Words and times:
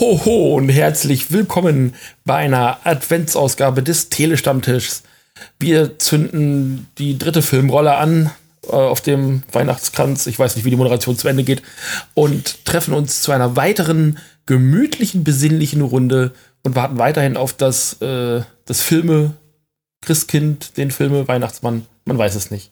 ho, 0.00 0.24
ho 0.24 0.54
und 0.54 0.68
herzlich 0.68 1.32
willkommen 1.32 1.94
bei 2.24 2.36
einer 2.36 2.78
Adventsausgabe 2.84 3.82
des 3.82 4.10
Telestammtischs. 4.10 5.02
Wir 5.58 5.98
zünden 5.98 6.86
die 6.98 7.18
dritte 7.18 7.42
Filmrolle 7.42 7.96
an 7.96 8.30
äh, 8.64 8.72
auf 8.72 9.00
dem 9.00 9.42
Weihnachtskranz. 9.50 10.28
Ich 10.28 10.38
weiß 10.38 10.54
nicht, 10.54 10.64
wie 10.64 10.70
die 10.70 10.76
Moderation 10.76 11.16
zu 11.16 11.26
Ende 11.26 11.42
geht. 11.42 11.62
Und 12.14 12.64
treffen 12.64 12.94
uns 12.94 13.22
zu 13.22 13.32
einer 13.32 13.56
weiteren 13.56 14.18
gemütlichen, 14.46 15.24
besinnlichen 15.24 15.80
Runde 15.80 16.32
und 16.62 16.76
warten 16.76 16.98
weiterhin 16.98 17.36
auf 17.36 17.52
das, 17.52 18.00
äh, 18.00 18.42
das 18.66 18.80
Filme 18.80 19.34
Christkind, 20.02 20.76
den 20.76 20.92
Filme 20.92 21.26
Weihnachtsmann. 21.26 21.86
Man 22.04 22.18
weiß 22.18 22.36
es 22.36 22.52
nicht. 22.52 22.70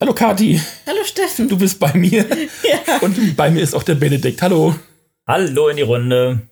Hallo 0.00 0.14
Kati. 0.14 0.60
Hallo 0.86 1.02
Steffen. 1.04 1.48
Du 1.48 1.58
bist 1.58 1.80
bei 1.80 1.92
mir. 1.94 2.24
ja. 2.62 2.98
Und 3.00 3.34
bei 3.34 3.50
mir 3.50 3.62
ist 3.62 3.74
auch 3.74 3.82
der 3.82 3.96
Benedikt. 3.96 4.40
Hallo. 4.40 4.76
Hallo 5.26 5.68
in 5.68 5.76
die 5.76 5.82
Runde. 5.82 6.42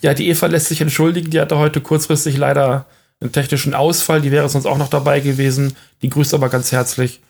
Ja, 0.00 0.12
die 0.12 0.28
Eva 0.28 0.46
lässt 0.46 0.66
sich 0.66 0.80
entschuldigen. 0.80 1.30
Die 1.30 1.40
hatte 1.40 1.58
heute 1.58 1.80
kurzfristig 1.80 2.36
leider 2.36 2.86
einen 3.20 3.30
technischen 3.30 3.72
Ausfall. 3.72 4.20
Die 4.20 4.32
wäre 4.32 4.48
sonst 4.48 4.66
auch 4.66 4.78
noch 4.78 4.88
dabei 4.88 5.20
gewesen. 5.20 5.76
Die 6.02 6.10
grüßt 6.10 6.34
aber 6.34 6.48
ganz 6.48 6.72
herzlich. 6.72 7.20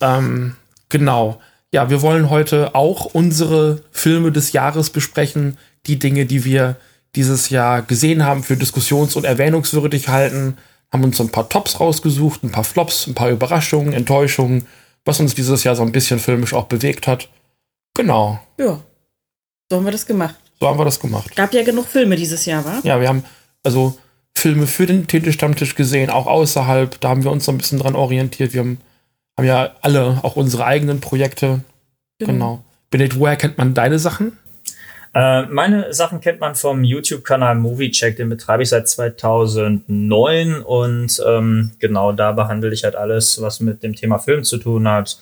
Ähm, 0.00 0.56
genau. 0.88 1.40
Ja, 1.72 1.90
wir 1.90 2.02
wollen 2.02 2.28
heute 2.28 2.74
auch 2.74 3.04
unsere 3.04 3.82
Filme 3.92 4.32
des 4.32 4.52
Jahres 4.52 4.90
besprechen. 4.90 5.58
Die 5.86 5.98
Dinge, 5.98 6.26
die 6.26 6.44
wir 6.44 6.76
dieses 7.14 7.48
Jahr 7.50 7.82
gesehen 7.82 8.24
haben, 8.24 8.42
für 8.42 8.56
diskussions- 8.56 9.14
und 9.14 9.24
erwähnungswürdig 9.24 10.08
halten. 10.08 10.58
Haben 10.92 11.04
uns 11.04 11.18
so 11.18 11.22
ein 11.22 11.30
paar 11.30 11.48
Tops 11.48 11.78
rausgesucht, 11.78 12.42
ein 12.42 12.52
paar 12.52 12.64
Flops, 12.64 13.06
ein 13.06 13.14
paar 13.14 13.30
Überraschungen, 13.30 13.92
Enttäuschungen, 13.92 14.66
was 15.04 15.20
uns 15.20 15.36
dieses 15.36 15.62
Jahr 15.62 15.76
so 15.76 15.82
ein 15.82 15.92
bisschen 15.92 16.18
filmisch 16.18 16.52
auch 16.52 16.66
bewegt 16.66 17.06
hat. 17.06 17.28
Genau. 17.94 18.40
Ja. 18.58 18.80
So 19.70 19.76
haben 19.76 19.84
wir 19.84 19.92
das 19.92 20.06
gemacht. 20.06 20.36
So 20.60 20.68
haben 20.68 20.78
wir 20.78 20.84
das 20.84 21.00
gemacht. 21.00 21.34
Gab 21.34 21.52
ja 21.52 21.62
genug 21.64 21.86
Filme 21.86 22.16
dieses 22.16 22.46
Jahr, 22.46 22.64
wa? 22.64 22.80
Ja, 22.82 23.00
wir 23.00 23.08
haben 23.08 23.24
also 23.62 23.98
Filme 24.34 24.66
für 24.66 24.86
den 24.86 25.06
Titelstammtisch 25.06 25.74
gesehen, 25.74 26.08
auch 26.10 26.26
außerhalb. 26.26 27.00
Da 27.00 27.08
haben 27.08 27.24
wir 27.24 27.32
uns 27.32 27.44
so 27.44 27.52
ein 27.52 27.58
bisschen 27.58 27.78
dran 27.78 27.96
orientiert. 27.96 28.52
Wir 28.52 28.60
haben, 28.60 28.78
haben 29.36 29.46
ja 29.46 29.72
alle 29.82 30.20
auch 30.22 30.36
unsere 30.36 30.64
eigenen 30.64 31.00
Projekte. 31.00 31.60
Genau. 32.18 32.32
genau. 32.32 32.64
Benedikt, 32.90 33.18
woher 33.18 33.36
kennt 33.36 33.58
man 33.58 33.74
deine 33.74 33.98
Sachen? 33.98 34.38
Äh, 35.14 35.46
meine 35.46 35.92
Sachen 35.92 36.20
kennt 36.20 36.40
man 36.40 36.54
vom 36.54 36.84
YouTube-Kanal 36.84 37.56
Moviecheck, 37.56 38.16
den 38.16 38.28
betreibe 38.28 38.62
ich 38.62 38.68
seit 38.68 38.88
2009 38.88 40.62
und 40.62 41.22
ähm, 41.26 41.72
genau 41.78 42.12
da 42.12 42.32
behandle 42.32 42.72
ich 42.72 42.84
halt 42.84 42.94
alles, 42.94 43.40
was 43.40 43.60
mit 43.60 43.82
dem 43.82 43.94
Thema 43.94 44.18
Film 44.18 44.44
zu 44.44 44.58
tun 44.58 44.86
hat 44.86 45.18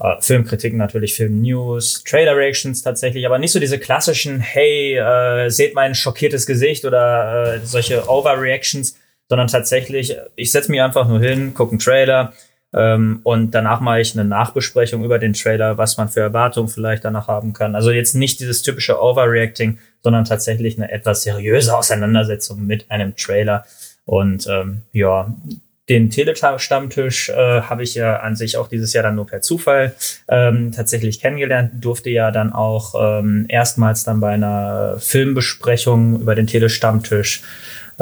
äh, 0.00 0.20
Filmkritiken 0.20 0.78
natürlich, 0.78 1.14
Film-News, 1.14 2.04
Trailer-Reactions 2.04 2.82
tatsächlich, 2.82 3.26
aber 3.26 3.38
nicht 3.38 3.52
so 3.52 3.60
diese 3.60 3.78
klassischen, 3.78 4.40
hey, 4.40 4.96
äh, 4.96 5.50
seht 5.50 5.74
mein 5.74 5.94
schockiertes 5.94 6.46
Gesicht 6.46 6.84
oder 6.84 7.54
äh, 7.54 7.60
solche 7.62 8.08
Overreactions, 8.08 8.96
sondern 9.28 9.48
tatsächlich, 9.48 10.16
ich 10.36 10.50
setze 10.50 10.70
mich 10.70 10.80
einfach 10.80 11.06
nur 11.06 11.20
hin, 11.20 11.54
gucke 11.54 11.72
einen 11.72 11.78
Trailer 11.78 12.32
ähm, 12.72 13.20
und 13.24 13.52
danach 13.52 13.80
mache 13.80 14.00
ich 14.00 14.14
eine 14.14 14.28
Nachbesprechung 14.28 15.04
über 15.04 15.18
den 15.18 15.32
Trailer, 15.32 15.76
was 15.76 15.96
man 15.96 16.08
für 16.08 16.20
Erwartungen 16.20 16.68
vielleicht 16.68 17.04
danach 17.04 17.28
haben 17.28 17.52
kann. 17.52 17.74
Also 17.74 17.90
jetzt 17.90 18.14
nicht 18.14 18.40
dieses 18.40 18.62
typische 18.62 19.00
Overreacting, 19.00 19.78
sondern 20.02 20.24
tatsächlich 20.24 20.76
eine 20.76 20.90
etwas 20.90 21.22
seriöse 21.22 21.76
Auseinandersetzung 21.76 22.64
mit 22.64 22.90
einem 22.90 23.16
Trailer. 23.16 23.64
Und 24.04 24.46
ähm, 24.48 24.82
ja, 24.92 25.34
den 25.90 26.08
Telestammtisch 26.08 27.28
äh, 27.28 27.62
habe 27.62 27.82
ich 27.82 27.96
ja 27.96 28.20
an 28.20 28.36
sich 28.36 28.56
auch 28.56 28.68
dieses 28.68 28.92
Jahr 28.92 29.02
dann 29.02 29.16
nur 29.16 29.26
per 29.26 29.42
Zufall 29.42 29.94
ähm, 30.28 30.72
tatsächlich 30.72 31.20
kennengelernt, 31.20 31.72
durfte 31.84 32.10
ja 32.10 32.30
dann 32.30 32.52
auch 32.52 32.94
ähm, 32.96 33.44
erstmals 33.48 34.04
dann 34.04 34.20
bei 34.20 34.30
einer 34.30 34.96
Filmbesprechung 34.98 36.20
über 36.20 36.34
den 36.34 36.46
Telestammtisch 36.46 37.42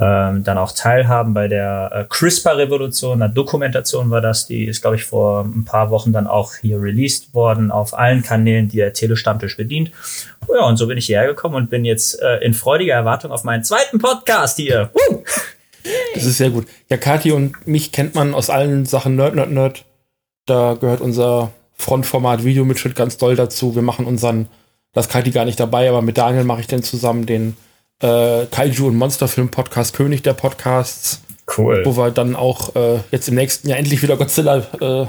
ähm, 0.01 0.45
dann 0.45 0.59
auch 0.59 0.73
teilhaben 0.73 1.35
bei 1.35 1.49
der 1.49 1.91
äh, 1.93 2.05
CRISPR-Revolution, 2.09 3.21
einer 3.21 3.33
Dokumentation 3.33 4.11
war 4.11 4.21
das, 4.21 4.47
die 4.47 4.67
ist, 4.67 4.81
glaube 4.81 4.95
ich, 4.97 5.05
vor 5.05 5.45
ein 5.45 5.65
paar 5.65 5.91
Wochen 5.91 6.13
dann 6.13 6.29
auch 6.29 6.55
hier 6.55 6.81
released 6.81 7.35
worden 7.35 7.73
auf 7.73 7.99
allen 7.99 8.23
Kanälen, 8.23 8.69
die 8.69 8.77
der 8.77 8.93
Telestammtisch 8.93 9.57
bedient. 9.57 9.91
Ja, 10.49 10.67
und 10.67 10.77
so 10.77 10.87
bin 10.87 10.99
ich 10.99 11.07
hierher 11.07 11.27
gekommen 11.27 11.57
und 11.57 11.71
bin 11.71 11.85
jetzt 11.85 12.23
äh, 12.23 12.37
in 12.39 12.55
freudiger 12.55 12.95
Erwartung 12.95 13.33
auf 13.33 13.43
meinen 13.43 13.65
zweiten 13.65 13.99
Podcast 13.99 14.57
hier. 14.59 14.91
Woo! 14.93 15.25
Das 16.15 16.25
ist 16.25 16.39
sehr 16.39 16.51
gut. 16.51 16.67
Ja, 16.89 16.97
Kathi 16.97 17.33
und 17.33 17.67
mich 17.67 17.93
kennt 17.93 18.15
man 18.15 18.35
aus 18.35 18.51
allen 18.51 18.87
Sachen 18.87 19.17
Nerd, 19.17 19.35
Nerd, 19.35 19.51
Nerd. 19.51 19.85
Da 20.47 20.75
gehört 20.75 21.01
unser 21.01 21.53
Frontformat 21.75 22.45
Videomitschnitt 22.45 22.95
ganz 22.97 23.19
doll 23.19 23.37
dazu. 23.37 23.75
Wir 23.75 23.83
machen 23.83 24.07
unseren, 24.07 24.49
das 24.93 25.07
ist 25.07 25.13
Kathi 25.13 25.31
gar 25.31 25.45
nicht 25.45 25.61
dabei, 25.61 25.89
aber 25.89 26.03
mit 26.03 26.19
Daniel 26.19 26.45
mache 26.45 26.61
ich 26.61 26.67
den 26.67 26.83
zusammen 26.83 27.27
den 27.27 27.57
äh, 28.01 28.47
Kaiju- 28.47 28.87
und 28.87 28.97
Monsterfilm-Podcast 28.97 29.95
König 29.95 30.23
der 30.23 30.35
Podcasts. 30.35 31.21
Cool. 31.57 31.83
Wo 31.85 31.97
wir 31.97 32.11
dann 32.11 32.37
auch 32.37 32.77
äh, 32.77 33.01
jetzt 33.11 33.29
im 33.29 33.35
nächsten 33.35 33.69
Jahr 33.69 33.79
endlich 33.79 34.03
wieder 34.03 34.17
Godzilla 34.17 34.59
äh, 34.81 35.07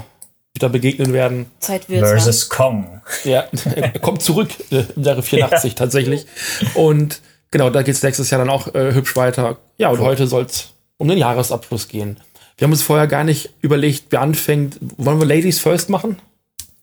wieder 0.54 0.68
begegnen 0.68 1.12
werden. 1.12 1.46
Zeit 1.60 1.88
wird 1.88 2.06
Versus 2.06 2.48
Kong. 2.48 3.02
Ja, 3.24 3.44
er 3.74 3.98
kommt 4.00 4.22
zurück 4.22 4.48
äh, 4.70 4.84
im 4.96 5.02
Jahre 5.02 5.22
84 5.22 5.72
ja. 5.72 5.76
tatsächlich. 5.76 6.26
Und 6.74 7.20
genau, 7.50 7.70
da 7.70 7.82
geht 7.82 7.94
es 7.94 8.02
nächstes 8.02 8.30
Jahr 8.30 8.38
dann 8.38 8.50
auch 8.50 8.74
äh, 8.74 8.94
hübsch 8.94 9.16
weiter. 9.16 9.58
Ja, 9.78 9.90
und 9.90 10.00
cool. 10.00 10.06
heute 10.06 10.26
soll 10.26 10.44
es 10.44 10.74
um 10.96 11.08
den 11.08 11.18
Jahresabschluss 11.18 11.88
gehen. 11.88 12.18
Wir 12.56 12.66
haben 12.66 12.72
uns 12.72 12.82
vorher 12.82 13.06
gar 13.06 13.24
nicht 13.24 13.50
überlegt, 13.62 14.06
wer 14.10 14.20
anfängt. 14.20 14.78
Wollen 14.98 15.18
wir 15.18 15.26
Ladies 15.26 15.60
First 15.60 15.88
machen? 15.88 16.16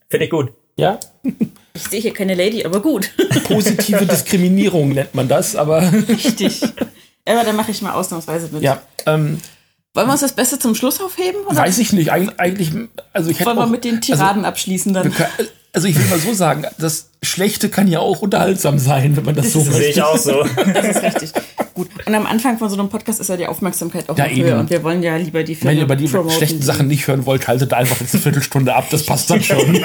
Finde 0.10 0.26
ich 0.26 0.32
gut. 0.32 0.52
Ja? 0.76 1.00
Ich 1.78 1.84
sehe 1.90 2.02
hier 2.02 2.14
keine 2.14 2.34
Lady, 2.34 2.66
aber 2.66 2.82
gut. 2.82 3.12
Positive 3.44 4.04
Diskriminierung 4.08 4.90
nennt 4.90 5.14
man 5.14 5.28
das, 5.28 5.56
aber. 5.56 5.94
Richtig. 6.10 6.64
Aber 7.24 7.44
dann 7.44 7.56
mache 7.56 7.70
ich 7.70 7.84
mal 7.84 7.94
ausnahmsweise 7.94 8.50
mit. 8.52 8.64
Ja. 8.64 8.82
Ähm, 9.06 9.40
wollen 9.94 10.08
wir 10.08 10.14
uns 10.14 10.22
das 10.22 10.34
Beste 10.34 10.58
zum 10.58 10.74
Schluss 10.74 11.00
aufheben? 11.00 11.42
Oder? 11.46 11.58
Weiß 11.58 11.78
ich 11.78 11.94
nicht. 11.94 12.12
Eig 12.12 12.32
eigentlich, 12.38 12.72
also 13.14 13.30
ich 13.30 13.40
hätte 13.40 13.50
Wollen 13.50 13.60
wir 13.60 13.68
mit 13.68 13.84
den 13.84 14.02
Tiraden 14.02 14.38
also, 14.38 14.48
abschließen 14.48 14.92
dann? 14.92 15.12
Können, 15.12 15.30
also 15.74 15.88
ich 15.88 15.98
will 15.98 16.06
mal 16.06 16.20
so 16.20 16.34
sagen, 16.34 16.66
das 16.78 17.10
Schlechte 17.22 17.70
kann 17.70 17.88
ja 17.88 18.00
auch 18.00 18.22
unterhaltsam 18.22 18.80
sein, 18.80 19.16
wenn 19.16 19.26
man 19.26 19.36
das, 19.36 19.46
das 19.46 19.54
so 19.54 19.72
sehe 19.72 19.90
ich 19.90 20.02
auch 20.02 20.18
so. 20.18 20.44
Das 20.74 20.88
ist 20.88 21.04
richtig. 21.04 21.32
Gut. 21.74 21.90
Und 22.06 22.16
am 22.16 22.26
Anfang 22.26 22.58
von 22.58 22.70
so 22.70 22.78
einem 22.78 22.90
Podcast 22.90 23.20
ist 23.20 23.28
ja 23.28 23.38
die 23.38 23.46
Aufmerksamkeit 23.46 24.10
auch 24.10 24.18
ja, 24.18 24.26
höher. 24.26 24.60
Und 24.60 24.70
wir 24.70 24.84
wollen 24.84 25.04
ja 25.04 25.16
lieber 25.18 25.44
die 25.44 25.54
Filme 25.54 25.72
Wenn 25.72 25.78
ihr 25.78 25.84
über 25.84 25.96
die 25.96 26.08
promoten, 26.08 26.32
schlechten 26.32 26.62
Sachen 26.64 26.88
nicht 26.88 27.08
hören 27.08 27.26
wollt, 27.28 27.48
haltet 27.48 27.74
einfach 27.74 28.00
jetzt 28.02 28.16
eine 28.16 28.24
Viertelstunde 28.24 28.74
ab. 28.74 28.88
Das 28.90 29.06
passt 29.06 29.30
dann 29.30 29.44
schon. 29.44 29.60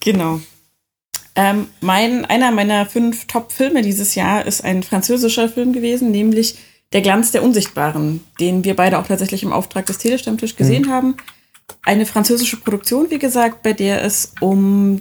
genau. 0.00 0.40
Ähm, 1.34 1.68
mein, 1.80 2.24
einer 2.24 2.50
meiner 2.50 2.86
fünf 2.86 3.26
Top-Filme 3.26 3.82
dieses 3.82 4.14
Jahr 4.14 4.44
ist 4.44 4.64
ein 4.64 4.82
französischer 4.82 5.48
Film 5.48 5.72
gewesen, 5.72 6.10
nämlich 6.10 6.56
Der 6.92 7.00
Glanz 7.00 7.30
der 7.30 7.42
Unsichtbaren, 7.42 8.22
den 8.38 8.64
wir 8.64 8.76
beide 8.76 8.98
auch 8.98 9.06
tatsächlich 9.06 9.42
im 9.44 9.52
Auftrag 9.52 9.86
des 9.86 9.98
Telestammtisch 9.98 10.56
gesehen 10.56 10.82
mhm. 10.82 10.90
haben. 10.90 11.16
Eine 11.82 12.06
französische 12.06 12.58
Produktion, 12.58 13.10
wie 13.10 13.18
gesagt, 13.18 13.62
bei 13.62 13.72
der 13.72 14.04
es 14.04 14.32
um 14.40 15.00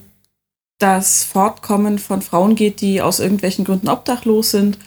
das 0.80 1.24
Fortkommen 1.24 2.00
von 2.00 2.22
Frauen 2.22 2.56
geht, 2.56 2.82
die 2.82 3.02
aus 3.02 3.20
irgendwelchen 3.20 3.66
Gründen 3.66 3.90
obdachlos 3.90 4.52
sind 4.52 4.80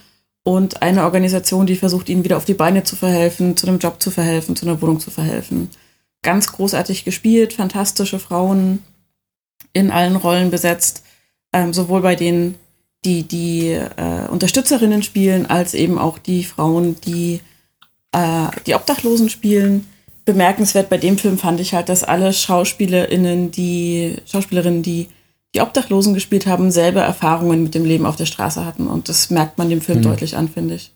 und 0.43 0.83
eine 0.83 1.05
Organisation, 1.05 1.67
die 1.67 1.77
versucht, 1.77 2.09
ihnen 2.09 2.25
wieder 2.25 2.37
auf 2.37 2.45
die 2.45 2.55
Beine 2.55 2.85
zu 2.85 2.97
verhelfen, 2.97 3.57
zu 3.57 3.67
einem 3.67 3.79
Job 3.79 4.03
zu 4.03 4.11
verhelfen, 4.11 4.57
zu 4.57 4.67
einer 4.67 4.81
Wohnung 4.83 5.01
zu 5.01 5.11
verhelfen. 5.11 5.71
Ganz 6.23 6.53
großartig 6.53 7.05
gespielt, 7.05 7.53
fantastische 7.53 8.19
Frauen 8.19 8.83
in 9.73 9.91
allen 9.91 10.17
Rollen 10.17 10.51
besetzt, 10.51 11.05
ähm, 11.53 11.73
sowohl 11.73 12.03
bei 12.03 12.17
denen, 12.17 12.57
die 13.05 13.23
die 13.23 13.71
äh, 13.71 14.29
Unterstützerinnen 14.29 15.03
spielen, 15.03 15.47
als 15.47 15.75
eben 15.75 15.99
auch 15.99 16.19
die 16.19 16.45
Frauen, 16.45 16.97
die 17.03 17.41
äh, 18.13 18.49
die 18.67 18.75
Obdachlosen 18.75 19.29
spielen. 19.29 19.87
Bemerkenswert 20.25 20.89
bei 20.89 20.99
dem 20.99 21.19
Film 21.19 21.39
fand 21.39 21.61
ich 21.61 21.75
halt, 21.75 21.89
dass 21.89 22.05
alle 22.05 22.33
Schauspielerinnen, 22.33 23.51
die 23.51 24.17
Schauspielerinnen, 24.27 24.83
die 24.83 25.09
die 25.55 25.61
Obdachlosen 25.61 26.15
gespielt 26.15 26.47
haben, 26.47 26.71
selber 26.71 27.03
Erfahrungen 27.03 27.63
mit 27.63 27.75
dem 27.75 27.85
Leben 27.85 28.07
auf 28.07 28.17
der 28.17 28.27
Straße 28.27 28.65
hatten. 28.65 28.89
Und 28.89 29.09
das 29.09 29.31
merkt 29.31 29.57
man 29.57 29.71
dem 29.71 29.81
Film 29.81 29.99
mhm. 29.99 30.03
deutlich 30.03 30.37
an, 30.37 30.49
finde 30.49 30.75
ich. 30.75 30.93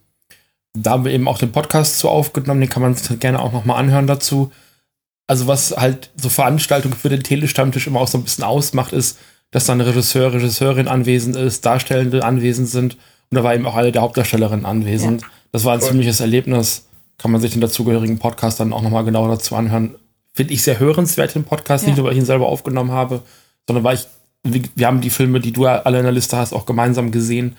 Da 0.76 0.92
haben 0.92 1.04
wir 1.04 1.12
eben 1.12 1.28
auch 1.28 1.38
den 1.38 1.52
Podcast 1.52 1.98
zu 1.98 2.08
aufgenommen, 2.08 2.60
den 2.60 2.70
kann 2.70 2.82
man 2.82 2.94
sich 2.94 3.19
gerne 3.20 3.40
auch 3.40 3.52
nochmal 3.52 3.78
anhören 3.78 4.06
dazu. 4.06 4.50
Also 5.26 5.46
was 5.46 5.76
halt 5.76 6.10
so 6.16 6.28
Veranstaltungen 6.28 6.94
für 6.94 7.08
den 7.08 7.22
Telestammtisch 7.22 7.86
immer 7.86 8.00
auch 8.00 8.08
so 8.08 8.19
ein 8.19 8.25
bisschen 8.25 8.44
ausmacht, 8.44 8.92
ist, 8.92 9.19
dass 9.50 9.66
dann 9.66 9.80
Regisseur, 9.80 10.32
Regisseurin 10.32 10.88
anwesend 10.88 11.36
ist, 11.36 11.64
Darstellende 11.64 12.25
anwesend 12.25 12.69
sind 12.69 12.96
und 13.30 13.36
da 13.36 13.44
war 13.44 13.54
eben 13.54 13.66
auch 13.66 13.76
eine 13.76 13.92
der 13.92 14.02
Hauptdarstellerinnen 14.02 14.66
anwesend. 14.66 15.22
Ja. 15.22 15.28
Das 15.52 15.64
war 15.64 15.75
ein 15.75 15.80
cool. 15.80 15.88
ziemliches 15.88 16.20
Erlebnis. 16.20 16.88
Kann 17.18 17.30
man 17.30 17.40
sich 17.40 17.52
den 17.52 17.60
dazugehörigen 17.60 18.18
Podcast 18.18 18.60
dann 18.60 18.72
auch 18.72 18.82
nochmal 18.82 19.04
genauer 19.04 19.28
dazu 19.28 19.56
anhören. 19.56 19.96
Finde 20.32 20.54
ich 20.54 20.62
sehr 20.62 20.78
hörenswert, 20.78 21.34
den 21.34 21.44
Podcast, 21.44 21.84
ja. 21.84 21.90
nicht 21.90 21.96
nur, 21.96 22.06
weil 22.06 22.12
ich 22.12 22.18
ihn 22.18 22.24
selber 22.24 22.46
aufgenommen 22.46 22.92
habe, 22.92 23.22
sondern 23.66 23.84
weil 23.84 23.96
ich 23.96 24.06
wir 24.42 24.86
haben 24.86 25.00
die 25.00 25.10
Filme, 25.10 25.40
die 25.40 25.52
du 25.52 25.66
alle 25.66 25.98
in 25.98 26.04
der 26.04 26.12
Liste 26.12 26.36
hast, 26.36 26.52
auch 26.52 26.66
gemeinsam 26.66 27.10
gesehen. 27.10 27.56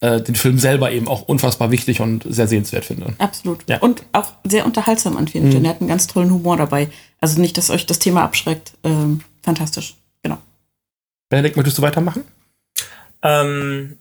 Äh, 0.00 0.20
den 0.20 0.36
Film 0.36 0.58
selber 0.58 0.92
eben 0.92 1.08
auch 1.08 1.22
unfassbar 1.22 1.72
wichtig 1.72 2.00
und 2.00 2.24
sehr 2.28 2.46
sehenswert 2.46 2.84
finde. 2.84 3.14
Absolut. 3.18 3.68
Ja. 3.68 3.78
Und 3.78 4.04
auch 4.12 4.32
sehr 4.44 4.64
unterhaltsam 4.64 5.16
an 5.16 5.26
vielen 5.26 5.48
Stellen. 5.48 5.62
Mhm. 5.62 5.66
Er 5.66 5.70
hat 5.70 5.80
einen 5.80 5.88
ganz 5.88 6.06
tollen 6.06 6.30
Humor 6.30 6.56
dabei. 6.56 6.88
Also 7.20 7.40
nicht, 7.40 7.58
dass 7.58 7.70
euch 7.70 7.84
das 7.84 7.98
Thema 7.98 8.22
abschreckt. 8.22 8.74
Ähm, 8.84 9.22
fantastisch. 9.42 9.96
Genau. 10.22 10.38
Benedikt, 11.30 11.56
möchtest 11.56 11.78
du 11.78 11.82
weitermachen? 11.82 12.22
Ähm, 13.22 13.98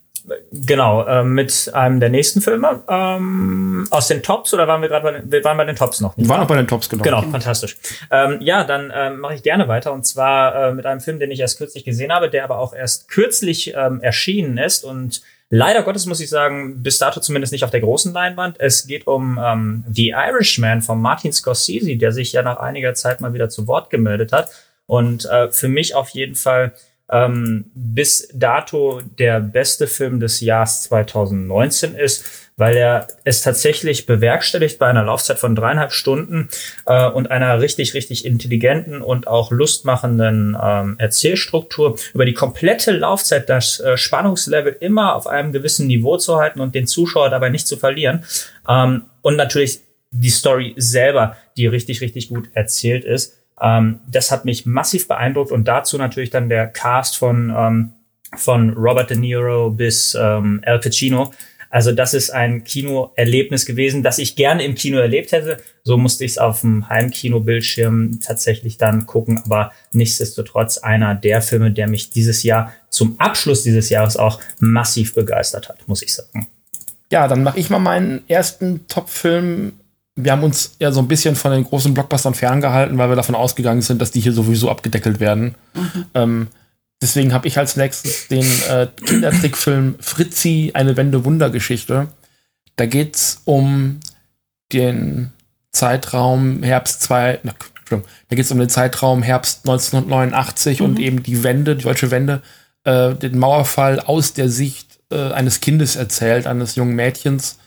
Genau, 0.52 1.06
äh, 1.06 1.24
mit 1.24 1.72
einem 1.74 2.00
der 2.00 2.10
nächsten 2.10 2.42
Filme. 2.42 2.84
Ähm, 2.90 3.88
aus 3.92 4.08
den 4.08 4.22
Tops 4.22 4.54
oder 4.54 4.68
waren 4.68 4.82
wir 4.82 4.90
gerade 4.90 5.04
bei, 5.04 5.12
den, 5.14 5.32
wir 5.32 5.44
waren 5.44 5.56
bei 5.56 5.64
den 5.64 5.76
Tops 5.76 6.02
noch? 6.02 6.18
Wir 6.18 6.28
waren 6.28 6.42
noch 6.42 6.48
bei 6.48 6.56
den 6.56 6.68
Tops, 6.68 6.90
genau. 6.90 7.04
Genau, 7.04 7.22
fantastisch. 7.22 7.78
Ähm, 8.12 8.38
ja, 8.42 8.66
dann 8.66 8.92
ähm, 8.94 9.20
mache 9.20 9.36
ich 9.36 9.44
gerne 9.44 9.68
weiter 9.68 9.94
und 9.94 10.06
zwar 10.06 10.70
äh, 10.70 10.74
mit 10.74 10.86
einem 10.86 11.00
Film, 11.00 11.20
den 11.20 11.32
ich 11.32 11.40
erst 11.40 11.58
kürzlich 11.58 11.86
gesehen 11.86 12.12
habe, 12.12 12.30
der 12.30 12.44
aber 12.44 12.60
auch 12.60 12.74
erst 12.74 13.08
kürzlich 13.08 13.74
ähm, 13.76 14.02
erschienen 14.02 14.58
ist 14.58 14.84
und 14.84 15.22
leider 15.50 15.84
Gottes 15.84 16.06
muss 16.06 16.20
ich 16.20 16.30
sagen, 16.30 16.84
bis 16.84 16.98
dato 16.98 17.22
zumindest 17.22 17.54
nicht 17.54 17.64
auf 17.64 17.72
der 17.72 17.80
großen 17.80 18.12
Leinwand. 18.12 18.60
Es 18.60 18.86
geht 18.86 19.08
um 19.08 19.40
ähm, 19.42 19.86
The 19.90 20.10
Irishman 20.10 20.82
von 20.82 21.02
Martin 21.02 21.32
Scorsese, 21.32 21.96
der 21.96 22.12
sich 22.12 22.34
ja 22.34 22.42
nach 22.42 22.58
einiger 22.58 22.94
Zeit 22.96 23.22
mal 23.22 23.34
wieder 23.34 23.48
zu 23.48 23.66
Wort 23.68 23.90
gemeldet 23.90 24.34
hat 24.34 24.50
und 24.88 25.26
äh, 25.26 25.50
für 25.52 25.70
mich 25.70 25.96
auf 25.96 26.10
jeden 26.10 26.36
Fall 26.36 26.74
ähm, 27.10 27.66
bis 27.74 28.30
dato 28.34 29.02
der 29.18 29.40
beste 29.40 29.88
Film 29.88 30.20
des 30.20 30.42
Jahres 30.42 30.84
2019 30.84 31.96
ist, 31.96 32.26
weil 32.58 32.76
er 32.76 33.08
es 33.24 33.42
tatsächlich 33.42 34.08
bewerkstelligt 34.08 34.80
bei 34.80 34.88
einer 34.88 35.04
Laufzeit 35.04 35.38
von 35.38 35.56
dreieinhalb 35.56 35.92
Stunden 35.92 36.50
äh, 36.88 37.08
und 37.08 37.30
einer 37.30 37.62
richtig, 37.62 37.94
richtig 37.94 38.26
intelligenten 38.26 39.02
und 39.02 39.28
auch 39.28 39.52
lustmachenden 39.52 40.58
ähm, 40.62 40.96
Erzählstruktur 40.98 41.98
über 42.14 42.26
die 42.26 42.34
komplette 42.34 42.92
Laufzeit 42.92 43.48
das 43.48 43.80
äh, 43.80 43.96
Spannungslevel 43.96 44.76
immer 44.80 45.16
auf 45.16 45.28
einem 45.28 45.52
gewissen 45.52 45.86
Niveau 45.86 46.18
zu 46.18 46.38
halten 46.38 46.60
und 46.60 46.74
den 46.74 46.88
Zuschauer 46.88 47.30
dabei 47.30 47.50
nicht 47.50 47.68
zu 47.68 47.78
verlieren. 47.78 48.26
Ähm, 48.68 49.04
und 49.22 49.36
natürlich 49.36 49.82
die 50.10 50.30
Story 50.30 50.74
selber, 50.78 51.38
die 51.58 51.68
richtig, 51.68 52.02
richtig 52.02 52.30
gut 52.30 52.50
erzählt 52.54 53.06
ist. 53.06 53.38
Ähm, 53.62 54.00
das 54.08 54.32
hat 54.32 54.46
mich 54.46 54.66
massiv 54.66 55.08
beeindruckt 55.08 55.52
und 55.52 55.68
dazu 55.68 55.98
natürlich 55.98 56.30
dann 56.30 56.50
der 56.50 56.68
Cast 56.68 57.18
von, 57.18 57.54
ähm, 57.56 57.92
von 58.36 58.72
Robert 58.72 59.10
De 59.10 59.18
Niro 59.18 59.72
bis 59.72 60.16
ähm, 60.20 60.62
Al 60.66 60.80
Pacino. 60.80 61.32
Also 61.70 61.92
das 61.92 62.14
ist 62.14 62.30
ein 62.30 62.64
Kinoerlebnis 62.64 63.66
gewesen, 63.66 64.02
das 64.02 64.20
ich 64.20 64.36
gerne 64.36 64.64
im 64.64 64.76
Kino 64.76 65.00
erlebt 65.00 65.32
hätte. 65.32 65.58
So 65.84 65.98
musste 65.98 66.24
ich 66.24 66.32
es 66.32 66.38
auf 66.38 66.62
dem 66.62 66.88
Heimkinobildschirm 66.88 68.20
tatsächlich 68.22 68.78
dann 68.78 69.06
gucken. 69.06 69.42
Aber 69.44 69.74
nichtsdestotrotz 69.92 70.78
einer 70.78 71.14
der 71.14 71.42
Filme, 71.42 71.72
der 71.72 71.88
mich 71.88 72.10
dieses 72.10 72.44
Jahr 72.44 72.74
zum 72.90 73.20
Abschluss 73.20 73.64
dieses 73.64 73.90
Jahres 73.90 74.16
auch 74.18 74.40
massiv 74.60 75.14
begeistert 75.14 75.68
hat, 75.68 75.88
muss 75.88 76.02
ich 76.02 76.14
sagen. 76.14 76.48
Ja, 77.12 77.28
dann 77.28 77.44
mache 77.44 77.60
ich 77.60 77.70
mal 77.70 77.80
meinen 77.80 78.24
ersten 78.28 78.88
Top-Film 78.88 79.74
wir 80.18 80.32
haben 80.32 80.44
uns 80.44 80.76
ja 80.80 80.92
so 80.92 81.00
ein 81.00 81.08
bisschen 81.08 81.36
von 81.36 81.52
den 81.52 81.64
großen 81.64 81.94
Blockbustern 81.94 82.34
ferngehalten, 82.34 82.98
weil 82.98 83.10
wir 83.10 83.16
davon 83.16 83.36
ausgegangen 83.36 83.84
sind, 83.84 84.02
dass 84.02 84.12
die 84.12 84.20
hier 84.20 84.34
sowieso 84.34 84.70
abgedeckelt 84.70 85.20
werden. 85.20 85.56
Mhm. 85.76 86.06
Ähm, 86.16 86.48
deswegen 87.00 87.34
habe 87.34 87.48
ich 87.48 87.58
als 87.60 87.78
nächstes 87.78 88.28
den 88.28 88.46
äh, 88.68 88.88
Kindertrickfilm 89.06 89.96
Fritzi, 90.00 90.72
eine 90.74 90.98
Wende 90.98 91.24
Wundergeschichte. 91.24 92.08
Da 92.78 92.86
geht's 92.88 93.42
um 93.46 94.00
den 94.74 95.32
Zeitraum 95.72 96.64
Herbst 96.64 97.04
2, 97.04 97.40
na, 97.44 97.54
Entschuldigung, 97.78 98.12
da 98.30 98.36
geht's 98.36 98.52
um 98.52 98.58
den 98.58 98.70
Zeitraum 98.70 99.22
Herbst 99.22 99.70
1989 99.70 100.80
mhm. 100.80 100.86
und 100.86 101.00
eben 101.00 101.22
die 101.22 101.44
Wende, 101.44 101.76
die 101.76 101.84
deutsche 101.84 102.10
Wende, 102.10 102.42
äh, 102.86 103.14
den 103.14 103.38
Mauerfall 103.38 104.00
aus 104.00 104.34
der 104.34 104.50
Sicht 104.50 105.00
äh, 105.12 105.32
eines 105.32 105.62
Kindes 105.62 105.96
erzählt, 105.96 106.48
eines 106.48 106.76
jungen 106.76 106.96
Mädchens, 106.96 107.60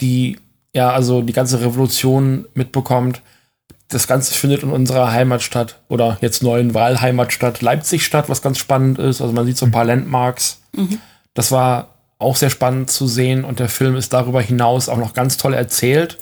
die 0.00 0.38
ja, 0.74 0.90
also 0.90 1.22
die 1.22 1.32
ganze 1.32 1.60
Revolution 1.60 2.46
mitbekommt. 2.54 3.22
Das 3.88 4.06
Ganze 4.06 4.34
findet 4.34 4.62
in 4.62 4.70
unserer 4.70 5.12
Heimatstadt 5.12 5.80
oder 5.88 6.18
jetzt 6.20 6.42
neuen 6.42 6.74
Wahlheimatstadt 6.74 7.62
Leipzig 7.62 8.04
statt, 8.04 8.28
was 8.28 8.42
ganz 8.42 8.58
spannend 8.58 8.98
ist. 8.98 9.20
Also 9.20 9.32
man 9.32 9.46
sieht 9.46 9.56
so 9.56 9.64
ein 9.64 9.72
paar 9.72 9.86
Landmarks. 9.86 10.60
Mhm. 10.72 10.98
Das 11.32 11.52
war 11.52 11.94
auch 12.18 12.36
sehr 12.36 12.50
spannend 12.50 12.90
zu 12.90 13.06
sehen 13.06 13.44
und 13.44 13.60
der 13.60 13.68
Film 13.68 13.96
ist 13.96 14.12
darüber 14.12 14.42
hinaus 14.42 14.88
auch 14.88 14.98
noch 14.98 15.14
ganz 15.14 15.36
toll 15.36 15.54
erzählt. 15.54 16.18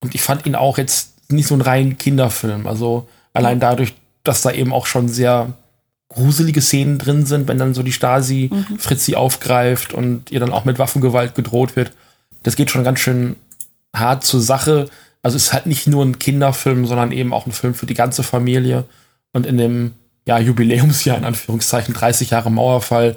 Und 0.00 0.14
ich 0.14 0.22
fand 0.22 0.46
ihn 0.46 0.54
auch 0.54 0.78
jetzt 0.78 1.30
nicht 1.30 1.48
so 1.48 1.54
ein 1.54 1.60
rein 1.60 1.98
Kinderfilm. 1.98 2.66
Also 2.66 3.08
allein 3.32 3.60
dadurch, 3.60 3.94
dass 4.22 4.42
da 4.42 4.52
eben 4.52 4.72
auch 4.72 4.86
schon 4.86 5.08
sehr 5.08 5.52
gruselige 6.08 6.60
Szenen 6.62 6.98
drin 6.98 7.26
sind, 7.26 7.48
wenn 7.48 7.58
dann 7.58 7.74
so 7.74 7.82
die 7.82 7.92
Stasi 7.92 8.50
mhm. 8.52 8.78
Fritzi 8.78 9.14
aufgreift 9.16 9.92
und 9.92 10.30
ihr 10.30 10.40
dann 10.40 10.52
auch 10.52 10.64
mit 10.64 10.78
Waffengewalt 10.78 11.34
gedroht 11.34 11.76
wird. 11.76 11.92
Das 12.42 12.56
geht 12.56 12.70
schon 12.70 12.84
ganz 12.84 13.00
schön 13.00 13.36
hart 13.94 14.24
zur 14.24 14.40
Sache. 14.40 14.88
Also 15.22 15.36
es 15.36 15.44
ist 15.44 15.52
halt 15.52 15.66
nicht 15.66 15.86
nur 15.86 16.04
ein 16.04 16.18
Kinderfilm, 16.18 16.86
sondern 16.86 17.12
eben 17.12 17.32
auch 17.32 17.46
ein 17.46 17.52
Film 17.52 17.74
für 17.74 17.86
die 17.86 17.94
ganze 17.94 18.22
Familie. 18.22 18.84
Und 19.32 19.46
in 19.46 19.56
dem 19.56 19.94
ja, 20.26 20.38
Jubiläumsjahr, 20.38 21.18
in 21.18 21.24
Anführungszeichen, 21.24 21.94
30 21.94 22.30
Jahre 22.30 22.50
Mauerfall, 22.50 23.16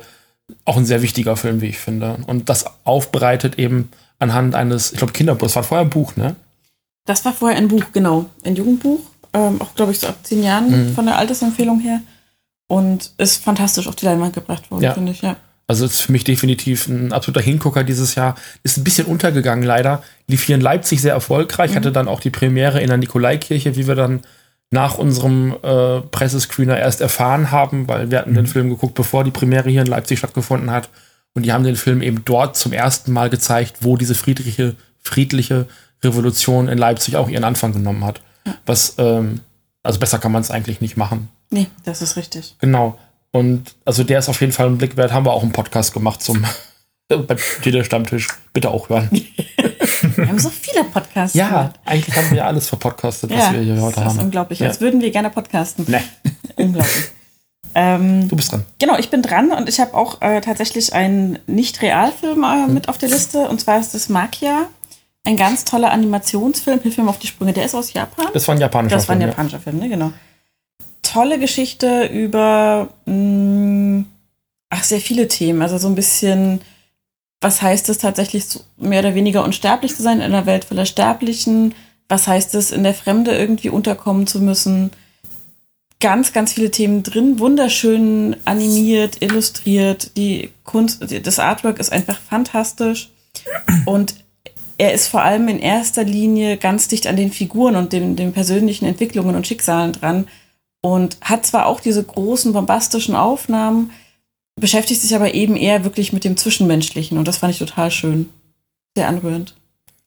auch 0.65 0.77
ein 0.77 0.85
sehr 0.85 1.01
wichtiger 1.01 1.35
Film, 1.35 1.62
wie 1.62 1.68
ich 1.68 1.77
finde. 1.77 2.19
Und 2.27 2.50
das 2.50 2.65
aufbereitet 2.85 3.59
eben 3.59 3.89
anhand 4.19 4.56
eines, 4.56 4.91
ich 4.91 4.97
glaube, 4.97 5.13
Kinderbuchs. 5.13 5.53
Das 5.53 5.56
war 5.57 5.63
vorher 5.63 5.85
ein 5.85 5.89
Buch, 5.89 6.15
ne? 6.15 6.35
Das 7.06 7.23
war 7.25 7.33
vorher 7.33 7.57
ein 7.57 7.68
Buch, 7.68 7.85
genau. 7.94 8.25
Ein 8.44 8.56
Jugendbuch. 8.56 9.00
Ähm, 9.33 9.62
auch, 9.62 9.75
glaube 9.75 9.91
ich, 9.91 10.00
so 10.00 10.07
ab 10.07 10.18
zehn 10.23 10.44
Jahren 10.44 10.89
mhm. 10.89 10.94
von 10.94 11.06
der 11.06 11.18
Altersempfehlung 11.18 11.80
her. 11.80 12.01
Und 12.68 13.12
ist 13.18 13.44
fantastisch 13.44 13.88
auf 13.88 13.95
die 13.95 14.06
Leinwand 14.06 14.33
gebracht 14.33 14.69
worden, 14.71 14.83
ja. 14.83 14.94
finde 14.94 15.12
ich, 15.13 15.21
ja. 15.21 15.38
Also 15.68 15.86
ist 15.86 16.02
für 16.02 16.14
mich 16.14 16.24
definitiv 16.24 16.88
ein 16.88 17.12
absoluter 17.12 17.42
Hingucker 17.42 17.84
dieses 17.84 18.16
Jahr. 18.16 18.36
Ist 18.64 18.78
ein 18.78 18.86
bisschen 18.86 19.06
untergegangen 19.06 19.66
leider. 19.66 20.02
Lief 20.28 20.44
hier 20.44 20.56
in 20.56 20.62
Leipzig 20.62 21.02
sehr 21.02 21.14
erfolgreich, 21.14 21.72
mhm. 21.72 21.75
hatte 21.75 21.92
dann 21.92 22.08
auch 22.08 22.22
die 22.22 22.30
Premiere 22.30 22.81
in 22.81 22.88
der 22.88 22.98
Nikolaikirche, 22.98 23.75
wie 23.75 23.88
wir 23.88 23.96
dann 23.96 24.22
nach 24.72 24.98
unserem 24.98 25.56
äh, 25.62 26.02
Pressescreener 26.02 26.78
erst 26.78 27.02
erfahren 27.02 27.52
haben, 27.52 27.88
weil 27.88 28.12
wir 28.12 28.19
hatten 28.19 28.31
mhm. 28.31 28.36
den 28.36 28.48
Film 28.48 28.69
geguckt, 28.69 28.96
bevor 28.96 29.24
die 29.24 29.31
Premiere 29.31 29.69
hier 29.69 29.81
in 29.81 29.88
Leipzig 29.88 30.19
stattgefunden 30.19 30.72
hat. 30.72 30.90
Und 31.34 31.44
die 31.44 31.52
haben 31.52 31.64
den 31.64 31.75
Film 31.75 32.02
eben 32.02 32.24
dort 32.25 32.56
zum 32.56 32.74
ersten 32.74 33.12
Mal 33.12 33.30
gezeigt, 33.30 33.78
wo 33.81 33.98
diese 33.98 34.16
friedliche, 34.16 34.75
friedliche 35.00 35.68
Revolution 36.04 36.68
in 36.68 36.78
Leipzig 36.78 37.18
auch 37.18 37.30
ihren 37.30 37.44
Anfang 37.44 37.74
genommen 37.74 38.06
hat. 38.06 38.22
Was, 38.66 38.96
ähm, 38.98 39.42
also 39.84 40.00
besser 40.00 40.19
kann 40.19 40.31
man 40.31 40.42
es 40.42 40.52
eigentlich 40.52 40.81
nicht 40.81 40.98
machen. 40.98 41.30
Nee, 41.50 41.68
das 41.84 42.02
ist 42.02 42.16
richtig. 42.16 42.56
Genau. 42.60 42.98
Und 43.31 43.75
also 43.85 44.03
der 44.03 44.19
ist 44.19 44.29
auf 44.29 44.39
jeden 44.41 44.53
Fall 44.53 44.68
ein 44.68 44.77
Blick 44.77 44.97
wert. 44.97 45.12
Haben 45.12 45.25
wir 45.25 45.33
auch 45.33 45.44
einen 45.44 45.51
Podcast 45.51 45.94
gemacht 45.94 46.21
zum 46.21 46.45
beim 47.07 47.38
Stammtisch. 47.83 48.27
Bitte 48.53 48.69
auch 48.69 48.89
hören. 48.89 49.09
wir 50.15 50.27
haben 50.27 50.39
so 50.39 50.50
viele 50.50 50.83
Podcasts. 50.85 51.35
Ja, 51.35 51.47
gemacht. 51.47 51.79
eigentlich 51.85 52.15
haben 52.15 52.29
wir 52.29 52.38
ja 52.38 52.45
alles 52.45 52.68
verpodcastet, 52.68 53.29
was 53.29 53.38
ja, 53.38 53.53
wir 53.53 53.59
hier 53.59 53.81
heute 53.81 53.97
haben. 53.97 54.06
Das 54.06 54.15
ist 54.15 54.21
unglaublich. 54.21 54.59
Ja. 54.59 54.68
Als 54.68 54.81
würden 54.81 55.01
wir 55.01 55.12
gerne 55.12 55.29
podcasten. 55.29 55.85
Nee. 55.88 56.01
unglaublich. 56.56 57.06
Ähm, 57.75 58.27
du 58.27 58.35
bist 58.35 58.51
dran. 58.51 58.66
Genau, 58.80 58.97
ich 58.97 59.09
bin 59.09 59.21
dran 59.21 59.52
und 59.52 59.69
ich 59.69 59.80
habe 59.80 59.94
auch 59.94 60.21
äh, 60.21 60.42
tatsächlich 60.42 60.94
einen 60.94 61.37
Nicht-Realfilm 61.45 62.44
äh, 62.44 62.66
hm. 62.66 62.73
mit 62.73 62.90
auf 62.90 62.97
der 62.97 63.09
Liste. 63.09 63.47
Und 63.47 63.61
zwar 63.61 63.80
ist 63.80 63.94
das 63.94 64.09
Makia. 64.09 64.68
Ein 65.25 65.37
ganz 65.37 65.66
toller 65.66 65.92
Animationsfilm. 65.92 66.81
Hilf 66.81 66.97
mir 66.97 67.07
auf 67.07 67.19
die 67.19 67.28
Sprünge. 67.28 67.54
Der 67.54 67.66
ist 67.66 67.75
aus 67.75 67.94
Japan. 67.94 68.28
Das 68.33 68.47
war 68.47 68.56
ein 68.56 68.61
japanischer 68.61 68.92
Film. 68.92 68.99
Das 68.99 69.09
war 69.09 69.16
ein 69.16 69.21
japanischer 69.21 69.57
ja. 69.57 69.63
Film, 69.63 69.78
ne? 69.80 69.90
Genau 69.90 70.11
tolle 71.11 71.40
Geschichte 71.40 72.06
über 72.06 72.90
mh, 73.06 73.14
mm, 73.14 74.06
ach, 74.69 74.83
sehr 74.83 75.02
viele 75.02 75.28
Themen. 75.28 75.61
Also 75.61 75.78
so 75.78 75.87
ein 75.87 75.95
bisschen, 75.95 76.61
was 77.42 77.61
heißt 77.61 77.90
es 77.90 77.97
tatsächlich, 77.97 78.45
mehr 78.78 78.99
oder 78.99 79.16
weniger 79.16 79.44
unsterblich 79.44 79.95
zu 79.95 80.04
sein 80.04 80.18
in 80.18 80.26
einer 80.26 80.45
Welt 80.45 80.66
voller 80.66 80.85
Sterblichen? 80.85 81.73
Was 82.09 82.28
heißt 82.28 82.56
es, 82.56 82.71
in 82.71 82.83
der 82.83 82.94
Fremde 82.94 83.37
irgendwie 83.37 83.69
unterkommen 83.69 84.28
zu 84.28 84.40
müssen? 84.40 84.92
Ganz, 85.99 86.31
ganz 86.31 86.54
viele 86.54 86.69
Themen 86.69 87.02
drin, 87.02 87.40
wunderschön 87.40 88.35
animiert, 88.45 89.21
illustriert. 89.21 90.16
Die 90.16 90.52
Kunst, 90.64 91.04
das 91.26 91.40
Artwork 91.40 91.80
ist 91.80 91.92
einfach 91.92 92.19
fantastisch. 92.19 93.09
Und 93.85 94.16
er 94.78 94.94
ist 94.94 95.07
vor 95.07 95.23
allem 95.23 95.47
in 95.47 95.59
erster 95.59 96.04
Linie 96.04 96.57
ganz 96.57 96.87
dicht 96.87 97.07
an 97.07 97.16
den 97.16 97.31
Figuren 97.31 97.76
und 97.76 97.94
den, 97.94 98.16
den 98.16 98.31
persönlichen 98.31 98.85
Entwicklungen 98.85 99.35
und 99.35 99.47
Schicksalen 99.47 99.94
dran 99.94 100.28
und 100.81 101.18
hat 101.22 101.46
zwar 101.46 101.66
auch 101.66 101.80
diese 101.80 102.04
großen 102.04 102.54
bombastischen 102.54 103.16
Aufnahmen, 103.16 103.92
beschäftigt 104.60 105.02
sich 105.02 105.16
aber 105.16 105.34
eben 105.34 105.56
eher 105.56 105.84
wirklich 105.84 106.14
mit 106.14 106.24
dem 106.24 106.38
Zwischenmenschlichen 106.38 107.18
und 107.18 107.28
das 107.28 107.38
fand 107.38 107.54
ich 107.54 107.60
total 107.60 107.92
schön. 107.92 108.30
Sehr 108.96 109.07
anrührend. 109.07 109.54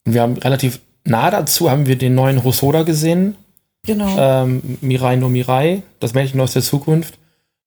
Wir 0.04 0.22
haben 0.22 0.36
relativ 0.36 0.80
nah 1.04 1.30
dazu 1.30 1.70
haben 1.70 1.86
wir 1.86 1.96
den 1.96 2.14
neuen 2.14 2.44
Hosoda 2.44 2.82
gesehen. 2.82 3.36
Genau. 3.86 4.14
Ähm, 4.18 4.78
Mirai 4.80 5.16
no 5.16 5.28
Mirai, 5.28 5.82
das 6.00 6.14
Mädchen 6.14 6.40
aus 6.40 6.52
der 6.52 6.62
Zukunft. 6.62 7.18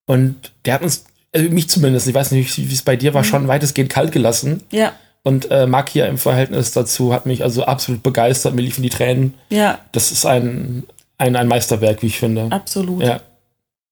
Und 0.06 0.52
der 0.66 0.76
hat 0.76 0.82
uns, 0.82 1.06
also 1.34 1.50
mich 1.50 1.70
zumindest, 1.70 2.08
ich 2.08 2.14
weiß 2.14 2.32
nicht, 2.32 2.58
wie 2.58 2.74
es 2.74 2.82
bei 2.82 2.96
dir 2.96 3.14
war, 3.14 3.22
mhm. 3.22 3.28
schon 3.28 3.48
weitestgehend 3.48 3.92
kalt 3.92 4.12
gelassen. 4.12 4.62
Ja. 4.72 4.94
Und 5.24 5.50
äh, 5.50 5.66
Makia 5.66 6.06
im 6.08 6.18
Verhältnis 6.18 6.74
dazu 6.74 7.14
hat 7.14 7.26
mich 7.26 7.44
also 7.44 7.64
absolut 7.64 8.04
begeistert, 8.04 8.54
mir 8.54 8.62
liefen 8.62 8.84
die 8.84 8.90
Tränen. 8.90 9.34
Ja. 9.50 9.80
Das 9.94 10.12
ist 10.12 10.26
ein 10.26 10.84
ein, 11.17 11.36
ein 11.36 11.48
Meisterwerk, 11.48 12.01
wie 12.01 12.08
ich 12.08 12.20
finde. 12.20 12.48
Absolut. 12.51 13.03
Ja. 13.03 13.22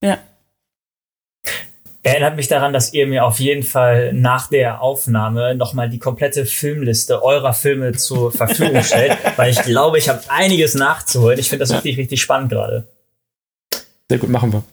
Ja. 0.03 0.17
Erinnert 2.03 2.35
mich 2.35 2.47
daran, 2.47 2.73
dass 2.73 2.93
ihr 2.93 3.05
mir 3.05 3.25
auf 3.25 3.39
jeden 3.39 3.61
Fall 3.61 4.11
nach 4.11 4.49
der 4.49 4.81
Aufnahme 4.81 5.53
nochmal 5.53 5.87
die 5.87 5.99
komplette 5.99 6.47
Filmliste 6.47 7.23
eurer 7.23 7.53
Filme 7.53 7.91
zur 7.91 8.31
Verfügung 8.31 8.81
stellt, 8.83 9.17
weil 9.37 9.51
ich 9.51 9.61
glaube, 9.61 9.99
ich 9.99 10.09
habe 10.09 10.19
einiges 10.29 10.73
nachzuholen. 10.73 11.37
Ich 11.37 11.49
finde 11.49 11.63
das 11.63 11.73
richtig, 11.73 11.97
richtig 11.97 12.19
spannend 12.19 12.49
gerade. 12.49 12.87
Sehr 14.09 14.17
gut, 14.17 14.29
machen 14.29 14.51
wir. 14.51 14.63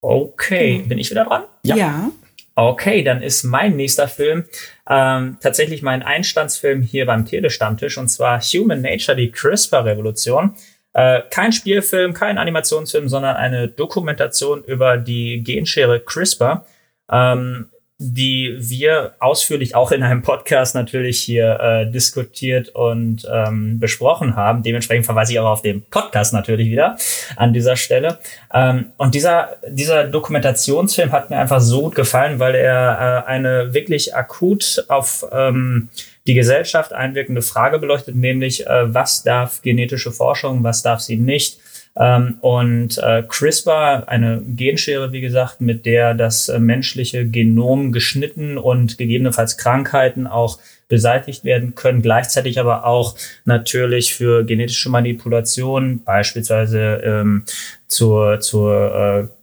Okay, 0.00 0.78
bin 0.88 0.98
ich 0.98 1.10
wieder 1.10 1.24
dran? 1.26 1.44
Ja. 1.62 1.76
ja. 1.76 2.10
Okay, 2.54 3.02
dann 3.02 3.22
ist 3.22 3.44
mein 3.44 3.76
nächster 3.76 4.08
Film 4.08 4.44
ähm, 4.88 5.38
tatsächlich 5.40 5.82
mein 5.82 6.02
Einstandsfilm 6.02 6.82
hier 6.82 7.06
beim 7.06 7.24
Telestammtisch 7.24 7.96
und 7.96 8.08
zwar 8.08 8.40
Human 8.40 8.82
Nature, 8.82 9.16
die 9.16 9.30
CRISPR-Revolution. 9.30 10.54
Äh, 10.92 11.22
kein 11.30 11.52
Spielfilm, 11.52 12.12
kein 12.12 12.36
Animationsfilm, 12.36 13.08
sondern 13.08 13.36
eine 13.36 13.68
Dokumentation 13.68 14.62
über 14.64 14.98
die 14.98 15.42
Genschere 15.42 16.00
CRISPR. 16.00 16.66
Ähm, 17.10 17.70
die 18.04 18.56
wir 18.58 19.14
ausführlich 19.20 19.74
auch 19.76 19.92
in 19.92 20.02
einem 20.02 20.22
Podcast 20.22 20.74
natürlich 20.74 21.20
hier 21.20 21.60
äh, 21.60 21.90
diskutiert 21.90 22.70
und 22.70 23.26
ähm, 23.32 23.78
besprochen 23.78 24.34
haben. 24.34 24.62
Dementsprechend 24.62 25.06
verweise 25.06 25.32
ich 25.32 25.38
auch 25.38 25.50
auf 25.50 25.62
den 25.62 25.82
Podcast 25.82 26.32
natürlich 26.32 26.68
wieder 26.68 26.96
an 27.36 27.52
dieser 27.52 27.76
Stelle. 27.76 28.18
Ähm, 28.52 28.86
und 28.96 29.14
dieser, 29.14 29.50
dieser 29.68 30.04
Dokumentationsfilm 30.04 31.12
hat 31.12 31.30
mir 31.30 31.38
einfach 31.38 31.60
so 31.60 31.82
gut 31.82 31.94
gefallen, 31.94 32.40
weil 32.40 32.56
er 32.56 33.24
äh, 33.26 33.30
eine 33.30 33.72
wirklich 33.72 34.16
akut 34.16 34.84
auf 34.88 35.24
ähm, 35.30 35.88
die 36.26 36.34
Gesellschaft 36.34 36.92
einwirkende 36.92 37.42
Frage 37.42 37.78
beleuchtet, 37.78 38.16
nämlich 38.16 38.66
äh, 38.66 38.92
was 38.94 39.22
darf 39.22 39.62
genetische 39.62 40.10
Forschung, 40.10 40.64
was 40.64 40.82
darf 40.82 41.00
sie 41.00 41.16
nicht 41.16 41.58
ähm, 41.94 42.38
und 42.40 42.98
äh, 42.98 43.22
CRISPR, 43.22 44.08
eine 44.08 44.42
Genschere, 44.46 45.12
wie 45.12 45.20
gesagt, 45.20 45.60
mit 45.60 45.84
der 45.84 46.14
das 46.14 46.48
äh, 46.48 46.58
menschliche 46.58 47.26
Genom 47.26 47.92
geschnitten 47.92 48.56
und 48.56 48.96
gegebenenfalls 48.96 49.58
Krankheiten 49.58 50.26
auch 50.26 50.58
beseitigt 50.88 51.44
werden 51.44 51.74
können, 51.74 52.02
gleichzeitig 52.02 52.58
aber 52.60 52.84
auch 52.84 53.16
natürlich 53.44 54.14
für 54.14 54.44
genetische 54.44 54.90
Manipulation, 54.90 56.02
beispielsweise 56.04 57.00
ähm, 57.04 57.44
zur, 57.88 58.40
zur 58.40 59.28
äh, 59.30 59.41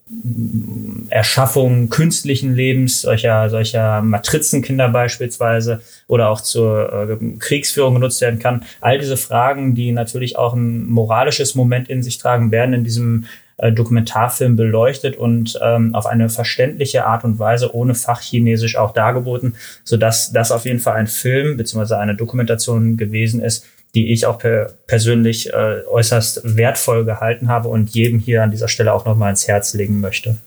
Erschaffung 1.10 1.90
künstlichen 1.90 2.56
Lebens, 2.56 3.02
solcher, 3.02 3.50
solcher 3.50 4.02
Matrizenkinder 4.02 4.90
beispielsweise 4.90 5.82
oder 6.08 6.30
auch 6.30 6.42
zur 6.42 7.10
äh, 7.22 7.38
Kriegsführung 7.38 7.96
genutzt 7.96 8.22
werden 8.22 8.40
kann. 8.40 8.64
All 8.82 8.98
diese 8.98 9.18
Fragen, 9.18 9.76
die 9.76 9.92
natürlich 9.92 10.38
auch 10.38 10.54
ein 10.54 10.88
moralisches 10.88 11.56
Moment 11.56 11.90
in 11.90 12.02
sich 12.02 12.18
tragen, 12.18 12.52
werden 12.52 12.74
in 12.74 12.84
diesem 12.84 13.26
äh, 13.58 13.72
Dokumentarfilm 13.72 14.56
beleuchtet 14.56 15.16
und 15.16 15.60
ähm, 15.62 15.94
auf 15.94 16.06
eine 16.06 16.30
verständliche 16.30 17.06
Art 17.06 17.24
und 17.24 17.40
Weise 17.40 17.76
ohne 17.76 17.94
Fachchinesisch 17.94 18.78
auch 18.78 18.94
dargeboten, 18.94 19.56
sodass 19.84 20.32
das 20.32 20.52
auf 20.52 20.66
jeden 20.66 20.80
Fall 20.80 20.96
ein 20.96 21.08
Film 21.08 21.58
beziehungsweise 21.58 22.00
eine 22.00 22.16
Dokumentation 22.16 22.98
gewesen 22.98 23.42
ist, 23.42 23.66
die 23.96 24.12
ich 24.12 24.26
auch 24.26 24.38
per 24.38 24.74
persönlich 24.88 25.52
äh, 25.52 25.84
äußerst 25.88 26.42
wertvoll 26.58 27.06
gehalten 27.06 27.48
habe 27.48 27.70
und 27.70 27.90
jedem 27.90 28.20
hier 28.20 28.44
an 28.44 28.52
dieser 28.52 28.68
Stelle 28.68 28.94
auch 28.94 29.06
nochmal 29.06 29.32
ins 29.32 29.48
Herz 29.48 29.74
legen 29.74 30.00
möchte. 30.00 30.38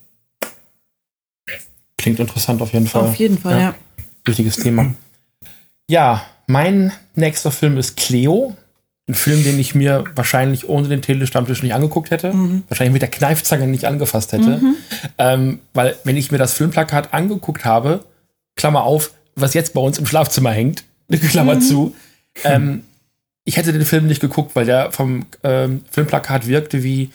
Klingt 1.99 2.21
interessant 2.21 2.63
auf 2.63 2.73
jeden 2.73 2.87
Fall. 2.87 3.03
Auf 3.03 3.15
jeden 3.17 3.39
Fall, 3.39 3.53
ja. 3.53 3.61
ja. 3.61 3.75
Wichtiges 4.25 4.57
Thema. 4.57 4.95
Ja, 5.89 6.25
mein 6.47 6.93
nächster 7.15 7.51
Film 7.51 7.77
ist 7.79 7.97
Cleo. 7.97 8.57
Ein 9.09 9.15
Film, 9.15 9.43
den 9.43 9.59
ich 9.59 9.75
mir 9.75 10.05
wahrscheinlich 10.15 10.69
ohne 10.69 10.89
den 10.89 11.03
Telestammtisch 11.03 11.63
nicht 11.63 11.75
angeguckt 11.75 12.11
hätte. 12.11 12.33
Mhm. 12.33 12.63
Wahrscheinlich 12.69 12.93
mit 12.93 13.03
der 13.03 13.11
Kneifzange 13.11 13.67
nicht 13.67 13.85
angefasst 13.85 14.33
hätte. 14.33 14.59
Mhm. 14.59 14.77
Ähm, 15.19 15.59
weil, 15.75 15.97
wenn 16.05 16.17
ich 16.17 16.31
mir 16.31 16.39
das 16.39 16.55
Filmplakat 16.55 17.13
angeguckt 17.13 17.65
habe, 17.65 18.05
Klammer 18.57 18.85
auf, 18.85 19.13
was 19.35 19.55
jetzt 19.55 19.75
bei 19.75 19.81
uns 19.81 19.99
im 19.99 20.07
Schlafzimmer 20.07 20.53
hängt, 20.53 20.85
Klammer 21.31 21.57
mhm. 21.57 21.61
zu, 21.61 21.97
ähm, 22.45 22.85
ich 23.45 23.57
hätte 23.57 23.73
den 23.73 23.85
Film 23.85 24.07
nicht 24.07 24.21
geguckt, 24.21 24.55
weil 24.55 24.67
der 24.67 24.93
vom 24.93 25.27
ähm, 25.43 25.83
Filmplakat 25.91 26.47
wirkte 26.47 26.83
wie 26.83 27.11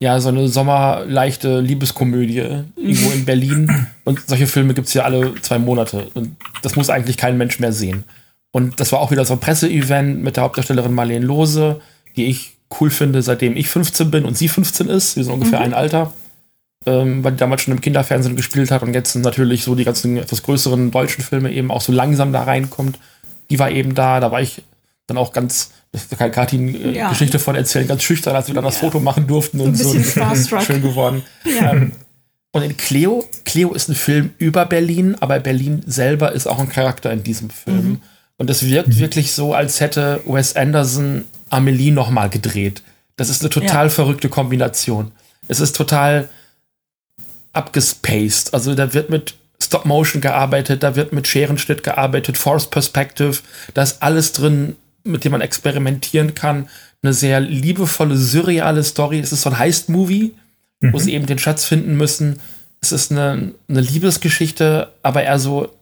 ja 0.00 0.18
so 0.18 0.30
eine 0.30 0.48
sommerleichte 0.48 1.60
Liebeskomödie 1.60 2.64
irgendwo 2.76 3.10
in 3.12 3.24
Berlin. 3.24 3.86
Und 4.04 4.20
solche 4.26 4.48
Filme 4.48 4.74
gibt 4.74 4.88
es 4.88 4.94
ja 4.94 5.04
alle 5.04 5.34
zwei 5.42 5.58
Monate. 5.58 6.08
Und 6.14 6.36
das 6.62 6.74
muss 6.74 6.90
eigentlich 6.90 7.16
kein 7.16 7.38
Mensch 7.38 7.60
mehr 7.60 7.72
sehen. 7.72 8.04
Und 8.50 8.80
das 8.80 8.90
war 8.90 8.98
auch 8.98 9.12
wieder 9.12 9.24
so 9.24 9.34
ein 9.34 9.40
Presseevent 9.40 10.22
mit 10.22 10.36
der 10.36 10.42
Hauptdarstellerin 10.42 10.92
Marlene 10.92 11.24
Lose, 11.24 11.80
die 12.16 12.26
ich 12.26 12.54
cool 12.80 12.90
finde, 12.90 13.22
seitdem 13.22 13.56
ich 13.56 13.68
15 13.68 14.10
bin 14.10 14.24
und 14.24 14.36
sie 14.36 14.48
15 14.48 14.88
ist. 14.88 15.16
Wir 15.16 15.24
sind 15.24 15.32
ungefähr 15.32 15.60
mhm. 15.60 15.66
ein 15.66 15.74
Alter. 15.74 16.12
Ähm, 16.84 17.22
weil 17.22 17.32
die 17.32 17.38
damals 17.38 17.62
schon 17.62 17.74
im 17.74 17.80
Kinderfernsehen 17.80 18.34
gespielt 18.34 18.72
hat 18.72 18.82
und 18.82 18.92
jetzt 18.92 19.14
natürlich 19.14 19.62
so 19.62 19.76
die 19.76 19.84
ganzen 19.84 20.16
etwas 20.16 20.42
größeren 20.42 20.90
deutschen 20.90 21.22
Filme 21.22 21.52
eben 21.52 21.70
auch 21.70 21.80
so 21.80 21.92
langsam 21.92 22.32
da 22.32 22.42
reinkommt. 22.42 22.98
Die 23.50 23.60
war 23.60 23.70
eben 23.70 23.94
da, 23.94 24.18
da 24.18 24.32
war 24.32 24.40
ich 24.40 24.64
dann 25.12 25.18
auch 25.22 25.32
ganz, 25.32 25.70
da 25.92 26.16
kann 26.16 26.30
Katin 26.30 26.74
äh, 26.74 26.96
ja. 26.96 27.08
Geschichte 27.10 27.38
von 27.38 27.54
erzählen, 27.54 27.86
ganz 27.86 28.02
schüchtern, 28.02 28.34
als 28.34 28.48
wir 28.48 28.54
dann 28.54 28.64
das 28.64 28.78
Foto 28.78 29.00
machen 29.00 29.26
durften 29.26 29.60
und 29.60 29.76
so. 29.76 29.92
Schön 30.60 30.82
geworden. 30.82 31.22
Ja. 31.44 31.72
Ähm, 31.72 31.92
und 32.52 32.62
in 32.62 32.76
Cleo, 32.76 33.24
Cleo 33.44 33.72
ist 33.72 33.88
ein 33.88 33.94
Film 33.94 34.32
über 34.38 34.66
Berlin, 34.66 35.16
aber 35.20 35.40
Berlin 35.40 35.82
selber 35.86 36.32
ist 36.32 36.46
auch 36.46 36.58
ein 36.58 36.68
Charakter 36.68 37.10
in 37.10 37.22
diesem 37.22 37.48
Film. 37.50 37.88
Mhm. 37.88 38.00
Und 38.36 38.50
es 38.50 38.66
wirkt 38.66 38.88
mhm. 38.88 38.98
wirklich 38.98 39.32
so, 39.32 39.54
als 39.54 39.80
hätte 39.80 40.20
Wes 40.26 40.56
Anderson 40.56 41.24
Amelie 41.48 41.92
nochmal 41.92 42.28
gedreht. 42.28 42.82
Das 43.16 43.28
ist 43.28 43.40
eine 43.42 43.50
total 43.50 43.86
ja. 43.86 43.90
verrückte 43.90 44.28
Kombination. 44.28 45.12
Es 45.48 45.60
ist 45.60 45.76
total 45.76 46.28
abgespaced. 47.52 48.52
Also 48.52 48.74
da 48.74 48.92
wird 48.94 49.10
mit 49.10 49.34
Stop 49.62 49.84
Motion 49.84 50.20
gearbeitet, 50.20 50.82
da 50.82 50.96
wird 50.96 51.12
mit 51.12 51.26
Scherenschnitt 51.28 51.82
gearbeitet, 51.82 52.36
Force 52.36 52.68
Perspective, 52.68 53.38
da 53.74 53.82
ist 53.82 54.02
alles 54.02 54.32
drin, 54.32 54.76
mit 55.04 55.24
dem 55.24 55.32
man 55.32 55.40
experimentieren 55.40 56.34
kann. 56.34 56.68
Eine 57.02 57.12
sehr 57.12 57.40
liebevolle, 57.40 58.16
surreale 58.16 58.84
Story. 58.84 59.18
Es 59.18 59.32
ist 59.32 59.42
so 59.42 59.50
ein 59.50 59.58
Heist-Movie, 59.58 60.32
mhm. 60.80 60.92
wo 60.92 60.98
sie 60.98 61.14
eben 61.14 61.26
den 61.26 61.38
Schatz 61.38 61.64
finden 61.64 61.96
müssen. 61.96 62.38
Es 62.80 62.92
ist 62.92 63.10
eine, 63.10 63.52
eine 63.68 63.80
Liebesgeschichte, 63.80 64.92
aber 65.02 65.22
eher 65.22 65.38
so 65.38 65.72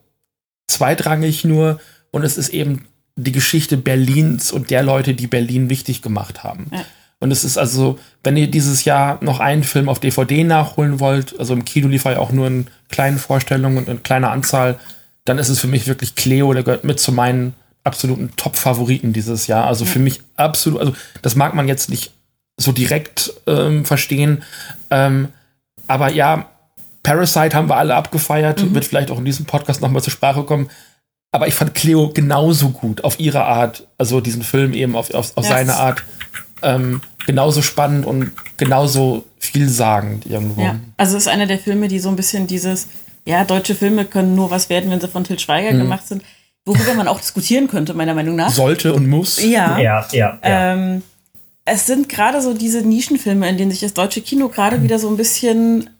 zweitrangig 0.69 1.45
nur. 1.45 1.81
Und 2.11 2.25
es 2.25 2.39
ist 2.39 2.51
eben 2.51 2.87
die 3.17 3.33
Geschichte 3.33 3.77
Berlins 3.77 4.53
und 4.53 4.71
der 4.71 4.83
Leute, 4.83 5.15
die 5.15 5.27
Berlin 5.27 5.71
wichtig 5.71 6.03
gemacht 6.03 6.43
haben. 6.43 6.71
Ja. 6.73 6.85
Und 7.19 7.31
es 7.31 7.45
ist 7.45 7.59
also, 7.59 7.99
wenn 8.25 8.37
ihr 8.37 8.51
dieses 8.51 8.85
Jahr 8.87 9.23
noch 9.23 9.41
einen 9.41 9.63
Film 9.63 9.91
auf 9.91 10.01
DVD 10.01 10.43
nachholen 10.43 11.01
wollt, 11.01 11.39
also 11.39 11.53
im 11.53 11.67
Kino 11.67 11.87
lief 11.89 12.07
er 12.07 12.13
ja 12.13 12.19
auch 12.19 12.33
nur 12.33 12.47
in 12.47 12.67
kleinen 12.89 13.19
Vorstellungen 13.19 13.77
und 13.77 13.89
in 13.89 14.03
kleiner 14.03 14.31
Anzahl, 14.31 14.81
dann 15.27 15.39
ist 15.39 15.51
es 15.51 15.61
für 15.61 15.67
mich 15.67 15.87
wirklich 15.87 16.15
Cleo, 16.15 16.53
der 16.55 16.63
gehört 16.63 16.85
mit 16.85 16.99
zu 16.99 17.13
meinen 17.13 17.55
absoluten 17.85 18.31
Top-Favoriten 18.37 19.13
dieses 19.13 19.47
Jahr. 19.47 19.67
Also 19.67 19.85
für 19.85 19.99
mich 19.99 20.21
absolut, 20.37 20.81
also 20.81 20.93
das 21.23 21.35
mag 21.35 21.55
man 21.55 21.69
jetzt 21.69 21.89
nicht 21.89 22.13
so 22.57 22.73
direkt 22.73 23.33
ähm, 23.47 23.85
verstehen. 23.85 24.43
Ähm, 24.91 25.29
aber 25.87 26.13
ja, 26.13 26.51
Parasite 27.03 27.57
haben 27.57 27.69
wir 27.69 27.77
alle 27.77 27.95
abgefeiert, 27.95 28.63
mhm. 28.63 28.75
wird 28.75 28.85
vielleicht 28.85 29.11
auch 29.11 29.19
in 29.19 29.25
diesem 29.25 29.47
Podcast 29.47 29.81
nochmal 29.81 30.03
zur 30.03 30.13
Sprache 30.13 30.45
kommen. 30.45 30.71
Aber 31.33 31.47
ich 31.47 31.55
fand 31.55 31.75
Cleo 31.75 32.11
genauso 32.11 32.71
gut 32.71 33.05
auf 33.05 33.19
ihre 33.19 33.45
Art, 33.45 33.87
also 33.97 34.21
diesen 34.21 34.43
Film 34.43 34.75
eben 34.75 34.97
auf, 34.97 35.15
auf, 35.15 35.37
auf 35.37 35.45
yes. 35.45 35.53
seine 35.53 35.75
Art, 35.75 36.03
ähm, 36.63 37.01
genauso 37.25 37.63
spannend 37.63 38.05
und 38.05 38.33
genauso 38.57 39.25
vielsagend 39.39 40.27
irgendwo. 40.27 40.61
Ja, 40.61 40.81
also 40.97 41.17
es 41.17 41.23
ist 41.25 41.29
einer 41.29 41.47
der 41.47 41.59
Filme, 41.59 41.89
die 41.89 42.01
so 42.01 42.09
ein 42.09 42.17
bisschen 42.17 42.47
dieses, 42.47 42.89
ja, 43.25 43.45
deutsche 43.45 43.75
Filme 43.75 44.05
können 44.05 44.35
nur 44.35 44.51
was 44.51 44.69
werden, 44.69 44.91
wenn 44.91 45.01
sie 45.01 45.09
von 45.09 45.25
Til 45.25 45.39
Schweiger 45.39 45.73
mhm. 45.73 45.79
gemacht 45.79 46.07
sind 46.07 46.23
worüber 46.65 46.95
man 46.95 47.09
auch 47.09 47.21
diskutieren 47.21 47.69
könnte, 47.69 47.95
meiner 47.95 48.15
Meinung 48.15 48.37
nach. 48.37 48.51
Sollte 48.51 48.95
und 48.95 49.09
muss. 49.09 49.43
Ja. 49.43 49.79
Ja, 49.79 49.81
ja. 49.81 50.07
ja. 50.13 50.39
Ähm, 50.43 51.03
es 51.65 51.87
sind 51.87 52.09
gerade 52.09 52.41
so 52.41 52.55
diese 52.55 52.83
Nischenfilme, 52.83 53.49
in 53.49 53.57
denen 53.57 53.71
sich 53.71 53.81
das 53.81 53.95
deutsche 53.95 54.21
Kino 54.21 54.49
gerade 54.49 54.79
mhm. 54.79 54.85
wieder 54.85 54.99
so 54.99 55.09
ein 55.09 55.17
bisschen 55.17 55.91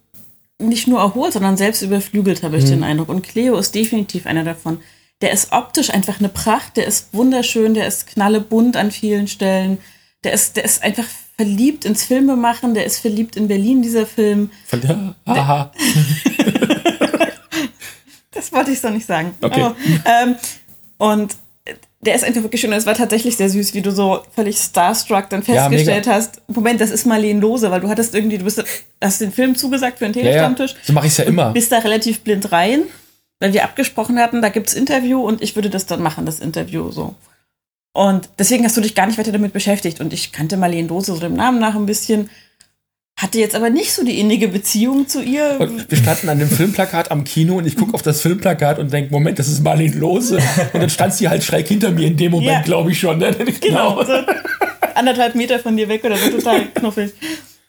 nicht 0.59 0.87
nur 0.87 1.01
erholt, 1.01 1.33
sondern 1.33 1.57
selbst 1.57 1.83
überflügelt, 1.83 2.43
habe 2.43 2.59
ich 2.59 2.65
mhm. 2.65 2.71
den 2.71 2.85
Eindruck. 2.85 3.09
Und 3.09 3.23
Cleo 3.23 3.57
ist 3.57 3.75
definitiv 3.75 4.27
einer 4.27 4.45
davon. 4.45 4.79
Der 5.23 5.33
ist 5.33 5.53
optisch 5.53 5.91
einfach 5.91 6.19
eine 6.19 6.29
Pracht, 6.29 6.77
der 6.77 6.87
ist 6.87 7.13
wunderschön, 7.13 7.75
der 7.75 7.87
ist 7.87 8.07
knallebunt 8.07 8.77
an 8.77 8.91
vielen 8.91 9.27
Stellen. 9.29 9.79
Der 10.25 10.33
ist, 10.33 10.57
der 10.57 10.65
ist 10.65 10.83
einfach 10.83 11.05
verliebt 11.37 11.85
ins 11.85 12.05
Filmemachen, 12.05 12.75
der 12.75 12.85
ist 12.85 12.99
verliebt 12.99 13.37
in 13.37 13.49
Berlin, 13.49 13.81
dieser 13.81 14.07
Film. 14.07 14.51
Der, 14.73 15.15
aha. 15.25 15.73
das 18.41 18.53
wollte 18.53 18.71
ich 18.71 18.81
so 18.81 18.89
nicht 18.89 19.07
sagen. 19.07 19.35
Okay. 19.41 19.61
Aber, 19.61 19.77
ähm, 20.07 20.37
und 20.99 21.37
der 22.01 22.15
ist 22.15 22.25
einfach 22.25 22.43
wirklich 22.43 22.61
schön. 22.61 22.73
Es 22.73 22.87
war 22.87 22.95
tatsächlich 22.95 23.37
sehr 23.37 23.51
süß, 23.51 23.75
wie 23.75 23.83
du 23.83 23.93
so 23.93 24.23
völlig 24.35 24.57
starstruck 24.57 25.29
dann 25.29 25.43
festgestellt 25.43 26.07
ja, 26.07 26.15
hast. 26.15 26.41
Moment, 26.49 26.81
das 26.81 26.91
ist 26.91 27.05
Marlene 27.05 27.41
Lose, 27.41 27.71
weil 27.71 27.81
du 27.81 27.89
hattest 27.89 28.15
irgendwie, 28.15 28.39
du 28.39 28.45
bist, 28.45 28.65
hast 29.03 29.21
den 29.21 29.33
Film 29.33 29.55
zugesagt 29.55 29.99
für 29.99 30.07
einen 30.07 30.15
Telestammtisch. 30.15 30.73
Ja, 30.73 30.79
ja. 30.79 30.85
So 30.87 30.93
mache 30.95 31.07
ich 31.07 31.13
es 31.13 31.19
ja 31.19 31.25
immer. 31.25 31.53
Bist 31.53 31.71
da 31.71 31.79
relativ 31.79 32.21
blind 32.21 32.51
rein, 32.53 32.85
weil 33.39 33.53
wir 33.53 33.65
abgesprochen 33.65 34.19
hatten, 34.19 34.41
da 34.41 34.49
gibt's 34.49 34.73
Interview 34.73 35.21
und 35.21 35.43
ich 35.43 35.57
würde 35.57 35.69
das 35.69 35.85
dann 35.85 36.03
machen, 36.03 36.25
das 36.25 36.41
Interview 36.41 36.91
so. 36.91 37.15
Und 37.93 38.31
deswegen 38.39 38.65
hast 38.65 38.77
du 38.77 38.81
dich 38.81 38.95
gar 38.95 39.07
nicht 39.07 39.19
weiter 39.19 39.33
damit 39.33 39.53
beschäftigt. 39.53 40.01
Und 40.01 40.13
ich 40.13 40.33
kannte 40.33 40.57
Marlene 40.57 40.89
Lose 40.89 41.13
so 41.13 41.21
dem 41.21 41.35
Namen 41.35 41.59
nach 41.59 41.75
ein 41.75 41.87
bisschen 41.87 42.31
hatte 43.21 43.39
jetzt 43.39 43.55
aber 43.55 43.71
nicht 43.71 43.93
so 43.93 44.05
die 44.05 44.19
innige 44.19 44.49
Beziehung 44.49 45.07
zu 45.07 45.23
ihr. 45.23 45.57
Und 45.59 45.91
wir 45.91 45.99
standen 45.99 46.29
an 46.29 46.39
dem 46.39 46.49
Filmplakat 46.49 47.11
am 47.11 47.25
Kino 47.25 47.57
und 47.59 47.67
ich 47.67 47.77
gucke 47.77 47.93
auf 47.95 48.03
das 48.03 48.21
Filmplakat 48.23 48.79
und 48.79 48.93
denke, 48.93 49.13
Moment, 49.13 49.39
das 49.39 49.49
ist 49.49 49.63
Marlene 49.63 49.97
Lose. 49.97 50.39
Und 50.73 50.81
dann 50.81 50.91
stand 50.91 51.15
sie 51.15 51.29
halt 51.29 51.45
schräg 51.45 51.69
hinter 51.69 51.91
mir 51.91 52.07
in 52.07 52.17
dem 52.17 52.33
Moment, 52.33 52.51
ja. 52.51 52.63
glaube 52.63 52.93
ich 52.93 52.99
schon. 52.99 53.19
Ne? 53.19 53.35
Genau. 53.61 53.97
genau. 53.97 54.05
So 54.05 54.13
anderthalb 54.95 55.35
Meter 55.35 55.59
von 55.59 55.77
dir 55.77 55.89
weg 55.89 56.05
oder 56.05 56.17
so, 56.17 56.31
total 56.31 56.67
knuffig. 56.75 57.13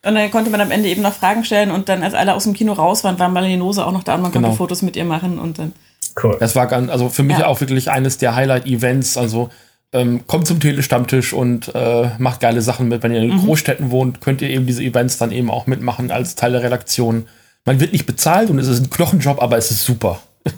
Und 0.03 0.15
dann 0.15 0.31
konnte 0.31 0.49
man 0.49 0.61
am 0.61 0.71
Ende 0.71 0.89
eben 0.89 1.01
noch 1.01 1.13
Fragen 1.13 1.43
stellen 1.43 1.69
und 1.69 1.87
dann, 1.89 2.01
als 2.01 2.13
alle 2.13 2.33
aus 2.33 2.43
dem 2.43 2.53
Kino 2.53 2.73
raus 2.73 3.03
waren, 3.03 3.19
war 3.19 3.29
Malinose 3.29 3.85
auch 3.85 3.91
noch 3.91 4.03
da 4.03 4.15
und 4.15 4.21
man 4.21 4.31
genau. 4.31 4.47
konnte 4.47 4.57
Fotos 4.57 4.81
mit 4.81 4.95
ihr 4.95 5.05
machen 5.05 5.37
und 5.37 5.59
dann. 5.59 5.73
Cool. 6.21 6.37
Das 6.39 6.55
war 6.55 6.67
ganz, 6.67 6.89
also 6.89 7.09
für 7.09 7.23
mich 7.23 7.37
ja. 7.37 7.47
auch 7.47 7.61
wirklich 7.61 7.89
eines 7.91 8.17
der 8.17 8.35
Highlight-Events. 8.35 9.17
Also 9.17 9.49
ähm, 9.93 10.25
kommt 10.27 10.47
zum 10.47 10.59
Telestammtisch 10.59 11.33
und 11.33 11.73
äh, 11.75 12.11
macht 12.17 12.39
geile 12.39 12.61
Sachen 12.61 12.87
mit. 12.87 13.03
Wenn 13.03 13.13
ihr 13.13 13.21
in 13.21 13.35
mhm. 13.35 13.45
Großstädten 13.45 13.91
wohnt, 13.91 14.21
könnt 14.21 14.41
ihr 14.41 14.49
eben 14.49 14.65
diese 14.65 14.83
Events 14.83 15.17
dann 15.17 15.31
eben 15.31 15.49
auch 15.49 15.67
mitmachen 15.67 16.11
als 16.11 16.35
Teil 16.35 16.53
der 16.53 16.63
Redaktion. 16.63 17.27
Man 17.65 17.79
wird 17.79 17.91
nicht 17.91 18.05
bezahlt 18.05 18.49
und 18.49 18.59
es 18.59 18.67
ist 18.67 18.79
ein 18.79 18.89
Knochenjob, 18.89 19.41
aber 19.41 19.57
es 19.57 19.71
ist 19.71 19.83
super. 19.83 20.21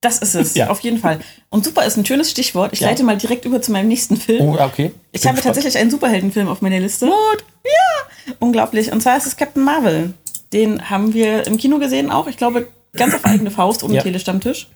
Das 0.00 0.18
ist 0.18 0.36
es, 0.36 0.54
ja. 0.54 0.70
auf 0.70 0.78
jeden 0.78 0.98
Fall. 0.98 1.18
Und 1.50 1.64
super 1.64 1.84
ist 1.84 1.96
ein 1.96 2.06
schönes 2.06 2.30
Stichwort. 2.30 2.72
Ich 2.72 2.78
ja. 2.78 2.86
leite 2.86 3.02
mal 3.02 3.16
direkt 3.16 3.44
über 3.44 3.60
zu 3.60 3.72
meinem 3.72 3.88
nächsten 3.88 4.16
Film. 4.16 4.42
Oh, 4.42 4.56
okay. 4.60 4.92
Ich 5.10 5.26
habe 5.26 5.40
tatsächlich 5.40 5.76
einen 5.76 5.90
Superheldenfilm 5.90 6.46
auf 6.46 6.62
meiner 6.62 6.78
Liste. 6.78 7.08
What? 7.08 7.44
Ja, 7.64 8.34
unglaublich. 8.38 8.92
Und 8.92 9.02
zwar 9.02 9.16
ist 9.16 9.26
es 9.26 9.36
Captain 9.36 9.64
Marvel. 9.64 10.14
Den 10.52 10.88
haben 10.88 11.14
wir 11.14 11.48
im 11.48 11.56
Kino 11.56 11.80
gesehen 11.80 12.12
auch. 12.12 12.28
Ich 12.28 12.36
glaube, 12.36 12.68
ganz 12.92 13.12
auf 13.12 13.24
eigene 13.24 13.50
Faust 13.50 13.82
um 13.82 13.90
ja. 13.90 14.00
den 14.00 14.04
Telestammtisch. 14.04 14.68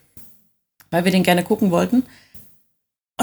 Weil 0.90 1.04
wir 1.04 1.12
den 1.12 1.22
gerne 1.22 1.44
gucken 1.44 1.70
wollten. 1.70 2.02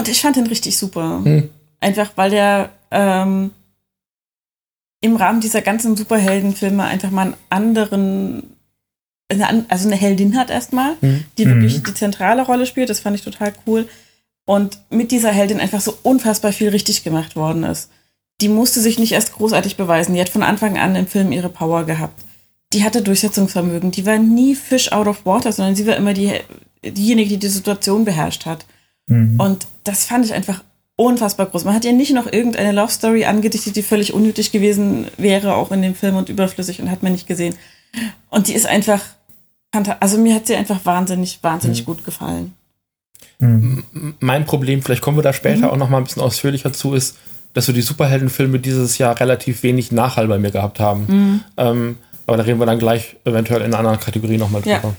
Und 0.00 0.08
ich 0.08 0.22
fand 0.22 0.36
den 0.36 0.46
richtig 0.46 0.78
super. 0.78 1.20
Hm. 1.22 1.50
Einfach, 1.78 2.12
weil 2.16 2.30
der 2.30 2.70
ähm, 2.90 3.50
im 5.02 5.16
Rahmen 5.16 5.42
dieser 5.42 5.60
ganzen 5.60 5.94
Superheldenfilme 5.94 6.82
einfach 6.82 7.10
mal 7.10 7.22
einen 7.26 7.34
anderen 7.50 8.56
also 9.68 9.86
eine 9.86 9.96
Heldin 9.96 10.36
hat 10.36 10.50
erstmal, 10.50 10.96
mhm. 11.00 11.24
die 11.38 11.46
wirklich 11.46 11.78
mhm. 11.78 11.84
die 11.84 11.94
zentrale 11.94 12.42
Rolle 12.42 12.66
spielt. 12.66 12.90
Das 12.90 12.98
fand 12.98 13.14
ich 13.16 13.22
total 13.22 13.52
cool. 13.64 13.86
Und 14.44 14.80
mit 14.90 15.12
dieser 15.12 15.30
Heldin 15.30 15.60
einfach 15.60 15.80
so 15.80 15.96
unfassbar 16.02 16.50
viel 16.50 16.70
richtig 16.70 17.04
gemacht 17.04 17.36
worden 17.36 17.62
ist. 17.62 17.90
Die 18.40 18.48
musste 18.48 18.80
sich 18.80 18.98
nicht 18.98 19.12
erst 19.12 19.34
großartig 19.34 19.76
beweisen. 19.76 20.14
Die 20.14 20.20
hat 20.20 20.30
von 20.30 20.42
Anfang 20.42 20.78
an 20.78 20.96
im 20.96 21.06
Film 21.06 21.30
ihre 21.30 21.50
Power 21.50 21.84
gehabt. 21.84 22.24
Die 22.72 22.82
hatte 22.82 23.02
Durchsetzungsvermögen. 23.02 23.92
Die 23.92 24.06
war 24.06 24.18
nie 24.18 24.56
Fish 24.56 24.90
out 24.90 25.06
of 25.06 25.24
water, 25.24 25.52
sondern 25.52 25.76
sie 25.76 25.86
war 25.86 25.94
immer 25.94 26.14
die, 26.14 26.32
diejenige, 26.82 27.30
die 27.30 27.38
die 27.38 27.48
Situation 27.48 28.04
beherrscht 28.04 28.46
hat. 28.46 28.64
Mhm. 29.10 29.38
Und 29.38 29.66
das 29.84 30.04
fand 30.04 30.24
ich 30.24 30.32
einfach 30.32 30.64
unfassbar 30.96 31.46
groß. 31.46 31.64
Man 31.64 31.74
hat 31.74 31.84
ihr 31.84 31.92
nicht 31.92 32.12
noch 32.12 32.30
irgendeine 32.30 32.72
Love 32.72 32.92
Story 32.92 33.24
angedichtet, 33.24 33.76
die 33.76 33.82
völlig 33.82 34.14
unnötig 34.14 34.52
gewesen 34.52 35.06
wäre, 35.18 35.54
auch 35.54 35.70
in 35.72 35.82
dem 35.82 35.94
Film 35.94 36.16
und 36.16 36.28
überflüssig 36.28 36.80
und 36.80 36.90
hat 36.90 37.02
man 37.02 37.12
nicht 37.12 37.26
gesehen. 37.26 37.54
Und 38.30 38.48
die 38.48 38.54
ist 38.54 38.66
einfach 38.66 39.00
also 39.72 40.18
mir 40.18 40.34
hat 40.34 40.46
sie 40.46 40.56
einfach 40.56 40.84
wahnsinnig, 40.84 41.38
wahnsinnig 41.42 41.82
mhm. 41.82 41.84
gut 41.84 42.04
gefallen. 42.04 42.54
Mhm. 43.38 44.14
Mein 44.20 44.44
Problem, 44.44 44.82
vielleicht 44.82 45.02
kommen 45.02 45.16
wir 45.16 45.22
da 45.22 45.32
später 45.32 45.66
mhm. 45.66 45.70
auch 45.70 45.76
noch 45.76 45.88
mal 45.88 45.98
ein 45.98 46.04
bisschen 46.04 46.22
ausführlicher 46.22 46.72
zu, 46.72 46.94
ist, 46.94 47.16
dass 47.52 47.66
so 47.66 47.72
die 47.72 47.82
Superheldenfilme 47.82 48.58
dieses 48.58 48.98
Jahr 48.98 49.18
relativ 49.18 49.62
wenig 49.62 49.92
Nachhall 49.92 50.28
bei 50.28 50.38
mir 50.38 50.50
gehabt 50.50 50.80
haben. 50.80 51.06
Mhm. 51.08 51.40
Ähm, 51.56 51.98
aber 52.26 52.36
da 52.36 52.42
reden 52.44 52.60
wir 52.60 52.66
dann 52.66 52.78
gleich 52.78 53.16
eventuell 53.24 53.60
in 53.60 53.68
einer 53.68 53.78
anderen 53.78 54.00
Kategorie 54.00 54.38
nochmal 54.38 54.62
drüber. 54.62 54.80
Ja. 54.82 54.94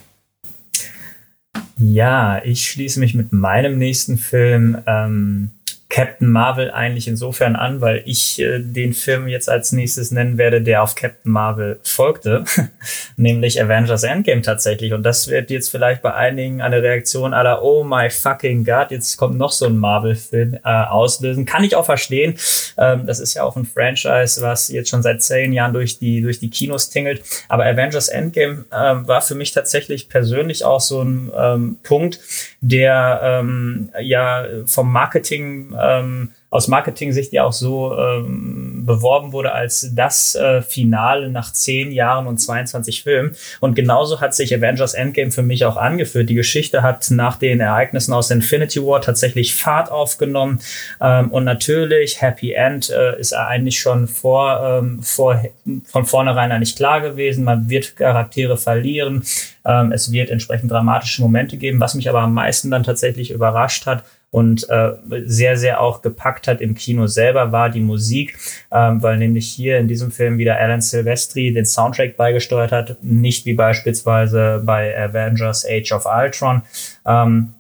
Ja. 1.82 2.44
ich 2.44 2.68
schließe 2.68 3.00
mich 3.00 3.14
mit 3.14 3.34
meinem 3.34 3.78
nächsten 3.78 4.18
Film 4.18 4.78
ähm, 4.86 5.50
Captain 5.92 6.30
Marvel 6.30 6.72
eigentlich 6.72 7.08
insofern 7.10 7.58
an, 7.58 7.82
weil 7.82 8.02
ich 8.06 8.40
äh, 8.40 8.60
den 8.60 8.94
Film 8.94 9.28
jetzt 9.28 9.50
als 9.50 9.74
nächstes 9.74 10.10
nennen 10.12 10.38
werde, 10.38 10.62
der 10.62 10.82
auf 10.82 10.96
Captain 10.96 11.32
Marvel 11.32 11.80
folgte, 11.84 12.46
nämlich 13.18 13.62
Avengers 13.62 14.04
Endgame 14.04 14.42
tatsächlich. 14.42 14.94
Und 14.94 15.04
das 15.04 15.28
wird 15.28 15.52
jetzt 15.52 15.70
vielleicht 15.70 16.02
bei 16.02 16.14
einigen 16.14 16.62
eine 16.62 16.82
Reaktion 16.82 17.34
aller 17.34 17.62
Oh 17.62 17.84
my 17.84 18.10
fucking 18.10 18.64
God, 18.64 18.92
jetzt 18.92 19.18
kommt 19.18 19.38
noch 19.38 19.52
so 19.52 19.66
ein 19.66 19.78
Marvel-Film 19.78 20.60
äh, 20.64 20.70
auslösen. 20.70 21.46
Kann 21.46 21.66
ich 21.66 21.76
auch 21.76 21.86
verstehen. 21.86 22.36
Ähm, 22.78 23.06
das 23.06 23.20
ist 23.20 23.34
ja 23.34 23.44
auch 23.44 23.58
ein 23.58 23.66
Franchise, 23.66 24.42
was 24.42 24.70
jetzt 24.70 24.90
schon 24.90 25.04
seit 25.04 25.22
zehn 25.22 25.52
Jahren 25.52 25.74
durch 25.74 26.00
die, 26.00 26.22
durch 26.22 26.40
die 26.40 26.50
Kinos 26.50 26.90
tingelt. 26.90 27.22
Aber 27.50 27.66
Avengers 27.66 28.08
Endgame 28.08 28.64
äh, 28.72 28.76
war 28.76 29.22
für 29.22 29.36
mich 29.36 29.52
tatsächlich 29.52 30.08
persönlich 30.08 30.64
auch 30.64 30.80
so 30.80 31.02
ein 31.02 31.32
ähm, 31.38 31.78
Punkt, 31.84 32.22
der 32.62 33.20
ähm, 33.24 33.90
ja 34.02 34.46
vom 34.66 34.90
Marketing 34.90 35.76
ähm, 35.84 36.32
aus 36.52 36.68
Marketing-Sicht 36.68 37.32
ja 37.32 37.46
auch 37.46 37.54
so 37.54 37.98
ähm, 37.98 38.86
beworben 38.86 39.32
wurde 39.32 39.54
als 39.54 39.90
das 39.96 40.36
äh, 40.36 40.62
Finale 40.62 41.30
nach 41.30 41.54
zehn 41.54 41.94
Jahren 41.94 42.28
und 42.28 42.40
22 42.40 43.04
Filmen. 43.04 43.38
Und 43.62 43.74
genauso 43.74 44.20
hat 44.20 44.36
sich 44.36 44.54
Avengers 44.54 44.94
Endgame 44.94 45.32
für 45.32 45.44
mich 45.44 45.64
auch 45.64 45.78
angeführt. 45.78 46.30
Die 46.30 46.36
Geschichte 46.36 46.84
hat 46.84 47.10
nach 47.10 47.38
den 47.38 47.62
Ereignissen 47.62 48.14
aus 48.14 48.32
Infinity 48.32 48.86
War 48.86 49.00
tatsächlich 49.02 49.56
Fahrt 49.56 49.90
aufgenommen. 49.90 50.60
Ähm, 51.00 51.32
und 51.32 51.46
natürlich, 51.46 52.22
Happy 52.22 52.52
End 52.52 52.90
äh, 52.90 53.18
ist 53.18 53.34
eigentlich 53.34 53.80
schon 53.80 54.10
vor, 54.10 54.60
ähm, 54.62 55.02
vor, 55.02 55.42
von 55.86 56.06
vornherein 56.06 56.52
eigentlich 56.52 56.76
klar 56.76 57.00
gewesen. 57.00 57.46
Man 57.46 57.70
wird 57.70 57.96
Charaktere 57.96 58.58
verlieren. 58.58 59.24
Ähm, 59.64 59.94
es 59.94 60.12
wird 60.12 60.30
entsprechend 60.30 60.70
dramatische 60.70 61.22
Momente 61.22 61.56
geben. 61.56 61.80
Was 61.80 61.96
mich 61.96 62.10
aber 62.10 62.20
am 62.20 62.34
meisten 62.34 62.72
dann 62.72 62.84
tatsächlich 62.84 63.32
überrascht 63.32 63.86
hat, 63.86 64.04
und 64.32 64.68
äh, 64.70 64.94
sehr, 65.26 65.58
sehr 65.58 65.82
auch 65.82 66.02
gepackt 66.02 66.48
hat 66.48 66.62
im 66.62 66.74
Kino 66.74 67.06
selber, 67.06 67.52
war 67.52 67.70
die 67.70 67.82
Musik, 67.82 68.38
ähm, 68.72 69.04
weil 69.04 69.18
nämlich 69.18 69.48
hier 69.48 69.78
in 69.78 69.90
diesem 69.90 70.10
Film 70.10 70.38
wieder 70.38 70.58
Alan 70.58 70.82
Silvestri 70.82 71.52
den 71.54 71.66
Soundtrack 71.66 72.16
beigesteuert 72.16 72.72
hat, 72.72 73.04
nicht 73.04 73.46
wie 73.46 73.54
beispielsweise 73.54 74.64
bei 74.66 74.98
Avengers 74.98 75.66
Age 75.70 75.92
of 75.92 76.06
Ultron. 76.06 76.62
Ähm, 77.06 77.54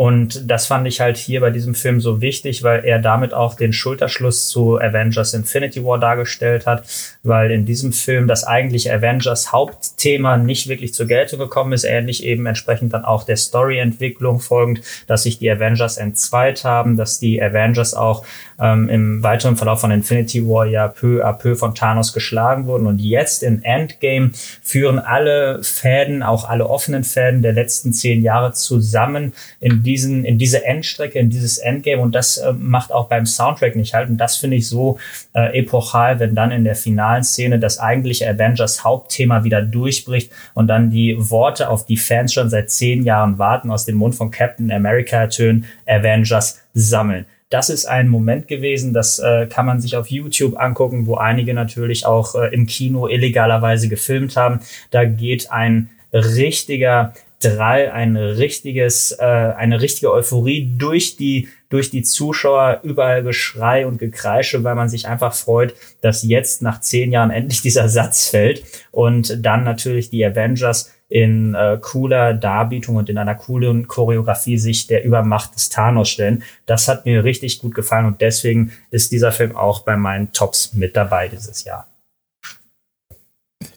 und 0.00 0.50
das 0.50 0.66
fand 0.66 0.88
ich 0.88 1.02
halt 1.02 1.18
hier 1.18 1.42
bei 1.42 1.50
diesem 1.50 1.74
Film 1.74 2.00
so 2.00 2.22
wichtig, 2.22 2.62
weil 2.62 2.86
er 2.86 3.00
damit 3.00 3.34
auch 3.34 3.52
den 3.52 3.74
Schulterschluss 3.74 4.48
zu 4.48 4.80
Avengers 4.80 5.34
Infinity 5.34 5.84
War 5.84 5.98
dargestellt 5.98 6.64
hat, 6.64 6.84
weil 7.22 7.50
in 7.50 7.66
diesem 7.66 7.92
Film 7.92 8.26
das 8.26 8.44
eigentliche 8.44 8.94
Avengers 8.94 9.52
Hauptthema 9.52 10.38
nicht 10.38 10.68
wirklich 10.68 10.94
zur 10.94 11.06
Geltung 11.06 11.38
gekommen 11.38 11.74
ist, 11.74 11.84
ähnlich 11.84 12.24
eben 12.24 12.46
entsprechend 12.46 12.94
dann 12.94 13.04
auch 13.04 13.24
der 13.24 13.36
Storyentwicklung 13.36 14.40
folgend, 14.40 14.80
dass 15.06 15.24
sich 15.24 15.38
die 15.38 15.50
Avengers 15.50 15.98
entzweit 15.98 16.64
haben, 16.64 16.96
dass 16.96 17.18
die 17.18 17.42
Avengers 17.42 17.92
auch 17.92 18.24
ähm, 18.60 18.88
im 18.88 19.22
weiteren 19.22 19.56
Verlauf 19.56 19.80
von 19.80 19.90
Infinity 19.90 20.46
War 20.46 20.66
ja 20.66 20.88
peu 20.88 21.24
à 21.24 21.32
peu 21.32 21.54
von 21.56 21.74
Thanos 21.74 22.12
geschlagen 22.12 22.66
wurden. 22.66 22.86
Und 22.86 23.00
jetzt 23.00 23.42
in 23.42 23.62
Endgame 23.64 24.30
führen 24.62 24.98
alle 24.98 25.62
Fäden, 25.62 26.22
auch 26.22 26.48
alle 26.48 26.68
offenen 26.68 27.04
Fäden 27.04 27.42
der 27.42 27.52
letzten 27.52 27.92
zehn 27.92 28.22
Jahre 28.22 28.52
zusammen 28.52 29.32
in 29.60 29.82
diesen, 29.82 30.24
in 30.24 30.38
diese 30.38 30.64
Endstrecke, 30.64 31.18
in 31.18 31.30
dieses 31.30 31.58
Endgame. 31.58 32.02
Und 32.02 32.14
das 32.14 32.36
äh, 32.36 32.52
macht 32.52 32.92
auch 32.92 33.08
beim 33.08 33.26
Soundtrack 33.26 33.76
nicht 33.76 33.94
halt. 33.94 34.10
Und 34.10 34.18
das 34.18 34.36
finde 34.36 34.56
ich 34.56 34.68
so 34.68 34.98
äh, 35.32 35.58
epochal, 35.58 36.20
wenn 36.20 36.34
dann 36.34 36.50
in 36.50 36.64
der 36.64 36.74
finalen 36.74 37.24
Szene 37.24 37.58
das 37.58 37.78
eigentliche 37.78 38.28
Avengers 38.28 38.84
Hauptthema 38.84 39.44
wieder 39.44 39.62
durchbricht 39.62 40.30
und 40.54 40.68
dann 40.68 40.90
die 40.90 41.16
Worte, 41.18 41.68
auf 41.70 41.86
die 41.86 41.96
Fans 41.96 42.32
schon 42.32 42.50
seit 42.50 42.70
zehn 42.70 43.04
Jahren 43.04 43.38
warten, 43.38 43.70
aus 43.70 43.84
dem 43.84 43.96
Mund 43.96 44.14
von 44.14 44.30
Captain 44.30 44.70
America 44.70 45.16
ertönen, 45.16 45.64
Avengers 45.86 46.60
sammeln 46.74 47.26
das 47.50 47.68
ist 47.68 47.84
ein 47.84 48.08
Moment 48.08 48.48
gewesen, 48.48 48.94
das 48.94 49.18
äh, 49.18 49.46
kann 49.46 49.66
man 49.66 49.80
sich 49.80 49.96
auf 49.96 50.06
YouTube 50.06 50.58
angucken, 50.58 51.06
wo 51.06 51.16
einige 51.16 51.52
natürlich 51.52 52.06
auch 52.06 52.36
äh, 52.36 52.54
im 52.54 52.66
Kino 52.66 53.08
illegalerweise 53.08 53.88
gefilmt 53.88 54.36
haben. 54.36 54.60
Da 54.90 55.04
geht 55.04 55.50
ein 55.50 55.90
richtiger 56.12 57.12
Drall, 57.40 57.90
ein 57.90 58.16
richtiges, 58.16 59.12
äh, 59.12 59.24
eine 59.24 59.80
richtige 59.80 60.12
Euphorie 60.12 60.70
durch 60.78 61.16
die 61.16 61.48
durch 61.70 61.90
die 61.90 62.02
Zuschauer, 62.02 62.80
überall 62.82 63.22
Geschrei 63.22 63.86
und 63.86 63.98
Gekreische, 63.98 64.64
weil 64.64 64.74
man 64.74 64.88
sich 64.88 65.06
einfach 65.06 65.32
freut, 65.32 65.72
dass 66.00 66.24
jetzt 66.24 66.62
nach 66.62 66.80
zehn 66.80 67.12
Jahren 67.12 67.30
endlich 67.30 67.62
dieser 67.62 67.88
Satz 67.88 68.28
fällt 68.28 68.64
und 68.90 69.44
dann 69.44 69.64
natürlich 69.64 70.10
die 70.10 70.24
Avengers 70.24 70.92
in 71.10 71.54
äh, 71.56 71.76
cooler 71.82 72.34
Darbietung 72.34 72.94
und 72.94 73.10
in 73.10 73.18
einer 73.18 73.34
coolen 73.34 73.88
Choreografie 73.88 74.58
sich 74.58 74.86
der 74.86 75.04
Übermacht 75.04 75.56
des 75.56 75.68
Thanos 75.68 76.08
stellen. 76.08 76.44
Das 76.66 76.86
hat 76.86 77.04
mir 77.04 77.24
richtig 77.24 77.58
gut 77.58 77.74
gefallen 77.74 78.06
und 78.06 78.20
deswegen 78.20 78.72
ist 78.90 79.10
dieser 79.10 79.32
Film 79.32 79.56
auch 79.56 79.80
bei 79.80 79.96
meinen 79.96 80.32
Tops 80.32 80.72
mit 80.72 80.96
dabei 80.96 81.26
dieses 81.26 81.64
Jahr. 81.64 81.88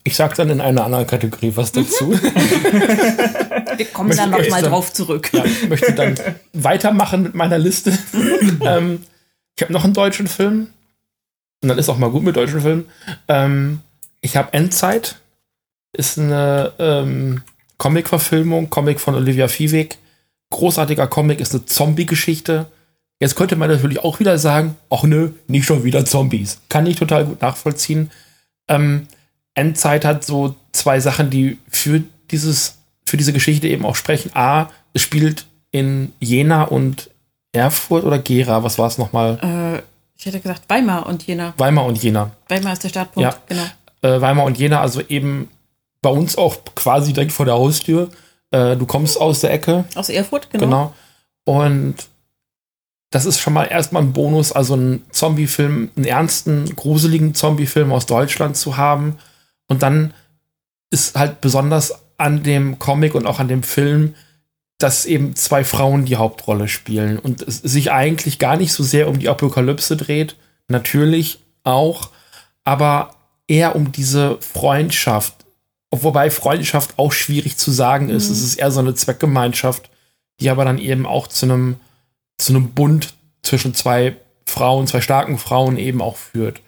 Ich 0.04 0.16
sag 0.16 0.36
dann 0.36 0.52
in 0.52 0.62
einer 0.62 0.86
anderen 0.86 1.08
Kategorie 1.08 1.54
was 1.56 1.72
dazu. 1.72 2.12
Wir 3.78 3.86
kommen 3.88 4.10
möchte 4.10 4.30
dann 4.30 4.32
nochmal 4.32 4.62
drauf 4.62 4.94
zurück. 4.94 5.32
Ja, 5.34 5.44
ich 5.44 5.68
möchte 5.68 5.94
dann 5.94 6.16
weitermachen 6.54 7.24
mit 7.24 7.34
meiner 7.34 7.58
Liste. 7.58 7.98
ähm, 8.62 9.02
ich 9.56 9.64
habe 9.64 9.74
noch 9.74 9.84
einen 9.84 9.94
deutschen 9.94 10.28
Film. 10.28 10.68
Und 11.64 11.70
dann 11.70 11.80
ist 11.80 11.90
auch 11.90 11.98
mal 11.98 12.12
gut 12.12 12.24
mit 12.24 12.36
deutschen 12.36 12.62
Filmen. 12.62 12.86
Ähm, 13.28 13.80
ich 14.22 14.38
habe 14.38 14.54
Endzeit 14.54 15.16
ist 15.94 16.18
eine 16.18 16.74
ähm, 16.80 17.44
Comic-Verfilmung, 17.78 18.70
Comic 18.70 19.00
von 19.00 19.16
Olivia 19.16 19.48
Viehweg. 19.48 19.98
Großartiger 20.50 21.08
Comic, 21.08 21.40
ist 21.40 21.54
eine 21.54 21.66
Zombie-Geschichte. 21.66 22.68
Jetzt 23.20 23.36
könnte 23.36 23.56
man 23.56 23.70
natürlich 23.70 24.00
auch 24.00 24.20
wieder 24.20 24.38
sagen, 24.38 24.76
ach 24.90 25.04
nö, 25.04 25.32
nicht 25.48 25.66
schon 25.66 25.84
wieder 25.84 26.06
Zombies. 26.06 26.60
Kann 26.70 26.86
ich 26.86 26.98
total 26.98 27.26
gut 27.26 27.42
nachvollziehen. 27.42 28.12
Ähm, 28.68 29.08
Endzeit 29.54 30.04
hat 30.04 30.26
so 30.26 30.56
zwei 30.72 31.00
Sachen, 31.00 31.30
die 31.30 31.58
für 31.70 32.04
dieses, 32.32 32.78
für 33.06 33.18
diese 33.18 33.34
Geschichte 33.34 33.68
eben 33.68 33.86
auch 33.86 33.96
sprechen. 33.96 34.32
A, 34.34 34.70
es 34.94 35.02
spielt 35.02 35.46
in 35.72 36.12
Jena 36.20 36.64
und 36.64 37.10
Erfurt 37.52 38.04
oder 38.04 38.20
Gera, 38.20 38.64
was 38.64 38.78
war 38.78 38.88
es 38.88 38.98
nochmal? 38.98 39.40
Äh, 39.42 39.84
ich 40.18 40.26
hätte 40.26 40.40
gesagt 40.40 40.64
Weimar 40.68 41.06
und 41.06 41.24
Jena. 41.24 41.54
Weimar 41.58 41.86
und 41.86 42.02
Jena. 42.02 42.32
Weimar 42.50 42.74
ist 42.74 42.84
der 42.84 42.90
Startpunkt, 42.90 43.32
ja. 43.32 43.38
genau 43.48 43.64
Äh, 44.02 44.22
Weimar 44.22 44.46
und 44.46 44.58
Jena, 44.58 44.82
also 44.82 45.02
eben 45.02 45.50
bei 46.04 46.12
uns 46.12 46.38
auch 46.38 46.58
quasi 46.76 47.14
direkt 47.14 47.32
vor 47.32 47.48
der 47.48 47.56
Haustür. 47.56 48.10
Äh, 48.52 48.78
du 48.78 48.86
kommst 48.86 49.20
aus 49.20 49.40
der 49.40 49.52
Ecke. 49.52 49.86
Aus 49.96 50.10
Erfurt, 50.10 50.52
genau. 50.52 50.66
Genau. 50.66 50.94
Und 51.46 51.96
das 53.10 53.26
ist 53.26 53.40
schon 53.40 53.54
mal 53.54 53.66
erstmal 53.66 54.04
ein 54.04 54.14
Bonus, 54.14 54.52
also 54.52 54.74
einen 54.74 55.04
Zombie-Film, 55.12 55.92
einen 55.96 56.06
ernsten, 56.06 56.76
gruseligen 56.76 57.34
Zombie-Film 57.34 57.92
aus 57.92 58.06
Deutschland 58.06 58.56
zu 58.56 58.78
haben. 58.78 59.18
Und 59.68 59.82
dann 59.82 60.14
ist 60.92 61.16
halt 61.16 61.42
besonders 61.42 61.94
an 62.18 62.44
dem 62.44 62.80
Comic 62.80 63.16
und 63.16 63.26
auch 63.26 63.40
an 63.40 63.48
dem 63.48 63.64
Film, 63.64 64.16
dass 64.78 65.06
eben 65.06 65.36
zwei 65.36 65.64
Frauen 65.64 66.06
die 66.06 66.18
Hauptrolle 66.18 66.68
spielen 66.68 67.18
und 67.18 67.42
es 67.42 67.58
sich 67.58 67.92
eigentlich 67.92 68.38
gar 68.40 68.58
nicht 68.58 68.74
so 68.74 68.84
sehr 68.84 69.08
um 69.08 69.20
die 69.20 69.30
Apokalypse 69.30 69.96
dreht, 69.96 70.36
natürlich 70.68 71.40
auch, 71.64 72.10
aber 72.64 73.16
eher 73.48 73.76
um 73.76 73.92
diese 73.92 74.38
Freundschaft. 74.42 75.43
Wobei 76.02 76.32
Freundschaft 76.32 76.98
auch 76.98 77.12
schwierig 77.12 77.58
zu 77.58 77.72
sagen 77.72 78.10
ist. 78.10 78.28
Mhm. 78.28 78.34
Es 78.34 78.42
ist 78.42 78.56
eher 78.56 78.72
so 78.72 78.80
eine 78.80 78.96
Zweckgemeinschaft, 78.96 79.90
die 80.40 80.50
aber 80.50 80.66
dann 80.66 80.80
eben 80.80 81.06
auch 81.06 81.28
zu 81.28 81.46
einem, 81.46 81.76
zu 82.38 82.54
einem 82.54 82.72
Bund 82.72 83.14
zwischen 83.44 83.76
zwei 83.76 84.16
Frauen, 84.46 84.88
zwei 84.88 85.02
starken 85.02 85.38
Frauen 85.38 85.78
eben 85.78 86.02
auch 86.02 86.18
führt. 86.18 86.62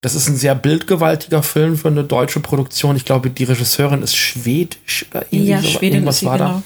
Das 0.00 0.14
ist 0.14 0.28
ein 0.28 0.36
sehr 0.36 0.54
bildgewaltiger 0.54 1.42
Film 1.42 1.76
für 1.76 1.88
eine 1.88 2.04
deutsche 2.04 2.38
Produktion. 2.38 2.94
Ich 2.94 3.04
glaube, 3.04 3.30
die 3.30 3.44
Regisseurin 3.44 4.02
ist 4.02 4.16
schwedisch 4.16 5.06
oder 5.10 5.22
irgendwie 5.30 5.50
ja, 5.50 5.60
so, 5.60 5.68
Schwedin 5.68 5.94
irgendwas 5.94 6.24
war 6.24 6.38
genau. 6.38 6.62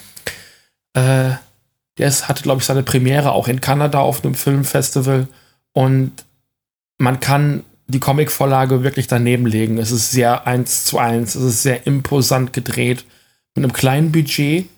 da. 0.95 1.31
Äh, 1.31 1.37
der 1.99 2.09
ist, 2.09 2.29
hatte, 2.29 2.43
glaube 2.43 2.61
ich, 2.61 2.67
seine 2.67 2.83
Premiere 2.83 3.33
auch 3.33 3.49
in 3.49 3.61
Kanada 3.61 4.01
auf 4.01 4.23
einem 4.23 4.35
Filmfestival. 4.35 5.29
Und 5.73 6.13
man 6.99 7.21
kann 7.21 7.65
die 7.93 8.01
Comicvorlage 8.01 8.83
wirklich 8.83 9.07
daneben 9.07 9.47
legen. 9.47 9.79
Es 9.79 9.91
ist 9.91 10.11
sehr 10.11 10.47
eins 10.47 10.85
zu 10.85 10.99
eins. 10.99 11.35
Es 11.35 11.43
ist 11.43 11.63
sehr 11.63 11.87
imposant 11.87 12.53
gedreht. 12.53 13.05
Mit 13.55 13.65
einem 13.65 13.73
kleinen 13.73 14.13
Budget. 14.13 14.69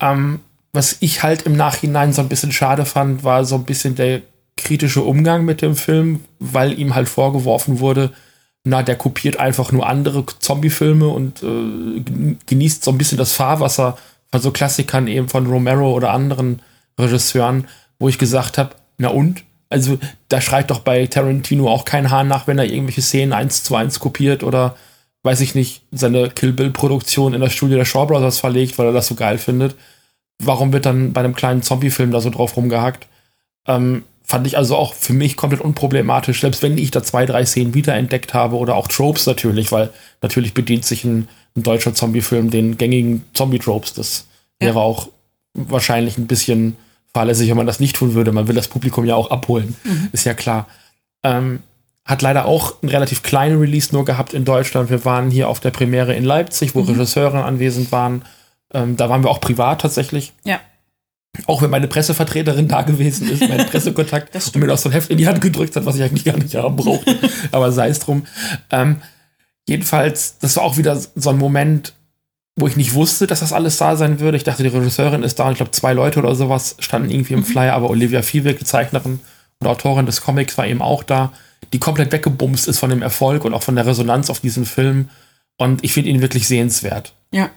Ähm, 0.00 0.40
was 0.72 0.96
ich 1.00 1.22
halt 1.22 1.42
im 1.42 1.56
Nachhinein 1.56 2.12
so 2.12 2.20
ein 2.20 2.28
bisschen 2.28 2.52
schade 2.52 2.84
fand, 2.84 3.24
war 3.24 3.44
so 3.44 3.54
ein 3.54 3.64
bisschen 3.64 3.94
der 3.94 4.22
kritische 4.56 5.02
Umgang 5.02 5.44
mit 5.44 5.62
dem 5.62 5.76
Film, 5.76 6.20
weil 6.38 6.78
ihm 6.78 6.94
halt 6.94 7.08
vorgeworfen 7.08 7.80
wurde, 7.80 8.12
na, 8.64 8.82
der 8.82 8.96
kopiert 8.96 9.38
einfach 9.38 9.70
nur 9.70 9.86
andere 9.86 10.24
Zombie-Filme 10.26 11.06
und 11.06 11.42
äh, 11.42 12.34
genießt 12.46 12.82
so 12.82 12.90
ein 12.90 12.98
bisschen 12.98 13.18
das 13.18 13.32
Fahrwasser 13.32 13.96
von 14.32 14.40
so 14.40 14.50
Klassikern 14.50 15.06
eben 15.06 15.28
von 15.28 15.46
Romero 15.46 15.92
oder 15.92 16.10
anderen 16.10 16.60
Regisseuren, 16.98 17.68
wo 17.98 18.08
ich 18.08 18.18
gesagt 18.18 18.58
habe, 18.58 18.74
na 18.98 19.08
und? 19.08 19.44
Also 19.76 19.98
da 20.28 20.40
schreit 20.40 20.70
doch 20.70 20.80
bei 20.80 21.06
Tarantino 21.06 21.70
auch 21.70 21.84
kein 21.84 22.10
Hahn 22.10 22.28
nach, 22.28 22.46
wenn 22.46 22.58
er 22.58 22.64
irgendwelche 22.64 23.02
Szenen 23.02 23.32
eins 23.32 23.62
zu 23.62 23.76
eins 23.76 24.00
kopiert 24.00 24.42
oder 24.42 24.76
weiß 25.22 25.40
ich 25.40 25.54
nicht, 25.54 25.82
seine 25.92 26.30
Kill 26.30 26.52
Bill-Produktion 26.52 27.34
in 27.34 27.40
das 27.40 27.52
Studio 27.52 27.76
der 27.76 27.84
Shaw 27.84 28.06
Brothers 28.06 28.38
verlegt, 28.38 28.78
weil 28.78 28.86
er 28.86 28.92
das 28.92 29.08
so 29.08 29.16
geil 29.16 29.38
findet. 29.38 29.74
Warum 30.42 30.72
wird 30.72 30.86
dann 30.86 31.12
bei 31.12 31.20
einem 31.20 31.34
kleinen 31.34 31.62
Zombie-Film 31.62 32.12
da 32.12 32.20
so 32.20 32.30
drauf 32.30 32.56
rumgehackt? 32.56 33.06
Ähm, 33.66 34.04
fand 34.22 34.46
ich 34.46 34.56
also 34.56 34.76
auch 34.76 34.94
für 34.94 35.12
mich 35.12 35.36
komplett 35.36 35.60
unproblematisch, 35.60 36.40
selbst 36.40 36.62
wenn 36.62 36.78
ich 36.78 36.90
da 36.90 37.02
zwei, 37.02 37.26
drei 37.26 37.44
Szenen 37.44 37.74
wiederentdeckt 37.74 38.34
habe 38.34 38.56
oder 38.56 38.76
auch 38.76 38.88
Tropes 38.88 39.26
natürlich, 39.26 39.72
weil 39.72 39.90
natürlich 40.22 40.54
bedient 40.54 40.84
sich 40.84 41.04
ein, 41.04 41.28
ein 41.56 41.62
deutscher 41.62 41.94
Zombie-Film 41.94 42.50
den 42.50 42.78
gängigen 42.78 43.24
Zombie-Tropes. 43.34 43.94
Das 43.94 44.26
ja. 44.60 44.68
wäre 44.68 44.80
auch 44.80 45.08
wahrscheinlich 45.54 46.18
ein 46.18 46.26
bisschen 46.26 46.76
fahrlässig, 47.16 47.48
wenn 47.48 47.56
man 47.56 47.66
das 47.66 47.80
nicht 47.80 47.96
tun 47.96 48.12
würde. 48.12 48.30
Man 48.30 48.46
will 48.46 48.54
das 48.54 48.68
Publikum 48.68 49.06
ja 49.06 49.14
auch 49.14 49.30
abholen, 49.30 49.74
mhm. 49.84 50.10
ist 50.12 50.26
ja 50.26 50.34
klar. 50.34 50.66
Ähm, 51.22 51.60
hat 52.04 52.20
leider 52.20 52.44
auch 52.44 52.82
einen 52.82 52.90
relativ 52.90 53.22
kleinen 53.22 53.58
Release 53.58 53.88
nur 53.92 54.04
gehabt 54.04 54.34
in 54.34 54.44
Deutschland. 54.44 54.90
Wir 54.90 55.04
waren 55.06 55.30
hier 55.30 55.48
auf 55.48 55.58
der 55.58 55.70
Premiere 55.70 56.14
in 56.14 56.24
Leipzig, 56.24 56.74
wo 56.74 56.82
mhm. 56.82 56.90
Regisseure 56.90 57.42
anwesend 57.42 57.90
waren. 57.90 58.22
Ähm, 58.74 58.98
da 58.98 59.08
waren 59.08 59.24
wir 59.24 59.30
auch 59.30 59.40
privat 59.40 59.80
tatsächlich. 59.80 60.34
Ja. 60.44 60.60
Auch 61.46 61.62
wenn 61.62 61.70
meine 61.70 61.88
Pressevertreterin 61.88 62.68
da 62.68 62.82
gewesen 62.82 63.30
ist, 63.30 63.48
mein 63.48 63.66
Pressekontakt, 63.70 64.34
und 64.34 64.56
mir 64.56 64.66
noch 64.66 64.78
so 64.78 64.90
ein 64.90 64.92
Heft 64.92 65.10
in 65.10 65.16
die 65.16 65.26
Hand 65.26 65.40
gedrückt 65.40 65.74
hat, 65.74 65.86
was 65.86 65.96
ich 65.96 66.02
eigentlich 66.02 66.24
gar 66.24 66.36
nicht 66.36 66.54
haben 66.54 66.76
brauchte. 66.76 67.16
Aber 67.50 67.72
sei 67.72 67.88
es 67.88 67.98
drum. 67.98 68.26
Ähm, 68.70 68.96
jedenfalls, 69.66 70.36
das 70.38 70.56
war 70.56 70.64
auch 70.64 70.76
wieder 70.76 70.96
so 70.96 71.30
ein 71.30 71.38
Moment, 71.38 71.94
wo 72.56 72.66
ich 72.66 72.76
nicht 72.76 72.94
wusste, 72.94 73.26
dass 73.26 73.40
das 73.40 73.52
alles 73.52 73.76
da 73.76 73.96
sein 73.96 74.18
würde. 74.18 74.36
Ich 74.36 74.44
dachte, 74.44 74.62
die 74.62 74.70
Regisseurin 74.70 75.22
ist 75.22 75.38
da 75.38 75.44
und 75.44 75.52
ich 75.52 75.58
glaube, 75.58 75.72
zwei 75.72 75.92
Leute 75.92 76.18
oder 76.18 76.34
sowas 76.34 76.76
standen 76.78 77.10
irgendwie 77.10 77.34
im 77.34 77.40
mhm. 77.40 77.44
Flyer, 77.44 77.74
aber 77.74 77.90
Olivia 77.90 78.22
Viehweg, 78.22 78.58
die 78.58 78.64
Zeichnerin 78.64 79.20
und 79.60 79.66
Autorin 79.66 80.06
des 80.06 80.22
Comics, 80.22 80.56
war 80.56 80.66
eben 80.66 80.80
auch 80.80 81.02
da, 81.02 81.32
die 81.72 81.78
komplett 81.78 82.12
weggebumst 82.12 82.66
ist 82.66 82.78
von 82.78 82.90
dem 82.90 83.02
Erfolg 83.02 83.44
und 83.44 83.52
auch 83.52 83.62
von 83.62 83.76
der 83.76 83.86
Resonanz 83.86 84.30
auf 84.30 84.40
diesen 84.40 84.64
Film. 84.64 85.10
Und 85.58 85.84
ich 85.84 85.92
finde 85.92 86.10
ihn 86.10 86.22
wirklich 86.22 86.48
sehenswert. 86.48 87.14
Ja. 87.30 87.50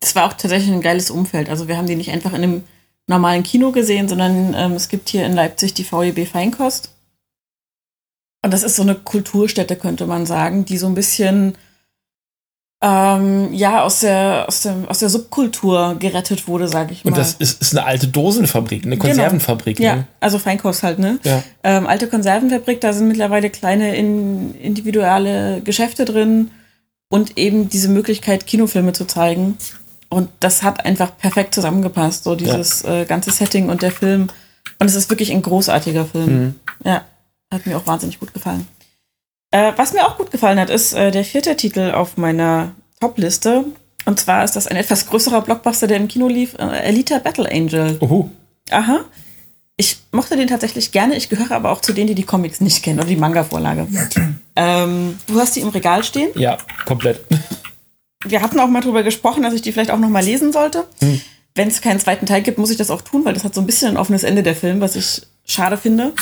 Das 0.00 0.14
war 0.14 0.26
auch 0.26 0.34
tatsächlich 0.34 0.72
ein 0.72 0.80
geiles 0.80 1.10
Umfeld. 1.10 1.48
Also 1.48 1.66
wir 1.66 1.76
haben 1.76 1.86
die 1.86 1.96
nicht 1.96 2.12
einfach 2.12 2.32
in 2.32 2.42
einem 2.42 2.64
normalen 3.08 3.42
Kino 3.42 3.72
gesehen, 3.72 4.08
sondern 4.08 4.54
ähm, 4.54 4.72
es 4.72 4.88
gibt 4.88 5.08
hier 5.08 5.26
in 5.26 5.32
Leipzig 5.32 5.74
die 5.74 5.84
VEB 5.84 6.28
Feinkost. 6.28 6.92
Und 8.44 8.52
das 8.52 8.62
ist 8.62 8.76
so 8.76 8.82
eine 8.82 8.94
Kulturstätte, 8.94 9.74
könnte 9.74 10.06
man 10.06 10.24
sagen, 10.24 10.64
die 10.64 10.78
so 10.78 10.86
ein 10.86 10.94
bisschen 10.94 11.56
ähm, 12.80 13.52
ja, 13.52 13.82
aus 13.82 14.00
der, 14.00 14.44
aus, 14.46 14.62
der, 14.62 14.76
aus 14.86 15.00
der 15.00 15.08
Subkultur 15.08 15.96
gerettet 15.98 16.46
wurde, 16.46 16.68
sage 16.68 16.92
ich 16.92 17.04
mal. 17.04 17.10
Und 17.10 17.18
das 17.18 17.34
ist, 17.34 17.60
ist 17.60 17.76
eine 17.76 17.84
alte 17.84 18.06
Dosenfabrik, 18.06 18.84
eine 18.84 18.96
genau. 18.96 19.08
Konservenfabrik. 19.08 19.78
Genau. 19.78 19.88
Ja, 19.88 20.04
also 20.20 20.38
Feinkost 20.38 20.84
halt, 20.84 21.00
ne? 21.00 21.18
Ja. 21.24 21.42
Ähm, 21.64 21.88
alte 21.88 22.06
Konservenfabrik, 22.06 22.80
da 22.80 22.92
sind 22.92 23.08
mittlerweile 23.08 23.50
kleine 23.50 23.96
in, 23.96 24.54
individuelle 24.54 25.60
Geschäfte 25.62 26.04
drin 26.04 26.52
und 27.08 27.36
eben 27.36 27.68
diese 27.68 27.88
Möglichkeit, 27.88 28.46
Kinofilme 28.46 28.92
zu 28.92 29.06
zeigen. 29.06 29.58
Und 30.08 30.30
das 30.38 30.62
hat 30.62 30.84
einfach 30.86 31.18
perfekt 31.18 31.54
zusammengepasst, 31.54 32.24
so 32.24 32.36
dieses 32.36 32.82
ja. 32.82 33.00
äh, 33.00 33.04
ganze 33.06 33.32
Setting 33.32 33.70
und 33.70 33.82
der 33.82 33.90
Film. 33.90 34.28
Und 34.78 34.86
es 34.86 34.94
ist 34.94 35.10
wirklich 35.10 35.32
ein 35.32 35.42
großartiger 35.42 36.04
Film. 36.04 36.32
Mhm. 36.32 36.54
Ja, 36.84 37.04
hat 37.52 37.66
mir 37.66 37.76
auch 37.76 37.86
wahnsinnig 37.88 38.20
gut 38.20 38.32
gefallen. 38.32 38.68
Äh, 39.50 39.72
was 39.76 39.92
mir 39.92 40.06
auch 40.06 40.16
gut 40.18 40.30
gefallen 40.30 40.58
hat, 40.58 40.70
ist 40.70 40.92
äh, 40.92 41.10
der 41.10 41.24
vierte 41.24 41.56
Titel 41.56 41.92
auf 41.92 42.16
meiner 42.16 42.72
Top-Liste. 43.00 43.64
Und 44.04 44.20
zwar 44.20 44.44
ist 44.44 44.56
das 44.56 44.66
ein 44.66 44.76
etwas 44.76 45.06
größerer 45.06 45.42
Blockbuster, 45.42 45.86
der 45.86 45.98
im 45.98 46.08
Kino 46.08 46.28
lief, 46.28 46.54
äh, 46.58 46.88
Elita 46.88 47.18
Battle 47.18 47.50
Angel. 47.50 47.98
Uhu. 48.00 48.30
Aha. 48.70 49.00
Ich 49.76 49.98
mochte 50.12 50.36
den 50.36 50.48
tatsächlich 50.48 50.92
gerne. 50.92 51.16
Ich 51.16 51.28
gehöre 51.28 51.52
aber 51.52 51.70
auch 51.70 51.80
zu 51.80 51.92
denen, 51.92 52.08
die 52.08 52.14
die 52.14 52.24
Comics 52.24 52.60
nicht 52.60 52.82
kennen 52.82 52.98
oder 52.98 53.08
die 53.08 53.16
Manga-Vorlage. 53.16 53.86
ähm, 54.56 55.18
du 55.26 55.40
hast 55.40 55.56
die 55.56 55.60
im 55.60 55.68
Regal 55.68 56.02
stehen? 56.02 56.30
Ja, 56.34 56.58
komplett 56.84 57.20
wir 58.24 58.42
hatten 58.42 58.58
auch 58.58 58.68
mal 58.68 58.80
drüber 58.80 59.02
gesprochen, 59.02 59.42
dass 59.42 59.54
ich 59.54 59.62
die 59.62 59.72
vielleicht 59.72 59.90
auch 59.90 59.98
noch 59.98 60.08
mal 60.08 60.24
lesen 60.24 60.52
sollte. 60.52 60.84
Hm. 61.00 61.20
Wenn 61.54 61.68
es 61.68 61.80
keinen 61.80 62.00
zweiten 62.00 62.26
Teil 62.26 62.42
gibt, 62.42 62.58
muss 62.58 62.70
ich 62.70 62.76
das 62.76 62.90
auch 62.90 63.02
tun, 63.02 63.24
weil 63.24 63.34
das 63.34 63.44
hat 63.44 63.54
so 63.54 63.60
ein 63.60 63.66
bisschen 63.66 63.90
ein 63.90 63.96
offenes 63.96 64.22
Ende 64.22 64.42
der 64.42 64.54
Film, 64.54 64.80
was 64.80 64.96
ich 64.96 65.22
schade 65.44 65.76
finde. 65.76 66.12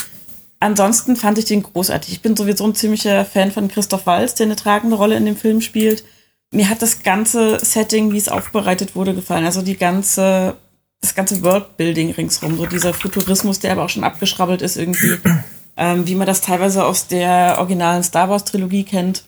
Ansonsten 0.58 1.16
fand 1.16 1.38
ich 1.38 1.44
den 1.44 1.62
großartig. 1.62 2.12
Ich 2.12 2.22
bin 2.22 2.36
sowieso 2.36 2.64
ein 2.66 2.74
ziemlicher 2.74 3.24
Fan 3.24 3.52
von 3.52 3.68
Christoph 3.68 4.06
Walz, 4.06 4.34
der 4.34 4.46
eine 4.46 4.56
tragende 4.56 4.96
Rolle 4.96 5.16
in 5.16 5.26
dem 5.26 5.36
Film 5.36 5.60
spielt. 5.60 6.04
Mir 6.50 6.70
hat 6.70 6.80
das 6.80 7.02
ganze 7.02 7.58
Setting, 7.62 8.12
wie 8.12 8.18
es 8.18 8.28
aufbereitet 8.28 8.94
wurde, 8.96 9.14
gefallen. 9.14 9.44
Also 9.44 9.60
die 9.60 9.76
ganze, 9.76 10.56
das 11.00 11.14
ganze 11.14 11.42
Worldbuilding 11.42 12.12
ringsrum, 12.12 12.56
so 12.56 12.64
dieser 12.66 12.94
Futurismus, 12.94 13.58
der 13.58 13.72
aber 13.72 13.84
auch 13.84 13.90
schon 13.90 14.04
abgeschrabbelt 14.04 14.62
ist 14.62 14.76
irgendwie, 14.76 15.18
ähm, 15.76 16.06
wie 16.06 16.14
man 16.14 16.26
das 16.26 16.40
teilweise 16.40 16.86
aus 16.86 17.06
der 17.06 17.56
originalen 17.58 18.02
Star 18.02 18.30
Wars 18.30 18.44
Trilogie 18.44 18.84
kennt. 18.84 19.24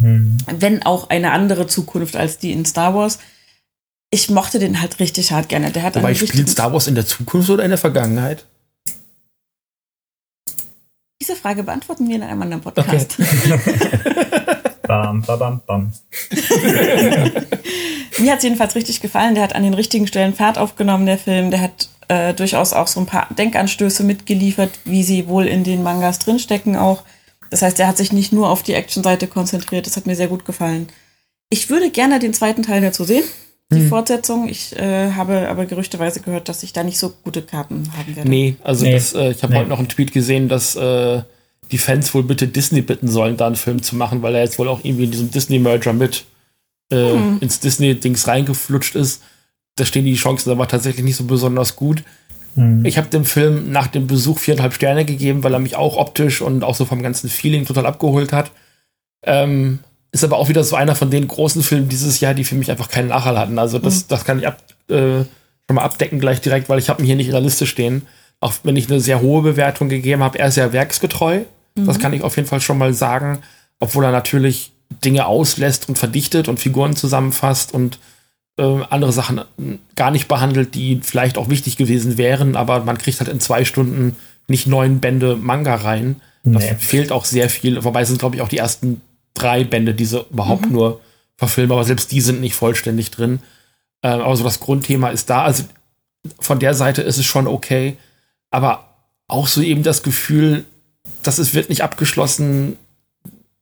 Mhm. 0.00 0.38
Wenn 0.46 0.82
auch 0.84 1.10
eine 1.10 1.32
andere 1.32 1.66
Zukunft 1.66 2.16
als 2.16 2.38
die 2.38 2.52
in 2.52 2.64
Star 2.64 2.94
Wars. 2.94 3.18
Ich 4.14 4.28
mochte 4.28 4.58
den 4.58 4.80
halt 4.80 5.00
richtig 5.00 5.32
hart 5.32 5.48
gerne. 5.48 5.70
Der 5.70 5.82
hat 5.82 5.96
Wobei 5.96 6.14
spielt 6.14 6.48
Star 6.48 6.72
Wars 6.72 6.86
in 6.86 6.94
der 6.94 7.06
Zukunft 7.06 7.48
oder 7.48 7.64
in 7.64 7.70
der 7.70 7.78
Vergangenheit? 7.78 8.44
Diese 11.22 11.36
Frage 11.36 11.62
beantworten 11.62 12.08
wir 12.08 12.16
in 12.16 12.24
einem 12.24 12.42
anderen 12.42 12.62
Podcast. 12.62 13.16
Okay. 13.16 13.78
bam, 14.88 15.22
bam, 15.22 15.60
bam. 15.64 15.92
Mir 18.18 18.32
hat 18.32 18.38
es 18.38 18.42
jedenfalls 18.42 18.74
richtig 18.74 19.00
gefallen. 19.00 19.36
Der 19.36 19.44
hat 19.44 19.54
an 19.54 19.62
den 19.62 19.74
richtigen 19.74 20.08
Stellen 20.08 20.34
Fahrt 20.34 20.58
aufgenommen, 20.58 21.06
der 21.06 21.18
Film. 21.18 21.52
Der 21.52 21.60
hat 21.60 21.88
äh, 22.08 22.34
durchaus 22.34 22.72
auch 22.72 22.88
so 22.88 22.98
ein 22.98 23.06
paar 23.06 23.28
Denkanstöße 23.38 24.02
mitgeliefert, 24.02 24.80
wie 24.84 25.04
sie 25.04 25.28
wohl 25.28 25.46
in 25.46 25.62
den 25.62 25.84
Mangas 25.84 26.18
drinstecken 26.18 26.74
auch. 26.74 27.04
Das 27.50 27.62
heißt, 27.62 27.78
er 27.78 27.86
hat 27.86 27.98
sich 27.98 28.10
nicht 28.10 28.32
nur 28.32 28.50
auf 28.50 28.64
die 28.64 28.74
Actionseite 28.74 29.28
konzentriert. 29.28 29.86
Das 29.86 29.96
hat 29.96 30.06
mir 30.06 30.16
sehr 30.16 30.26
gut 30.26 30.44
gefallen. 30.44 30.88
Ich 31.50 31.70
würde 31.70 31.92
gerne 31.92 32.18
den 32.18 32.34
zweiten 32.34 32.64
Teil 32.64 32.80
dazu 32.80 33.04
sehen, 33.04 33.22
die 33.72 33.80
hm. 33.80 33.88
Fortsetzung. 33.88 34.48
Ich 34.48 34.76
äh, 34.76 35.12
habe 35.12 35.48
aber 35.48 35.66
gerüchteweise 35.66 36.20
gehört, 36.20 36.48
dass 36.48 36.62
ich 36.62 36.72
da 36.72 36.82
nicht 36.82 36.98
so 36.98 37.12
gute 37.24 37.42
Karten 37.42 37.90
haben 37.96 38.16
werde. 38.16 38.28
Nee, 38.28 38.56
also 38.62 38.84
nee. 38.84 38.92
Das, 38.92 39.14
äh, 39.14 39.30
ich 39.30 39.42
habe 39.42 39.52
nee. 39.52 39.58
heute 39.60 39.68
noch 39.68 39.78
einen 39.78 39.88
Tweet 39.88 40.12
gesehen, 40.12 40.48
dass 40.48 40.76
äh, 40.76 41.22
die 41.70 41.78
Fans 41.78 42.12
wohl 42.14 42.22
bitte 42.22 42.48
Disney 42.48 42.82
bitten 42.82 43.08
sollen, 43.08 43.36
da 43.36 43.46
einen 43.46 43.56
Film 43.56 43.82
zu 43.82 43.96
machen, 43.96 44.22
weil 44.22 44.34
er 44.34 44.42
jetzt 44.42 44.58
wohl 44.58 44.68
auch 44.68 44.80
irgendwie 44.82 45.04
in 45.04 45.10
diesem 45.10 45.30
Disney-Merger 45.30 45.92
mit 45.92 46.24
äh, 46.90 46.96
hm. 46.96 47.38
ins 47.40 47.60
Disney-Dings 47.60 48.28
reingeflutscht 48.28 48.94
ist. 48.94 49.22
Da 49.76 49.84
stehen 49.84 50.04
die 50.04 50.14
Chancen 50.14 50.50
aber 50.50 50.68
tatsächlich 50.68 51.04
nicht 51.04 51.16
so 51.16 51.24
besonders 51.24 51.76
gut. 51.76 52.04
Mhm. 52.54 52.84
Ich 52.84 52.98
habe 52.98 53.08
dem 53.08 53.24
Film 53.24 53.72
nach 53.72 53.86
dem 53.86 54.06
Besuch 54.06 54.38
viereinhalb 54.38 54.74
Sterne 54.74 55.04
gegeben, 55.04 55.42
weil 55.42 55.54
er 55.54 55.58
mich 55.58 55.76
auch 55.76 55.96
optisch 55.96 56.42
und 56.42 56.64
auch 56.64 56.74
so 56.74 56.84
vom 56.84 57.02
ganzen 57.02 57.28
Feeling 57.28 57.64
total 57.64 57.86
abgeholt 57.86 58.32
hat. 58.32 58.50
Ähm, 59.24 59.78
ist 60.12 60.24
aber 60.24 60.36
auch 60.36 60.48
wieder 60.48 60.62
so 60.62 60.76
einer 60.76 60.94
von 60.94 61.10
den 61.10 61.26
großen 61.26 61.62
Filmen 61.62 61.88
dieses 61.88 62.20
Jahr, 62.20 62.34
die 62.34 62.44
für 62.44 62.54
mich 62.54 62.70
einfach 62.70 62.90
keinen 62.90 63.08
Nachhall 63.08 63.38
hatten. 63.38 63.58
Also 63.58 63.78
das, 63.78 64.02
mhm. 64.02 64.04
das 64.08 64.24
kann 64.24 64.38
ich 64.38 64.46
ab, 64.46 64.62
äh, 64.88 65.24
schon 65.24 65.74
mal 65.74 65.82
abdecken 65.82 66.20
gleich 66.20 66.40
direkt, 66.40 66.68
weil 66.68 66.78
ich 66.78 66.90
habe 66.90 67.02
ihn 67.02 67.06
hier 67.06 67.16
nicht 67.16 67.26
in 67.26 67.32
der 67.32 67.40
Liste 67.40 67.66
stehen. 67.66 68.02
Auch 68.40 68.52
wenn 68.62 68.76
ich 68.76 68.90
eine 68.90 69.00
sehr 69.00 69.22
hohe 69.22 69.42
Bewertung 69.42 69.88
gegeben 69.88 70.22
habe, 70.22 70.38
er 70.38 70.48
ist 70.48 70.56
ja 70.56 70.72
werksgetreu. 70.72 71.40
Mhm. 71.74 71.86
Das 71.86 71.98
kann 71.98 72.12
ich 72.12 72.22
auf 72.22 72.36
jeden 72.36 72.48
Fall 72.48 72.60
schon 72.60 72.76
mal 72.78 72.92
sagen. 72.92 73.40
Obwohl 73.80 74.04
er 74.04 74.12
natürlich 74.12 74.72
Dinge 75.02 75.26
auslässt 75.26 75.88
und 75.88 75.96
verdichtet 75.98 76.46
und 76.46 76.60
Figuren 76.60 76.94
zusammenfasst 76.94 77.72
und 77.72 77.98
äh, 78.58 78.80
andere 78.90 79.12
Sachen 79.12 79.40
gar 79.96 80.10
nicht 80.10 80.28
behandelt, 80.28 80.74
die 80.74 81.00
vielleicht 81.02 81.38
auch 81.38 81.48
wichtig 81.48 81.78
gewesen 81.78 82.18
wären, 82.18 82.54
aber 82.54 82.84
man 82.84 82.98
kriegt 82.98 83.18
halt 83.20 83.30
in 83.30 83.40
zwei 83.40 83.64
Stunden 83.64 84.16
nicht 84.46 84.66
neun 84.66 85.00
Bände 85.00 85.36
Manga 85.36 85.74
rein. 85.74 86.20
Nee. 86.44 86.58
Da 86.58 86.74
fehlt 86.76 87.12
auch 87.12 87.24
sehr 87.24 87.48
viel. 87.48 87.82
Wobei 87.84 88.04
sind, 88.04 88.18
glaube 88.18 88.36
ich, 88.36 88.42
auch 88.42 88.48
die 88.48 88.58
ersten 88.58 89.00
drei 89.34 89.64
Bände, 89.64 89.94
die 89.94 90.04
sie 90.04 90.24
überhaupt 90.30 90.66
mhm. 90.66 90.72
nur 90.72 91.00
verfilmen, 91.36 91.72
aber 91.72 91.84
selbst 91.84 92.12
die 92.12 92.20
sind 92.20 92.40
nicht 92.40 92.54
vollständig 92.54 93.10
drin. 93.10 93.40
Äh, 94.02 94.08
aber 94.08 94.36
so 94.36 94.44
das 94.44 94.60
Grundthema 94.60 95.10
ist 95.10 95.30
da. 95.30 95.44
Also 95.44 95.64
von 96.38 96.58
der 96.58 96.74
Seite 96.74 97.02
ist 97.02 97.18
es 97.18 97.26
schon 97.26 97.46
okay. 97.46 97.96
Aber 98.50 98.88
auch 99.28 99.48
so 99.48 99.62
eben 99.62 99.82
das 99.82 100.02
Gefühl, 100.02 100.64
dass 101.22 101.38
es 101.38 101.54
wird 101.54 101.68
nicht 101.68 101.82
abgeschlossen. 101.82 102.76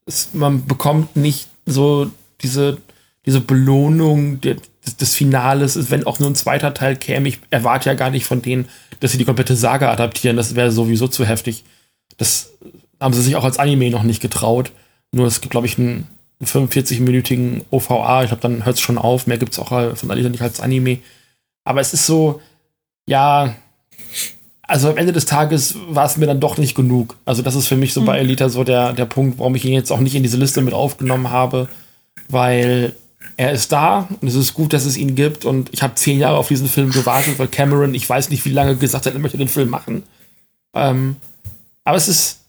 Es, 0.06 0.30
man 0.33 0.66
bekommt 0.66 1.16
nicht 1.16 1.48
so 1.66 2.11
diese, 2.42 2.78
diese 3.24 3.40
Belohnung 3.40 4.40
des, 4.40 4.59
des 4.98 5.14
Finales, 5.14 5.90
wenn 5.90 6.06
auch 6.06 6.18
nur 6.18 6.30
ein 6.30 6.35
zweiter 6.35 6.74
Teil 6.74 6.96
käme. 6.96 7.28
Ich 7.28 7.38
erwarte 7.50 7.88
ja 7.88 7.94
gar 7.94 8.11
nicht 8.11 8.26
von 8.26 8.42
denen, 8.42 8.68
dass 8.98 9.12
sie 9.12 9.18
die 9.18 9.24
komplette 9.24 9.56
Saga 9.56 9.90
adaptieren. 9.90 10.37
Das 10.37 10.54
wäre 10.54 10.72
sowieso 10.72 11.09
zu 11.09 11.24
heftig. 11.24 11.64
Das 12.16 12.52
haben 12.98 13.14
sie 13.14 13.22
sich 13.22 13.37
auch 13.37 13.44
als 13.44 13.59
Anime 13.59 13.90
noch 13.90 14.02
nicht 14.02 14.20
getraut. 14.20 14.72
Nur 15.12 15.27
es 15.27 15.40
gibt, 15.40 15.51
glaube 15.51 15.66
ich, 15.66 15.79
einen 15.79 16.07
45-minütigen 16.42 17.62
OVA. 17.70 18.23
Ich 18.23 18.29
glaube, 18.29 18.42
dann 18.42 18.64
hört 18.64 18.77
es 18.77 18.81
schon 18.81 18.99
auf. 18.99 19.27
Mehr 19.27 19.38
gibt 19.38 19.53
es 19.53 19.59
auch 19.59 19.73
äh, 19.73 19.94
von 19.96 20.11
Alita 20.11 20.29
nicht 20.29 20.42
als 20.42 20.61
Anime. 20.61 20.99
Aber 21.64 21.81
es 21.81 21.92
ist 21.92 22.07
so, 22.07 22.40
ja, 23.07 23.55
also 24.62 24.88
am 24.88 24.96
Ende 24.96 25.12
des 25.12 25.27
Tages 25.27 25.75
war 25.88 26.07
es 26.07 26.16
mir 26.16 26.27
dann 26.27 26.40
doch 26.40 26.57
nicht 26.57 26.75
genug. 26.75 27.16
Also 27.25 27.42
das 27.42 27.57
ist 27.57 27.66
für 27.66 27.77
mich 27.77 27.92
so 27.92 28.01
mhm. 28.03 28.07
bei 28.07 28.18
Alita 28.18 28.49
so 28.49 28.64
der, 28.64 28.92
der 28.92 29.05
Punkt, 29.05 29.38
warum 29.38 29.55
ich 29.57 29.64
ihn 29.64 29.73
jetzt 29.73 29.90
auch 29.90 30.01
nicht 30.01 30.14
in 30.14 30.23
diese 30.23 30.37
Liste 30.37 30.62
mit 30.62 30.75
aufgenommen 30.75 31.31
habe, 31.31 31.68
weil 32.29 32.94
er 33.37 33.53
ist 33.53 33.73
da 33.73 34.09
und 34.20 34.29
es 34.29 34.35
ist 34.35 34.55
gut, 34.55 34.73
dass 34.73 34.85
es 34.85 34.96
ihn 34.96 35.14
gibt 35.14 35.44
und 35.44 35.70
ich 35.73 35.83
habe 35.83 35.94
zehn 35.96 36.20
Jahre 36.20 36.37
auf 36.37 36.49
diesen 36.49 36.68
Film 36.68 36.90
gewartet, 36.90 37.38
weil 37.38 37.49
Cameron, 37.49 37.94
ich 37.94 38.09
weiß 38.09 38.31
nicht, 38.31 38.44
wie 38.44 38.53
lange 38.53 38.77
gesagt 38.77 39.07
hat, 39.07 39.12
er 39.12 39.18
möchte 39.18 39.38
den 39.38 39.49
Film 39.49 39.70
machen. 39.70 40.05
Ähm, 40.75 41.16
aber 41.85 41.96
es 41.96 42.07
ist 42.07 42.40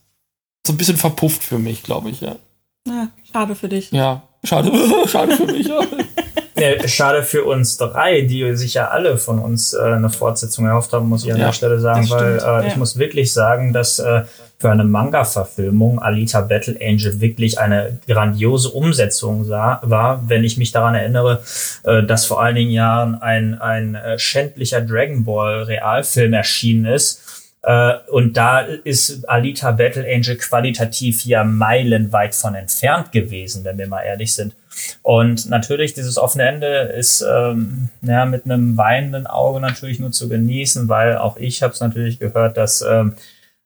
so 0.66 0.72
ein 0.72 0.76
bisschen 0.76 0.96
verpufft 0.96 1.42
für 1.42 1.58
mich, 1.58 1.82
glaube 1.82 2.10
ich, 2.10 2.20
ja. 2.20 2.36
Ja, 2.86 3.08
schade 3.32 3.54
für 3.54 3.68
dich. 3.68 3.90
Ja, 3.92 4.22
schade, 4.44 4.70
schade 5.06 5.36
für 5.36 5.46
mich, 5.46 5.68
ja. 5.68 5.80
ja. 6.58 6.88
Schade 6.88 7.22
für 7.22 7.44
uns 7.44 7.76
drei, 7.76 8.22
die 8.22 8.54
sich 8.56 8.74
ja 8.74 8.88
alle 8.88 9.16
von 9.18 9.38
uns 9.38 9.72
äh, 9.72 9.80
eine 9.80 10.10
Fortsetzung 10.10 10.66
erhofft 10.66 10.92
haben, 10.92 11.08
muss 11.08 11.24
ich 11.24 11.32
an 11.32 11.38
ja, 11.38 11.46
der 11.46 11.52
Stelle 11.52 11.80
sagen, 11.80 12.08
weil 12.10 12.38
äh, 12.38 12.40
ja. 12.40 12.62
ich 12.64 12.76
muss 12.76 12.98
wirklich 12.98 13.32
sagen, 13.32 13.72
dass 13.72 13.98
äh, 13.98 14.22
für 14.58 14.70
eine 14.70 14.84
Manga-Verfilmung 14.84 16.00
Alita 16.00 16.40
Battle 16.40 16.76
Angel 16.80 17.20
wirklich 17.20 17.58
eine 17.58 17.98
grandiose 18.06 18.70
Umsetzung 18.70 19.44
sah, 19.44 19.80
war, 19.82 20.28
wenn 20.28 20.44
ich 20.44 20.56
mich 20.56 20.70
daran 20.70 20.94
erinnere, 20.94 21.42
äh, 21.82 22.04
dass 22.04 22.26
vor 22.26 22.42
einigen 22.42 22.70
Jahren 22.70 23.20
ein, 23.20 23.60
ein 23.60 23.96
äh, 23.96 24.18
schändlicher 24.18 24.80
Dragon 24.80 25.24
Ball 25.24 25.64
Realfilm 25.64 26.32
erschienen 26.32 26.86
ist 26.86 27.21
äh, 27.62 27.94
und 28.10 28.36
da 28.36 28.60
ist 28.60 29.28
Alita 29.28 29.70
Battle 29.70 30.04
Angel 30.04 30.36
qualitativ 30.36 31.24
ja 31.24 31.44
meilenweit 31.44 32.34
von 32.34 32.54
entfernt 32.54 33.12
gewesen, 33.12 33.64
wenn 33.64 33.78
wir 33.78 33.86
mal 33.86 34.02
ehrlich 34.02 34.34
sind. 34.34 34.54
Und 35.02 35.48
natürlich, 35.48 35.94
dieses 35.94 36.18
offene 36.18 36.44
Ende 36.44 36.66
ist 36.66 37.20
ähm, 37.22 37.90
ja, 38.00 38.24
mit 38.24 38.46
einem 38.46 38.76
weinenden 38.76 39.26
Auge 39.26 39.60
natürlich 39.60 40.00
nur 40.00 40.12
zu 40.12 40.28
genießen, 40.28 40.88
weil 40.88 41.18
auch 41.18 41.36
ich 41.36 41.62
habe 41.62 41.72
es 41.72 41.80
natürlich 41.80 42.18
gehört, 42.18 42.56
dass 42.56 42.82
ähm, 42.82 43.14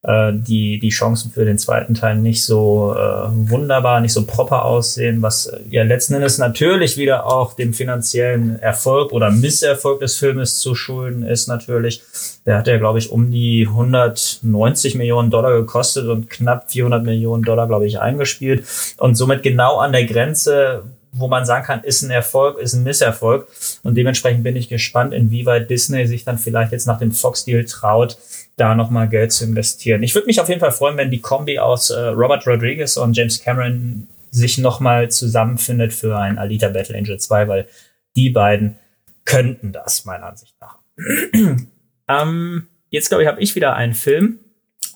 äh, 0.06 0.32
die, 0.32 0.78
die 0.78 0.90
Chancen 0.90 1.32
für 1.32 1.44
den 1.44 1.58
zweiten 1.58 1.94
Teil 1.94 2.16
nicht 2.16 2.44
so 2.44 2.94
äh, 2.96 3.26
wunderbar, 3.50 4.00
nicht 4.00 4.12
so 4.12 4.24
proper 4.24 4.64
aussehen, 4.64 5.20
was 5.20 5.46
äh, 5.46 5.58
ja 5.68 5.82
letzten 5.82 6.14
Endes 6.14 6.38
natürlich 6.38 6.96
wieder 6.96 7.26
auch 7.26 7.54
dem 7.54 7.74
finanziellen 7.74 8.60
Erfolg 8.60 9.12
oder 9.12 9.32
Misserfolg 9.32 9.98
des 9.98 10.16
Filmes 10.16 10.60
zu 10.60 10.76
schulden 10.76 11.24
ist 11.24 11.48
natürlich. 11.48 12.02
Der 12.46 12.58
hat 12.58 12.68
ja, 12.68 12.78
glaube 12.78 13.00
ich, 13.00 13.10
um 13.10 13.32
die 13.32 13.66
190 13.66 14.94
Millionen 14.94 15.30
Dollar 15.30 15.52
gekostet 15.54 16.06
und 16.06 16.30
knapp 16.30 16.70
400 16.70 17.02
Millionen 17.02 17.42
Dollar, 17.42 17.66
glaube 17.66 17.88
ich, 17.88 17.98
eingespielt 17.98 18.64
und 18.98 19.16
somit 19.16 19.42
genau 19.42 19.78
an 19.78 19.90
der 19.90 20.04
Grenze, 20.04 20.84
wo 21.18 21.28
man 21.28 21.44
sagen 21.44 21.64
kann, 21.64 21.82
ist 21.82 22.02
ein 22.02 22.10
Erfolg, 22.10 22.58
ist 22.58 22.74
ein 22.74 22.82
Misserfolg. 22.82 23.48
Und 23.82 23.96
dementsprechend 23.96 24.44
bin 24.44 24.54
ich 24.54 24.68
gespannt, 24.68 25.14
inwieweit 25.14 25.70
Disney 25.70 26.06
sich 26.06 26.24
dann 26.24 26.38
vielleicht 26.38 26.72
jetzt 26.72 26.86
nach 26.86 26.98
dem 26.98 27.10
Fox-Deal 27.10 27.64
traut, 27.64 28.18
da 28.56 28.74
nochmal 28.74 29.08
Geld 29.08 29.32
zu 29.32 29.44
investieren. 29.44 30.02
Ich 30.02 30.14
würde 30.14 30.26
mich 30.26 30.40
auf 30.40 30.48
jeden 30.48 30.60
Fall 30.60 30.72
freuen, 30.72 30.96
wenn 30.96 31.10
die 31.10 31.20
Kombi 31.20 31.58
aus 31.58 31.90
äh, 31.90 32.00
Robert 32.00 32.46
Rodriguez 32.46 32.96
und 32.96 33.16
James 33.16 33.42
Cameron 33.42 34.08
sich 34.30 34.58
nochmal 34.58 35.10
zusammenfindet 35.10 35.92
für 35.92 36.18
ein 36.18 36.38
Alita 36.38 36.68
Battle 36.68 36.96
Angel 36.96 37.18
2, 37.18 37.48
weil 37.48 37.68
die 38.16 38.30
beiden 38.30 38.76
könnten 39.24 39.72
das, 39.72 40.04
meiner 40.04 40.26
Ansicht 40.26 40.54
nach. 40.60 40.78
ähm, 42.08 42.66
jetzt, 42.90 43.08
glaube 43.10 43.22
ich, 43.22 43.28
habe 43.28 43.40
ich 43.40 43.54
wieder 43.54 43.76
einen 43.76 43.94
Film. 43.94 44.38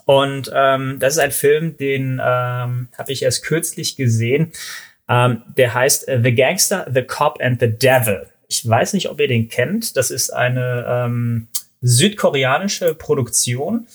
Und 0.07 0.51
ähm, 0.55 0.97
das 0.99 1.15
ist 1.15 1.19
ein 1.21 1.31
Film, 1.31 1.77
den 1.77 2.15
ähm, 2.15 2.89
habe 2.97 3.13
ich 3.13 3.23
erst 3.23 3.45
kürzlich 3.45 3.97
gesehen. 3.97 4.53
Ähm, 5.09 5.43
der 5.57 5.75
heißt 5.75 6.09
äh, 6.09 6.21
The 6.23 6.35
Gangster, 6.35 6.87
The 6.93 7.03
Cop 7.03 7.39
and 7.41 7.61
the 7.61 7.69
Devil. 7.69 8.27
Ich 8.49 8.67
weiß 8.67 8.95
nicht, 8.95 9.09
ob 9.11 9.21
ihr 9.21 9.29
den 9.29 9.49
kennt. 9.49 9.97
Das 9.97 10.11
ist 10.11 10.31
eine 10.31 10.85
ähm, 10.89 11.49
südkoreanische 11.81 12.95
Produktion. 12.95 13.87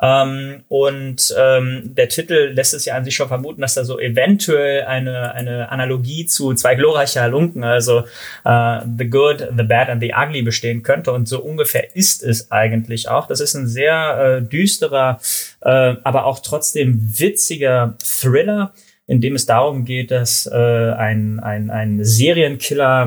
Ähm, 0.00 0.64
und 0.68 1.32
ähm, 1.38 1.94
der 1.94 2.08
Titel 2.08 2.52
lässt 2.54 2.74
es 2.74 2.86
ja 2.86 2.96
an 2.96 3.04
sich 3.04 3.14
schon 3.14 3.28
vermuten, 3.28 3.60
dass 3.60 3.74
da 3.74 3.84
so 3.84 4.00
eventuell 4.00 4.82
eine, 4.82 5.32
eine 5.32 5.70
Analogie 5.70 6.26
zu 6.26 6.54
zwei 6.54 6.74
glorreiche 6.74 7.20
Halunken, 7.20 7.62
also 7.62 8.00
äh, 8.44 8.80
The 8.98 9.08
Good, 9.08 9.48
The 9.56 9.62
Bad 9.62 9.90
and 9.90 10.02
The 10.02 10.12
Ugly 10.12 10.42
bestehen 10.42 10.82
könnte. 10.82 11.12
Und 11.12 11.28
so 11.28 11.40
ungefähr 11.40 11.94
ist 11.94 12.24
es 12.24 12.50
eigentlich 12.50 13.08
auch. 13.08 13.28
Das 13.28 13.40
ist 13.40 13.54
ein 13.54 13.68
sehr 13.68 14.40
äh, 14.40 14.42
düsterer, 14.42 15.20
äh, 15.60 15.94
aber 16.02 16.24
auch 16.24 16.40
trotzdem 16.40 16.98
witziger 17.16 17.94
Thriller 18.02 18.72
in 19.12 19.20
dem 19.20 19.34
es 19.34 19.44
darum 19.44 19.84
geht, 19.84 20.10
dass 20.10 20.46
äh, 20.46 20.56
ein, 20.56 21.38
ein, 21.38 21.68
ein 21.68 22.02
Serienkiller 22.02 23.02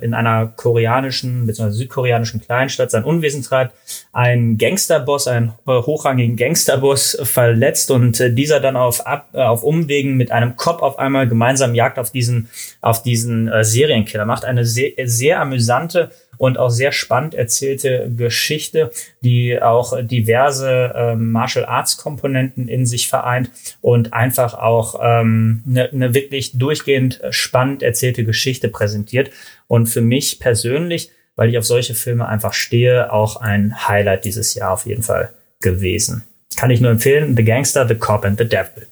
in 0.00 0.12
einer 0.12 0.48
koreanischen 0.48 1.46
bzw. 1.46 1.70
südkoreanischen 1.70 2.40
Kleinstadt 2.40 2.90
sein 2.90 3.04
Unwesen 3.04 3.44
treibt, 3.44 3.72
ein 4.12 4.58
Gangsterboss, 4.58 5.28
einen 5.28 5.52
äh, 5.68 5.70
hochrangigen 5.70 6.36
Gangsterboss 6.36 7.18
verletzt 7.22 7.92
und 7.92 8.18
äh, 8.18 8.32
dieser 8.32 8.58
dann 8.58 8.74
auf, 8.74 9.06
ab, 9.06 9.28
äh, 9.32 9.42
auf 9.42 9.62
Umwegen 9.62 10.16
mit 10.16 10.32
einem 10.32 10.56
Cop 10.56 10.82
auf 10.82 10.98
einmal 10.98 11.28
gemeinsam 11.28 11.76
Jagd 11.76 12.00
auf 12.00 12.10
diesen, 12.10 12.48
auf 12.80 13.04
diesen 13.04 13.46
äh, 13.46 13.62
Serienkiller 13.62 14.24
macht. 14.24 14.44
Eine 14.44 14.64
sehr, 14.64 14.90
sehr 15.04 15.40
amüsante 15.40 16.10
und 16.38 16.58
auch 16.58 16.70
sehr 16.70 16.92
spannend 16.92 17.34
erzählte 17.34 18.10
Geschichte, 18.16 18.90
die 19.20 19.60
auch 19.60 19.94
diverse 20.02 20.92
ähm, 20.94 21.32
Martial 21.32 21.64
Arts 21.64 21.96
Komponenten 21.96 22.68
in 22.68 22.86
sich 22.86 23.08
vereint 23.08 23.50
und 23.80 24.12
einfach 24.12 24.54
auch 24.54 24.94
eine 24.94 25.20
ähm, 25.20 25.62
ne, 25.64 25.88
ne 25.92 26.14
wirklich 26.14 26.58
durchgehend 26.58 27.20
spannend 27.30 27.82
erzählte 27.82 28.24
Geschichte 28.24 28.68
präsentiert. 28.68 29.30
Und 29.66 29.86
für 29.86 30.00
mich 30.00 30.40
persönlich, 30.40 31.10
weil 31.36 31.48
ich 31.48 31.58
auf 31.58 31.64
solche 31.64 31.94
Filme 31.94 32.28
einfach 32.28 32.52
stehe, 32.52 33.12
auch 33.12 33.36
ein 33.36 33.88
Highlight 33.88 34.24
dieses 34.24 34.54
Jahr 34.54 34.72
auf 34.72 34.86
jeden 34.86 35.02
Fall 35.02 35.32
gewesen. 35.60 36.24
Kann 36.56 36.70
ich 36.70 36.80
nur 36.80 36.90
empfehlen, 36.90 37.36
The 37.36 37.44
Gangster, 37.44 37.88
The 37.88 37.94
Cop 37.94 38.24
and 38.24 38.38
the 38.38 38.48
Devil. 38.48 38.86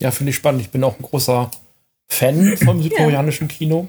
Ja, 0.00 0.10
finde 0.10 0.30
ich 0.30 0.36
spannend. 0.36 0.62
Ich 0.62 0.70
bin 0.70 0.82
auch 0.84 0.98
ein 0.98 1.02
großer 1.02 1.50
Fan 2.08 2.56
vom 2.56 2.82
südkoreanischen 2.82 3.48
Kino. 3.48 3.88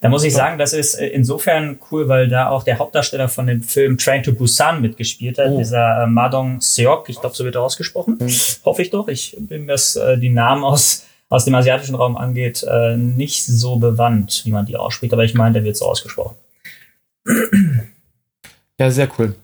Da 0.00 0.08
muss 0.08 0.24
ich 0.24 0.34
sagen, 0.34 0.58
das 0.58 0.72
ist 0.72 0.94
äh, 0.94 1.06
insofern 1.08 1.78
cool, 1.90 2.08
weil 2.08 2.28
da 2.28 2.50
auch 2.50 2.62
der 2.62 2.78
Hauptdarsteller 2.78 3.28
von 3.28 3.46
dem 3.46 3.62
Film 3.62 3.96
Train 3.96 4.22
to 4.22 4.32
Busan 4.32 4.80
mitgespielt 4.80 5.38
hat, 5.38 5.48
oh. 5.48 5.58
dieser 5.58 6.02
äh, 6.02 6.06
Madong 6.06 6.60
Seok, 6.60 7.08
ich 7.08 7.20
glaube, 7.20 7.34
so 7.34 7.44
wird 7.44 7.54
er 7.54 7.62
ausgesprochen. 7.62 8.18
Mhm. 8.20 8.32
Hoffe 8.64 8.82
ich 8.82 8.90
doch. 8.90 9.08
Ich 9.08 9.36
bin, 9.38 9.66
was 9.68 9.96
äh, 9.96 10.18
die 10.18 10.28
Namen 10.28 10.64
aus, 10.64 11.06
aus 11.28 11.44
dem 11.46 11.54
asiatischen 11.54 11.94
Raum 11.94 12.16
angeht, 12.16 12.64
äh, 12.68 12.96
nicht 12.96 13.44
so 13.44 13.76
bewandt, 13.76 14.42
wie 14.44 14.50
man 14.50 14.66
die 14.66 14.76
ausspricht, 14.76 15.12
aber 15.12 15.24
ich 15.24 15.34
meine, 15.34 15.54
der 15.54 15.64
wird 15.64 15.76
so 15.76 15.86
ausgesprochen. 15.86 16.36
Ja, 18.80 18.90
sehr 18.90 19.08
cool. 19.16 19.36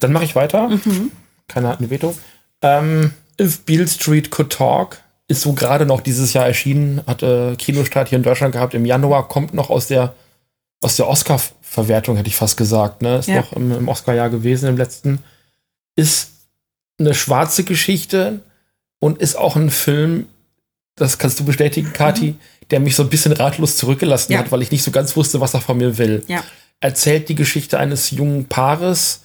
Dann 0.00 0.12
mache 0.12 0.24
ich 0.24 0.34
weiter. 0.34 0.68
Mhm. 0.68 1.10
Keiner 1.48 1.68
hat 1.68 1.80
ein 1.80 1.88
Veto. 1.88 2.14
Ähm, 2.60 3.12
If 3.40 3.60
Beale 3.60 3.88
Street 3.88 4.30
Could 4.30 4.52
Talk 4.52 5.01
ist 5.32 5.42
so 5.42 5.52
gerade 5.54 5.86
noch 5.86 6.00
dieses 6.00 6.32
Jahr 6.32 6.46
erschienen, 6.46 7.02
hat 7.06 7.22
äh, 7.22 7.56
Kinostart 7.56 8.08
hier 8.08 8.18
in 8.18 8.22
Deutschland 8.22 8.52
gehabt. 8.52 8.74
Im 8.74 8.86
Januar 8.86 9.28
kommt 9.28 9.54
noch 9.54 9.70
aus 9.70 9.88
der, 9.88 10.14
aus 10.80 10.96
der 10.96 11.08
Oscar-Verwertung, 11.08 12.16
hätte 12.16 12.28
ich 12.28 12.36
fast 12.36 12.56
gesagt. 12.56 13.02
Ne? 13.02 13.16
Ist 13.16 13.28
ja. 13.28 13.36
noch 13.40 13.52
im, 13.54 13.72
im 13.72 13.88
Oscar-Jahr 13.88 14.30
gewesen, 14.30 14.68
im 14.68 14.76
letzten. 14.76 15.18
Ist 15.96 16.30
eine 16.98 17.14
schwarze 17.14 17.64
Geschichte 17.64 18.40
und 19.00 19.18
ist 19.18 19.36
auch 19.36 19.56
ein 19.56 19.70
Film, 19.70 20.26
das 20.96 21.18
kannst 21.18 21.40
du 21.40 21.44
bestätigen, 21.44 21.92
Kati, 21.92 22.32
mhm. 22.32 22.38
der 22.70 22.80
mich 22.80 22.94
so 22.94 23.02
ein 23.02 23.08
bisschen 23.08 23.32
ratlos 23.32 23.76
zurückgelassen 23.76 24.32
ja. 24.32 24.38
hat, 24.38 24.52
weil 24.52 24.62
ich 24.62 24.70
nicht 24.70 24.84
so 24.84 24.90
ganz 24.90 25.16
wusste, 25.16 25.40
was 25.40 25.54
er 25.54 25.60
von 25.60 25.78
mir 25.78 25.98
will. 25.98 26.22
Ja. 26.28 26.44
Erzählt 26.80 27.28
die 27.28 27.34
Geschichte 27.34 27.78
eines 27.78 28.10
jungen 28.10 28.46
Paares, 28.46 29.22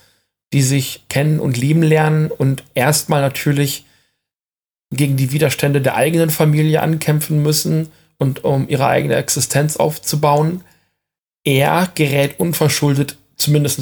die 0.53 0.61
sich 0.61 1.03
kennen 1.09 1.39
und 1.39 1.57
lieben 1.57 1.83
lernen 1.83 2.31
und 2.31 2.63
erstmal 2.73 3.21
natürlich 3.21 3.86
gegen 4.91 5.17
die 5.17 5.31
Widerstände 5.31 5.81
der 5.81 5.95
eigenen 5.95 6.29
Familie 6.29 6.81
ankämpfen 6.81 7.41
müssen 7.43 7.89
und 8.17 8.43
um 8.43 8.67
ihre 8.69 8.87
eigene 8.87 9.15
Existenz 9.15 9.77
aufzubauen. 9.77 10.63
Er 11.43 11.89
gerät 11.93 12.39
unverschuldet, 12.39 13.17
zumindest 13.35 13.79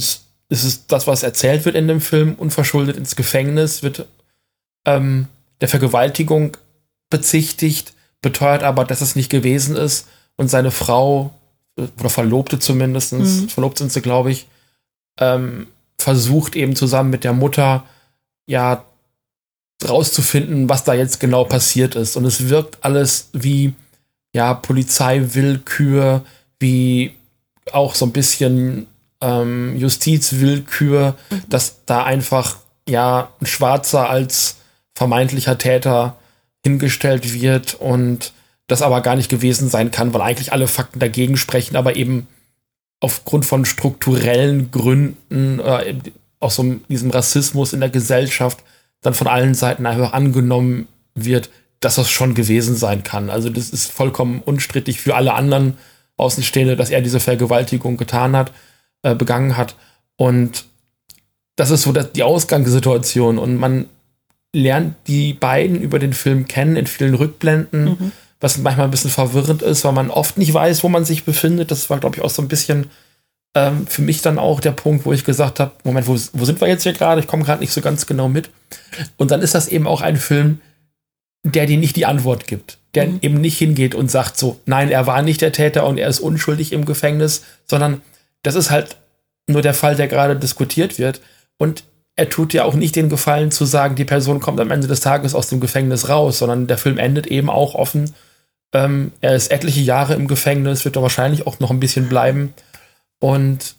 ist 0.49 0.63
es 0.63 0.87
das, 0.87 1.07
was 1.07 1.23
erzählt 1.23 1.65
wird 1.65 1.75
in 1.75 1.87
dem 1.87 2.01
Film, 2.01 2.35
unverschuldet 2.35 2.97
ins 2.97 3.15
Gefängnis, 3.15 3.83
wird 3.83 4.07
ähm, 4.85 5.27
der 5.61 5.67
Vergewaltigung 5.67 6.57
bezichtigt, 7.09 7.93
beteuert 8.21 8.63
aber, 8.63 8.85
dass 8.85 9.01
es 9.01 9.15
nicht 9.15 9.29
gewesen 9.29 9.75
ist 9.75 10.07
und 10.35 10.49
seine 10.49 10.71
Frau, 10.71 11.33
oder 11.77 12.09
Verlobte 12.09 12.59
zumindest, 12.59 13.13
mhm. 13.13 13.49
verlobt 13.49 13.77
sind 13.77 13.91
sie, 13.91 14.01
glaube 14.01 14.31
ich, 14.31 14.47
ähm, 15.19 15.67
versucht 15.97 16.55
eben 16.55 16.75
zusammen 16.75 17.09
mit 17.09 17.23
der 17.23 17.33
Mutter, 17.33 17.83
ja, 18.47 18.85
rauszufinden, 19.83 20.69
was 20.69 20.83
da 20.83 20.93
jetzt 20.93 21.19
genau 21.19 21.43
passiert 21.43 21.95
ist. 21.95 22.15
Und 22.15 22.25
es 22.25 22.49
wirkt 22.49 22.83
alles 22.83 23.29
wie, 23.33 23.73
ja, 24.33 24.53
Polizeiwillkür, 24.53 26.23
wie 26.59 27.15
auch 27.71 27.95
so 27.95 28.05
ein 28.05 28.11
bisschen 28.11 28.87
ähm, 29.21 29.75
Justizwillkür, 29.77 31.15
mhm. 31.29 31.41
dass 31.49 31.85
da 31.85 32.03
einfach, 32.03 32.57
ja, 32.87 33.29
ein 33.41 33.45
Schwarzer 33.45 34.09
als 34.09 34.57
vermeintlicher 34.93 35.57
Täter 35.57 36.15
hingestellt 36.63 37.33
wird 37.33 37.73
und 37.75 38.31
das 38.67 38.81
aber 38.81 39.01
gar 39.01 39.15
nicht 39.15 39.29
gewesen 39.29 39.69
sein 39.69 39.91
kann, 39.91 40.13
weil 40.13 40.21
eigentlich 40.21 40.51
alle 40.53 40.67
Fakten 40.67 40.99
dagegen 40.99 41.37
sprechen, 41.37 41.75
aber 41.75 41.95
eben 41.95 42.27
aufgrund 42.99 43.45
von 43.45 43.65
strukturellen 43.65 44.71
Gründen, 44.71 45.59
äh, 45.59 45.95
aus 46.39 46.55
so 46.55 46.63
diesem 46.89 47.11
Rassismus 47.11 47.73
in 47.73 47.81
der 47.81 47.89
Gesellschaft, 47.89 48.59
dann 49.05 49.13
von 49.13 49.27
allen 49.27 49.53
Seiten 49.53 49.85
einfach 49.85 50.13
angenommen 50.13 50.87
wird, 51.13 51.49
dass 51.79 51.95
das 51.95 52.09
schon 52.09 52.33
gewesen 52.33 52.75
sein 52.75 53.03
kann. 53.03 53.29
Also 53.29 53.49
das 53.49 53.69
ist 53.69 53.91
vollkommen 53.91 54.41
unstrittig 54.43 54.99
für 54.99 55.15
alle 55.15 55.33
anderen 55.33 55.77
Außenstehende, 56.17 56.75
dass 56.75 56.89
er 56.89 57.01
diese 57.01 57.19
Vergewaltigung 57.19 57.97
getan 57.97 58.35
hat, 58.35 58.51
äh, 59.03 59.13
begangen 59.15 59.57
hat. 59.57 59.75
Und 60.17 60.65
das 61.55 61.69
ist 61.69 61.83
so 61.83 61.91
die 61.91 62.23
Ausgangssituation. 62.23 63.37
Und 63.37 63.57
man 63.57 63.85
lernt 64.53 64.95
die 65.07 65.33
beiden 65.33 65.79
über 65.81 65.99
den 65.99 66.13
Film 66.13 66.47
kennen 66.47 66.75
in 66.75 66.87
vielen 66.87 67.13
Rückblenden, 67.13 67.83
mhm. 67.85 68.11
was 68.39 68.57
manchmal 68.57 68.85
ein 68.87 68.91
bisschen 68.91 69.11
verwirrend 69.11 69.61
ist, 69.61 69.83
weil 69.83 69.91
man 69.91 70.09
oft 70.09 70.37
nicht 70.37 70.53
weiß, 70.53 70.83
wo 70.83 70.89
man 70.89 71.05
sich 71.05 71.25
befindet. 71.25 71.69
Das 71.69 71.89
war, 71.89 71.99
glaube 71.99 72.15
ich, 72.15 72.21
auch 72.23 72.29
so 72.29 72.41
ein 72.41 72.47
bisschen 72.47 72.89
ähm, 73.55 73.87
für 73.87 74.01
mich 74.01 74.21
dann 74.21 74.37
auch 74.37 74.59
der 74.59 74.71
Punkt, 74.71 75.05
wo 75.05 75.13
ich 75.13 75.23
gesagt 75.23 75.59
habe, 75.59 75.71
Moment, 75.83 76.07
wo, 76.07 76.17
wo 76.33 76.45
sind 76.45 76.59
wir 76.61 76.67
jetzt 76.67 76.83
hier 76.83 76.93
gerade? 76.93 77.21
Ich 77.21 77.27
komme 77.27 77.43
gerade 77.43 77.61
nicht 77.61 77.71
so 77.71 77.81
ganz 77.81 78.05
genau 78.05 78.27
mit. 78.27 78.49
Und 79.17 79.31
dann 79.31 79.41
ist 79.41 79.55
das 79.55 79.69
eben 79.69 79.87
auch 79.87 80.01
ein 80.01 80.17
Film, 80.17 80.59
der 81.43 81.65
dir 81.65 81.77
nicht 81.77 81.95
die 81.95 82.05
Antwort 82.05 82.47
gibt, 82.47 82.77
der 82.93 83.07
mhm. 83.07 83.19
eben 83.21 83.41
nicht 83.41 83.57
hingeht 83.57 83.95
und 83.95 84.11
sagt 84.11 84.37
so, 84.37 84.59
nein, 84.65 84.91
er 84.91 85.07
war 85.07 85.21
nicht 85.21 85.41
der 85.41 85.53
Täter 85.53 85.87
und 85.87 85.97
er 85.97 86.09
ist 86.09 86.19
unschuldig 86.19 86.73
im 86.73 86.85
Gefängnis, 86.85 87.43
sondern 87.65 88.01
das 88.43 88.55
ist 88.55 88.71
halt 88.71 88.97
nur 89.47 89.61
der 89.61 89.73
Fall, 89.73 89.95
der 89.95 90.07
gerade 90.07 90.35
diskutiert 90.35 90.99
wird. 90.99 91.21
Und 91.57 91.83
er 92.17 92.29
tut 92.29 92.53
ja 92.53 92.63
auch 92.63 92.73
nicht 92.73 92.95
den 92.95 93.09
Gefallen 93.09 93.51
zu 93.51 93.65
sagen, 93.65 93.95
die 93.95 94.05
Person 94.05 94.39
kommt 94.39 94.59
am 94.59 94.71
Ende 94.71 94.87
des 94.87 94.99
Tages 94.99 95.35
aus 95.35 95.47
dem 95.47 95.59
Gefängnis 95.59 96.09
raus, 96.09 96.39
sondern 96.39 96.67
der 96.67 96.77
Film 96.77 96.97
endet 96.97 97.27
eben 97.27 97.49
auch 97.49 97.75
offen. 97.75 98.13
Ähm, 98.73 99.11
er 99.21 99.35
ist 99.35 99.51
etliche 99.51 99.81
Jahre 99.81 100.15
im 100.15 100.27
Gefängnis, 100.27 100.83
wird 100.83 100.95
er 100.95 101.01
wahrscheinlich 101.01 101.47
auch 101.47 101.59
noch 101.59 101.71
ein 101.71 101.79
bisschen 101.79 102.09
bleiben. 102.09 102.53
Und 103.19 103.75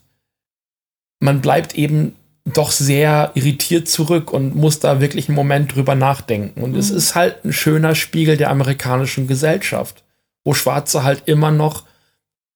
man 1.20 1.40
bleibt 1.40 1.75
eben 1.77 2.14
doch 2.44 2.70
sehr 2.70 3.33
irritiert 3.35 3.88
zurück 3.88 4.33
und 4.33 4.55
muss 4.55 4.79
da 4.79 5.01
wirklich 5.01 5.29
einen 5.29 5.35
Moment 5.35 5.75
drüber 5.75 5.94
nachdenken. 5.94 6.62
Und 6.62 6.72
mhm. 6.72 6.79
es 6.79 6.90
ist 6.90 7.14
halt 7.14 7.44
ein 7.44 7.53
schöner 7.53 7.94
Spiegel 7.94 8.37
der 8.37 8.51
amerikanischen 8.51 9.27
Gesellschaft, 9.27 10.05
wo 10.44 10.55
Schwarze 10.55 11.03
halt 11.03 11.25
immer 11.27 11.51
noch 11.51 11.85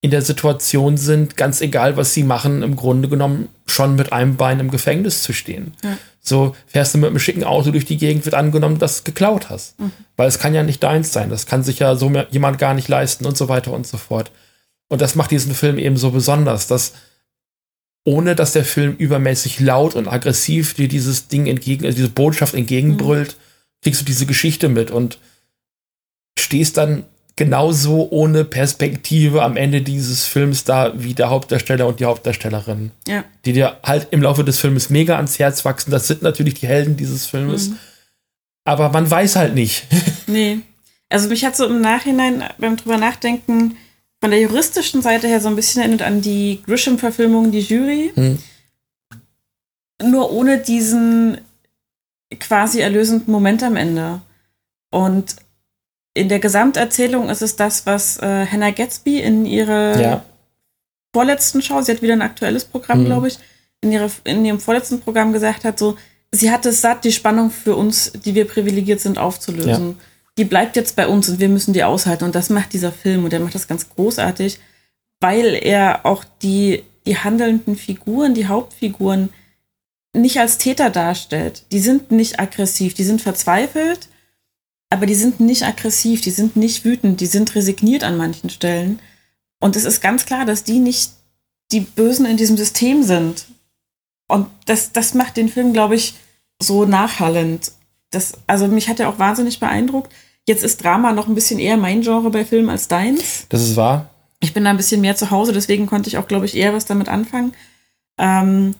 in 0.03 0.09
der 0.09 0.21
Situation 0.23 0.97
sind, 0.97 1.37
ganz 1.37 1.61
egal, 1.61 1.95
was 1.95 2.13
sie 2.13 2.23
machen, 2.23 2.63
im 2.63 2.75
Grunde 2.75 3.07
genommen 3.07 3.49
schon 3.67 3.95
mit 3.95 4.11
einem 4.11 4.35
Bein 4.35 4.59
im 4.59 4.71
Gefängnis 4.71 5.21
zu 5.21 5.31
stehen. 5.31 5.73
Ja. 5.83 5.97
So 6.19 6.55
fährst 6.65 6.93
du 6.93 6.97
mit 6.97 7.09
einem 7.09 7.19
schicken 7.19 7.43
Auto 7.43 7.71
durch 7.71 7.85
die 7.85 7.97
Gegend, 7.97 8.25
wird 8.25 8.33
angenommen, 8.33 8.79
dass 8.79 8.99
du 8.99 9.03
geklaut 9.03 9.49
hast. 9.49 9.79
Mhm. 9.79 9.91
Weil 10.17 10.27
es 10.27 10.39
kann 10.39 10.55
ja 10.55 10.63
nicht 10.63 10.81
deins 10.81 11.13
sein. 11.13 11.29
Das 11.29 11.45
kann 11.45 11.63
sich 11.63 11.79
ja 11.79 11.95
so 11.95 12.11
jemand 12.31 12.57
gar 12.57 12.73
nicht 12.73 12.87
leisten 12.87 13.25
und 13.25 13.37
so 13.37 13.47
weiter 13.49 13.73
und 13.73 13.85
so 13.85 13.97
fort. 13.97 14.31
Und 14.91 15.01
das 15.01 15.15
macht 15.15 15.31
diesen 15.31 15.55
Film 15.55 15.77
eben 15.79 15.95
so 15.95 16.11
besonders, 16.11 16.67
dass 16.67 16.91
ohne 18.03 18.35
dass 18.35 18.51
der 18.51 18.65
Film 18.65 18.93
übermäßig 18.97 19.61
laut 19.61 19.95
und 19.95 20.09
aggressiv 20.09 20.73
dir 20.73 20.89
dieses 20.89 21.29
Ding 21.29 21.47
entgegen, 21.47 21.85
also 21.85 21.95
diese 21.95 22.09
Botschaft 22.09 22.53
entgegenbrüllt, 22.53 23.37
mhm. 23.37 23.83
kriegst 23.83 24.01
du 24.01 24.05
diese 24.05 24.25
Geschichte 24.25 24.67
mit 24.67 24.91
und 24.91 25.17
stehst 26.37 26.75
dann 26.75 27.05
genauso 27.37 28.09
ohne 28.11 28.43
Perspektive 28.43 29.43
am 29.43 29.55
Ende 29.55 29.81
dieses 29.81 30.25
Films 30.25 30.65
da 30.65 30.91
wie 30.93 31.13
der 31.13 31.29
Hauptdarsteller 31.29 31.87
und 31.87 32.01
die 32.01 32.05
Hauptdarstellerin. 32.05 32.91
Ja. 33.07 33.23
Die 33.45 33.53
dir 33.53 33.77
halt 33.83 34.09
im 34.11 34.21
Laufe 34.21 34.43
des 34.43 34.59
Filmes 34.59 34.89
mega 34.89 35.15
ans 35.15 35.39
Herz 35.39 35.63
wachsen. 35.63 35.91
Das 35.91 36.07
sind 36.07 36.21
natürlich 36.21 36.55
die 36.55 36.67
Helden 36.67 36.97
dieses 36.97 37.27
Filmes. 37.27 37.69
Mhm. 37.69 37.77
Aber 38.65 38.89
man 38.89 39.09
weiß 39.09 39.37
halt 39.37 39.55
nicht. 39.55 39.85
nee. 40.27 40.57
Also 41.07 41.29
mich 41.29 41.45
hat 41.45 41.55
so 41.55 41.65
im 41.65 41.79
Nachhinein 41.79 42.43
beim 42.57 42.75
drüber 42.75 42.97
nachdenken 42.97 43.77
von 44.21 44.29
der 44.29 44.39
juristischen 44.39 45.01
Seite 45.01 45.27
her 45.27 45.41
so 45.41 45.49
ein 45.49 45.55
bisschen 45.55 45.81
erinnert 45.81 46.03
an 46.03 46.21
die 46.21 46.61
Grisham-Verfilmung, 46.65 47.51
die 47.51 47.61
Jury. 47.61 48.13
Mhm. 48.15 48.37
Nur 50.03 50.31
ohne 50.31 50.59
diesen 50.59 51.39
quasi 52.39 52.79
erlösenden 52.79 53.31
Moment 53.31 53.63
am 53.63 53.75
Ende. 53.75 54.21
Und 54.91 55.35
in 56.13 56.29
der 56.29 56.39
Gesamterzählung 56.39 57.29
ist 57.29 57.41
es 57.41 57.55
das, 57.55 57.85
was 57.85 58.17
äh, 58.17 58.45
Hannah 58.45 58.71
Gatsby 58.71 59.19
in 59.19 59.45
ihrer 59.45 59.99
ja. 59.99 60.25
vorletzten 61.13 61.61
Show, 61.61 61.81
sie 61.81 61.91
hat 61.91 62.01
wieder 62.01 62.13
ein 62.13 62.21
aktuelles 62.21 62.65
Programm, 62.65 63.01
mhm. 63.01 63.05
glaube 63.05 63.27
ich, 63.29 63.39
in, 63.81 63.91
ihre, 63.91 64.11
in 64.23 64.45
ihrem 64.45 64.59
vorletzten 64.59 65.01
Programm 65.01 65.33
gesagt 65.33 65.63
hat, 65.63 65.79
so, 65.79 65.97
sie 66.31 66.51
hat 66.51 66.65
es 66.65 66.81
satt, 66.81 67.03
die 67.03 67.11
Spannung 67.11 67.49
für 67.49 67.75
uns, 67.75 68.11
die 68.11 68.35
wir 68.35 68.45
privilegiert 68.45 68.99
sind, 68.99 69.17
aufzulösen. 69.17 69.97
Ja. 69.97 70.05
Die 70.37 70.45
bleibt 70.45 70.75
jetzt 70.75 70.95
bei 70.95 71.07
uns 71.07 71.29
und 71.29 71.39
wir 71.39 71.49
müssen 71.49 71.73
die 71.73 71.83
aushalten. 71.83 72.23
Und 72.23 72.35
das 72.35 72.49
macht 72.49 72.73
dieser 72.73 72.91
Film 72.91 73.25
und 73.25 73.33
er 73.33 73.39
macht 73.39 73.55
das 73.55 73.67
ganz 73.67 73.89
großartig, 73.89 74.59
weil 75.19 75.59
er 75.61 76.05
auch 76.05 76.23
die, 76.41 76.83
die 77.05 77.17
handelnden 77.17 77.75
Figuren, 77.75 78.33
die 78.33 78.47
Hauptfiguren, 78.47 79.29
nicht 80.13 80.39
als 80.39 80.57
Täter 80.57 80.89
darstellt. 80.89 81.63
Die 81.71 81.79
sind 81.79 82.11
nicht 82.11 82.39
aggressiv, 82.39 82.93
die 82.93 83.03
sind 83.03 83.21
verzweifelt, 83.21 84.09
aber 84.89 85.05
die 85.05 85.15
sind 85.15 85.39
nicht 85.39 85.63
aggressiv, 85.63 86.21
die 86.21 86.31
sind 86.31 86.55
nicht 86.55 86.83
wütend, 86.83 87.21
die 87.21 87.27
sind 87.27 87.55
resigniert 87.55 88.03
an 88.03 88.17
manchen 88.17 88.49
Stellen. 88.49 88.99
Und 89.61 89.75
es 89.75 89.85
ist 89.85 90.01
ganz 90.01 90.25
klar, 90.25 90.45
dass 90.45 90.63
die 90.63 90.79
nicht 90.79 91.11
die 91.71 91.81
Bösen 91.81 92.25
in 92.25 92.35
diesem 92.35 92.57
System 92.57 93.03
sind. 93.03 93.45
Und 94.27 94.47
das, 94.65 94.91
das 94.91 95.13
macht 95.13 95.37
den 95.37 95.49
Film, 95.49 95.71
glaube 95.71 95.95
ich, 95.95 96.15
so 96.61 96.85
nachhallend. 96.85 97.71
Das, 98.11 98.33
also 98.45 98.67
mich 98.67 98.89
hat 98.89 98.99
er 98.99 99.09
auch 99.09 99.19
wahnsinnig 99.19 99.59
beeindruckt. 99.59 100.11
Jetzt 100.47 100.63
ist 100.63 100.83
Drama 100.83 101.13
noch 101.13 101.27
ein 101.27 101.35
bisschen 101.35 101.59
eher 101.59 101.77
mein 101.77 102.01
Genre 102.01 102.29
bei 102.29 102.45
Filmen 102.45 102.69
als 102.69 102.87
deins. 102.87 103.45
Das 103.49 103.61
ist 103.61 103.75
wahr. 103.75 104.09
Ich 104.39 104.53
bin 104.53 104.63
da 104.63 104.71
ein 104.71 104.77
bisschen 104.77 105.01
mehr 105.01 105.15
zu 105.15 105.31
Hause, 105.31 105.53
deswegen 105.53 105.85
konnte 105.85 106.09
ich 106.09 106.17
auch, 106.17 106.27
glaube 106.27 106.45
ich, 106.45 106.55
eher 106.55 106.73
was 106.73 106.85
damit 106.85 107.09
anfangen. 107.09 107.53
Ähm, 108.17 108.75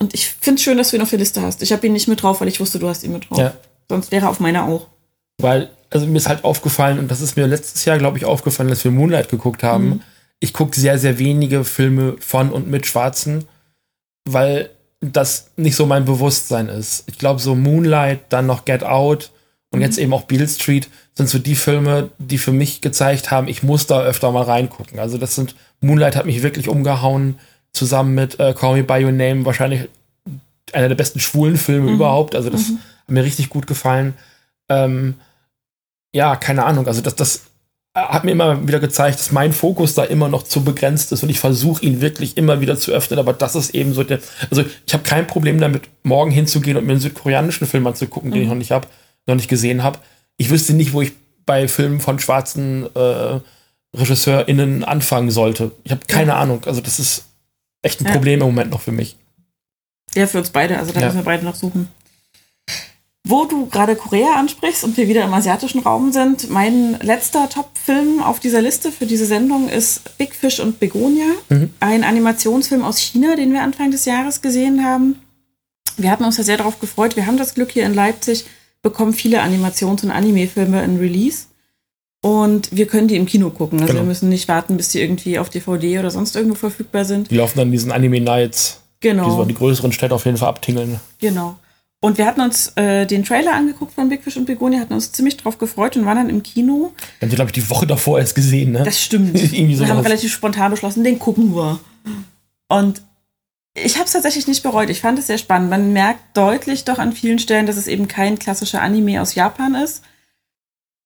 und 0.00 0.14
ich 0.14 0.28
finde 0.28 0.56
es 0.56 0.62
schön, 0.62 0.76
dass 0.76 0.90
du 0.90 0.96
ihn 0.96 1.02
auf 1.02 1.10
der 1.10 1.18
Liste 1.18 1.40
hast. 1.40 1.62
Ich 1.62 1.72
habe 1.72 1.86
ihn 1.86 1.92
nicht 1.92 2.08
mit 2.08 2.22
drauf, 2.22 2.40
weil 2.40 2.48
ich 2.48 2.60
wusste, 2.60 2.78
du 2.78 2.88
hast 2.88 3.04
ihn 3.04 3.12
mit 3.12 3.30
drauf. 3.30 3.38
Ja. 3.38 3.54
Sonst 3.88 4.12
wäre 4.12 4.26
er 4.26 4.30
auf 4.30 4.40
meiner 4.40 4.64
auch. 4.64 4.86
Weil, 5.38 5.70
also 5.90 6.06
mir 6.06 6.18
ist 6.18 6.28
halt 6.28 6.44
aufgefallen, 6.44 6.98
und 6.98 7.10
das 7.10 7.20
ist 7.20 7.36
mir 7.36 7.46
letztes 7.46 7.84
Jahr, 7.84 7.98
glaube 7.98 8.18
ich, 8.18 8.24
aufgefallen, 8.24 8.68
dass 8.68 8.84
wir 8.84 8.90
Moonlight 8.90 9.28
geguckt 9.28 9.62
haben. 9.62 9.88
Mhm. 9.88 10.00
Ich 10.40 10.52
gucke 10.52 10.78
sehr, 10.78 10.98
sehr 10.98 11.18
wenige 11.18 11.64
Filme 11.64 12.16
von 12.20 12.52
und 12.52 12.68
mit 12.68 12.86
Schwarzen, 12.86 13.46
weil 14.24 14.70
das 15.00 15.50
nicht 15.56 15.76
so 15.76 15.86
mein 15.86 16.04
Bewusstsein 16.04 16.68
ist. 16.68 17.04
Ich 17.06 17.18
glaube, 17.18 17.40
so 17.40 17.54
Moonlight, 17.54 18.20
dann 18.30 18.46
noch 18.46 18.64
Get 18.64 18.82
Out 18.82 19.30
und 19.70 19.78
mhm. 19.78 19.84
jetzt 19.84 19.98
eben 19.98 20.12
auch 20.12 20.22
Beale 20.22 20.48
Street 20.48 20.88
sind 21.14 21.28
so 21.28 21.38
die 21.38 21.56
Filme, 21.56 22.10
die 22.18 22.38
für 22.38 22.52
mich 22.52 22.80
gezeigt 22.80 23.30
haben, 23.30 23.48
ich 23.48 23.62
muss 23.62 23.86
da 23.86 24.02
öfter 24.02 24.30
mal 24.30 24.44
reingucken. 24.44 24.98
Also 24.98 25.18
das 25.18 25.34
sind, 25.34 25.54
Moonlight 25.80 26.16
hat 26.16 26.26
mich 26.26 26.42
wirklich 26.42 26.68
umgehauen, 26.68 27.38
zusammen 27.72 28.14
mit 28.14 28.40
äh, 28.40 28.54
Call 28.54 28.76
Me 28.76 28.84
By 28.84 29.04
Your 29.04 29.12
Name, 29.12 29.44
wahrscheinlich 29.44 29.88
einer 30.72 30.88
der 30.88 30.94
besten 30.94 31.20
schwulen 31.20 31.56
Filme 31.56 31.88
mhm. 31.88 31.94
überhaupt. 31.94 32.34
Also 32.34 32.50
das 32.50 32.68
mhm. 32.68 32.78
hat 32.78 33.10
mir 33.10 33.24
richtig 33.24 33.50
gut 33.50 33.66
gefallen. 33.66 34.14
Ähm, 34.68 35.14
ja, 36.12 36.36
keine 36.36 36.64
Ahnung. 36.64 36.86
Also 36.86 37.00
das, 37.00 37.14
das 37.14 37.42
hat 38.06 38.24
mir 38.24 38.32
immer 38.32 38.66
wieder 38.66 38.80
gezeigt, 38.80 39.18
dass 39.18 39.32
mein 39.32 39.52
Fokus 39.52 39.94
da 39.94 40.04
immer 40.04 40.28
noch 40.28 40.42
zu 40.42 40.62
begrenzt 40.62 41.12
ist 41.12 41.22
und 41.22 41.28
ich 41.28 41.40
versuche 41.40 41.84
ihn 41.84 42.00
wirklich 42.00 42.36
immer 42.36 42.60
wieder 42.60 42.78
zu 42.78 42.92
öffnen, 42.92 43.18
aber 43.18 43.32
das 43.32 43.54
ist 43.54 43.74
eben 43.74 43.94
so 43.94 44.04
der, 44.04 44.20
also 44.50 44.64
ich 44.86 44.94
habe 44.94 45.02
kein 45.02 45.26
Problem 45.26 45.60
damit, 45.60 45.88
morgen 46.02 46.30
hinzugehen 46.30 46.76
und 46.76 46.84
mir 46.86 46.92
einen 46.92 47.00
südkoreanischen 47.00 47.66
Film 47.66 47.86
anzugucken, 47.86 48.30
mhm. 48.30 48.34
den 48.34 48.42
ich 48.42 48.48
noch 48.48 48.54
nicht 48.54 48.70
habe, 48.70 48.88
noch 49.26 49.34
nicht 49.34 49.48
gesehen 49.48 49.82
habe. 49.82 49.98
Ich 50.36 50.50
wüsste 50.50 50.72
nicht, 50.72 50.92
wo 50.92 51.02
ich 51.02 51.12
bei 51.46 51.66
Filmen 51.66 52.00
von 52.00 52.18
schwarzen 52.18 52.86
äh, 52.94 53.40
RegisseurInnen 53.96 54.84
anfangen 54.84 55.30
sollte. 55.30 55.72
Ich 55.82 55.90
habe 55.90 56.02
keine 56.06 56.32
ja. 56.32 56.36
Ahnung. 56.36 56.62
Also, 56.66 56.80
das 56.80 57.00
ist 57.00 57.24
echt 57.82 58.00
ein 58.00 58.06
ja. 58.06 58.12
Problem 58.12 58.40
im 58.40 58.46
Moment 58.46 58.70
noch 58.70 58.82
für 58.82 58.92
mich. 58.92 59.16
Ja, 60.14 60.26
für 60.26 60.38
uns 60.38 60.50
beide. 60.50 60.78
Also, 60.78 60.92
da 60.92 61.00
ja. 61.00 61.06
müssen 61.06 61.18
wir 61.18 61.24
beide 61.24 61.44
noch 61.44 61.54
suchen. 61.54 61.88
Wo 63.26 63.44
du 63.44 63.66
gerade 63.66 63.94
Korea 63.94 64.34
ansprichst 64.36 64.84
und 64.84 64.96
wir 64.96 65.08
wieder 65.08 65.24
im 65.24 65.34
asiatischen 65.34 65.80
Raum 65.80 66.12
sind, 66.12 66.50
mein 66.50 66.98
letzter 67.00 67.48
Top-Film 67.48 68.22
auf 68.22 68.40
dieser 68.40 68.62
Liste 68.62 68.90
für 68.90 69.06
diese 69.06 69.26
Sendung 69.26 69.68
ist 69.68 70.16
Big 70.16 70.34
Fish 70.34 70.60
und 70.60 70.80
Begonia, 70.80 71.26
mhm. 71.48 71.70
ein 71.80 72.04
Animationsfilm 72.04 72.82
aus 72.82 72.98
China, 72.98 73.36
den 73.36 73.52
wir 73.52 73.62
Anfang 73.62 73.90
des 73.90 74.04
Jahres 74.06 74.40
gesehen 74.40 74.84
haben. 74.84 75.16
Wir 75.98 76.10
hatten 76.10 76.24
uns 76.24 76.38
ja 76.38 76.44
sehr 76.44 76.56
darauf 76.56 76.80
gefreut. 76.80 77.16
Wir 77.16 77.26
haben 77.26 77.36
das 77.36 77.54
Glück 77.54 77.72
hier 77.72 77.84
in 77.84 77.92
Leipzig, 77.92 78.46
bekommen 78.82 79.12
viele 79.12 79.42
Animations- 79.42 80.04
und 80.04 80.10
Anime-Filme 80.10 80.82
in 80.84 80.98
Release. 80.98 81.46
Und 82.20 82.74
wir 82.74 82.86
können 82.86 83.08
die 83.08 83.16
im 83.16 83.26
Kino 83.26 83.50
gucken. 83.50 83.80
Also 83.80 83.92
genau. 83.92 84.04
wir 84.04 84.08
müssen 84.08 84.28
nicht 84.28 84.48
warten, 84.48 84.76
bis 84.76 84.90
die 84.90 85.00
irgendwie 85.00 85.38
auf 85.38 85.50
DVD 85.50 85.98
oder 85.98 86.10
sonst 86.10 86.34
irgendwo 86.34 86.56
verfügbar 86.56 87.04
sind. 87.04 87.30
Die 87.30 87.36
laufen 87.36 87.58
dann 87.58 87.68
in 87.68 87.72
diesen 87.72 87.92
Anime 87.92 88.20
Nights. 88.20 88.80
Genau. 89.00 89.24
Die 89.24 89.30
so 89.30 89.44
die 89.44 89.54
größeren 89.54 89.92
Städte 89.92 90.14
auf 90.14 90.24
jeden 90.24 90.36
Fall 90.36 90.48
abtingeln. 90.48 91.00
Genau. 91.20 91.56
Und 92.00 92.16
wir 92.16 92.26
hatten 92.26 92.40
uns 92.40 92.72
äh, 92.76 93.06
den 93.06 93.24
Trailer 93.24 93.54
angeguckt 93.54 93.92
von 93.92 94.08
Big 94.08 94.22
Fish 94.22 94.36
und 94.36 94.44
Begonia, 94.44 94.80
hatten 94.80 94.92
uns 94.92 95.10
ziemlich 95.10 95.36
drauf 95.36 95.58
gefreut 95.58 95.96
und 95.96 96.06
waren 96.06 96.16
dann 96.16 96.30
im 96.30 96.44
Kino. 96.44 96.92
Wir 97.18 97.26
haben 97.26 97.30
sie, 97.30 97.36
glaube 97.36 97.48
ich, 97.48 97.54
die 97.54 97.68
Woche 97.70 97.88
davor 97.88 98.20
erst 98.20 98.36
gesehen, 98.36 98.72
ne? 98.72 98.84
Das 98.84 99.02
stimmt. 99.02 99.34
wir 99.52 99.88
haben 99.88 99.98
relativ 99.98 100.32
spontan 100.32 100.70
beschlossen, 100.70 101.02
den 101.02 101.18
gucken 101.18 101.56
wir. 101.56 101.80
Und 102.68 103.02
ich 103.74 103.96
habe 103.96 104.04
es 104.04 104.12
tatsächlich 104.12 104.46
nicht 104.46 104.62
bereut. 104.62 104.90
Ich 104.90 105.00
fand 105.00 105.18
es 105.18 105.26
sehr 105.26 105.38
spannend. 105.38 105.70
Man 105.70 105.92
merkt 105.92 106.36
deutlich 106.36 106.84
doch 106.84 106.98
an 106.98 107.12
vielen 107.12 107.40
Stellen, 107.40 107.66
dass 107.66 107.76
es 107.76 107.88
eben 107.88 108.06
kein 108.06 108.38
klassischer 108.38 108.80
Anime 108.80 109.20
aus 109.20 109.34
Japan 109.34 109.74
ist. 109.74 110.02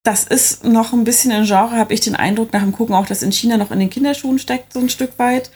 Das 0.04 0.24
ist 0.24 0.64
noch 0.64 0.92
ein 0.92 1.04
bisschen 1.04 1.32
ein 1.32 1.44
Genre, 1.44 1.76
habe 1.76 1.94
ich 1.94 2.00
den 2.00 2.16
Eindruck, 2.16 2.52
nach 2.52 2.62
dem 2.62 2.72
Gucken 2.72 2.94
auch, 2.94 3.06
dass 3.06 3.22
in 3.22 3.30
China 3.30 3.56
noch 3.56 3.70
in 3.70 3.78
den 3.78 3.90
Kinderschuhen 3.90 4.38
steckt, 4.38 4.72
so 4.72 4.80
ein 4.80 4.88
Stück 4.88 5.18
weit. 5.18 5.50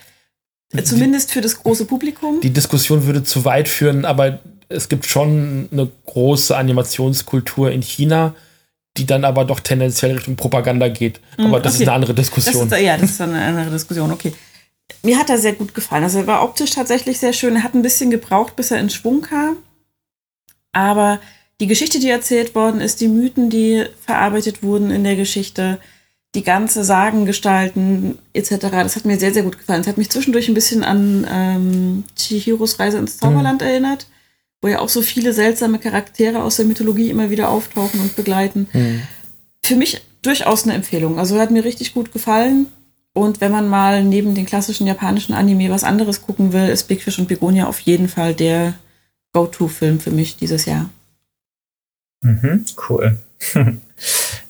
Zumindest 0.85 1.33
für 1.33 1.41
das 1.41 1.63
große 1.63 1.85
Publikum. 1.85 2.41
Die 2.41 2.53
Diskussion 2.53 3.07
würde 3.07 3.23
zu 3.25 3.45
weit 3.45 3.69
führen, 3.69 4.05
aber 4.05 4.41
es 4.69 4.89
gibt 4.89 5.07
schon 5.07 5.69
eine 5.71 5.91
große 6.07 6.57
Animationskultur 6.57 7.71
in 7.71 7.83
China, 7.83 8.35
die 8.97 9.07
dann 9.07 9.25
aber 9.25 9.45
doch 9.45 9.61
tendenziell 9.61 10.13
Richtung 10.13 10.37
Propaganda 10.37 10.89
geht. 10.89 11.21
Mhm, 11.39 11.47
aber 11.47 11.61
das 11.61 11.75
okay. 11.75 11.83
ist 11.83 11.89
eine 11.89 11.97
andere 11.97 12.15
Diskussion. 12.15 12.69
Das 12.69 12.79
ist, 12.79 12.85
ja, 12.85 12.97
das 12.97 13.11
ist 13.11 13.21
eine 13.21 13.41
andere 13.43 13.71
Diskussion, 13.71 14.11
okay. 14.11 14.33
Mir 15.03 15.19
hat 15.19 15.31
er 15.31 15.39
sehr 15.39 15.53
gut 15.53 15.75
gefallen. 15.75 16.05
Also 16.05 16.19
er 16.19 16.27
war 16.27 16.43
optisch 16.43 16.71
tatsächlich 16.71 17.19
sehr 17.19 17.33
schön. 17.33 17.57
Er 17.57 17.63
hat 17.63 17.75
ein 17.75 17.83
bisschen 17.83 18.11
gebraucht, 18.11 18.57
bis 18.57 18.71
er 18.71 18.81
in 18.81 18.91
Schwung 18.91 19.21
kam. 19.21 19.57
Aber 20.73 21.21
die 21.61 21.67
Geschichte, 21.67 21.99
die 22.01 22.09
erzählt 22.09 22.55
worden 22.55 22.81
ist, 22.81 23.01
die 23.01 23.09
Mythen, 23.09 23.51
die 23.51 23.85
verarbeitet 24.05 24.63
wurden 24.63 24.91
in 24.91 25.05
der 25.05 25.17
Geschichte, 25.17 25.79
die 26.35 26.43
ganze 26.43 26.85
Sagengestalten 26.85 28.19
etc., 28.33 28.57
das 28.71 28.97
hat 28.97 29.05
mir 29.05 29.19
sehr, 29.19 29.33
sehr 29.33 29.43
gut 29.43 29.59
gefallen. 29.59 29.81
Es 29.81 29.87
hat 29.87 29.99
mich 29.99 30.11
zwischendurch 30.11 30.49
ein 30.49 30.55
bisschen 30.55 30.85
an 30.85 31.27
ähm, 31.31 32.05
Chihiros 32.17 32.79
Reise 32.79 32.99
ins 32.99 33.19
Zauberland 33.19 33.63
mhm. 33.63 33.67
erinnert 33.67 34.07
wo 34.63 34.69
ja 34.69 34.81
auch 34.81 34.89
so 34.89 35.03
viele 35.03 35.33
seltsame 35.33 35.79
Charaktere 35.79 36.43
aus 36.43 36.57
der 36.57 36.65
Mythologie 36.65 37.11
immer 37.11 37.31
wieder 37.31 37.49
auftauchen 37.49 38.01
und 38.01 38.17
begleiten. 38.17 38.69
Mhm. 38.73 39.03
Für 39.63 39.77
mich 39.77 40.03
durchaus 40.23 40.65
eine 40.65 40.75
Empfehlung. 40.75 41.19
Also 41.19 41.39
hat 41.39 41.51
mir 41.51 41.65
richtig 41.65 41.95
gut 41.95 42.13
gefallen. 42.13 42.67
Und 43.13 43.41
wenn 43.41 43.53
man 43.53 43.69
mal 43.69 44.05
neben 44.05 44.35
den 44.35 44.45
klassischen 44.45 44.87
japanischen 44.87 45.33
Anime 45.33 45.71
was 45.71 45.85
anderes 45.85 46.23
gucken 46.23 46.53
will, 46.53 46.69
ist 46.69 46.85
Big 46.85 47.03
Fish 47.03 47.19
und 47.19 47.29
Begonia 47.29 47.67
auf 47.67 47.81
jeden 47.81 48.09
Fall 48.09 48.35
der 48.35 48.75
Go-To-Film 49.33 50.01
für 50.01 50.11
mich 50.11 50.37
dieses 50.37 50.67
Jahr. 50.67 50.91
Mhm, 52.23 52.67
cool. 52.89 53.17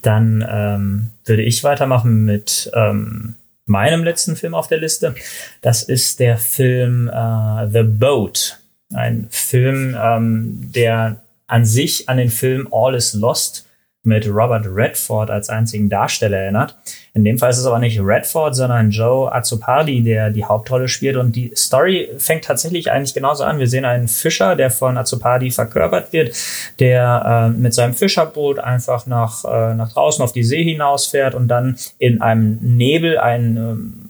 Dann 0.03 0.45
ähm, 0.49 1.07
würde 1.25 1.43
ich 1.43 1.63
weitermachen 1.63 2.25
mit 2.25 2.71
ähm, 2.75 3.35
meinem 3.67 4.03
letzten 4.03 4.37
Film 4.37 4.55
auf 4.55 4.69
der 4.69 4.79
Liste. 4.79 5.15
Das 5.61 5.83
ist 5.83 6.21
der 6.21 6.39
Film 6.39 7.09
äh, 7.09 7.69
The 7.71 7.83
Boat 7.83 8.59
ein 8.95 9.27
Film, 9.31 9.97
ähm, 10.01 10.71
der 10.75 11.21
an 11.47 11.65
sich 11.65 12.09
an 12.09 12.17
den 12.17 12.31
Film 12.31 12.69
All 12.73 12.95
is 12.95 13.15
Lost 13.15 13.67
mit 14.07 14.27
Robert 14.29 14.67
Redford 14.67 15.31
als 15.31 15.51
einzigen 15.51 15.91
Darsteller 15.91 16.39
erinnert. 16.39 16.77
In 17.13 17.25
dem 17.25 17.39
Fall 17.39 17.51
ist 17.51 17.59
es 17.59 17.67
aber 17.67 17.81
nicht 17.81 18.01
Redford, 18.01 18.55
sondern 18.55 18.91
Joe 18.91 19.33
Azzopardi, 19.33 20.03
der 20.03 20.31
die 20.31 20.45
Hauptrolle 20.45 20.87
spielt. 20.87 21.17
Und 21.17 21.35
die 21.35 21.53
Story 21.57 22.11
fängt 22.19 22.45
tatsächlich 22.45 22.91
eigentlich 22.91 23.15
genauso 23.15 23.43
an. 23.45 23.59
Wir 23.59 23.67
sehen 23.67 23.85
einen 23.85 24.07
Fischer, 24.07 24.55
der 24.55 24.71
von 24.71 24.97
Azzopardi 24.97 25.51
verkörpert 25.51 26.13
wird, 26.13 26.37
der 26.79 27.51
äh, 27.53 27.59
mit 27.59 27.75
seinem 27.75 27.95
Fischerboot 27.95 28.61
einfach 28.61 29.07
nach, 29.07 29.45
äh, 29.45 29.75
nach 29.75 29.93
draußen 29.93 30.23
auf 30.23 30.33
die 30.33 30.45
See 30.45 30.63
hinausfährt 30.63 31.35
und 31.35 31.49
dann 31.49 31.77
in 31.99 32.23
einem 32.23 32.59
Nebel 32.61 33.19
ein 33.19 33.57
ähm, 33.57 34.03
äh, 34.05 34.06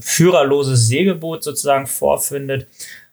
führerloses 0.00 0.88
Segelboot 0.88 1.44
sozusagen 1.44 1.86
vorfindet, 1.86 2.66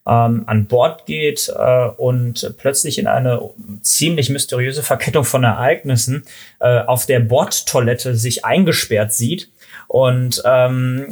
ähm, 0.07 0.43
an 0.47 0.65
Bord 0.65 1.05
geht 1.05 1.51
äh, 1.55 1.87
und 1.97 2.55
plötzlich 2.57 2.97
in 2.97 3.07
eine 3.07 3.41
ziemlich 3.81 4.29
mysteriöse 4.29 4.81
Verkettung 4.81 5.23
von 5.23 5.43
Ereignissen 5.43 6.23
äh, 6.59 6.79
auf 6.79 7.05
der 7.05 7.19
Bordtoilette 7.19 8.15
sich 8.15 8.43
eingesperrt 8.45 9.13
sieht. 9.13 9.49
Und 9.87 10.41
ähm, 10.45 11.07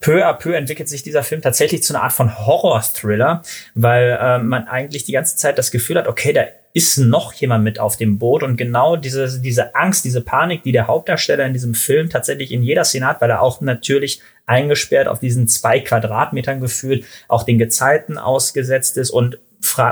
peu 0.00 0.26
à 0.26 0.32
peu 0.32 0.54
entwickelt 0.54 0.88
sich 0.88 1.02
dieser 1.02 1.22
Film 1.22 1.42
tatsächlich 1.42 1.82
zu 1.82 1.94
einer 1.94 2.02
Art 2.02 2.12
von 2.12 2.46
Horror-Thriller, 2.46 3.42
weil 3.74 4.18
äh, 4.20 4.38
man 4.38 4.66
eigentlich 4.66 5.04
die 5.04 5.12
ganze 5.12 5.36
Zeit 5.36 5.58
das 5.58 5.70
Gefühl 5.70 5.98
hat, 5.98 6.08
okay, 6.08 6.32
da 6.32 6.44
ist 6.72 6.98
noch 6.98 7.32
jemand 7.32 7.64
mit 7.64 7.80
auf 7.80 7.96
dem 7.96 8.18
Boot 8.18 8.42
und 8.42 8.56
genau 8.56 8.96
diese, 8.96 9.40
diese 9.40 9.74
Angst, 9.74 10.04
diese 10.04 10.20
Panik, 10.20 10.62
die 10.62 10.72
der 10.72 10.86
Hauptdarsteller 10.86 11.44
in 11.44 11.52
diesem 11.52 11.74
Film 11.74 12.10
tatsächlich 12.10 12.52
in 12.52 12.62
jeder 12.62 12.84
Szene 12.84 13.06
hat, 13.06 13.20
weil 13.20 13.30
er 13.30 13.42
auch 13.42 13.60
natürlich 13.60 14.20
eingesperrt 14.46 15.08
auf 15.08 15.18
diesen 15.18 15.48
zwei 15.48 15.80
Quadratmetern 15.80 16.60
gefühlt, 16.60 17.04
auch 17.28 17.42
den 17.42 17.58
Gezeiten 17.58 18.18
ausgesetzt 18.18 18.96
ist 18.96 19.10
und 19.10 19.38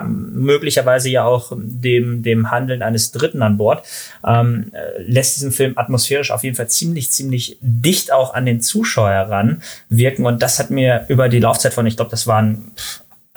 möglicherweise 0.05 1.11
ja 1.11 1.25
auch 1.25 1.53
dem, 1.55 2.23
dem 2.23 2.51
Handeln 2.51 2.83
eines 2.83 3.13
Dritten 3.13 3.43
an 3.43 3.59
Bord, 3.59 3.85
ähm, 4.27 4.73
äh, 4.73 5.03
lässt 5.03 5.37
diesen 5.37 5.53
Film 5.53 5.75
atmosphärisch 5.77 6.31
auf 6.31 6.43
jeden 6.43 6.57
Fall 6.57 6.69
ziemlich, 6.69 7.11
ziemlich 7.13 7.59
dicht 7.61 8.13
auch 8.13 8.35
an 8.35 8.47
den 8.47 8.61
Zuschauer 8.61 9.11
ran 9.11 9.63
wirken. 9.89 10.27
Und 10.27 10.43
das 10.43 10.59
hat 10.59 10.71
mir 10.71 11.05
über 11.09 11.29
die 11.29 11.41
Laufzeit 11.41 11.75
von, 11.75 11.87
ich 11.87 11.97
glaube, 11.97 12.11
das 12.11 12.27
waren 12.27 12.73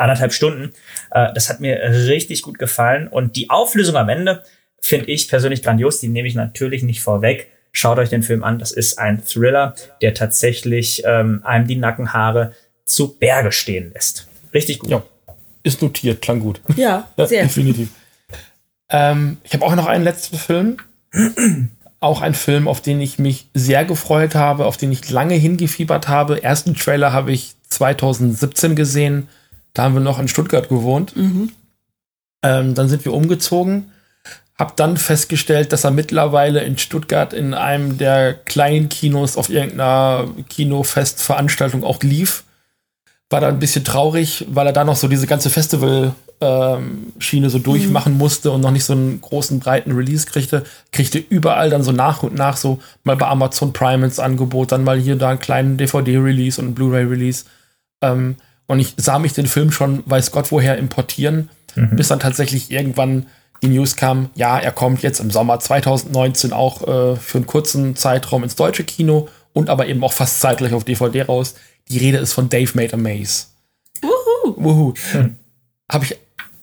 anderthalb 0.02 0.34
Stunden. 0.34 0.74
Äh, 1.12 1.34
das 1.34 1.50
hat 1.50 1.60
mir 1.60 1.80
richtig 2.08 2.42
gut 2.42 2.60
gefallen. 2.60 3.08
Und 3.08 3.36
die 3.36 3.50
Auflösung 3.50 3.96
am 3.96 4.10
Ende 4.10 4.44
finde 4.82 5.08
ich 5.08 5.28
persönlich 5.28 5.64
grandios. 5.64 6.00
Die 6.00 6.08
nehme 6.08 6.28
ich 6.28 6.36
natürlich 6.36 6.84
nicht 6.84 7.02
vorweg. 7.02 7.48
Schaut 7.72 8.00
euch 8.00 8.10
den 8.10 8.24
Film 8.24 8.44
an. 8.44 8.60
Das 8.60 8.72
ist 8.72 9.00
ein 9.00 9.24
Thriller, 9.26 9.76
der 10.02 10.14
tatsächlich 10.14 11.04
ähm, 11.06 11.42
einem 11.44 11.68
die 11.68 11.78
Nackenhaare 11.78 12.54
zu 12.86 13.18
Berge 13.18 13.52
stehen 13.52 13.92
lässt. 13.94 14.28
Richtig 14.54 14.80
gut. 14.80 14.90
Ja, 14.90 15.04
ist 15.64 15.82
notiert, 15.82 16.22
klang 16.22 16.40
gut. 16.40 16.62
Ja, 16.76 17.08
sehr. 17.18 17.44
definitiv. 17.44 17.90
Ähm, 18.90 19.38
ich 19.44 19.54
habe 19.54 19.66
auch 19.66 19.76
noch 19.76 19.88
einen 19.88 20.04
letzten 20.04 20.38
Film. 20.38 20.78
auch 22.02 22.22
ein 22.22 22.34
Film, 22.34 22.68
auf 22.68 22.82
den 22.82 23.00
ich 23.00 23.20
mich 23.20 23.48
sehr 23.54 23.86
gefreut 23.86 24.36
habe, 24.36 24.66
auf 24.66 24.76
den 24.76 24.92
ich 24.92 25.10
lange 25.10 25.36
hingefiebert 25.36 26.08
habe. 26.08 26.44
Ersten 26.44 26.76
Trailer 26.76 27.14
habe 27.14 27.32
ich 27.32 27.54
2017 27.70 28.76
gesehen. 28.76 29.30
Da 29.74 29.84
haben 29.84 29.94
wir 29.94 30.02
noch 30.02 30.20
in 30.20 30.28
Stuttgart 30.28 30.70
gewohnt. 30.70 31.16
Mhm. 31.16 31.52
Ähm, 32.44 32.76
dann 32.76 32.90
sind 32.90 33.06
wir 33.06 33.14
umgezogen. 33.14 33.92
Hab 34.58 34.76
dann 34.76 34.98
festgestellt, 34.98 35.72
dass 35.74 35.86
er 35.86 35.92
mittlerweile 35.92 36.62
in 36.62 36.78
Stuttgart 36.78 37.34
in 37.34 37.54
einem 37.54 37.98
der 37.98 38.34
kleinen 38.34 38.90
Kinos 38.90 39.38
auf 39.38 39.50
irgendeiner 39.50 40.28
Kinofestveranstaltung 40.50 41.84
auch 41.84 42.04
lief. 42.04 42.44
War 43.30 43.42
da 43.42 43.48
ein 43.48 43.60
bisschen 43.60 43.86
traurig, 43.86 44.46
weil 44.50 44.68
er 44.68 44.74
da 44.74 44.84
noch 44.84 44.98
so 44.98 45.08
diese 45.08 45.26
ganze 45.26 45.50
Festival-Schiene 45.50 47.46
ähm, 47.46 47.50
so 47.50 47.60
durchmachen 47.60 48.14
mhm. 48.14 48.20
musste 48.20 48.52
und 48.52 48.62
noch 48.62 48.72
nicht 48.72 48.84
so 48.84 48.94
einen 48.94 49.22
großen, 49.22 49.60
breiten 49.60 49.94
Release 49.94 50.28
kriegte. 50.28 50.64
Kriegte 50.92 51.18
überall 51.18 51.70
dann 51.70 51.82
so 51.82 51.94
nach 51.94 52.22
und 52.24 52.36
nach 52.36 52.58
so 52.58 52.80
mal 53.04 53.16
bei 53.16 53.28
Amazon 53.28 53.74
Prime 53.74 54.06
ins 54.06 54.20
Angebot, 54.20 54.74
dann 54.74 54.84
mal 54.84 55.00
hier 55.00 55.16
da 55.16 55.30
einen 55.30 55.40
kleinen 55.40 55.78
DVD-Release 55.78 56.60
und 56.60 56.68
einen 56.68 56.76
Blu-ray-Release. 56.76 57.46
Ähm, 58.02 58.36
und 58.68 58.80
ich 58.80 58.94
sah 58.98 59.20
mich 59.20 59.34
den 59.34 59.48
Film 59.48 59.72
schon, 59.72 60.04
weiß 60.06 60.32
Gott 60.32 60.52
woher, 60.52 60.78
importieren, 60.78 61.50
mhm. 61.76 61.96
bis 61.96 62.08
dann 62.08 62.20
tatsächlich 62.20 62.72
irgendwann 62.72 63.28
die 63.62 63.68
News 63.68 63.96
kam, 63.96 64.30
ja, 64.34 64.58
er 64.58 64.72
kommt 64.72 65.04
jetzt 65.04 65.20
im 65.20 65.30
Sommer 65.30 65.60
2019 65.60 66.52
auch 66.52 66.82
äh, 66.82 67.16
für 67.16 67.38
einen 67.38 67.46
kurzen 67.46 67.96
Zeitraum 67.96 68.44
ins 68.44 68.56
deutsche 68.56 68.84
Kino 68.84 69.30
und 69.54 69.70
aber 69.70 69.88
eben 69.88 70.04
auch 70.04 70.14
fast 70.14 70.40
zeitgleich 70.40 70.74
auf 70.74 70.84
DVD 70.84 71.24
raus. 71.24 71.56
Die 71.90 72.00
Rede 72.00 72.18
ist 72.18 72.34
von 72.34 72.50
Dave 72.50 72.72
Made 72.74 72.94
a 72.94 72.98
Maze. 72.98 73.46
Wuhu. 74.02 74.56
Wuhu. 74.58 74.94
Hm. 75.12 75.36
Habe 75.92 76.06
ich 76.06 76.18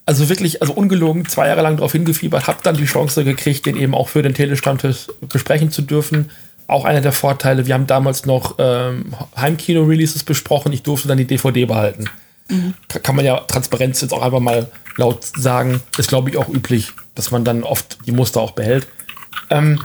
also 0.06 0.28
wirklich, 0.30 0.62
also 0.62 0.72
ungelogen, 0.72 1.26
zwei 1.26 1.48
Jahre 1.48 1.60
lang 1.60 1.76
darauf 1.76 1.92
hingefiebert, 1.92 2.46
habe 2.46 2.60
dann 2.62 2.78
die 2.78 2.86
Chance 2.86 3.24
gekriegt, 3.24 3.66
den 3.66 3.76
eben 3.76 3.94
auch 3.94 4.08
für 4.08 4.22
den 4.22 4.32
Telestammtisch 4.32 5.08
besprechen 5.20 5.70
zu 5.70 5.82
dürfen 5.82 6.30
auch 6.68 6.84
einer 6.84 7.00
der 7.00 7.12
Vorteile. 7.12 7.66
Wir 7.66 7.74
haben 7.74 7.86
damals 7.86 8.26
noch 8.26 8.56
ähm, 8.58 9.14
Heimkino-Releases 9.36 10.22
besprochen. 10.22 10.72
Ich 10.72 10.82
durfte 10.82 11.08
dann 11.08 11.18
die 11.18 11.26
DVD 11.26 11.64
behalten. 11.64 12.04
Mhm. 12.48 12.74
Kann 13.02 13.16
man 13.16 13.24
ja 13.24 13.40
Transparenz 13.40 14.00
jetzt 14.02 14.12
auch 14.12 14.22
einfach 14.22 14.40
mal 14.40 14.70
laut 14.96 15.24
sagen. 15.24 15.80
Ist, 15.96 16.08
glaube 16.08 16.30
ich, 16.30 16.36
auch 16.36 16.48
üblich, 16.48 16.92
dass 17.14 17.30
man 17.30 17.44
dann 17.44 17.64
oft 17.64 17.98
die 18.06 18.12
Muster 18.12 18.40
auch 18.40 18.52
behält. 18.52 18.86
Ähm, 19.50 19.82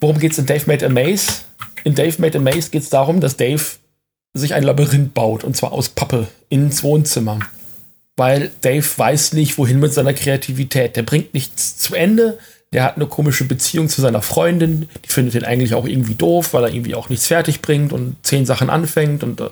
worum 0.00 0.18
geht 0.18 0.32
es 0.32 0.38
in 0.38 0.46
Dave 0.46 0.64
Made 0.66 0.84
a 0.84 0.88
Maze? 0.88 1.42
In 1.84 1.94
Dave 1.94 2.20
Made 2.20 2.38
a 2.38 2.40
Maze 2.40 2.70
geht 2.70 2.82
es 2.82 2.90
darum, 2.90 3.20
dass 3.20 3.36
Dave 3.36 3.62
sich 4.34 4.54
ein 4.54 4.62
Labyrinth 4.62 5.12
baut, 5.12 5.44
und 5.44 5.56
zwar 5.56 5.72
aus 5.72 5.90
Pappe, 5.90 6.26
ins 6.48 6.82
Wohnzimmer. 6.82 7.40
Weil 8.16 8.50
Dave 8.62 8.86
weiß 8.96 9.34
nicht, 9.34 9.58
wohin 9.58 9.78
mit 9.78 9.92
seiner 9.92 10.14
Kreativität. 10.14 10.96
Der 10.96 11.02
bringt 11.02 11.34
nichts 11.34 11.76
zu 11.76 11.94
Ende, 11.94 12.38
der 12.72 12.84
hat 12.84 12.96
eine 12.96 13.06
komische 13.06 13.44
Beziehung 13.44 13.88
zu 13.88 14.00
seiner 14.00 14.22
Freundin, 14.22 14.88
die 15.04 15.08
findet 15.08 15.34
ihn 15.34 15.44
eigentlich 15.44 15.74
auch 15.74 15.86
irgendwie 15.86 16.14
doof, 16.14 16.54
weil 16.54 16.64
er 16.64 16.72
irgendwie 16.72 16.94
auch 16.94 17.08
nichts 17.08 17.26
fertig 17.26 17.60
bringt 17.60 17.92
und 17.92 18.16
zehn 18.22 18.46
Sachen 18.46 18.70
anfängt 18.70 19.22
und 19.22 19.40
äh, 19.40 19.50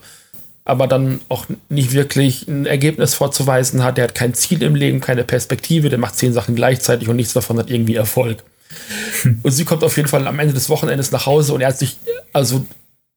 aber 0.64 0.86
dann 0.86 1.20
auch 1.28 1.46
nicht 1.68 1.92
wirklich 1.92 2.46
ein 2.46 2.64
Ergebnis 2.64 3.14
vorzuweisen 3.14 3.82
hat. 3.82 3.96
Der 3.96 4.04
hat 4.04 4.14
kein 4.14 4.34
Ziel 4.34 4.62
im 4.62 4.74
Leben, 4.74 5.00
keine 5.00 5.24
Perspektive, 5.24 5.88
der 5.88 5.98
macht 5.98 6.16
zehn 6.16 6.32
Sachen 6.32 6.54
gleichzeitig 6.54 7.08
und 7.08 7.16
nichts 7.16 7.32
davon 7.32 7.58
hat 7.58 7.70
irgendwie 7.70 7.96
Erfolg. 7.96 8.44
Und 9.42 9.50
sie 9.50 9.64
kommt 9.64 9.82
auf 9.82 9.96
jeden 9.96 10.08
Fall 10.08 10.28
am 10.28 10.38
Ende 10.38 10.54
des 10.54 10.68
Wochenendes 10.68 11.10
nach 11.10 11.26
Hause 11.26 11.54
und 11.54 11.60
er 11.60 11.68
hat 11.68 11.78
sich 11.78 11.96
also 12.32 12.64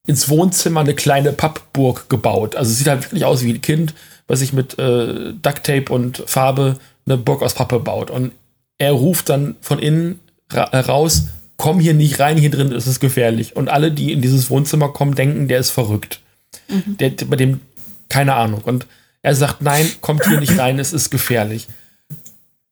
ins 0.07 0.27
Wohnzimmer 0.27 0.79
eine 0.79 0.95
kleine 0.95 1.31
Pappburg 1.31 2.09
gebaut. 2.09 2.55
Also 2.55 2.73
sieht 2.73 2.87
halt 2.87 3.03
wirklich 3.03 3.23
aus 3.23 3.43
wie 3.43 3.53
ein 3.53 3.61
Kind, 3.61 3.93
was 4.27 4.39
sich 4.39 4.51
mit 4.51 4.79
äh, 4.79 5.31
Ducktape 5.33 5.93
und 5.93 6.23
Farbe 6.25 6.77
eine 7.05 7.17
Burg 7.17 7.43
aus 7.43 7.53
Pappe 7.53 7.79
baut. 7.79 8.09
Und 8.09 8.31
er 8.77 8.91
ruft 8.91 9.29
dann 9.29 9.55
von 9.61 9.79
innen 9.79 10.19
raus, 10.51 11.27
komm 11.57 11.79
hier 11.79 11.93
nicht 11.93 12.19
rein, 12.19 12.37
hier 12.37 12.51
drin 12.51 12.71
ist 12.71 12.87
es 12.87 12.99
gefährlich. 12.99 13.55
Und 13.55 13.69
alle, 13.69 13.91
die 13.91 14.11
in 14.11 14.21
dieses 14.21 14.49
Wohnzimmer 14.49 14.89
kommen, 14.89 15.15
denken, 15.15 15.47
der 15.47 15.59
ist 15.59 15.71
verrückt. 15.71 16.19
Mhm. 16.67 16.97
Der, 16.97 17.11
bei 17.27 17.35
dem, 17.35 17.61
keine 18.09 18.35
Ahnung. 18.35 18.61
Und 18.61 18.85
er 19.21 19.35
sagt, 19.35 19.61
nein, 19.61 19.89
kommt 20.01 20.25
hier 20.27 20.39
nicht 20.39 20.57
rein, 20.59 20.79
es 20.79 20.93
ist 20.93 21.09
gefährlich. 21.09 21.67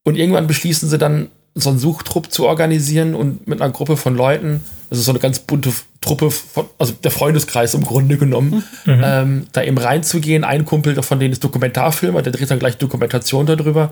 Und 0.04 0.18
irgendwann 0.18 0.47
beschließen 0.47 0.89
sie 0.89 0.97
dann, 0.97 1.30
so 1.54 1.70
einen 1.70 1.80
Suchtrupp 1.80 2.32
zu 2.32 2.47
organisieren 2.47 3.14
und 3.14 3.45
mit 3.47 3.62
einer 3.62 3.74
Gruppe 3.74 3.97
von 3.97 4.16
Leuten, 4.16 4.64
das 4.89 4.99
ist 4.99 5.06
so 5.06 5.12
eine 5.12 5.20
ganz 5.20 5.39
bunte 5.39 5.74
Truppe, 5.99 6.32
von, 6.32 6.66
also 6.78 6.93
der 6.93 7.12
Freundeskreis 7.12 7.74
im 7.74 7.84
Grunde 7.84 8.18
genommen, 8.18 8.64
mhm. 8.86 9.02
ähm, 9.04 9.47
da 9.52 9.62
eben 9.62 9.78
reinzugehen. 9.78 10.43
Ein 10.43 10.66
Kumpel 10.66 11.02
von 11.04 11.20
denen 11.20 11.34
ist 11.34 11.43
Dokumentarfilmer, 11.43 12.22
der 12.22 12.32
dreht 12.32 12.49
dann 12.49 12.60
gleich 12.60 12.78
Dokumentation 12.78 13.45
darüber. 13.45 13.91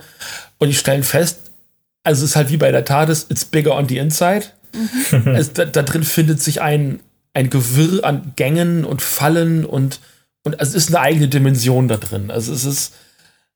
Und 0.58 0.70
die 0.70 0.74
stellen 0.74 1.04
fest, 1.04 1.49
also 2.10 2.26
es 2.26 2.32
ist 2.32 2.36
halt 2.36 2.50
wie 2.50 2.58
bei 2.58 2.72
der 2.72 2.86
TARDIS, 2.86 3.28
it's 3.30 3.46
bigger 3.46 3.76
on 3.76 3.88
the 3.88 4.00
inside. 4.00 4.48
Mhm. 4.74 5.28
Es, 5.36 5.54
da, 5.54 5.66
da, 5.66 5.84
drin 5.84 6.04
findet 6.04 6.42
sich 6.42 6.60
ein, 6.60 7.02
ein 7.36 7.52
Gewirr 7.52 8.04
an 8.04 8.34
Gängen 8.36 8.84
und 8.84 9.04
Fallen 9.04 9.64
und, 9.64 10.00
und 10.44 10.60
also 10.60 10.76
es 10.76 10.86
ist 10.86 10.96
eine 10.96 11.02
eigene 11.02 11.28
Dimension 11.28 11.88
da 11.88 11.98
drin. 11.98 12.32
Also 12.32 12.52
es 12.52 12.66
ist 12.66 12.96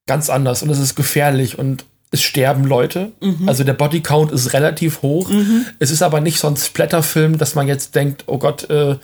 ganz 0.06 0.30
anders 0.30 0.62
und 0.62 0.70
es 0.70 0.78
ist 0.78 0.93
gefährlich 0.93 1.58
und 1.58 1.86
es 2.12 2.22
sterben 2.22 2.66
Leute. 2.66 3.12
Mhm. 3.22 3.49
Also 3.49 3.64
der 3.64 3.74
Bodycount 3.74 4.32
ist 4.32 4.54
relativ 4.54 5.01
hoch. 5.01 5.32
Mhm. 5.32 5.66
Es 5.80 5.89
ist 5.89 6.04
aber 6.04 6.22
nicht 6.22 6.38
so 6.38 6.47
ein 6.47 6.56
Splatterfilm, 6.56 7.39
dass 7.39 7.56
man 7.56 7.68
jetzt 7.68 7.95
denkt, 7.95 8.26
oh 8.28 8.38
Gott, 8.38 8.70
äh, 8.70 8.97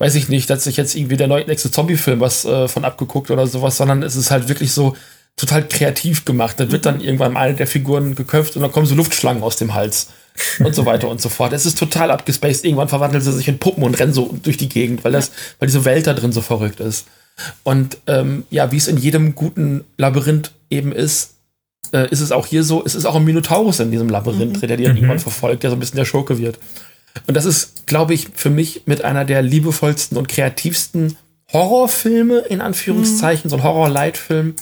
weiß 0.00 0.16
ich 0.16 0.28
nicht, 0.28 0.50
dass 0.50 0.64
sich 0.64 0.76
jetzt 0.76 0.96
irgendwie 0.96 1.16
der 1.16 1.28
nächste 1.28 1.70
Zombie-Film 1.70 2.18
was 2.18 2.44
äh, 2.44 2.66
von 2.66 2.84
abgeguckt 2.84 3.30
oder 3.30 3.46
sowas, 3.46 3.76
sondern 3.76 4.02
es 4.02 4.16
ist 4.16 4.32
halt 4.32 4.48
wirklich 4.48 4.72
so, 4.72 4.96
total 5.36 5.66
kreativ 5.66 6.24
gemacht. 6.24 6.58
Da 6.60 6.70
wird 6.70 6.86
dann 6.86 7.00
irgendwann 7.00 7.36
eine 7.36 7.54
der 7.54 7.66
Figuren 7.66 8.14
geköpft 8.14 8.56
und 8.56 8.62
dann 8.62 8.72
kommen 8.72 8.86
so 8.86 8.94
Luftschlangen 8.94 9.42
aus 9.42 9.56
dem 9.56 9.74
Hals 9.74 10.08
und 10.60 10.74
so 10.74 10.86
weiter 10.86 11.08
und 11.10 11.20
so 11.20 11.28
fort. 11.28 11.52
Es 11.52 11.66
ist 11.66 11.78
total 11.78 12.10
abgespaced. 12.10 12.64
Irgendwann 12.64 12.88
verwandeln 12.88 13.22
sie 13.22 13.32
sich 13.32 13.48
in 13.48 13.58
Puppen 13.58 13.82
und 13.82 13.98
rennen 13.98 14.12
so 14.12 14.34
durch 14.42 14.56
die 14.56 14.68
Gegend, 14.68 15.04
weil 15.04 15.12
das, 15.12 15.32
weil 15.58 15.68
diese 15.68 15.84
Welt 15.84 16.06
da 16.06 16.14
drin 16.14 16.32
so 16.32 16.40
verrückt 16.40 16.80
ist. 16.80 17.06
Und 17.62 17.98
ähm, 18.06 18.44
ja, 18.50 18.70
wie 18.72 18.76
es 18.76 18.88
in 18.88 18.98
jedem 18.98 19.34
guten 19.34 19.84
Labyrinth 19.96 20.52
eben 20.70 20.92
ist, 20.92 21.34
äh, 21.92 22.08
ist 22.10 22.20
es 22.20 22.30
auch 22.30 22.46
hier 22.46 22.62
so. 22.62 22.84
Es 22.84 22.94
ist 22.94 23.06
auch 23.06 23.16
ein 23.16 23.24
Minotaurus 23.24 23.80
in 23.80 23.90
diesem 23.90 24.08
Labyrinth, 24.08 24.62
mhm. 24.62 24.66
der 24.66 24.76
die 24.76 24.84
dann 24.84 24.96
irgendwann 24.96 25.16
mhm. 25.16 25.22
verfolgt, 25.22 25.62
der 25.62 25.70
so 25.70 25.76
ein 25.76 25.80
bisschen 25.80 25.96
der 25.96 26.04
Schurke 26.04 26.38
wird. 26.38 26.58
Und 27.26 27.36
das 27.36 27.44
ist, 27.44 27.86
glaube 27.86 28.14
ich, 28.14 28.28
für 28.34 28.50
mich 28.50 28.82
mit 28.86 29.04
einer 29.04 29.24
der 29.24 29.42
liebevollsten 29.42 30.16
und 30.16 30.28
kreativsten 30.28 31.16
Horrorfilme, 31.52 32.38
in 32.38 32.60
Anführungszeichen, 32.60 33.48
mhm. 33.48 33.50
so 33.50 33.56
ein 33.56 33.62
Horror-Leitfilm, 33.62 34.54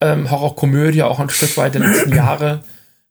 ähm, 0.00 0.30
Horrorkomödie 0.30 1.02
auch 1.02 1.18
ein 1.18 1.30
Stück 1.30 1.56
weit 1.56 1.74
der 1.74 1.82
letzten 1.82 2.14
Jahre. 2.14 2.62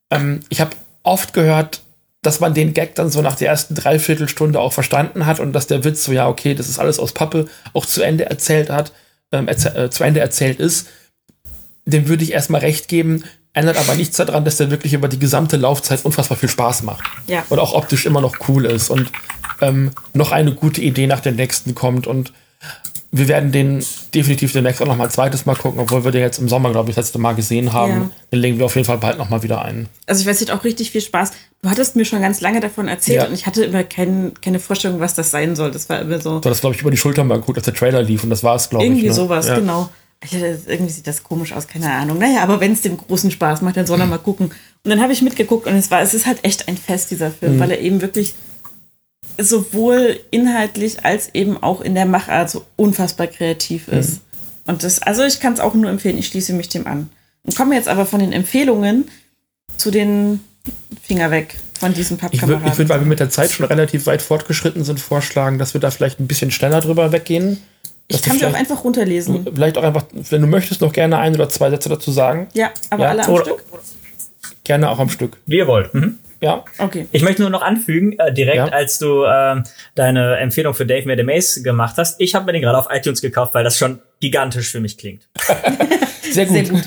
Ähm, 0.10 0.42
ich 0.50 0.62
habe 0.62 0.72
oft 1.04 1.34
gehört, 1.34 1.82
dass 2.22 2.40
man 2.40 2.54
den 2.54 2.74
Gag 2.74 2.96
dann 2.96 3.10
so 3.10 3.22
nach 3.22 3.36
der 3.36 3.50
ersten 3.50 3.76
Dreiviertelstunde 3.76 4.60
auch 4.60 4.74
verstanden 4.74 5.26
hat 5.26 5.40
und 5.40 5.54
dass 5.54 5.68
der 5.68 5.84
Witz 5.84 6.04
so, 6.04 6.12
ja, 6.12 6.28
okay, 6.28 6.56
das 6.56 6.68
ist 6.68 6.80
alles 6.80 7.00
aus 7.00 7.14
Pappe, 7.14 7.48
auch 7.74 7.86
zu 7.86 8.02
Ende 8.02 8.26
erzählt 8.26 8.70
hat, 8.70 8.92
ähm, 9.32 9.48
äh, 9.48 9.90
zu 9.90 10.04
Ende 10.04 10.20
erzählt 10.20 10.60
ist. 10.60 10.88
Dem 11.86 12.08
würde 12.08 12.24
ich 12.24 12.34
erstmal 12.34 12.62
recht 12.62 12.88
geben, 12.88 13.24
ändert 13.54 13.78
aber 13.78 13.96
nichts 13.96 14.18
daran, 14.18 14.46
dass 14.46 14.58
der 14.58 14.72
wirklich 14.72 14.94
über 14.94 15.08
die 15.08 15.20
gesamte 15.20 15.58
Laufzeit 15.58 16.04
unfassbar 16.04 16.38
viel 16.38 16.50
Spaß 16.50 16.84
macht. 16.84 17.04
Ja. 17.28 17.46
Und 17.50 17.60
auch 17.60 17.74
optisch 17.74 18.06
immer 18.06 18.22
noch 18.22 18.36
cool 18.48 18.66
ist 18.66 18.90
und 18.90 19.10
ähm, 19.62 19.92
noch 20.14 20.32
eine 20.32 20.54
gute 20.54 20.82
Idee 20.82 21.08
nach 21.08 21.22
der 21.22 21.32
nächsten 21.32 21.76
kommt 21.76 22.08
und 22.08 22.34
wir 23.12 23.28
werden 23.28 23.52
den 23.52 23.84
definitiv 24.14 24.52
demnächst 24.52 24.82
auch 24.82 24.86
noch 24.86 24.98
mal 24.98 25.06
ein 25.06 25.10
zweites 25.10 25.46
Mal 25.46 25.56
gucken, 25.56 25.80
obwohl 25.80 26.04
wir 26.04 26.12
den 26.12 26.22
jetzt 26.22 26.40
im 26.40 26.50
Sommer, 26.50 26.72
glaube 26.72 26.90
ich, 26.90 26.96
das 26.96 27.06
letzte 27.06 27.20
Mal 27.20 27.34
gesehen 27.34 27.72
haben. 27.72 27.92
Ja. 27.92 28.10
Den 28.34 28.40
legen 28.40 28.58
wir 28.60 28.66
auf 28.66 28.76
jeden 28.76 28.86
Fall 28.86 28.98
bald 28.98 29.18
noch 29.18 29.30
mal 29.30 29.44
wieder 29.44 29.62
ein. 29.64 29.88
Also 30.06 30.22
ich 30.22 30.28
weiß, 30.28 30.42
es 30.42 30.50
hat 30.50 30.58
auch 30.58 30.64
richtig 30.64 30.92
viel 30.92 31.02
Spaß. 31.02 31.32
Du 31.62 31.70
hattest 31.70 31.96
mir 31.96 32.06
schon 32.06 32.22
ganz 32.22 32.42
lange 32.42 32.60
davon 32.60 32.88
erzählt 32.88 33.22
ja. 33.22 33.28
und 33.28 33.34
ich 33.34 33.46
hatte 33.46 33.64
immer 33.64 33.84
kein, 33.84 34.34
keine 34.42 34.60
Vorstellung, 34.60 35.00
was 35.00 35.14
das 35.14 35.32
sein 35.32 35.56
soll. 35.56 35.72
Das 35.72 35.90
war 35.90 36.02
immer 36.02 36.20
so. 36.20 36.40
Du 36.40 36.50
hast, 36.50 36.62
glaube 36.62 36.76
ich, 36.76 36.82
über 36.82 36.92
die 36.92 36.98
Schulter 36.98 37.24
mal 37.24 37.40
geguckt, 37.40 37.58
als 37.58 37.66
der 37.66 37.74
Trailer 37.74 38.04
lief 38.04 38.24
und 38.24 38.30
das 38.30 38.44
war 38.44 38.56
es, 38.56 38.70
glaube 38.70 38.84
ich. 38.84 38.92
Irgendwie 38.92 39.08
ne? 39.08 39.14
sowas, 39.14 39.48
ja. 39.48 39.56
genau. 39.58 39.90
irgendwie 40.32 40.92
sieht 40.92 41.08
das 41.08 41.24
komisch 41.24 41.54
aus, 41.54 41.68
keine 41.68 41.92
Ahnung. 41.92 42.18
Naja, 42.18 42.44
aber 42.44 42.60
wenn 42.60 42.74
es 42.74 42.82
dem 42.82 42.98
großen 42.98 43.32
Spaß 43.32 43.62
macht, 43.62 43.78
dann 43.78 43.88
soll 43.88 44.00
er 44.00 44.06
mal 44.06 44.18
gucken. 44.18 44.48
Und 44.84 44.90
dann 44.90 45.02
habe 45.02 45.14
ich 45.14 45.22
mitgeguckt 45.22 45.66
und 45.66 45.76
es 45.76 45.90
war, 45.92 46.02
es 46.02 46.14
ist 46.14 46.26
halt 46.26 46.44
echt 46.44 46.68
ein 46.68 46.78
Fest, 46.78 47.12
dieser 47.12 47.32
Film, 47.32 47.56
mhm. 47.56 47.60
weil 47.60 47.72
er 47.72 47.80
eben 47.80 48.02
wirklich 48.02 48.36
sowohl 49.38 50.20
inhaltlich 50.32 51.06
als 51.06 51.34
eben 51.34 51.62
auch 51.62 51.82
in 51.82 51.96
der 51.96 52.06
Machart 52.06 52.50
so 52.50 52.66
unfassbar 52.76 53.28
kreativ 53.28 53.88
mhm. 53.88 53.98
ist. 53.98 54.12
Mhm. 54.14 54.20
Und 54.68 54.84
das, 54.84 55.02
also 55.02 55.24
ich 55.24 55.40
kann 55.40 55.54
es 55.54 55.60
auch 55.60 55.74
nur 55.74 55.90
empfehlen, 55.90 56.18
ich 56.18 56.28
schließe 56.28 56.54
mich 56.54 56.70
dem 56.70 56.88
an. 56.88 57.10
Und 57.44 57.56
komme 57.56 57.76
jetzt 57.76 57.88
aber 57.88 58.06
von 58.06 58.20
den 58.20 58.34
Empfehlungen 58.34 59.08
zu 59.78 59.92
den 59.92 60.42
Finger 61.02 61.32
weg 61.32 61.56
von 61.80 61.94
diesem 61.94 62.18
Pappkameraden. 62.18 62.68
Ich 62.68 62.78
würde, 62.78 62.90
weil 62.90 63.00
wir 63.00 63.08
mit 63.08 63.20
der 63.20 63.30
Zeit 63.30 63.52
schon 63.52 63.66
relativ 63.66 64.06
weit 64.08 64.22
fortgeschritten 64.22 64.84
sind, 64.84 65.00
vorschlagen, 65.00 65.58
dass 65.58 65.74
wir 65.74 65.82
da 65.82 65.92
vielleicht 65.92 66.20
ein 66.20 66.28
bisschen 66.28 66.52
schneller 66.52 66.82
drüber 66.82 67.12
weggehen. 67.12 67.62
Ich 68.08 68.22
kann 68.22 68.38
sie 68.38 68.46
auch 68.46 68.54
einfach 68.54 68.84
runterlesen. 68.84 69.46
Vielleicht 69.54 69.78
auch 69.78 69.84
einfach, 69.84 70.06
wenn 70.14 70.42
du 70.42 70.48
möchtest, 70.48 70.82
noch 70.82 70.94
gerne 70.94 71.18
ein 71.20 71.36
oder 71.36 71.50
zwei 71.50 71.70
Sätze 71.70 71.90
dazu 71.90 72.12
sagen. 72.12 72.48
Ja, 72.54 72.72
aber 72.90 73.04
ja? 73.04 73.10
alle 73.10 73.26
am 73.26 73.34
oder, 73.34 73.44
Stück? 73.44 73.64
Gerne 74.64 74.90
auch 74.90 75.00
am 75.00 75.10
Stück. 75.10 75.38
Wie 75.46 75.58
ihr 75.58 75.68
wollt. 75.68 75.94
Mhm. 75.94 76.20
Ja. 76.42 76.64
Okay. 76.78 77.08
Ich 77.12 77.24
möchte 77.24 77.42
nur 77.42 77.52
noch 77.52 77.62
anfügen, 77.62 78.18
äh, 78.20 78.34
direkt 78.34 78.58
ja. 78.58 78.68
als 78.68 79.00
du 79.00 79.24
äh, 79.24 79.62
deine 79.96 80.38
Empfehlung 80.38 80.74
für 80.74 80.86
Dave 80.86 81.08
Made 81.08 81.22
a 81.22 81.26
Maze 81.26 81.64
gemacht 81.64 81.96
hast, 81.98 82.20
ich 82.22 82.36
habe 82.36 82.46
mir 82.46 82.54
den 82.54 82.62
gerade 82.62 82.78
auf 82.78 82.88
iTunes 82.90 83.22
gekauft, 83.22 83.54
weil 83.54 83.64
das 83.64 83.78
schon 83.78 84.00
gigantisch 84.20 84.72
für 84.72 84.80
mich 84.80 84.98
klingt. 84.98 85.28
Sehr 86.22 86.46
gut. 86.46 86.54
Sehr 86.56 86.64
gut. 86.66 86.84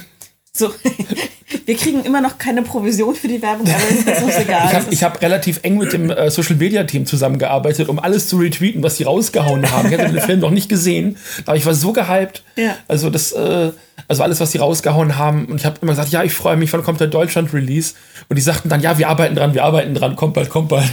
So, 0.53 0.73
wir 1.67 1.77
kriegen 1.77 2.05
immer 2.05 2.21
noch 2.21 2.39
keine 2.39 2.63
Provision 2.63 3.15
für 3.15 3.29
die 3.29 3.41
Werbung, 3.41 3.69
aber 3.69 3.89
ist 3.89 4.23
uns 4.23 4.37
egal. 4.39 4.85
Ich 4.91 5.03
habe 5.03 5.15
hab 5.15 5.23
relativ 5.23 5.61
eng 5.63 5.79
mit 5.79 5.93
dem 5.93 6.11
äh, 6.11 6.31
Social 6.31 6.57
Media 6.57 6.85
Team 6.85 7.07
zusammengearbeitet, 7.07 7.89
um 7.89 7.99
alles 7.99 8.29
zu 8.29 8.39
retweeten, 8.39 8.83
was 8.83 8.97
sie 8.97 9.05
rausgehauen 9.05 9.71
haben. 9.71 9.93
Ich 9.93 9.99
hatte 9.99 10.13
den 10.13 10.21
Film 10.21 10.41
noch 10.41 10.51
nicht 10.51 10.69
gesehen, 10.69 11.17
aber 11.47 11.57
ich 11.57 11.67
war 11.67 11.75
so 11.75 11.93
gehypt. 11.93 12.43
Ja. 12.57 12.77
Also 12.89 13.11
das, 13.11 13.33
äh, 13.33 13.73
also 14.09 14.23
alles, 14.23 14.41
was 14.41 14.53
sie 14.53 14.59
rausgehauen 14.59 15.17
haben. 15.17 15.47
Und 15.47 15.57
ich 15.57 15.67
habe 15.67 15.77
immer 15.83 15.93
gesagt, 15.93 16.11
ja, 16.11 16.25
ich 16.25 16.33
freue 16.33 16.57
mich, 16.57 16.73
wann 16.73 16.83
kommt 16.83 17.01
der 17.01 17.07
Deutschland-Release? 17.07 17.95
Und 18.29 18.37
die 18.37 18.43
sagten 18.43 18.69
dann, 18.69 18.81
ja, 18.81 18.99
wir 18.99 19.09
arbeiten 19.09 19.37
dran, 19.37 19.55
wir 19.55 19.65
arbeiten 19.65 19.95
dran, 19.95 20.17
kommt 20.17 20.35
bald, 20.35 20.51
kommt 20.51 20.69
bald. 20.69 20.89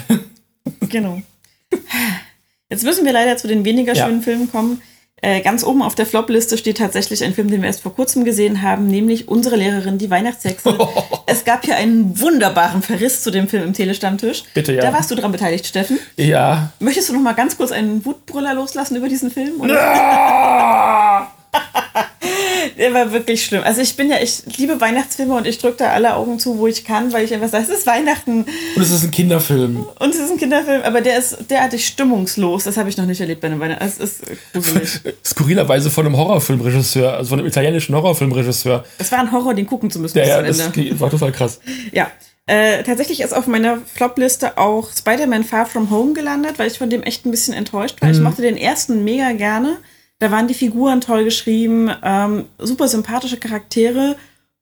Genau. 0.90 1.22
Jetzt 2.70 2.84
müssen 2.84 3.06
wir 3.06 3.14
leider 3.14 3.38
zu 3.38 3.48
den 3.48 3.66
weniger 3.66 3.96
schönen 3.96 4.18
ja. 4.18 4.24
Filmen 4.24 4.52
kommen. 4.52 4.82
Äh, 5.22 5.42
ganz 5.42 5.64
oben 5.64 5.82
auf 5.82 5.96
der 5.96 6.06
Flop-Liste 6.06 6.60
steht 6.60 6.78
tatsächlich 6.78 7.24
ein 7.24 7.34
Film, 7.34 7.50
den 7.50 7.62
wir 7.62 7.68
erst 7.68 7.82
vor 7.82 7.96
kurzem 7.96 8.24
gesehen 8.24 8.62
haben, 8.62 8.88
nämlich 8.88 9.28
Unsere 9.28 9.56
Lehrerin, 9.56 9.98
die 9.98 10.12
Weihnachtshexe. 10.12 10.78
es 11.26 11.44
gab 11.44 11.66
hier 11.66 11.76
einen 11.76 12.20
wunderbaren 12.20 12.84
Verriss 12.84 13.24
zu 13.24 13.32
dem 13.32 13.48
Film 13.48 13.64
im 13.64 13.74
Telestammtisch. 13.74 14.44
Bitte, 14.54 14.74
ja. 14.74 14.82
Da 14.82 14.94
warst 14.94 15.10
du 15.10 15.16
dran 15.16 15.32
beteiligt, 15.32 15.66
Steffen. 15.66 16.00
Ja. 16.18 16.72
Möchtest 16.80 17.10
du 17.10 17.14
noch 17.14 17.22
mal 17.22 17.34
ganz 17.34 17.58
kurz 17.58 17.72
einen 17.72 18.06
Wutbrüller 18.06 18.54
loslassen 18.54 18.96
über 18.96 19.10
diesen 19.10 19.32
Film? 19.32 19.60
Der 22.78 22.94
war 22.94 23.12
wirklich 23.12 23.44
schlimm. 23.44 23.64
Also 23.64 23.82
ich 23.82 23.96
bin 23.96 24.10
ja, 24.10 24.18
ich 24.22 24.44
liebe 24.58 24.80
Weihnachtsfilme 24.80 25.34
und 25.36 25.48
ich 25.48 25.58
drücke 25.58 25.78
da 25.78 25.90
alle 25.92 26.16
Augen 26.16 26.40
zu, 26.40 26.58
wo 26.58 26.68
ich 26.68 26.84
kann, 26.84 27.12
weil 27.14 27.26
ich 27.26 27.34
einfach 27.34 27.50
sage, 27.50 27.64
es 27.64 27.70
ist 27.70 27.88
Weihnachten. 27.88 28.46
Und 28.76 28.82
es 28.82 28.92
ist 28.92 29.04
ein 29.04 29.12
Kinderfilm. 29.12 29.86
Und 30.00 30.10
es 30.14 30.20
ist 30.20 30.32
ein 30.32 30.38
Kinderfilm, 30.38 30.82
aber 30.84 31.02
der 31.02 31.18
ist 31.18 31.38
derartig 31.50 31.86
stimmungslos. 31.86 32.66
Das 32.66 32.78
habe 32.78 32.90
ich 32.90 32.98
noch 32.98 33.06
nicht 33.06 33.22
erlebt 33.22 33.42
bei 33.42 33.48
einem 33.48 33.60
Weihnachten. 33.60 33.84
Es 33.84 33.98
ist 33.98 34.22
gruselig. 34.54 35.02
Skurrilerweise 35.26 35.90
von 35.90 36.06
einem 36.06 36.18
Horrorfilmregisseur, 36.18 37.14
also 37.14 37.30
von 37.30 37.40
einem 37.40 37.48
italienischen 37.48 37.96
Horrorfilmregisseur. 37.96 38.86
Es 38.98 39.12
war 39.12 39.20
ein 39.20 39.32
Horror, 39.32 39.54
den 39.54 39.66
gucken 39.66 39.90
zu 39.90 40.00
müssen. 40.00 40.18
Ja, 40.18 40.26
ja 40.26 40.42
das 40.42 40.60
Ende. 40.60 41.00
war 41.00 41.10
total 41.10 41.32
krass. 41.32 41.60
Ja. 41.92 42.12
Äh, 42.50 42.84
tatsächlich 42.84 43.20
ist 43.20 43.34
auf 43.34 43.48
meiner 43.48 43.80
Flop-Liste 43.94 44.58
auch 44.58 44.90
Spider-Man 44.92 45.44
Far 45.44 45.66
From 45.66 45.92
Home 45.92 46.14
gelandet, 46.14 46.58
weil 46.58 46.68
ich 46.68 46.78
von 46.78 46.90
dem 46.90 47.04
echt 47.04 47.26
ein 47.26 47.32
bisschen 47.32 47.54
enttäuscht 47.54 48.02
war. 48.02 48.08
Mhm. 48.08 48.16
Ich 48.16 48.22
mochte 48.22 48.42
den 48.42 48.56
ersten 48.56 49.04
mega 49.04 49.34
gerne. 49.34 49.78
Da 50.20 50.32
waren 50.32 50.48
die 50.48 50.54
Figuren 50.54 51.02
toll 51.02 51.24
geschrieben, 51.24 51.92
ähm, 52.04 52.46
super 52.58 52.88
sympathische 52.88 53.38
Charaktere. 53.38 54.16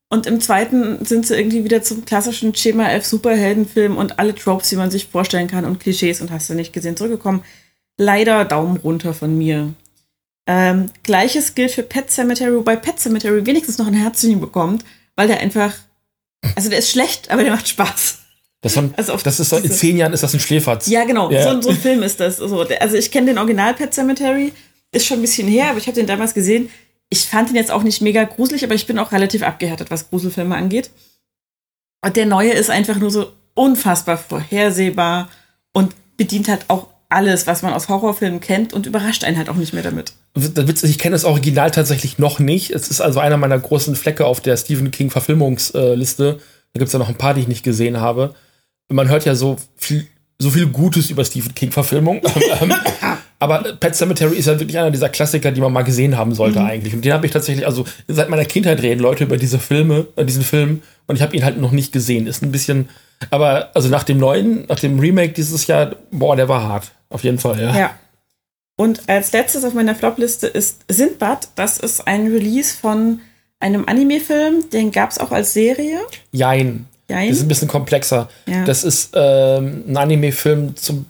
Und 0.09 0.27
im 0.27 0.39
zweiten 0.39 1.03
sind 1.03 1.25
sie 1.25 1.35
irgendwie 1.35 1.63
wieder 1.63 1.81
zum 1.81 2.05
klassischen 2.05 2.53
Schema 2.53 2.89
F 2.91 3.05
Superheldenfilm 3.05 3.97
und 3.97 4.19
alle 4.19 4.35
Tropes, 4.35 4.69
die 4.69 4.75
man 4.75 4.91
sich 4.91 5.07
vorstellen 5.07 5.47
kann 5.47 5.65
und 5.65 5.79
Klischees 5.79 6.21
und 6.21 6.31
hast 6.31 6.49
du 6.49 6.53
nicht 6.53 6.73
gesehen, 6.73 6.95
zurückgekommen. 6.95 7.43
Leider 7.97 8.45
Daumen 8.45 8.77
runter 8.77 9.13
von 9.13 9.37
mir. 9.37 9.73
Ähm, 10.47 10.91
Gleiches 11.03 11.55
gilt 11.55 11.71
für 11.71 11.83
Pet 11.83 12.11
Cemetery, 12.11 12.55
wobei 12.55 12.75
Pet 12.75 12.99
Cemetery 12.99 13.45
wenigstens 13.45 13.77
noch 13.77 13.87
ein 13.87 13.93
Herzchen 13.93 14.39
bekommt, 14.39 14.85
weil 15.15 15.27
der 15.27 15.39
einfach, 15.39 15.73
also 16.55 16.69
der 16.69 16.79
ist 16.79 16.91
schlecht, 16.91 17.31
aber 17.31 17.43
der 17.43 17.51
macht 17.51 17.67
Spaß. 17.67 18.19
Das, 18.61 18.73
von, 18.73 18.93
also 18.97 19.17
das 19.17 19.39
ist 19.39 19.49
so, 19.49 19.57
in 19.57 19.71
zehn 19.71 19.97
Jahren 19.97 20.13
ist 20.13 20.23
das 20.23 20.33
ein 20.33 20.39
Schläferz. 20.39 20.87
Ja, 20.87 21.03
genau. 21.05 21.31
Ja. 21.31 21.53
So, 21.53 21.61
so, 21.61 21.69
ein 21.69 21.77
Film 21.77 22.03
ist 22.03 22.19
das. 22.19 22.37
So, 22.37 22.61
also 22.61 22.95
ich 22.95 23.11
kenne 23.11 23.27
den 23.27 23.37
Original 23.37 23.73
Pet 23.73 23.93
Cemetery, 23.93 24.53
ist 24.95 25.05
schon 25.05 25.19
ein 25.19 25.21
bisschen 25.21 25.47
her, 25.47 25.69
aber 25.69 25.77
ich 25.77 25.87
habe 25.87 25.95
den 25.95 26.07
damals 26.07 26.33
gesehen. 26.33 26.69
Ich 27.09 27.25
fand 27.25 27.49
ihn 27.49 27.55
jetzt 27.55 27.71
auch 27.71 27.83
nicht 27.83 28.01
mega 28.01 28.23
gruselig, 28.23 28.63
aber 28.63 28.73
ich 28.73 28.87
bin 28.87 28.97
auch 28.97 29.11
relativ 29.11 29.43
abgehärtet, 29.43 29.91
was 29.91 30.09
Gruselfilme 30.09 30.55
angeht. 30.55 30.89
Und 32.03 32.15
der 32.15 32.25
neue 32.25 32.51
ist 32.51 32.69
einfach 32.69 32.97
nur 32.97 33.11
so 33.11 33.31
unfassbar 33.53 34.17
vorhersehbar 34.17 35.29
und 35.73 35.93
bedient 36.17 36.47
halt 36.47 36.65
auch 36.67 36.87
alles, 37.09 37.47
was 37.47 37.61
man 37.61 37.73
aus 37.73 37.87
Horrorfilmen 37.87 38.39
kennt 38.39 38.73
und 38.73 38.85
überrascht 38.85 39.23
einen 39.23 39.37
halt 39.37 39.49
auch 39.49 39.55
nicht 39.55 39.73
mehr 39.73 39.83
damit. 39.83 40.13
Ich 40.35 40.99
kenne 40.99 41.13
das 41.13 41.23
Original 41.23 41.71
tatsächlich 41.71 42.17
noch 42.17 42.39
nicht. 42.39 42.71
Es 42.71 42.89
ist 42.89 43.01
also 43.01 43.19
einer 43.19 43.37
meiner 43.37 43.57
großen 43.57 43.95
Flecke 43.95 44.25
auf 44.25 44.41
der 44.41 44.57
Stephen 44.57 44.91
King 44.91 45.09
Verfilmungsliste. 45.09 46.39
Da 46.73 46.79
gibt 46.79 46.87
es 46.87 46.93
ja 46.93 46.99
noch 46.99 47.09
ein 47.09 47.15
paar, 47.15 47.33
die 47.33 47.41
ich 47.41 47.47
nicht 47.47 47.63
gesehen 47.63 47.99
habe. 47.99 48.35
Man 48.89 49.07
hört 49.09 49.25
ja 49.25 49.35
so 49.35 49.57
viel, 49.75 50.07
so 50.39 50.49
viel 50.49 50.67
Gutes 50.67 51.09
über 51.09 51.23
Stephen 51.23 51.55
King 51.55 51.71
Verfilmung. 51.71 52.21
Ähm, 52.61 52.73
aber 53.39 53.73
Pet 53.79 53.95
Cemetery 53.95 54.35
ist 54.37 54.45
ja 54.45 54.59
wirklich 54.59 54.77
einer 54.77 54.91
dieser 54.91 55.09
Klassiker, 55.09 55.51
die 55.51 55.61
man 55.61 55.73
mal 55.73 55.83
gesehen 55.83 56.17
haben 56.17 56.33
sollte 56.33 56.59
mhm. 56.59 56.65
eigentlich. 56.65 56.93
Und 56.93 57.03
den 57.03 57.13
habe 57.13 57.25
ich 57.25 57.31
tatsächlich, 57.31 57.65
also 57.65 57.85
seit 58.07 58.29
meiner 58.29 58.45
Kindheit 58.45 58.81
reden 58.81 59.01
Leute 59.01 59.25
über 59.25 59.37
diese 59.37 59.59
Filme, 59.59 60.07
äh, 60.15 60.25
diesen 60.25 60.43
Film. 60.43 60.81
Und 61.07 61.17
ich 61.17 61.21
habe 61.21 61.35
ihn 61.35 61.43
halt 61.43 61.59
noch 61.59 61.71
nicht 61.71 61.91
gesehen. 61.91 62.27
Ist 62.27 62.43
ein 62.43 62.51
bisschen, 62.51 62.89
aber 63.29 63.71
also 63.75 63.89
nach 63.89 64.03
dem 64.03 64.17
neuen, 64.17 64.65
nach 64.67 64.79
dem 64.79 64.99
Remake 64.99 65.33
dieses 65.33 65.67
Jahr, 65.67 65.95
boah, 66.11 66.35
der 66.35 66.47
war 66.47 66.63
hart. 66.63 66.91
Auf 67.09 67.23
jeden 67.23 67.37
Fall, 67.37 67.59
ja. 67.59 67.77
Ja. 67.77 67.91
Und 68.77 69.07
als 69.07 69.31
letztes 69.31 69.63
auf 69.63 69.73
meiner 69.73 69.95
Flop-Liste 69.95 70.47
ist 70.47 70.83
Sindbad. 70.89 71.49
Das 71.55 71.77
ist 71.77 72.07
ein 72.07 72.27
Release 72.27 72.75
von 72.75 73.21
einem 73.59 73.85
Anime-Film. 73.87 74.69
Den 74.69 74.91
gab 74.91 75.11
es 75.11 75.17
auch 75.17 75.31
als 75.31 75.53
Serie. 75.53 75.99
Jein. 76.31 76.87
Jein. 77.09 77.29
Das 77.29 77.37
ist 77.37 77.43
ein 77.43 77.47
bisschen 77.47 77.67
komplexer. 77.67 78.29
Ja. 78.47 78.65
Das 78.65 78.83
ist 78.83 79.11
ähm, 79.13 79.83
ein 79.87 79.95
Anime-Film 79.95 80.75
zum 80.75 81.05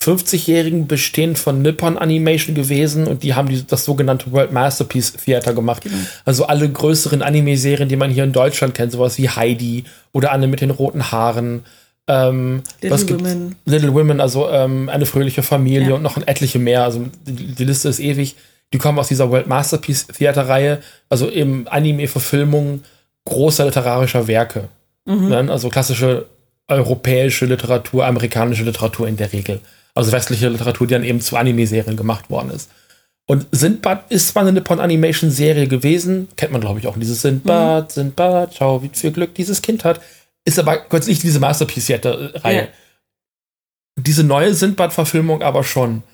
50-jährigen 0.00 0.86
Bestehen 0.86 1.36
von 1.36 1.62
Nippon 1.62 1.98
Animation 1.98 2.54
gewesen 2.54 3.06
und 3.06 3.22
die 3.22 3.34
haben 3.34 3.48
die, 3.48 3.66
das 3.66 3.84
sogenannte 3.84 4.30
World 4.32 4.52
Masterpiece 4.52 5.12
Theater 5.12 5.52
gemacht. 5.52 5.82
Genau. 5.82 5.96
Also 6.24 6.46
alle 6.46 6.68
größeren 6.68 7.22
Anime-Serien, 7.22 7.88
die 7.88 7.96
man 7.96 8.10
hier 8.10 8.24
in 8.24 8.32
Deutschland 8.32 8.74
kennt, 8.74 8.92
sowas 8.92 9.18
wie 9.18 9.28
Heidi 9.28 9.84
oder 10.12 10.32
Anne 10.32 10.46
mit 10.46 10.60
den 10.60 10.70
roten 10.70 11.10
Haaren 11.10 11.64
ähm, 12.08 12.62
Little 12.80 13.18
Women. 13.18 13.56
Little 13.64 13.94
Women, 13.94 14.20
also 14.20 14.48
ähm, 14.48 14.88
eine 14.88 15.06
fröhliche 15.06 15.42
Familie 15.42 15.88
ja. 15.88 15.94
und 15.94 16.02
noch 16.02 16.16
etliche 16.26 16.58
mehr. 16.58 16.84
Also 16.84 17.06
die, 17.26 17.54
die, 17.54 17.64
Liste 17.64 17.88
ist 17.88 17.98
ewig. 17.98 18.36
Die 18.72 18.78
kommen 18.78 18.98
aus 18.98 19.08
dieser 19.08 19.30
World 19.30 19.48
Masterpiece 19.48 20.06
Theater 20.06 20.48
Reihe, 20.48 20.80
also 21.08 21.30
eben 21.30 21.66
Anime-Verfilmungen 21.68 22.84
großer 23.24 23.64
literarischer 23.64 24.28
Werke. 24.28 24.68
Mhm. 25.04 25.28
Ne? 25.28 25.46
Also 25.50 25.68
klassische 25.68 26.26
europäische 26.68 27.46
Literatur, 27.46 28.06
amerikanische 28.06 28.64
Literatur 28.64 29.06
in 29.08 29.16
der 29.16 29.32
Regel. 29.32 29.60
Also 29.96 30.12
westliche 30.12 30.48
Literatur, 30.48 30.86
die 30.86 30.94
dann 30.94 31.04
eben 31.04 31.20
zu 31.20 31.36
Anime-Serien 31.36 31.96
gemacht 31.96 32.30
worden 32.30 32.50
ist. 32.50 32.70
Und 33.26 33.46
Sindbad 33.50 34.10
ist 34.10 34.28
zwar 34.28 34.42
eine 34.42 34.52
Nippon 34.52 34.78
Animation 34.78 35.30
Serie 35.30 35.66
gewesen, 35.66 36.28
kennt 36.36 36.52
man 36.52 36.60
glaube 36.60 36.78
ich 36.78 36.86
auch 36.86 36.96
dieses 36.96 37.22
Sindbad, 37.22 37.88
mhm. 37.88 37.92
Sindbad, 37.92 38.54
schau, 38.56 38.82
wie 38.82 38.90
viel 38.92 39.10
Glück 39.10 39.34
dieses 39.34 39.62
Kind 39.62 39.84
hat. 39.84 40.00
Ist 40.44 40.60
aber 40.60 40.76
kurz 40.76 41.08
nicht 41.08 41.24
diese 41.24 41.40
Masterpiece-Reihe. 41.40 42.56
Ja. 42.56 42.68
Diese 43.98 44.22
neue 44.22 44.54
Sindbad-Verfilmung 44.54 45.42
aber 45.42 45.64
schon. 45.64 46.04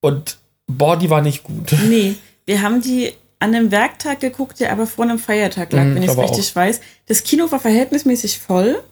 Und 0.00 0.38
boah, 0.66 0.96
die 0.96 1.10
war 1.10 1.20
nicht 1.20 1.42
gut. 1.42 1.74
Nee, 1.88 2.14
wir 2.46 2.62
haben 2.62 2.80
die 2.80 3.12
an 3.38 3.54
einem 3.54 3.70
Werktag 3.70 4.20
geguckt, 4.20 4.60
der 4.60 4.72
aber 4.72 4.86
vor 4.86 5.04
einem 5.04 5.18
Feiertag 5.18 5.72
lag, 5.72 5.84
mm, 5.84 5.94
wenn 5.96 6.02
ich 6.04 6.10
es 6.10 6.16
richtig 6.16 6.50
auch. 6.52 6.56
weiß. 6.56 6.80
Das 7.06 7.24
Kino 7.24 7.50
war 7.50 7.58
verhältnismäßig 7.58 8.38
voll, 8.38 8.82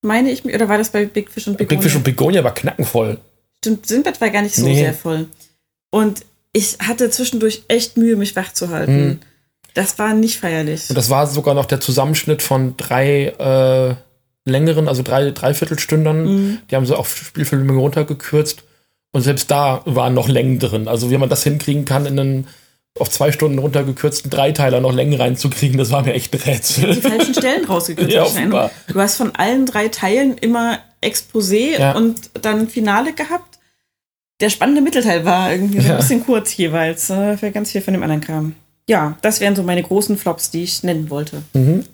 meine 0.00 0.30
ich 0.30 0.44
mir. 0.44 0.54
Oder 0.54 0.68
war 0.68 0.78
das 0.78 0.90
bei 0.90 1.04
Big 1.04 1.30
Fish 1.30 1.46
und 1.46 1.58
Begonia? 1.58 1.78
Big 1.78 1.82
Fish 1.84 1.96
und 1.96 2.02
Begonia 2.02 2.42
war 2.42 2.54
knackenvoll. 2.54 3.18
Stimmt, 3.62 3.86
Sindbad 3.86 4.20
war 4.20 4.30
gar 4.30 4.42
nicht 4.42 4.56
so 4.56 4.66
nee. 4.66 4.74
sehr 4.74 4.92
voll. 4.92 5.26
Und 5.90 6.24
ich 6.52 6.78
hatte 6.80 7.10
zwischendurch 7.10 7.62
echt 7.68 7.96
Mühe, 7.96 8.16
mich 8.16 8.34
wach 8.34 8.52
zu 8.52 8.70
halten. 8.70 9.08
Mm. 9.08 9.20
Das 9.74 9.98
war 9.98 10.14
nicht 10.14 10.40
feierlich. 10.40 10.90
Und 10.90 10.96
das 10.96 11.08
war 11.10 11.26
sogar 11.26 11.54
noch 11.54 11.64
der 11.64 11.80
Zusammenschnitt 11.80 12.42
von 12.42 12.76
drei 12.76 13.26
äh, 13.38 13.94
längeren, 14.44 14.88
also 14.88 15.02
drei, 15.02 15.30
Dreiviertelstündern. 15.30 16.24
Mhm. 16.24 16.58
Die 16.70 16.76
haben 16.76 16.84
sie 16.84 16.96
auf 16.96 17.16
Spielfilme 17.16 17.72
runtergekürzt. 17.72 18.64
Und 19.12 19.22
selbst 19.22 19.50
da 19.50 19.82
waren 19.84 20.12
noch 20.12 20.28
Längen 20.28 20.58
drin. 20.58 20.88
Also 20.88 21.10
wie 21.10 21.18
man 21.18 21.28
das 21.28 21.44
hinkriegen 21.44 21.84
kann, 21.84 22.04
in 22.04 22.18
einen 22.18 22.46
auf 22.98 23.08
zwei 23.08 23.32
Stunden 23.32 23.58
runtergekürzten 23.58 24.30
Dreiteiler 24.30 24.80
noch 24.80 24.92
Längen 24.92 25.18
reinzukriegen, 25.18 25.78
das 25.78 25.90
war 25.90 26.02
mir 26.02 26.12
echt 26.12 26.34
ein 26.34 26.40
Rätsel. 26.40 26.94
Die 26.94 27.00
falschen 27.00 27.34
Stellen 27.34 27.64
rausgekürzt. 27.68 28.12
ja, 28.12 28.24
offenbar. 28.24 28.70
du 28.88 29.00
hast 29.00 29.16
von 29.16 29.34
allen 29.34 29.64
drei 29.64 29.88
Teilen 29.88 30.36
immer 30.36 30.78
Exposé 31.02 31.78
ja. 31.78 31.92
und 31.92 32.30
dann 32.42 32.68
Finale 32.68 33.14
gehabt. 33.14 33.51
Der 34.42 34.50
spannende 34.50 34.82
Mittelteil 34.82 35.24
war 35.24 35.52
irgendwie 35.52 35.80
so 35.80 35.92
ein 35.92 35.96
bisschen 35.98 36.26
kurz 36.26 36.56
jeweils, 36.56 37.08
äh, 37.10 37.36
für 37.36 37.52
ganz 37.52 37.70
viel 37.70 37.80
von 37.80 37.94
dem 37.94 38.02
anderen 38.02 38.20
Kram. 38.20 38.56
Ja, 38.88 39.16
das 39.22 39.40
wären 39.40 39.54
so 39.54 39.62
meine 39.62 39.84
großen 39.84 40.18
Flops, 40.18 40.50
die 40.50 40.64
ich 40.64 40.82
nennen 40.82 41.10
wollte. 41.10 41.42
Mhm. 41.54 41.84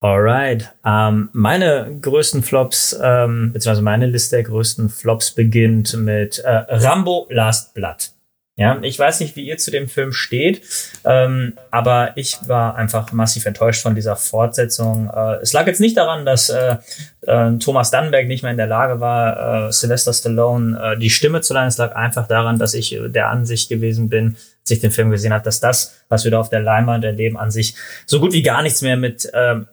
Alright. 0.00 0.70
Ähm, 0.84 1.30
meine 1.32 1.96
größten 1.98 2.42
Flops, 2.42 2.94
ähm, 3.02 3.52
beziehungsweise 3.54 3.80
meine 3.80 4.04
Liste 4.04 4.36
der 4.36 4.42
größten 4.44 4.90
Flops 4.90 5.30
beginnt 5.30 5.96
mit 5.96 6.40
äh, 6.40 6.50
Rambo 6.50 7.26
Last 7.30 7.72
Blood. 7.72 8.10
Ja, 8.54 8.78
ich 8.82 8.98
weiß 8.98 9.20
nicht, 9.20 9.34
wie 9.34 9.46
ihr 9.46 9.56
zu 9.56 9.70
dem 9.70 9.88
Film 9.88 10.12
steht, 10.12 10.60
ähm, 11.06 11.54
aber 11.70 12.12
ich 12.16 12.36
war 12.46 12.76
einfach 12.76 13.10
massiv 13.12 13.46
enttäuscht 13.46 13.80
von 13.80 13.94
dieser 13.94 14.14
Fortsetzung. 14.14 15.08
Äh, 15.08 15.36
es 15.36 15.54
lag 15.54 15.66
jetzt 15.66 15.80
nicht 15.80 15.96
daran, 15.96 16.26
dass 16.26 16.50
äh, 16.50 16.76
äh, 17.22 17.56
Thomas 17.58 17.90
Dannenberg 17.90 18.26
nicht 18.28 18.42
mehr 18.42 18.50
in 18.50 18.58
der 18.58 18.66
Lage 18.66 19.00
war, 19.00 19.68
äh, 19.68 19.72
Sylvester 19.72 20.12
Stallone 20.12 20.78
äh, 20.78 20.98
die 20.98 21.08
Stimme 21.08 21.40
zu 21.40 21.54
leihen. 21.54 21.68
Es 21.68 21.78
lag 21.78 21.96
einfach 21.96 22.28
daran, 22.28 22.58
dass 22.58 22.74
ich 22.74 23.00
der 23.06 23.30
Ansicht 23.30 23.70
gewesen 23.70 24.10
bin, 24.10 24.36
als 24.60 24.70
ich 24.70 24.80
den 24.80 24.90
Film 24.90 25.10
gesehen 25.10 25.32
habe, 25.32 25.44
dass 25.44 25.60
das, 25.60 26.04
was 26.10 26.24
wir 26.24 26.30
da 26.30 26.38
auf 26.38 26.50
der 26.50 26.60
Leinwand 26.60 27.04
erleben, 27.04 27.38
an 27.38 27.50
sich 27.50 27.74
so 28.04 28.20
gut 28.20 28.34
wie 28.34 28.42
gar 28.42 28.62
nichts 28.62 28.82
mehr 28.82 28.98
mit 28.98 29.30
ähm, 29.32 29.66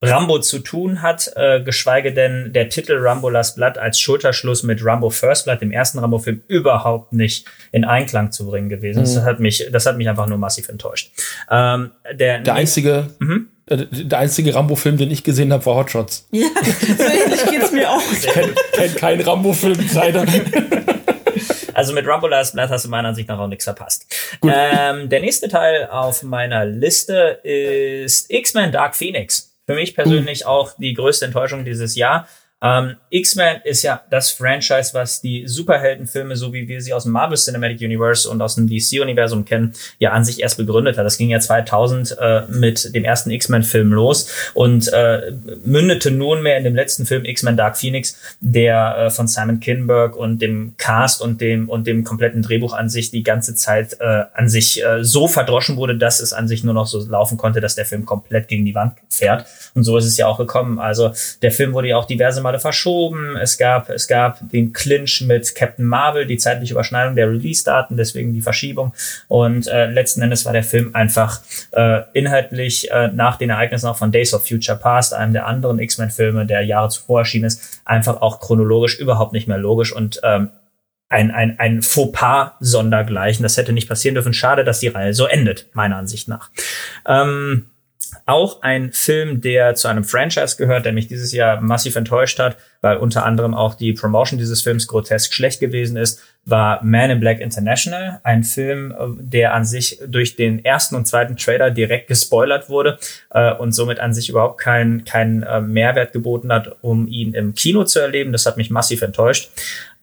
Rambo 0.00 0.38
zu 0.38 0.60
tun 0.60 1.02
hat, 1.02 1.32
äh, 1.34 1.60
geschweige 1.60 2.12
denn 2.12 2.52
der 2.52 2.68
Titel 2.68 2.96
Rambo 2.98 3.28
Last 3.28 3.56
Blood 3.56 3.78
als 3.78 3.98
Schulterschluss 3.98 4.62
mit 4.62 4.84
Rambo 4.84 5.10
First 5.10 5.44
Blood, 5.44 5.60
dem 5.60 5.72
ersten 5.72 5.98
Rambo-Film, 5.98 6.42
überhaupt 6.46 7.12
nicht 7.12 7.46
in 7.72 7.84
Einklang 7.84 8.30
zu 8.30 8.46
bringen 8.46 8.68
gewesen. 8.68 9.00
Mhm. 9.00 9.04
Das 9.04 9.24
hat 9.24 9.40
mich, 9.40 9.68
das 9.72 9.86
hat 9.86 9.96
mich 9.96 10.08
einfach 10.08 10.28
nur 10.28 10.38
massiv 10.38 10.68
enttäuscht. 10.68 11.10
Ähm, 11.50 11.90
der, 12.12 12.40
der 12.40 12.54
einzige, 12.54 13.08
mhm. 13.18 13.48
äh, 13.66 13.86
der 13.90 14.20
einzige 14.20 14.54
Rambo-Film, 14.54 14.98
den 14.98 15.10
ich 15.10 15.24
gesehen 15.24 15.52
habe, 15.52 15.66
war 15.66 15.74
Hot 15.74 15.90
Shots. 15.90 16.28
Ja, 16.32 16.46
so 16.96 17.04
ähnlich 17.04 17.46
geht's 17.46 17.72
mir 17.72 17.90
auch. 17.90 18.02
Ich 18.12 18.26
kenne 18.26 18.54
kenn 18.72 18.94
keinen 18.94 19.20
Rambo-Film, 19.22 19.78
leider. 19.94 20.24
Also 21.74 21.92
mit 21.92 22.08
Rumble 22.08 22.28
Last 22.28 22.54
Blood 22.54 22.70
hast 22.70 22.86
du 22.86 22.88
meiner 22.88 23.10
Ansicht 23.10 23.28
nach 23.28 23.38
auch 23.38 23.46
nichts 23.46 23.62
verpasst. 23.62 24.04
Ähm, 24.42 25.08
der 25.08 25.20
nächste 25.20 25.48
Teil 25.48 25.86
auf 25.88 26.24
meiner 26.24 26.64
Liste 26.64 27.38
ist 27.44 28.28
X-Men 28.32 28.72
Dark 28.72 28.96
Phoenix. 28.96 29.47
Für 29.68 29.74
mich 29.74 29.94
persönlich 29.94 30.46
auch 30.46 30.72
die 30.78 30.94
größte 30.94 31.26
Enttäuschung 31.26 31.66
dieses 31.66 31.94
Jahr. 31.94 32.26
Ähm, 32.60 32.96
X-Men 33.10 33.60
ist 33.62 33.82
ja 33.82 34.02
das 34.10 34.32
Franchise, 34.32 34.92
was 34.92 35.20
die 35.20 35.46
Superheldenfilme, 35.46 36.34
so 36.34 36.52
wie 36.52 36.66
wir 36.66 36.80
sie 36.80 36.92
aus 36.92 37.04
dem 37.04 37.12
Marvel 37.12 37.36
Cinematic 37.36 37.80
Universe 37.80 38.28
und 38.28 38.42
aus 38.42 38.56
dem 38.56 38.68
DC-Universum 38.68 39.44
kennen, 39.44 39.74
ja 39.98 40.10
an 40.10 40.24
sich 40.24 40.42
erst 40.42 40.56
begründet 40.56 40.98
hat. 40.98 41.06
Das 41.06 41.18
ging 41.18 41.30
ja 41.30 41.38
2000 41.38 42.16
äh, 42.20 42.42
mit 42.48 42.94
dem 42.94 43.04
ersten 43.04 43.30
X-Men-Film 43.30 43.92
los 43.92 44.30
und 44.54 44.92
äh, 44.92 45.32
mündete 45.64 46.10
nunmehr 46.10 46.58
in 46.58 46.64
dem 46.64 46.74
letzten 46.74 47.06
Film 47.06 47.24
X-Men 47.24 47.56
Dark 47.56 47.76
Phoenix, 47.76 48.18
der 48.40 48.96
äh, 48.98 49.10
von 49.10 49.28
Simon 49.28 49.60
Kinberg 49.60 50.16
und 50.16 50.42
dem 50.42 50.74
Cast 50.78 51.22
und 51.22 51.40
dem 51.40 51.68
und 51.68 51.86
dem 51.86 52.02
kompletten 52.02 52.42
Drehbuch 52.42 52.72
an 52.72 52.88
sich 52.88 53.12
die 53.12 53.22
ganze 53.22 53.54
Zeit 53.54 53.96
äh, 54.00 54.24
an 54.34 54.48
sich 54.48 54.84
äh, 54.84 55.04
so 55.04 55.28
verdroschen 55.28 55.76
wurde, 55.76 55.96
dass 55.96 56.18
es 56.18 56.32
an 56.32 56.48
sich 56.48 56.64
nur 56.64 56.74
noch 56.74 56.88
so 56.88 57.06
laufen 57.08 57.38
konnte, 57.38 57.60
dass 57.60 57.76
der 57.76 57.86
Film 57.86 58.04
komplett 58.04 58.48
gegen 58.48 58.64
die 58.64 58.74
Wand 58.74 58.94
fährt. 59.08 59.46
Und 59.74 59.84
so 59.84 59.96
ist 59.96 60.06
es 60.06 60.16
ja 60.16 60.26
auch 60.26 60.38
gekommen. 60.38 60.80
Also 60.80 61.12
der 61.42 61.52
Film 61.52 61.72
wurde 61.72 61.88
ja 61.88 61.96
auch 61.96 62.06
diverse 62.06 62.42
Male 62.48 62.58
verschoben. 62.58 63.36
Es 63.36 63.58
gab, 63.58 63.90
es 63.90 64.08
gab 64.08 64.38
den 64.50 64.72
Clinch 64.72 65.22
mit 65.26 65.54
Captain 65.54 65.84
Marvel, 65.84 66.26
die 66.26 66.38
zeitliche 66.38 66.72
Überschneidung 66.72 67.14
der 67.14 67.28
Release-Daten, 67.28 67.96
deswegen 67.96 68.32
die 68.32 68.40
Verschiebung. 68.40 68.94
Und 69.28 69.66
äh, 69.66 69.86
letzten 69.86 70.22
Endes 70.22 70.46
war 70.46 70.52
der 70.52 70.64
Film 70.64 70.94
einfach 70.94 71.40
äh, 71.72 72.00
inhaltlich 72.14 72.90
äh, 72.90 73.08
nach 73.08 73.36
den 73.36 73.50
Ereignissen 73.50 73.86
auch 73.86 73.98
von 73.98 74.12
Days 74.12 74.32
of 74.32 74.46
Future 74.48 74.78
Past, 74.78 75.12
einem 75.12 75.34
der 75.34 75.46
anderen 75.46 75.78
X-Men-Filme, 75.78 76.46
der 76.46 76.62
Jahre 76.62 76.88
zuvor 76.88 77.20
erschienen 77.20 77.44
ist, 77.44 77.82
einfach 77.84 78.22
auch 78.22 78.40
chronologisch 78.40 78.98
überhaupt 78.98 79.32
nicht 79.32 79.46
mehr 79.46 79.58
logisch 79.58 79.92
und 79.92 80.20
ähm, 80.22 80.50
ein, 81.10 81.30
ein, 81.30 81.58
ein 81.58 81.82
Fauxpas 81.82 82.52
sondergleichen. 82.60 83.42
Das 83.42 83.56
hätte 83.56 83.72
nicht 83.72 83.88
passieren 83.88 84.14
dürfen. 84.14 84.34
Schade, 84.34 84.64
dass 84.64 84.80
die 84.80 84.88
Reihe 84.88 85.14
so 85.14 85.26
endet, 85.26 85.66
meiner 85.72 85.96
Ansicht 85.96 86.28
nach. 86.28 86.50
Ähm, 87.06 87.66
auch 88.28 88.60
ein 88.60 88.92
Film, 88.92 89.40
der 89.40 89.74
zu 89.74 89.88
einem 89.88 90.04
Franchise 90.04 90.56
gehört, 90.58 90.84
der 90.84 90.92
mich 90.92 91.08
dieses 91.08 91.32
Jahr 91.32 91.62
massiv 91.62 91.96
enttäuscht 91.96 92.38
hat, 92.38 92.58
weil 92.82 92.98
unter 92.98 93.24
anderem 93.24 93.54
auch 93.54 93.74
die 93.74 93.94
Promotion 93.94 94.38
dieses 94.38 94.60
Films 94.60 94.86
grotesk 94.86 95.32
schlecht 95.32 95.60
gewesen 95.60 95.96
ist, 95.96 96.22
war 96.44 96.82
Man 96.84 97.10
in 97.10 97.20
Black 97.20 97.40
International, 97.40 98.20
ein 98.24 98.44
Film, 98.44 98.92
äh, 98.92 99.22
der 99.22 99.54
an 99.54 99.64
sich 99.64 99.98
durch 100.06 100.36
den 100.36 100.64
ersten 100.64 100.94
und 100.94 101.06
zweiten 101.06 101.36
Trailer 101.36 101.70
direkt 101.70 102.08
gespoilert 102.08 102.68
wurde 102.68 102.98
äh, 103.30 103.52
und 103.54 103.72
somit 103.72 103.98
an 103.98 104.12
sich 104.12 104.28
überhaupt 104.28 104.60
keinen 104.60 105.04
kein, 105.04 105.42
äh, 105.42 105.60
Mehrwert 105.60 106.12
geboten 106.12 106.52
hat, 106.52 106.76
um 106.82 107.08
ihn 107.08 107.32
im 107.34 107.54
Kino 107.54 107.84
zu 107.84 107.98
erleben. 107.98 108.32
Das 108.32 108.46
hat 108.46 108.56
mich 108.58 108.70
massiv 108.70 109.02
enttäuscht. 109.02 109.50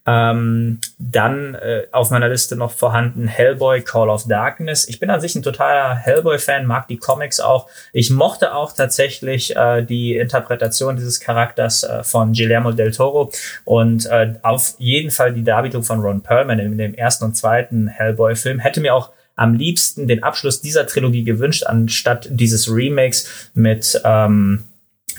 Ähm, 0.08 0.80
dann 1.00 1.56
äh, 1.56 1.88
auf 1.92 2.12
meiner 2.12 2.30
Liste 2.30 2.56
noch 2.56 2.72
vorhanden 2.72 3.28
Hellboy 3.28 3.82
Call 3.82 4.10
of 4.10 4.28
Darkness. 4.28 4.88
Ich 4.88 5.00
bin 5.00 5.10
an 5.10 5.20
sich 5.20 5.36
ein 5.36 5.42
totaler 5.42 5.96
Hellboy-Fan, 5.96 6.68
mag 6.68 6.88
die 6.88 6.98
Comics 6.98 7.40
auch. 7.40 7.68
Ich 7.92 8.12
mochte 8.12 8.54
auch 8.54 8.72
tatsächlich 8.74 9.56
äh, 9.56 9.82
die 9.82 10.16
Interpretation 10.16 10.96
dieses 10.96 11.20
Charakters 11.20 11.84
äh, 11.84 12.04
von 12.04 12.34
Guillermo 12.34 12.72
del 12.72 12.92
Toro 12.92 13.32
und 13.64 14.06
äh, 14.06 14.36
auf 14.44 14.76
jeden 14.78 15.10
Fall 15.10 15.34
die 15.34 15.44
Darbietung 15.44 15.82
von 15.82 16.02
Ron 16.02 16.22
Perlman 16.22 16.60
in 16.60 16.78
dem 16.78 16.94
ersten 16.94 17.26
und 17.26 17.36
zweiten 17.36 17.88
Hellboy-Film. 17.88 18.60
Hätte 18.60 18.82
mir 18.82 18.94
auch 18.94 19.10
am 19.36 19.56
liebsten 19.56 20.08
den 20.08 20.24
Abschluss 20.24 20.62
dieser 20.62 20.86
Trilogie 20.88 21.24
gewünscht, 21.24 21.66
anstatt 21.66 22.28
dieses 22.30 22.72
Remakes 22.72 23.50
mit 23.54 24.00
ähm, 24.06 24.64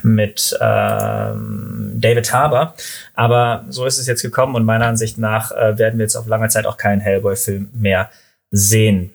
mit 0.05 0.57
ähm, 0.61 1.93
David 1.95 2.33
Harbour. 2.33 2.75
Aber 3.15 3.65
so 3.69 3.87
ist 3.87 3.99
es 3.99 4.07
jetzt 4.07 4.23
gekommen 4.23 4.55
und 4.55 4.65
meiner 4.65 4.87
Ansicht 4.87 5.19
nach 5.19 5.53
äh, 5.53 5.79
werden 5.79 5.99
wir 5.99 6.05
jetzt 6.05 6.17
auf 6.17 6.27
lange 6.27 6.49
Zeit 6.49 6.67
auch 6.67 6.77
keinen 6.77 7.01
Hellboy-Film 7.01 7.71
mehr 7.75 8.11
sehen. 8.51 9.13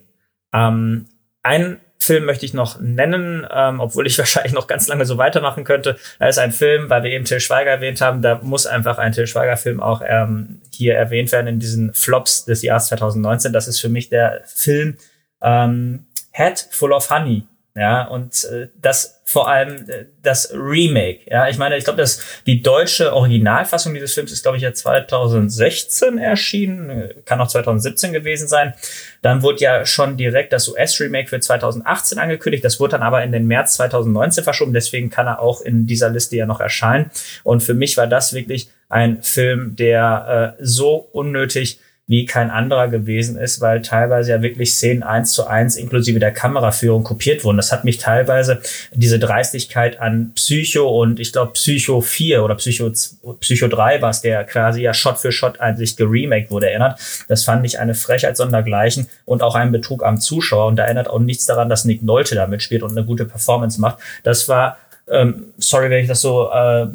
Ähm, 0.54 1.08
ein 1.44 1.80
Film 1.98 2.26
möchte 2.26 2.46
ich 2.46 2.54
noch 2.54 2.80
nennen, 2.80 3.48
ähm, 3.54 3.80
obwohl 3.80 4.08
ich 4.08 4.18
wahrscheinlich 4.18 4.54
noch 4.54 4.68
ganz 4.68 4.88
lange 4.88 5.06
so 5.06 5.18
weitermachen 5.18 5.64
könnte. 5.64 5.98
Da 6.20 6.28
ist 6.28 6.40
ein 6.40 6.52
Film, 6.52 6.90
weil 6.90 7.04
wir 7.04 7.12
eben 7.12 7.26
Till 7.26 7.40
Schweiger 7.40 7.72
erwähnt 7.72 8.02
haben, 8.02 8.22
da 8.22 8.40
muss 8.42 8.66
einfach 8.66 8.98
ein 8.98 9.12
Till 9.12 9.28
Schweiger-Film 9.28 9.80
auch 9.80 10.02
ähm, 10.06 10.62
hier 10.72 10.96
erwähnt 10.96 11.32
werden 11.32 11.48
in 11.48 11.60
diesen 11.60 11.94
Flops 11.94 12.46
des 12.46 12.62
Jahres 12.64 12.88
2019. 12.88 13.54
Das 13.54 13.68
ist 13.68 13.80
für 13.80 13.90
mich 13.90 14.10
der 14.10 14.42
Film 14.46 14.98
ähm, 15.42 16.06
Head 16.32 16.68
Full 16.72 16.94
of 16.94 17.10
Honey 17.10 17.46
ja, 17.76 18.04
und 18.04 18.44
äh, 18.46 18.68
das 18.82 19.21
vor 19.32 19.48
allem 19.48 19.90
äh, 19.90 20.06
das 20.24 20.52
Remake. 20.54 21.22
Ja, 21.26 21.48
ich 21.48 21.58
meine, 21.58 21.78
ich 21.78 21.86
glaube, 21.86 21.98
dass 21.98 22.20
die 22.46 22.62
deutsche 22.62 23.14
Originalfassung 23.14 23.94
dieses 23.94 24.14
Films 24.14 24.32
ist, 24.32 24.44
glaube 24.44 24.58
ich, 24.58 24.64
ja 24.64 24.74
2016 24.74 26.18
erschienen, 26.18 26.90
äh, 26.90 27.14
kann 27.24 27.40
auch 27.40 27.48
2017 27.48 28.12
gewesen 28.12 28.50
sein. 28.50 28.74
Dann 29.22 29.42
wurde 29.42 29.60
ja 29.60 29.86
schon 29.86 30.18
direkt 30.18 30.52
das 30.52 30.68
US-Remake 30.68 31.30
für 31.30 31.40
2018 31.40 32.20
angekündigt. 32.20 32.66
Das 32.66 32.80
wurde 32.80 32.92
dann 32.92 33.04
aber 33.04 33.24
in 33.24 33.32
den 33.32 33.48
März 33.48 33.76
2019 33.76 34.44
verschoben. 34.44 34.74
Deswegen 34.74 35.10
kann 35.10 35.28
er 35.28 35.40
auch 35.40 35.62
in 35.62 35.88
dieser 35.88 36.10
Liste 36.10 36.36
ja 36.36 36.46
noch 36.46 36.60
erscheinen. 36.60 37.10
Und 37.44 37.64
für 37.64 37.74
mich 37.74 37.96
war 37.96 38.08
das 38.08 38.34
wirklich 38.34 38.70
ein 38.90 39.24
Film, 39.24 39.78
der 39.78 40.56
äh, 40.60 40.64
so 40.64 40.96
unnötig 41.14 41.80
wie 42.12 42.26
kein 42.26 42.52
anderer 42.52 42.90
gewesen 42.90 43.38
ist, 43.38 43.62
weil 43.62 43.82
teilweise 43.82 44.32
ja 44.32 44.42
wirklich 44.42 44.74
Szenen 44.74 45.02
eins 45.02 45.32
zu 45.32 45.48
eins 45.48 45.78
inklusive 45.78 46.20
der 46.20 46.34
Kameraführung 46.34 47.06
kopiert 47.06 47.46
wurden. 47.46 47.56
Das 47.56 47.72
hat 47.72 47.86
mich 47.86 48.00
teilweise 48.00 48.60
diese 48.94 49.18
Dreistigkeit 49.18 50.02
an 50.02 50.34
Psycho 50.36 50.90
und 50.90 51.22
ich 51.22 51.32
glaube 51.32 51.54
Psycho 51.54 52.02
4 52.02 52.44
oder 52.44 52.56
Psycho, 52.56 52.92
Psycho 53.40 53.70
3 53.70 54.02
war 54.02 54.10
es, 54.10 54.20
der 54.20 54.44
quasi 54.44 54.82
ja 54.82 54.94
Shot 54.94 55.20
für 55.20 55.32
Shot 55.32 55.62
eigentlich 55.62 55.96
geremaked 55.96 56.52
wurde, 56.52 56.70
erinnert. 56.70 57.00
Das 57.30 57.46
fand 57.46 57.66
ich 57.66 57.80
eine 57.80 57.96
Frechheit 57.96 58.36
sondergleichen 58.36 59.08
und 59.24 59.42
auch 59.42 59.56
ein 59.56 59.72
Betrug 59.72 60.04
am 60.04 60.20
Zuschauer 60.20 60.66
und 60.66 60.76
da 60.76 60.84
erinnert 60.84 61.10
auch 61.10 61.20
nichts 61.20 61.46
daran, 61.46 61.70
dass 61.70 61.86
Nick 61.86 62.04
Nolte 62.04 62.36
da 62.36 62.46
mitspielt 62.46 62.84
und 62.84 62.92
eine 62.92 63.06
gute 63.06 63.24
Performance 63.24 63.80
macht. 63.80 64.00
Das 64.24 64.50
war 64.50 64.78
ähm, 65.12 65.48
sorry, 65.58 65.90
wenn 65.90 66.02
ich 66.02 66.08
das 66.08 66.22
so 66.22 66.50
äh, 66.52 66.88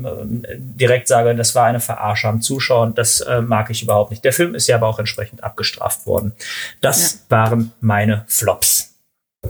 direkt 0.59 1.07
sage, 1.07 1.35
das 1.35 1.55
war 1.55 1.67
eine 1.67 1.81
Verarsche 1.81 2.29
am 2.29 2.41
Zuschauer 2.41 2.83
und 2.83 2.99
das 2.99 3.21
äh, 3.21 3.43
mag 3.43 3.71
ich 3.71 3.83
überhaupt 3.83 4.11
nicht. 4.11 4.25
Der 4.25 4.33
Film 4.33 4.55
ist 4.55 4.67
ja 4.67 4.77
aber 4.77 4.89
auch 4.89 4.99
entsprechend 4.99 5.45
abgestraft 5.45 6.07
worden. 6.07 6.33
Das 6.81 7.13
ja. 7.13 7.19
waren 7.37 7.73
meine 7.81 8.25
Flops. 8.27 8.95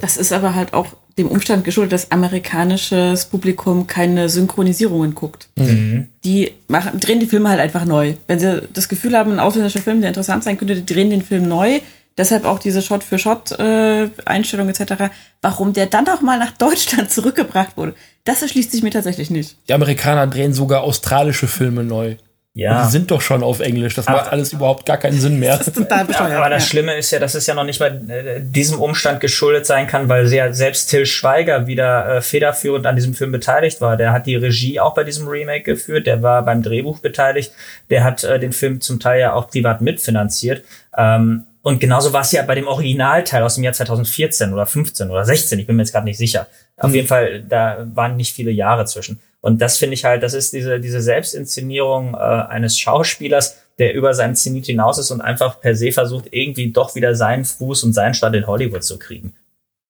Das 0.01 0.17
ist 0.17 0.33
aber 0.33 0.55
halt 0.55 0.75
auch 0.75 0.89
dem 1.17 1.29
Umstand 1.29 1.65
geschuldet, 1.65 1.93
dass 1.93 2.11
amerikanisches 2.11 3.25
Publikum 3.25 3.87
keine 3.87 4.29
Synchronisierungen 4.29 5.15
guckt. 5.15 5.49
Mhm. 5.57 6.09
Die 6.25 6.53
machen, 6.69 7.01
drehen 7.01 7.21
die 7.21 7.27
Filme 7.27 7.49
halt 7.49 7.61
einfach 7.61 7.87
neu. 7.87 8.15
Wenn 8.27 8.39
sie 8.39 8.69
das 8.75 8.89
Gefühl 8.89 9.17
haben, 9.17 9.33
ein 9.33 9.41
ausländischer 9.41 9.81
Film, 9.81 10.01
der 10.01 10.09
interessant 10.09 10.45
sein 10.45 10.59
könnte, 10.59 10.75
die 10.75 10.85
drehen 10.85 11.09
den 11.09 11.23
Film 11.23 11.49
neu, 11.49 11.81
Deshalb 12.19 12.47
auch 12.47 12.59
diese 12.59 12.81
Shot-für-Shot-Einstellung 12.81 14.69
äh, 14.69 14.71
etc. 14.71 15.13
Warum 15.43 15.73
der 15.73 15.87
dann 15.87 16.09
auch 16.09 16.23
mal 16.23 16.39
nach 16.39 16.53
Deutschland 16.53 17.11
zurückgebracht 17.11 17.77
wurde, 17.77 17.95
das 18.25 18.43
erschließt 18.43 18.73
sich 18.73 18.83
mir 18.83 18.91
tatsächlich 18.91 19.31
nicht. 19.31 19.57
Die 19.69 19.75
Amerikaner 19.75 20.27
drehen 20.27 20.55
sogar 20.55 20.83
australische 20.83 21.47
Filme 21.47 21.85
neu. 21.85 22.17
Ja. 22.57 22.79
Und 22.79 22.87
die 22.87 22.93
sind 22.93 23.11
doch 23.11 23.21
schon 23.21 23.43
auf 23.43 23.61
Englisch. 23.61 23.97
Das 23.97 24.07
aber, 24.09 24.17
macht 24.17 24.33
alles 24.33 24.55
überhaupt 24.55 24.87
gar 24.87 24.97
keinen 24.97 25.21
Sinn 25.21 25.39
mehr. 25.39 25.59
Das 25.59 25.69
ist 25.69 25.77
total 25.77 26.07
bescheuert. 26.07 26.33
aber 26.33 26.49
das 26.49 26.67
Schlimme 26.67 26.97
ist 26.97 27.11
ja, 27.11 27.19
dass 27.19 27.35
es 27.35 27.47
ja 27.47 27.53
noch 27.53 27.65
nicht 27.65 27.81
mal 27.81 28.01
äh, 28.09 28.41
diesem 28.41 28.81
Umstand 28.81 29.21
geschuldet 29.21 29.67
sein 29.67 29.87
kann, 29.87 30.09
weil 30.09 30.27
ja 30.33 30.51
selbst 30.55 30.89
Till 30.89 31.05
Schweiger 31.05 31.67
wieder 31.67 32.17
äh, 32.17 32.23
federführend 32.23 32.87
an 32.87 32.97
diesem 32.97 33.13
Film 33.13 33.31
beteiligt 33.31 33.83
war. 33.83 33.99
Der 33.99 34.13
hat 34.13 34.25
die 34.25 34.37
Regie 34.37 34.81
auch 34.81 34.95
bei 34.95 35.05
diesem 35.05 35.29
Remake 35.29 35.65
geführt. 35.65 36.07
Der 36.07 36.23
war 36.23 36.47
beim 36.47 36.63
Drehbuch 36.63 37.01
beteiligt. 37.01 37.53
Der 37.91 38.05
hat 38.05 38.25
äh, 38.25 38.41
den 38.41 38.53
Film 38.53 38.81
zum 38.81 39.01
Teil 39.01 39.21
ja 39.21 39.35
auch 39.35 39.49
privat 39.49 39.83
mitfinanziert. 39.83 40.65
Ähm, 40.97 41.45
und 41.67 41.81
genauso 41.81 42.13
war 42.13 42.21
es 42.21 42.31
ja 42.31 42.43
bei 42.43 42.55
dem 42.55 42.69
Originalteil 42.69 43.43
aus 43.43 43.57
dem 43.57 43.65
Jahr 43.65 43.73
2014 43.73 44.53
oder 44.53 44.67
15 44.67 45.11
oder 45.11 45.25
16, 45.25 45.59
ich 45.59 45.67
bin 45.67 45.75
mir 45.75 45.83
jetzt 45.83 45.91
gerade 45.91 46.05
nicht 46.05 46.17
sicher. 46.17 46.47
Auf 46.77 46.91
mhm. 46.91 46.95
jeden 46.95 47.09
Fall, 47.09 47.43
da 47.43 47.85
waren 47.93 48.15
nicht 48.15 48.33
viele 48.33 48.53
Jahre 48.53 48.85
zwischen. 48.85 49.19
Und 49.41 49.61
das 49.61 49.77
finde 49.77 49.95
ich 49.95 50.05
halt, 50.05 50.23
das 50.23 50.33
ist 50.33 50.53
diese, 50.53 50.79
diese 50.79 51.01
Selbstinszenierung 51.01 52.15
äh, 52.15 52.19
eines 52.19 52.79
Schauspielers, 52.79 53.57
der 53.81 53.95
über 53.95 54.15
seinen 54.15 54.37
Zenit 54.37 54.67
hinaus 54.67 54.99
ist 54.99 55.11
und 55.11 55.21
einfach 55.21 55.61
per 55.61 55.75
se 55.75 55.91
versucht, 55.91 56.27
irgendwie 56.31 56.71
doch 56.71 56.95
wieder 56.95 57.17
seinen 57.17 57.45
Fuß 57.45 57.83
und 57.83 57.95
seinen 57.95 58.15
Stand 58.15 58.37
in 58.37 58.47
Hollywood 58.47 58.85
zu 58.85 58.97
kriegen. 58.97 59.35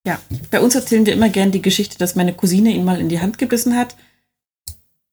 Ja, 0.06 0.18
bei 0.50 0.60
uns 0.60 0.74
erzählen 0.74 1.04
wir 1.04 1.12
immer 1.12 1.28
gern 1.28 1.52
die 1.52 1.60
Geschichte, 1.60 1.98
dass 1.98 2.14
meine 2.14 2.32
Cousine 2.32 2.70
ihn 2.70 2.86
mal 2.86 2.98
in 2.98 3.10
die 3.10 3.20
Hand 3.20 3.36
gebissen 3.36 3.76
hat. 3.76 3.96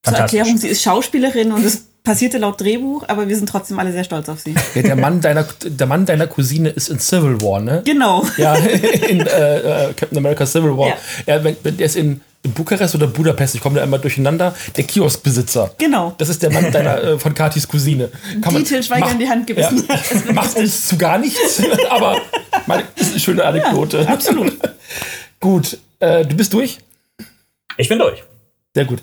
Zur 0.02 0.14
Erklärung, 0.14 0.56
sie 0.56 0.68
ist 0.68 0.82
Schauspielerin 0.82 1.52
und 1.52 1.62
es 1.62 1.88
passierte 2.04 2.36
laut 2.36 2.60
Drehbuch, 2.60 3.04
aber 3.08 3.28
wir 3.28 3.34
sind 3.34 3.48
trotzdem 3.48 3.78
alle 3.78 3.90
sehr 3.90 4.04
stolz 4.04 4.28
auf 4.28 4.38
sie. 4.38 4.54
Ja, 4.74 4.82
der, 4.82 4.94
Mann 4.94 5.22
deiner, 5.22 5.46
der 5.64 5.86
Mann 5.86 6.04
deiner 6.04 6.26
Cousine 6.26 6.68
ist 6.68 6.90
in 6.90 7.00
Civil 7.00 7.40
War, 7.40 7.60
ne? 7.60 7.82
Genau. 7.84 8.24
Ja, 8.36 8.54
in 8.54 9.20
äh, 9.20 9.88
äh, 9.88 9.94
Captain 9.94 10.18
America 10.18 10.44
Civil 10.44 10.76
War. 10.76 10.88
Ja. 10.88 10.96
Er, 11.24 11.44
wenn, 11.44 11.56
der 11.64 11.86
ist 11.86 11.96
in, 11.96 12.20
in 12.42 12.52
Bukarest 12.52 12.94
oder 12.94 13.06
Budapest, 13.06 13.54
ich 13.54 13.62
komme 13.62 13.76
da 13.76 13.84
immer 13.84 13.98
durcheinander, 13.98 14.54
der 14.76 14.84
Kioskbesitzer. 14.84 15.74
Genau. 15.78 16.14
Das 16.18 16.28
ist 16.28 16.42
der 16.42 16.52
Mann 16.52 16.70
deiner, 16.70 17.02
äh, 17.02 17.18
von 17.18 17.32
Katis 17.32 17.66
Cousine. 17.66 18.10
Kann 18.42 18.54
die 18.54 18.64
Till 18.64 18.82
Schweiger 18.82 19.10
in 19.10 19.18
die 19.18 19.28
Hand 19.28 19.46
gebissen 19.46 19.88
ja. 19.88 20.32
Macht 20.34 20.56
uns 20.56 20.86
zu 20.86 20.98
gar 20.98 21.16
nichts, 21.16 21.62
aber 21.88 22.18
meine, 22.66 22.84
ist 22.96 23.12
eine 23.12 23.20
schöne 23.20 23.44
Anekdote. 23.44 24.02
Ja, 24.02 24.08
absolut. 24.08 24.52
Gut, 25.40 25.78
äh, 26.00 26.26
du 26.26 26.36
bist 26.36 26.52
durch? 26.52 26.78
Ich 27.78 27.88
bin 27.88 27.98
durch. 27.98 28.22
Sehr 28.74 28.84
gut. 28.84 29.02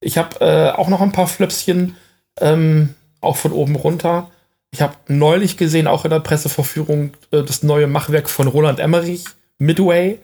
Ich 0.00 0.16
habe 0.16 0.40
äh, 0.40 0.70
auch 0.70 0.88
noch 0.88 1.00
ein 1.00 1.12
paar 1.12 1.26
Flöpschen 1.26 1.96
ähm, 2.40 2.94
auch 3.20 3.36
von 3.36 3.52
oben 3.52 3.76
runter. 3.76 4.30
Ich 4.70 4.82
habe 4.82 4.94
neulich 5.08 5.56
gesehen, 5.56 5.86
auch 5.86 6.04
in 6.04 6.10
der 6.10 6.20
Presseverführung, 6.20 7.12
äh, 7.30 7.42
das 7.42 7.62
neue 7.62 7.86
Machwerk 7.86 8.28
von 8.28 8.48
Roland 8.48 8.80
Emmerich, 8.80 9.24
Midway. 9.58 10.18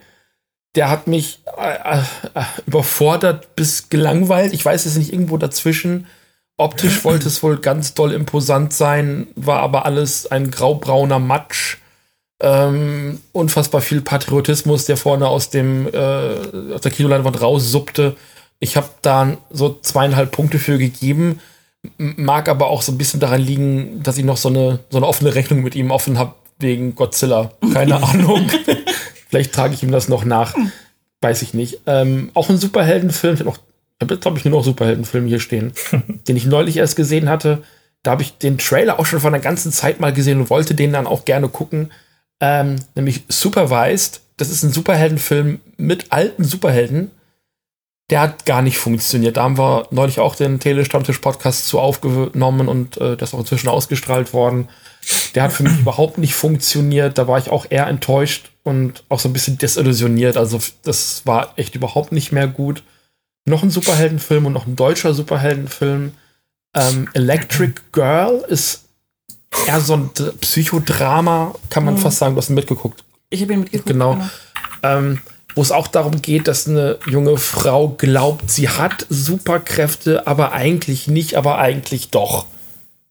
Der 0.74 0.90
hat 0.90 1.06
mich 1.06 1.40
äh, 1.56 1.98
äh, 1.98 2.42
überfordert 2.66 3.54
bis 3.56 3.88
gelangweilt. 3.88 4.52
Ich 4.52 4.64
weiß 4.64 4.86
es 4.86 4.96
nicht, 4.96 5.12
irgendwo 5.12 5.38
dazwischen. 5.38 6.06
Optisch 6.56 7.04
wollte 7.04 7.28
es 7.28 7.42
wohl 7.42 7.58
ganz 7.58 7.94
doll 7.94 8.12
imposant 8.12 8.72
sein, 8.72 9.28
war 9.34 9.60
aber 9.60 9.86
alles 9.86 10.30
ein 10.30 10.50
graubrauner 10.50 11.18
Matsch. 11.18 11.78
Ähm, 12.40 13.20
unfassbar 13.32 13.80
viel 13.80 14.02
Patriotismus, 14.02 14.84
der 14.84 14.96
vorne 14.96 15.28
aus 15.28 15.50
dem 15.50 15.86
äh, 15.86 16.74
aus 16.74 16.80
der 16.82 16.90
Kinoleinwand 16.90 17.40
raussuppte. 17.40 18.16
Ich 18.58 18.76
habe 18.76 18.90
da 19.02 19.36
so 19.50 19.78
zweieinhalb 19.80 20.32
Punkte 20.32 20.58
für 20.58 20.76
gegeben. 20.76 21.40
Mag 21.98 22.48
aber 22.48 22.68
auch 22.68 22.82
so 22.82 22.92
ein 22.92 22.98
bisschen 22.98 23.20
daran 23.20 23.40
liegen, 23.40 24.02
dass 24.02 24.18
ich 24.18 24.24
noch 24.24 24.36
so 24.36 24.48
eine, 24.48 24.80
so 24.90 24.96
eine 24.96 25.06
offene 25.06 25.34
Rechnung 25.34 25.62
mit 25.62 25.74
ihm 25.74 25.90
offen 25.90 26.18
habe 26.18 26.34
wegen 26.58 26.94
Godzilla. 26.94 27.52
Keine 27.72 27.96
Ahnung. 28.02 28.48
Vielleicht 29.28 29.52
trage 29.52 29.74
ich 29.74 29.82
ihm 29.82 29.90
das 29.90 30.08
noch 30.08 30.24
nach. 30.24 30.54
Weiß 31.20 31.42
ich 31.42 31.54
nicht. 31.54 31.80
Ähm, 31.86 32.30
auch 32.34 32.48
ein 32.48 32.58
Superheldenfilm. 32.58 33.34
Ich 33.34 33.40
habe 33.40 33.52
hab 34.00 34.10
jetzt, 34.10 34.22
glaube 34.22 34.38
ich, 34.38 34.44
nur 34.44 34.58
noch 34.58 34.64
Superheldenfilme 34.64 35.28
hier 35.28 35.40
stehen, 35.40 35.72
den 36.28 36.36
ich 36.36 36.46
neulich 36.46 36.76
erst 36.76 36.96
gesehen 36.96 37.28
hatte. 37.28 37.62
Da 38.02 38.12
habe 38.12 38.22
ich 38.22 38.38
den 38.38 38.58
Trailer 38.58 38.98
auch 38.98 39.06
schon 39.06 39.20
vor 39.20 39.30
einer 39.30 39.40
ganzen 39.40 39.72
Zeit 39.72 40.00
mal 40.00 40.12
gesehen 40.12 40.40
und 40.40 40.50
wollte 40.50 40.74
den 40.74 40.92
dann 40.92 41.06
auch 41.06 41.24
gerne 41.24 41.48
gucken. 41.48 41.90
Ähm, 42.40 42.76
nämlich 42.94 43.24
Supervised. 43.28 44.20
Das 44.36 44.50
ist 44.50 44.62
ein 44.62 44.72
Superheldenfilm 44.72 45.60
mit 45.76 46.12
alten 46.12 46.44
Superhelden 46.44 47.10
der 48.10 48.20
hat 48.20 48.44
gar 48.44 48.60
nicht 48.60 48.78
funktioniert. 48.78 49.36
Da 49.36 49.44
haben 49.44 49.56
wir 49.56 49.88
neulich 49.90 50.20
auch 50.20 50.36
den 50.36 50.60
Telestammtisch-Podcast 50.60 51.66
zu 51.66 51.80
aufgenommen 51.80 52.68
und 52.68 52.98
äh, 52.98 53.16
das 53.16 53.30
ist 53.30 53.34
auch 53.34 53.40
inzwischen 53.40 53.68
ausgestrahlt 53.68 54.34
worden. 54.34 54.68
Der 55.34 55.44
hat 55.44 55.52
für 55.52 55.62
mich 55.62 55.78
überhaupt 55.80 56.18
nicht 56.18 56.34
funktioniert. 56.34 57.16
Da 57.16 57.26
war 57.26 57.38
ich 57.38 57.50
auch 57.50 57.66
eher 57.70 57.86
enttäuscht 57.86 58.50
und 58.62 59.04
auch 59.08 59.20
so 59.20 59.28
ein 59.28 59.32
bisschen 59.32 59.56
desillusioniert. 59.56 60.36
Also 60.36 60.60
das 60.82 61.22
war 61.24 61.54
echt 61.56 61.74
überhaupt 61.74 62.12
nicht 62.12 62.30
mehr 62.30 62.46
gut. 62.46 62.82
Noch 63.46 63.62
ein 63.62 63.70
Superheldenfilm 63.70 64.46
und 64.46 64.52
noch 64.52 64.66
ein 64.66 64.76
deutscher 64.76 65.14
Superheldenfilm. 65.14 66.12
Ähm, 66.74 67.08
Electric 67.14 67.74
Girl 67.92 68.44
ist 68.48 68.84
eher 69.66 69.80
so 69.80 69.94
ein 69.94 70.10
Psychodrama, 70.40 71.54
kann 71.70 71.84
man 71.84 71.94
mhm. 71.94 71.98
fast 71.98 72.18
sagen. 72.18 72.34
Du 72.34 72.38
hast 72.38 72.50
ihn 72.50 72.54
mitgeguckt. 72.54 73.04
Ich 73.30 73.40
habe 73.40 73.52
ihn 73.52 73.60
mitgeguckt. 73.60 73.88
Genau. 73.88 74.14
genau. 74.14 74.28
Ähm, 74.82 75.20
wo 75.54 75.62
es 75.62 75.72
auch 75.72 75.86
darum 75.86 76.20
geht, 76.22 76.48
dass 76.48 76.68
eine 76.68 76.98
junge 77.06 77.36
Frau 77.36 77.88
glaubt, 77.88 78.50
sie 78.50 78.68
hat 78.68 79.06
Superkräfte, 79.08 80.26
aber 80.26 80.52
eigentlich 80.52 81.06
nicht, 81.06 81.36
aber 81.36 81.58
eigentlich 81.58 82.10
doch. 82.10 82.46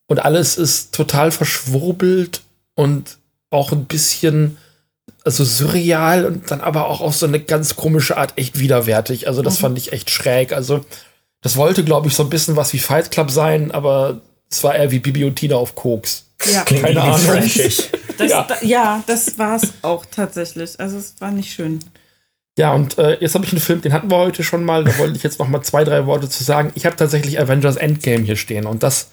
Und 0.08 0.20
alles 0.20 0.58
ist 0.58 0.94
total 0.94 1.32
verschwurbelt 1.32 2.42
und 2.76 3.18
auch 3.50 3.72
ein 3.72 3.86
bisschen 3.86 4.58
also 5.24 5.44
surreal 5.46 6.26
und 6.26 6.52
dann 6.52 6.62
aber 6.62 6.90
auch 6.90 7.02
auf 7.02 7.16
so 7.16 7.26
eine 7.26 7.40
ganz 7.40 7.76
komische 7.76 8.18
Art 8.18 8.34
echt 8.36 8.60
widerwärtig. 8.60 9.28
Also 9.28 9.42
das 9.42 9.58
mhm. 9.58 9.62
fand 9.62 9.78
ich 9.78 9.94
echt 9.94 10.10
schräg. 10.10 10.52
Also 10.52 10.86
das 11.42 11.56
wollte, 11.56 11.84
glaube 11.84 12.08
ich, 12.08 12.16
so 12.16 12.24
ein 12.24 12.30
bisschen 12.30 12.56
was 12.56 12.74
wie 12.74 12.80
Fight 12.80 13.12
Club 13.12 13.32
sein, 13.32 13.72
aber 13.72 14.22
es 14.50 14.64
war 14.64 14.76
eher 14.76 14.92
wie 14.92 15.00
Bibi 15.00 15.24
und 15.24 15.36
Tina 15.36 15.56
auf 15.56 15.76
Koks. 15.76 16.26
Ja. 16.46 16.64
Keine 16.64 17.02
Ahnung. 17.02 17.20
Das, 18.16 18.30
ja. 18.30 18.44
Da, 18.44 18.56
ja, 18.62 19.04
das 19.08 19.40
war 19.40 19.56
es 19.56 19.74
auch 19.82 20.06
tatsächlich. 20.06 20.80
Also 20.80 21.00
es 21.00 21.16
war 21.18 21.32
nicht 21.32 21.52
schön. 21.52 21.80
Ja, 22.58 22.74
und 22.74 22.98
äh, 23.00 23.18
jetzt 23.20 23.34
habe 23.34 23.46
ich 23.46 23.52
einen 23.52 23.62
Film, 23.62 23.82
den 23.82 23.94
hatten 23.94 24.12
wir 24.12 24.18
heute 24.18 24.44
schon 24.44 24.64
mal. 24.64 24.84
Da 24.84 24.98
wollte 25.00 25.16
ich 25.16 25.24
jetzt 25.24 25.40
noch 25.40 25.48
mal 25.48 25.64
zwei, 25.64 25.84
drei 25.84 26.06
Worte 26.06 26.30
zu 26.30 26.44
sagen. 26.44 26.72
Ich 26.76 26.86
habe 26.86 26.96
tatsächlich 26.96 27.40
Avengers 27.40 27.78
Endgame 27.78 28.24
hier 28.24 28.36
stehen 28.36 28.66
und 28.66 28.84
das 28.84 29.10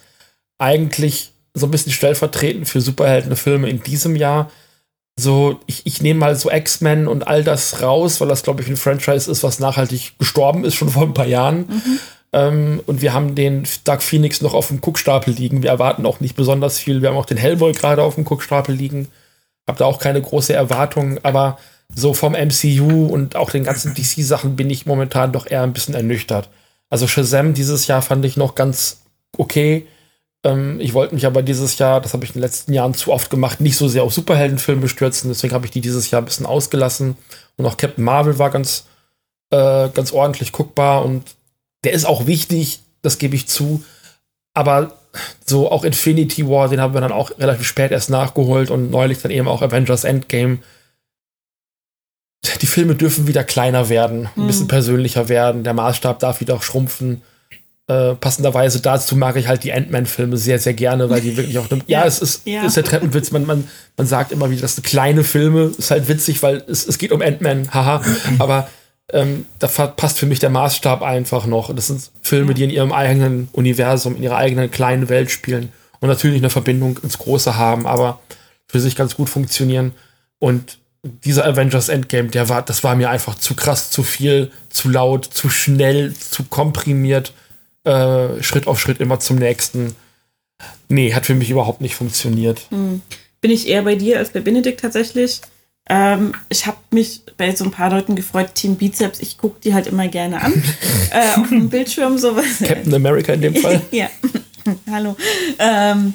eigentlich 0.59 1.33
so 1.55 1.67
ein 1.67 1.71
bisschen 1.71 1.93
stellvertretend 1.93 2.69
für 2.69 2.81
Superheldenfilme 2.81 3.69
in 3.69 3.83
diesem 3.83 4.15
Jahr. 4.15 4.51
So, 5.19 5.61
ich, 5.67 5.87
ich 5.87 6.03
nehme 6.03 6.21
mal 6.21 6.37
so 6.37 6.51
X-Men 6.51 7.09
und 7.09 7.27
all 7.27 7.43
das 7.43 7.83
raus, 7.83 8.21
weil 8.21 8.29
das, 8.29 8.43
glaube 8.43 8.63
ich, 8.63 8.69
ein 8.69 8.77
Franchise 8.77 9.31
ist, 9.31 9.43
was 9.43 9.59
nachhaltig 9.59 10.19
gestorben 10.19 10.65
ist, 10.65 10.75
schon 10.75 10.91
vor 10.91 11.03
ein 11.03 11.15
paar 11.15 11.27
Jahren. 11.27 11.61
Mhm. 11.61 12.01
Ähm, 12.33 12.83
und 12.87 13.03
wir 13.03 13.13
haben 13.13 13.35
den 13.35 13.65
Dark 13.85 14.03
Phoenix 14.03 14.41
noch 14.41 14.55
auf 14.55 14.69
dem 14.69 14.81
Guckstapel 14.81 15.35
liegen. 15.35 15.63
Wir 15.63 15.71
erwarten 15.71 16.07
auch 16.07 16.21
nicht 16.21 16.37
besonders 16.37 16.79
viel. 16.79 17.03
Wir 17.03 17.09
haben 17.09 17.17
auch 17.17 17.27
den 17.27 17.37
Hellboy 17.37 17.73
gerade 17.73 18.03
auf 18.03 18.15
dem 18.15 18.25
Guckstapel 18.25 18.75
liegen. 18.75 19.09
Hab 19.67 19.79
da 19.79 19.87
auch 19.87 19.99
keine 19.99 20.23
große 20.23 20.53
Erwartung, 20.53 21.19
aber 21.23 21.59
so 21.95 22.15
vom 22.15 22.33
MCU 22.33 23.07
und 23.07 23.37
auch 23.37 23.51
den 23.51 23.65
ganzen 23.65 23.95
DC-Sachen 23.95 24.57
bin 24.57 24.71
ich 24.71 24.87
momentan 24.87 25.33
doch 25.33 25.47
eher 25.47 25.63
ein 25.63 25.73
bisschen 25.73 25.95
ernüchtert. 25.95 26.49
Also 26.89 27.07
Shazam 27.07 27.55
dieses 27.55 27.87
Jahr 27.87 28.03
fand 28.03 28.25
ich 28.25 28.37
noch 28.37 28.55
ganz 28.55 29.03
okay. 29.37 29.87
Ähm, 30.45 30.81
ich 30.81 30.95
wollte 30.95 31.15
mich 31.15 31.27
aber 31.27 31.43
dieses 31.43 31.79
Jahr, 31.79 32.01
das 32.01 32.15
habe 32.15 32.25
ich 32.25 32.31
in 32.31 32.35
den 32.35 32.43
letzten 32.43 32.73
Jahren 32.73 32.95
zu 32.95 33.13
oft 33.13 33.31
gemacht, 33.31 33.61
nicht 33.61 33.77
so 33.77 33.89
sehr 33.89 34.03
auf 34.03 34.13
Superheldenfilme 34.13 34.89
stürzen. 34.89 35.31
Deswegen 35.31 35.55
habe 35.55 35.67
ich 35.67 35.73
die 35.73 35.81
dieses 35.81 36.11
Jahr 36.11 36.23
ein 36.23 36.25
bisschen 36.25 36.47
ausgelassen. 36.47 37.17
Und 37.57 37.67
auch 37.67 37.77
Captain 37.77 38.05
Marvel 38.05 38.39
war 38.39 38.51
ganz, 38.51 38.87
äh, 39.51 39.89
ganz 39.91 40.13
ordentlich 40.13 40.53
guckbar 40.53 41.05
und 41.05 41.37
der 41.85 41.93
ist 41.93 42.05
auch 42.05 42.27
wichtig, 42.27 42.81
das 43.03 43.19
gebe 43.19 43.37
ich 43.37 43.49
zu. 43.49 43.85
Aber 44.55 44.99
so 45.47 45.71
auch 45.71 45.85
Infinity 45.85 46.49
War, 46.49 46.69
den 46.69 46.81
haben 46.81 46.95
wir 46.95 47.01
dann 47.01 47.13
auch 47.13 47.31
relativ 47.39 47.67
spät 47.67 47.91
erst 47.91 48.11
nachgeholt 48.11 48.71
und 48.71 48.91
neulich 48.91 49.21
dann 49.21 49.31
eben 49.31 49.49
auch 49.49 49.63
Avengers 49.63 50.05
Endgame 50.05 50.59
die 52.61 52.67
Filme 52.67 52.95
dürfen 52.95 53.27
wieder 53.27 53.45
kleiner 53.45 53.89
werden, 53.89 54.29
ein 54.37 54.47
bisschen 54.47 54.63
hm. 54.63 54.69
persönlicher 54.69 55.29
werden, 55.29 55.65
der 55.65 55.75
Maßstab 55.75 56.19
darf 56.19 56.41
wieder 56.41 56.61
schrumpfen. 56.61 57.23
Äh, 57.87 58.15
passenderweise 58.15 58.81
dazu 58.81 59.17
mag 59.17 59.37
ich 59.37 59.49
halt 59.49 59.65
die 59.65 59.73
Ant-Man-Filme 59.73 60.37
sehr, 60.37 60.59
sehr 60.59 60.75
gerne, 60.75 61.11
weil 61.11 61.21
die 61.21 61.37
wirklich 61.37 61.59
auch. 61.59 61.69
Ne, 61.71 61.81
ja, 61.87 62.01
ja, 62.01 62.07
es 62.07 62.21
ist, 62.21 62.47
ja. 62.47 62.65
ist 62.65 62.77
der 62.77 62.85
Treppenwitz. 62.85 63.33
Man, 63.33 63.47
man, 63.47 63.69
man 63.97 64.07
sagt 64.07 64.31
immer 64.31 64.51
wieder, 64.51 64.63
das 64.63 64.77
sind 64.77 64.85
kleine 64.85 65.25
Filme. 65.25 65.73
Ist 65.77 65.91
halt 65.91 66.09
witzig, 66.09 66.43
weil 66.43 66.63
es, 66.69 66.87
es 66.87 66.99
geht 66.99 67.11
um 67.11 67.21
Ant-Man, 67.21 67.73
haha. 67.75 68.03
Aber 68.39 68.69
ähm, 69.13 69.47
da 69.59 69.67
passt 69.67 70.19
für 70.19 70.27
mich 70.27 70.39
der 70.39 70.51
Maßstab 70.51 71.03
einfach 71.03 71.47
noch. 71.47 71.75
Das 71.75 71.89
sind 71.89 72.11
Filme, 72.23 72.55
die 72.55 72.65
in 72.65 72.71
ihrem 72.71 72.93
eigenen 72.93 73.49
Universum, 73.53 74.17
in 74.17 74.23
ihrer 74.23 74.37
eigenen 74.37 74.71
kleinen 74.71 75.09
Welt 75.09 75.31
spielen 75.31 75.73
und 76.01 76.09
natürlich 76.09 76.39
eine 76.39 76.51
Verbindung 76.51 76.99
ins 77.03 77.19
Große 77.19 77.57
haben, 77.57 77.87
aber 77.87 78.21
für 78.67 78.81
sich 78.81 78.95
ganz 78.97 79.17
gut 79.17 79.29
funktionieren. 79.29 79.93
Und 80.39 80.79
dieser 81.03 81.47
Avengers 81.47 81.89
Endgame, 81.89 82.29
der 82.29 82.49
war, 82.49 82.63
das 82.63 82.85
war 82.85 82.95
mir 82.95 83.11
einfach 83.11 83.35
zu 83.35 83.55
krass, 83.55 83.91
zu 83.91 84.03
viel, 84.03 84.51
zu 84.69 84.89
laut, 84.89 85.25
zu 85.25 85.49
schnell, 85.49 86.15
zu 86.15 86.45
komprimiert, 86.45 87.33
äh, 87.85 88.43
Schritt 88.43 88.67
auf 88.67 88.79
Schritt 88.79 89.01
immer 89.01 89.21
zum 89.21 89.37
nächsten. 89.37 89.97
Nee, 90.89 91.15
hat 91.15 91.27
für 91.27 91.35
mich 91.35 91.51
überhaupt 91.51 91.81
nicht 91.81 91.95
funktioniert. 91.95 92.67
Hm. 92.71 93.01
Bin 93.41 93.51
ich 93.51 93.69
eher 93.69 93.83
bei 93.83 93.95
dir 93.95 94.19
als 94.19 94.31
bei 94.31 94.41
Benedikt 94.41 94.81
tatsächlich. 94.81 95.41
Ähm, 95.89 96.35
ich 96.51 96.67
habe 96.67 96.77
mich 96.91 97.23
bei 97.39 97.55
so 97.55 97.65
ein 97.65 97.71
paar 97.71 97.91
Leuten 97.91 98.15
gefreut, 98.15 98.55
Team 98.55 98.77
Bizeps, 98.77 99.21
ich 99.21 99.39
gucke 99.39 99.61
die 99.65 99.73
halt 99.73 99.87
immer 99.87 100.09
gerne 100.09 100.43
an. 100.43 100.53
äh, 101.11 101.41
auf 101.41 101.49
dem 101.49 101.71
Bildschirm 101.71 102.19
sowas. 102.19 102.59
Captain 102.63 102.95
America 102.95 103.33
in 103.33 103.41
dem 103.41 103.57
Fall. 103.57 103.81
ja. 103.91 104.09
Hallo. 104.91 105.17
Ähm, 105.59 106.15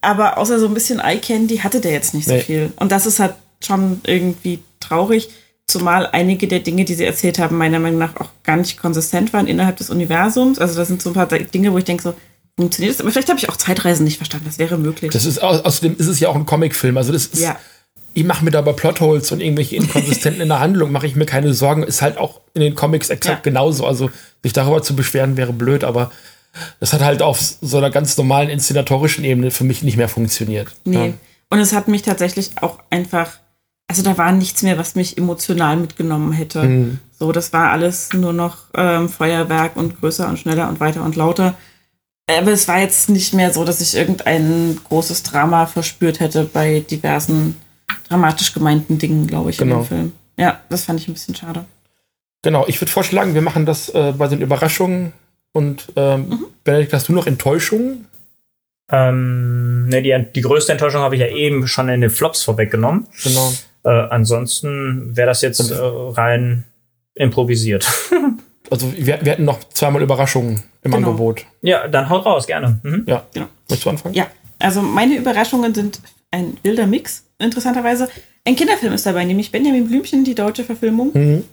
aber 0.00 0.36
außer 0.36 0.58
so 0.58 0.66
ein 0.66 0.74
bisschen 0.74 0.98
Eye 0.98 1.18
Candy 1.18 1.58
hatte 1.58 1.80
der 1.80 1.92
jetzt 1.92 2.12
nicht 2.12 2.26
so 2.26 2.34
nee. 2.34 2.40
viel. 2.40 2.72
Und 2.76 2.90
das 2.90 3.06
ist 3.06 3.20
halt 3.20 3.34
schon 3.66 4.00
irgendwie 4.04 4.60
traurig, 4.80 5.30
zumal 5.66 6.08
einige 6.12 6.48
der 6.48 6.60
Dinge, 6.60 6.84
die 6.84 6.94
sie 6.94 7.04
erzählt 7.04 7.38
haben, 7.38 7.56
meiner 7.56 7.78
Meinung 7.78 7.98
nach 7.98 8.16
auch 8.16 8.30
gar 8.42 8.56
nicht 8.56 8.78
konsistent 8.78 9.32
waren 9.32 9.46
innerhalb 9.46 9.76
des 9.76 9.90
Universums. 9.90 10.58
Also 10.58 10.76
das 10.76 10.88
sind 10.88 11.02
so 11.02 11.10
ein 11.10 11.14
paar 11.14 11.26
Dinge, 11.26 11.72
wo 11.72 11.78
ich 11.78 11.84
denke 11.84 12.02
so, 12.02 12.14
funktioniert 12.56 12.94
das? 12.94 13.00
Aber 13.00 13.10
vielleicht 13.10 13.28
habe 13.28 13.38
ich 13.38 13.48
auch 13.48 13.56
Zeitreisen 13.56 14.04
nicht 14.04 14.18
verstanden, 14.18 14.46
das 14.46 14.58
wäre 14.58 14.78
möglich. 14.78 15.10
Das 15.12 15.24
ist 15.24 15.42
außerdem 15.42 15.96
ist 15.96 16.08
es 16.08 16.20
ja 16.20 16.28
auch 16.28 16.36
ein 16.36 16.46
Comicfilm, 16.46 16.96
also 16.96 17.12
das 17.12 17.26
ist 17.26 17.40
ja. 17.40 17.58
Ich 18.14 18.24
mache 18.24 18.44
mir 18.44 18.50
da 18.50 18.60
bei 18.60 18.74
Plotholes 18.74 19.32
und 19.32 19.40
irgendwelche 19.40 19.74
Inkonsistenten 19.76 20.42
in 20.42 20.48
der 20.48 20.60
Handlung, 20.60 20.92
mache 20.92 21.06
ich 21.06 21.16
mir 21.16 21.24
keine 21.24 21.54
Sorgen. 21.54 21.82
Ist 21.82 22.02
halt 22.02 22.18
auch 22.18 22.42
in 22.52 22.60
den 22.60 22.74
Comics 22.74 23.08
exakt 23.08 23.38
ja. 23.38 23.42
genauso. 23.42 23.86
Also 23.86 24.10
sich 24.42 24.52
darüber 24.52 24.82
zu 24.82 24.94
beschweren 24.94 25.38
wäre 25.38 25.54
blöd, 25.54 25.82
aber 25.82 26.10
das 26.78 26.92
hat 26.92 27.00
halt 27.00 27.22
auf 27.22 27.40
so 27.40 27.78
einer 27.78 27.90
ganz 27.90 28.18
normalen 28.18 28.50
inszenatorischen 28.50 29.24
Ebene 29.24 29.50
für 29.50 29.64
mich 29.64 29.82
nicht 29.82 29.96
mehr 29.96 30.10
funktioniert. 30.10 30.68
Nee. 30.84 31.06
Ja. 31.06 31.12
Und 31.48 31.58
es 31.58 31.72
hat 31.72 31.88
mich 31.88 32.02
tatsächlich 32.02 32.50
auch 32.60 32.80
einfach 32.90 33.38
also 33.88 34.02
da 34.02 34.16
war 34.16 34.32
nichts 34.32 34.62
mehr, 34.62 34.78
was 34.78 34.94
mich 34.94 35.18
emotional 35.18 35.76
mitgenommen 35.76 36.32
hätte. 36.32 36.62
Mhm. 36.62 36.98
So, 37.18 37.32
das 37.32 37.52
war 37.52 37.70
alles 37.70 38.12
nur 38.12 38.32
noch 38.32 38.58
ähm, 38.74 39.08
Feuerwerk 39.08 39.76
und 39.76 40.00
größer 40.00 40.28
und 40.28 40.38
schneller 40.38 40.68
und 40.68 40.80
weiter 40.80 41.02
und 41.04 41.16
lauter. 41.16 41.54
Aber 42.26 42.52
es 42.52 42.68
war 42.68 42.80
jetzt 42.80 43.10
nicht 43.10 43.34
mehr 43.34 43.52
so, 43.52 43.64
dass 43.64 43.80
ich 43.80 43.94
irgendein 43.94 44.78
großes 44.84 45.22
Drama 45.24 45.66
verspürt 45.66 46.20
hätte 46.20 46.44
bei 46.44 46.80
diversen 46.80 47.56
dramatisch 48.08 48.54
gemeinten 48.54 48.98
Dingen, 48.98 49.26
glaube 49.26 49.50
ich, 49.50 49.58
genau. 49.58 49.76
in 49.76 49.80
dem 49.82 49.86
Film. 49.86 50.12
Ja, 50.38 50.60
das 50.68 50.84
fand 50.84 51.00
ich 51.00 51.08
ein 51.08 51.14
bisschen 51.14 51.34
schade. 51.34 51.64
Genau, 52.42 52.66
ich 52.66 52.80
würde 52.80 52.90
vorschlagen, 52.90 53.34
wir 53.34 53.42
machen 53.42 53.66
das 53.66 53.88
äh, 53.90 54.12
bei 54.16 54.28
den 54.28 54.40
Überraschungen. 54.40 55.12
Und 55.52 55.92
ähm, 55.96 56.28
mhm. 56.28 56.46
Benedikt, 56.64 56.92
hast 56.94 57.08
du 57.08 57.12
noch 57.12 57.26
Enttäuschungen? 57.26 58.06
Ähm, 58.90 59.88
ne, 59.88 60.02
die, 60.02 60.26
die 60.34 60.40
größte 60.40 60.72
Enttäuschung 60.72 61.02
habe 61.02 61.14
ich 61.14 61.20
ja 61.20 61.28
eben 61.28 61.68
schon 61.68 61.88
in 61.88 62.00
den 62.00 62.10
Flops 62.10 62.42
vorweggenommen. 62.42 63.06
Genau. 63.22 63.52
Äh, 63.84 63.90
ansonsten 63.90 65.16
wäre 65.16 65.26
das 65.26 65.42
jetzt 65.42 65.70
äh, 65.70 65.74
rein 65.76 66.64
improvisiert. 67.14 67.86
also 68.70 68.92
wir, 68.92 69.24
wir 69.24 69.32
hätten 69.32 69.44
noch 69.44 69.64
zweimal 69.70 70.02
Überraschungen 70.02 70.62
im 70.82 70.92
genau. 70.92 71.08
Angebot. 71.08 71.44
Ja, 71.62 71.88
dann 71.88 72.08
haut 72.08 72.24
raus, 72.24 72.46
gerne. 72.46 72.80
Mhm. 72.82 73.04
Ja. 73.06 73.24
Genau. 73.34 73.46
Möchtest 73.68 73.84
du 73.84 73.90
anfangen? 73.90 74.14
Ja, 74.14 74.26
also 74.58 74.82
meine 74.82 75.16
Überraschungen 75.16 75.74
sind 75.74 76.00
ein 76.30 76.56
wilder 76.62 76.86
Mix, 76.86 77.24
interessanterweise. 77.38 78.08
Ein 78.44 78.56
Kinderfilm 78.56 78.92
ist 78.92 79.06
dabei, 79.06 79.24
nämlich 79.24 79.52
Benjamin 79.52 79.86
Blümchen, 79.86 80.24
die 80.24 80.34
deutsche 80.34 80.64
Verfilmung. 80.64 81.10
Mhm. 81.12 81.44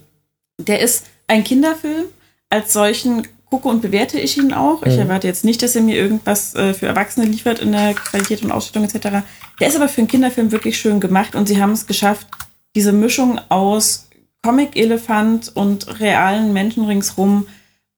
Der 0.58 0.80
ist 0.80 1.06
ein 1.26 1.44
Kinderfilm. 1.44 2.06
Als 2.48 2.72
solchen 2.72 3.28
gucke 3.50 3.68
und 3.68 3.82
bewerte 3.82 4.18
ich 4.18 4.36
ihn 4.36 4.52
auch. 4.52 4.82
Ich 4.84 4.94
mhm. 4.94 5.00
erwarte 5.00 5.26
jetzt 5.26 5.44
nicht, 5.44 5.62
dass 5.62 5.76
er 5.76 5.82
mir 5.82 5.96
irgendwas 5.96 6.54
äh, 6.54 6.74
für 6.74 6.86
Erwachsene 6.86 7.26
liefert 7.26 7.60
in 7.60 7.72
der 7.72 7.94
Qualität 7.94 8.42
und 8.42 8.50
Ausstattung 8.50 8.88
etc. 8.88 9.24
Der 9.60 9.68
ist 9.68 9.76
aber 9.76 9.88
für 9.88 10.00
einen 10.00 10.08
Kinderfilm 10.08 10.50
wirklich 10.52 10.78
schön 10.78 11.00
gemacht 11.00 11.34
und 11.34 11.46
sie 11.46 11.60
haben 11.60 11.72
es 11.72 11.86
geschafft, 11.86 12.26
diese 12.74 12.92
Mischung 12.92 13.38
aus 13.50 14.08
Comic-Elefant 14.42 15.54
und 15.54 16.00
realen 16.00 16.52
Menschen 16.52 16.86
ringsrum 16.86 17.46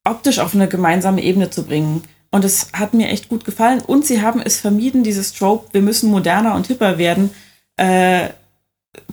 optisch 0.04 0.40
auf 0.40 0.54
eine 0.54 0.68
gemeinsame 0.68 1.22
Ebene 1.22 1.50
zu 1.50 1.64
bringen. 1.64 2.02
Und 2.30 2.44
es 2.44 2.68
hat 2.72 2.94
mir 2.94 3.08
echt 3.08 3.28
gut 3.28 3.44
gefallen. 3.44 3.80
Und 3.80 4.06
sie 4.06 4.22
haben 4.22 4.40
es 4.40 4.58
vermieden, 4.58 5.04
dieses 5.04 5.34
Trope, 5.34 5.68
wir 5.72 5.82
müssen 5.82 6.10
moderner 6.10 6.54
und 6.54 6.66
hipper 6.66 6.98
werden, 6.98 7.30
äh, 7.76 8.30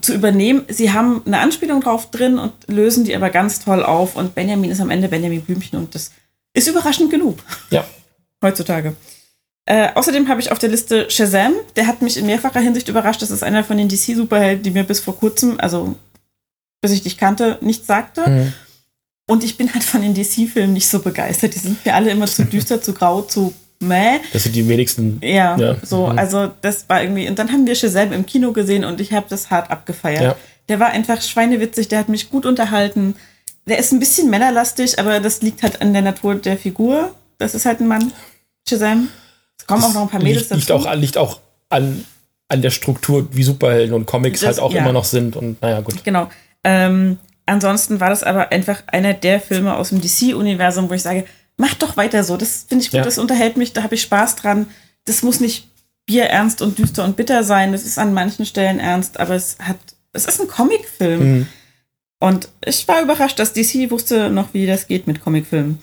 zu 0.01 0.13
übernehmen. 0.13 0.63
Sie 0.69 0.91
haben 0.91 1.21
eine 1.25 1.39
Anspielung 1.39 1.81
drauf 1.81 2.09
drin 2.11 2.39
und 2.39 2.53
lösen 2.67 3.03
die 3.03 3.15
aber 3.15 3.29
ganz 3.29 3.63
toll 3.63 3.83
auf. 3.83 4.15
Und 4.15 4.35
Benjamin 4.35 4.71
ist 4.71 4.81
am 4.81 4.89
Ende 4.89 5.09
Benjamin 5.09 5.41
Blümchen 5.41 5.77
und 5.77 5.93
das 5.93 6.11
ist 6.53 6.67
überraschend 6.67 7.11
genug. 7.11 7.39
Ja. 7.69 7.85
Heutzutage. 8.41 8.95
Äh, 9.69 9.89
außerdem 9.93 10.27
habe 10.29 10.41
ich 10.41 10.51
auf 10.51 10.57
der 10.57 10.69
Liste 10.69 11.11
Shazam. 11.11 11.53
Der 11.75 11.85
hat 11.85 12.01
mich 12.01 12.17
in 12.17 12.25
mehrfacher 12.25 12.59
Hinsicht 12.59 12.89
überrascht. 12.89 13.21
Das 13.21 13.29
ist 13.29 13.43
einer 13.43 13.63
von 13.63 13.77
den 13.77 13.87
DC-Superhelden, 13.87 14.63
die 14.63 14.71
mir 14.71 14.83
bis 14.83 14.99
vor 14.99 15.15
kurzem, 15.15 15.59
also 15.59 15.95
bis 16.81 16.91
ich 16.91 17.03
dich 17.03 17.19
kannte, 17.19 17.59
nichts 17.61 17.85
sagte. 17.85 18.27
Mhm. 18.27 18.53
Und 19.27 19.43
ich 19.43 19.57
bin 19.57 19.71
halt 19.71 19.83
von 19.83 20.01
den 20.01 20.15
DC-Filmen 20.15 20.73
nicht 20.73 20.87
so 20.87 21.01
begeistert. 21.01 21.53
Die 21.53 21.59
sind 21.59 21.85
mir 21.85 21.93
alle 21.93 22.09
immer 22.09 22.25
zu 22.25 22.45
düster, 22.45 22.81
zu 22.81 22.93
grau, 22.93 23.21
zu 23.21 23.53
meh. 23.79 24.17
Das 24.33 24.41
sind 24.41 24.55
die 24.55 24.67
wenigsten. 24.67 25.19
Ja, 25.21 25.55
ja. 25.55 25.77
so, 25.83 26.07
mhm. 26.07 26.17
also 26.17 26.49
das 26.61 26.89
war 26.89 27.03
irgendwie, 27.03 27.29
und 27.29 27.37
dann 27.37 27.51
haben 27.51 27.67
wir 27.67 27.75
Shazam 27.75 28.11
im 28.11 28.25
Kino 28.25 28.53
gesehen 28.53 28.83
und 28.83 28.99
ich 28.99 29.13
habe 29.13 29.27
das 29.29 29.51
hart 29.51 29.69
abgefeiert. 29.69 30.23
Ja. 30.23 30.35
Der 30.67 30.79
war 30.79 30.87
einfach 30.87 31.21
schweinewitzig, 31.21 31.89
der 31.89 31.99
hat 31.99 32.09
mich 32.09 32.31
gut 32.31 32.47
unterhalten. 32.47 33.13
Der 33.67 33.77
ist 33.77 33.91
ein 33.91 33.99
bisschen 33.99 34.31
männerlastig, 34.31 34.97
aber 34.97 35.19
das 35.19 35.43
liegt 35.43 35.61
halt 35.61 35.79
an 35.79 35.93
der 35.93 36.01
Natur 36.01 36.33
der 36.33 36.57
Figur. 36.57 37.13
Das 37.37 37.53
ist 37.53 37.67
halt 37.67 37.81
ein 37.81 37.87
Mann. 37.87 38.11
Shazam. 38.67 39.09
Es 39.59 39.67
kommen 39.67 39.81
das 39.81 39.91
auch 39.91 39.95
noch 39.95 40.01
ein 40.03 40.09
paar 40.09 40.23
Mädels 40.23 40.49
liegt, 40.49 40.69
dazu. 40.69 40.73
Liegt 40.77 40.87
auch, 40.87 40.95
liegt 40.95 41.17
auch 41.17 41.39
an, 41.69 42.05
an 42.47 42.61
der 42.61 42.71
Struktur, 42.71 43.27
wie 43.31 43.43
Superhelden 43.43 43.93
und 43.93 44.05
Comics 44.05 44.39
das, 44.41 44.47
halt 44.47 44.59
auch 44.59 44.73
ja. 44.73 44.81
immer 44.81 44.93
noch 44.93 45.03
sind. 45.03 45.35
Und 45.35 45.61
naja, 45.61 45.81
gut. 45.81 46.03
Genau. 46.03 46.29
Ähm, 46.63 47.17
ansonsten 47.45 47.99
war 47.99 48.09
das 48.09 48.23
aber 48.23 48.51
einfach 48.51 48.83
einer 48.87 49.13
der 49.13 49.39
Filme 49.39 49.75
aus 49.75 49.89
dem 49.89 50.01
DC-Universum, 50.01 50.89
wo 50.89 50.93
ich 50.93 51.03
sage, 51.03 51.25
mach 51.57 51.73
doch 51.75 51.97
weiter 51.97 52.23
so. 52.23 52.37
Das 52.37 52.65
finde 52.67 52.83
ich 52.83 52.91
gut, 52.91 52.97
ja. 52.97 53.03
das 53.03 53.17
unterhält 53.17 53.57
mich, 53.57 53.73
da 53.73 53.83
habe 53.83 53.95
ich 53.95 54.01
Spaß 54.01 54.35
dran. 54.37 54.67
Das 55.05 55.21
muss 55.21 55.39
nicht 55.39 55.67
bierernst 56.05 56.61
und 56.63 56.79
düster 56.79 57.03
und 57.03 57.15
bitter 57.15 57.43
sein. 57.43 57.71
Das 57.71 57.85
ist 57.85 57.99
an 57.99 58.13
manchen 58.13 58.45
Stellen 58.45 58.79
ernst, 58.79 59.19
aber 59.19 59.35
es 59.35 59.57
hat, 59.59 59.77
es 60.11 60.25
ist 60.25 60.41
ein 60.41 60.47
Comicfilm. 60.47 61.19
Mhm. 61.21 61.47
Und 62.19 62.49
ich 62.65 62.87
war 62.87 63.01
überrascht, 63.01 63.39
dass 63.39 63.53
DC 63.53 63.91
wusste 63.91 64.29
noch, 64.29 64.53
wie 64.53 64.65
das 64.65 64.87
geht 64.87 65.07
mit 65.07 65.21
Comicfilmen. 65.21 65.79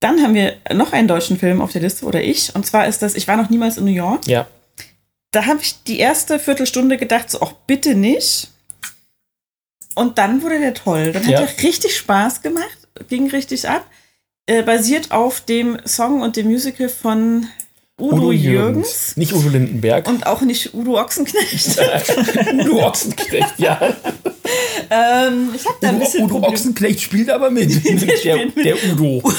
Dann 0.00 0.22
haben 0.22 0.34
wir 0.34 0.56
noch 0.72 0.92
einen 0.92 1.08
deutschen 1.08 1.38
Film 1.38 1.60
auf 1.60 1.72
der 1.72 1.82
Liste, 1.82 2.06
oder 2.06 2.22
ich. 2.22 2.54
Und 2.54 2.66
zwar 2.66 2.88
ist 2.88 3.02
das 3.02 3.14
Ich 3.14 3.28
war 3.28 3.36
noch 3.36 3.50
niemals 3.50 3.76
in 3.76 3.84
New 3.84 3.90
York. 3.90 4.26
Ja. 4.26 4.48
Da 5.30 5.46
habe 5.46 5.60
ich 5.62 5.82
die 5.84 5.98
erste 5.98 6.38
Viertelstunde 6.38 6.96
gedacht, 6.96 7.30
so, 7.30 7.40
auch 7.40 7.52
bitte 7.52 7.94
nicht. 7.94 8.48
Und 9.94 10.18
dann 10.18 10.42
wurde 10.42 10.58
der 10.58 10.74
toll. 10.74 11.12
Dann 11.12 11.22
hat 11.24 11.30
ja. 11.30 11.40
er 11.40 11.62
richtig 11.62 11.96
Spaß 11.96 12.42
gemacht, 12.42 12.88
ging 13.08 13.30
richtig 13.30 13.68
ab. 13.68 13.86
Äh, 14.46 14.62
basiert 14.62 15.12
auf 15.12 15.42
dem 15.42 15.78
Song 15.86 16.22
und 16.22 16.36
dem 16.36 16.46
Musical 16.46 16.88
von 16.88 17.46
Udo, 18.00 18.16
Udo 18.16 18.32
Jürgens. 18.32 18.42
Jürgens. 18.42 19.16
Nicht 19.16 19.32
Udo 19.32 19.48
Lindenberg. 19.48 20.08
Und 20.08 20.26
auch 20.26 20.40
nicht 20.40 20.74
Udo 20.74 21.00
Ochsenknecht. 21.00 21.78
Udo 22.64 22.86
Ochsenknecht, 22.86 23.54
ja. 23.58 23.80
ähm, 24.90 25.50
ich 25.54 25.66
hab 25.66 25.80
da 25.80 25.88
ein 25.88 25.98
bisschen 25.98 26.24
Udo 26.24 26.34
Problem. 26.34 26.52
Ochsenknecht 26.52 27.00
spielt 27.00 27.30
aber 27.30 27.50
mit. 27.50 27.70
der, 28.24 28.46
der 28.46 28.76
Udo. 28.92 29.22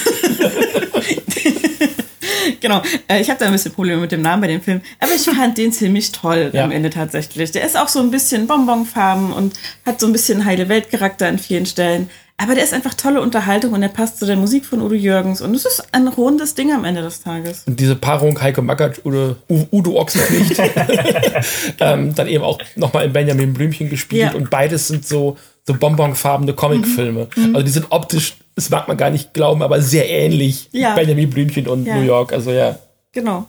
genau. 2.62 2.82
Äh, 3.08 3.20
ich 3.22 3.30
habe 3.30 3.40
da 3.40 3.48
ein 3.48 3.52
bisschen 3.52 3.74
Probleme 3.74 4.00
mit 4.00 4.12
dem 4.12 4.22
Namen 4.22 4.42
bei 4.42 4.48
dem 4.48 4.62
Film. 4.62 4.82
Aber 5.00 5.12
ich 5.14 5.24
fand 5.24 5.58
den 5.58 5.74
ziemlich 5.74 6.12
toll 6.12 6.52
ja. 6.54 6.64
am 6.64 6.72
Ende 6.72 6.90
tatsächlich. 6.90 7.52
Der 7.52 7.66
ist 7.66 7.78
auch 7.78 7.90
so 7.90 8.00
ein 8.00 8.12
bisschen 8.12 8.48
Bonbonfarben 8.48 9.34
und 9.34 9.54
hat 9.86 10.00
so 10.00 10.06
ein 10.06 10.14
bisschen 10.14 10.46
heile 10.46 10.70
Weltcharakter 10.70 11.28
an 11.28 11.40
vielen 11.40 11.66
Stellen. 11.66 12.10
Aber 12.42 12.56
der 12.56 12.64
ist 12.64 12.74
einfach 12.74 12.96
tolle 12.96 13.22
Unterhaltung 13.22 13.74
und 13.74 13.84
er 13.84 13.90
passt 13.90 14.18
zu 14.18 14.26
der 14.26 14.36
Musik 14.36 14.66
von 14.66 14.82
Udo 14.82 14.96
Jürgens. 14.96 15.42
Und 15.42 15.54
es 15.54 15.64
ist 15.64 15.84
ein 15.92 16.08
rundes 16.08 16.56
Ding 16.56 16.74
am 16.74 16.86
Ende 16.86 17.04
des 17.04 17.22
Tages. 17.22 17.66
Und 17.68 17.80
diese 17.80 17.96
Paarung 17.96 18.42
Heike 18.42 18.64
Mackert 18.64 19.06
oder 19.06 19.36
Udo 19.48 20.00
Ochsenknecht 20.00 20.60
ähm, 21.80 22.16
dann 22.16 22.28
eben 22.28 22.44
auch 22.44 22.58
nochmal 22.76 23.06
in 23.06 23.14
Benjamin 23.14 23.54
Blümchen 23.54 23.92
gespielt. 23.92 24.32
Ja. 24.32 24.34
Und 24.34 24.50
beides 24.50 24.88
sind 24.88 25.06
so, 25.06 25.38
so 25.68 25.76
bonbonfarbene 25.76 26.54
Comicfilme. 26.54 27.28
Mhm. 27.36 27.50
mhm. 27.50 27.56
Also 27.56 27.66
die 27.66 27.72
sind 27.72 27.86
optisch, 27.92 28.38
das 28.56 28.70
mag 28.70 28.88
man 28.88 28.98
gar 28.98 29.10
nicht 29.10 29.34
glauben, 29.34 29.64
aber 29.64 29.82
sehr 29.82 30.10
ähnlich. 30.10 30.70
Ja. 30.72 30.96
Benjamin 30.96 31.30
Blümchen 31.30 31.68
und 31.68 31.86
ja. 31.86 31.96
New 31.96 32.04
York. 32.04 32.34
Also 32.34 32.52
ja. 32.52 32.78
Genau. 33.12 33.46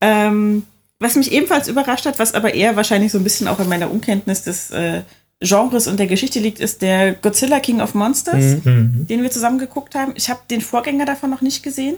Ähm, 0.00 0.64
was 1.00 1.16
mich 1.16 1.32
ebenfalls 1.32 1.68
überrascht 1.68 2.06
hat, 2.06 2.18
was 2.18 2.34
aber 2.34 2.54
eher 2.54 2.76
wahrscheinlich 2.76 3.12
so 3.12 3.18
ein 3.18 3.24
bisschen 3.24 3.48
auch 3.48 3.60
in 3.60 3.68
meiner 3.68 3.90
Unkenntnis 3.90 4.42
des 4.42 4.70
äh, 4.70 5.02
Genres 5.40 5.86
und 5.86 5.98
der 5.98 6.06
Geschichte 6.06 6.38
liegt, 6.38 6.60
ist 6.60 6.82
der 6.82 7.14
Godzilla 7.14 7.60
King 7.60 7.80
of 7.80 7.94
Monsters, 7.94 8.64
mhm. 8.64 9.06
den 9.08 9.22
wir 9.22 9.30
zusammen 9.30 9.58
geguckt 9.58 9.94
haben. 9.94 10.12
Ich 10.16 10.30
habe 10.30 10.40
den 10.50 10.60
Vorgänger 10.60 11.04
davon 11.04 11.30
noch 11.30 11.40
nicht 11.40 11.62
gesehen. 11.62 11.96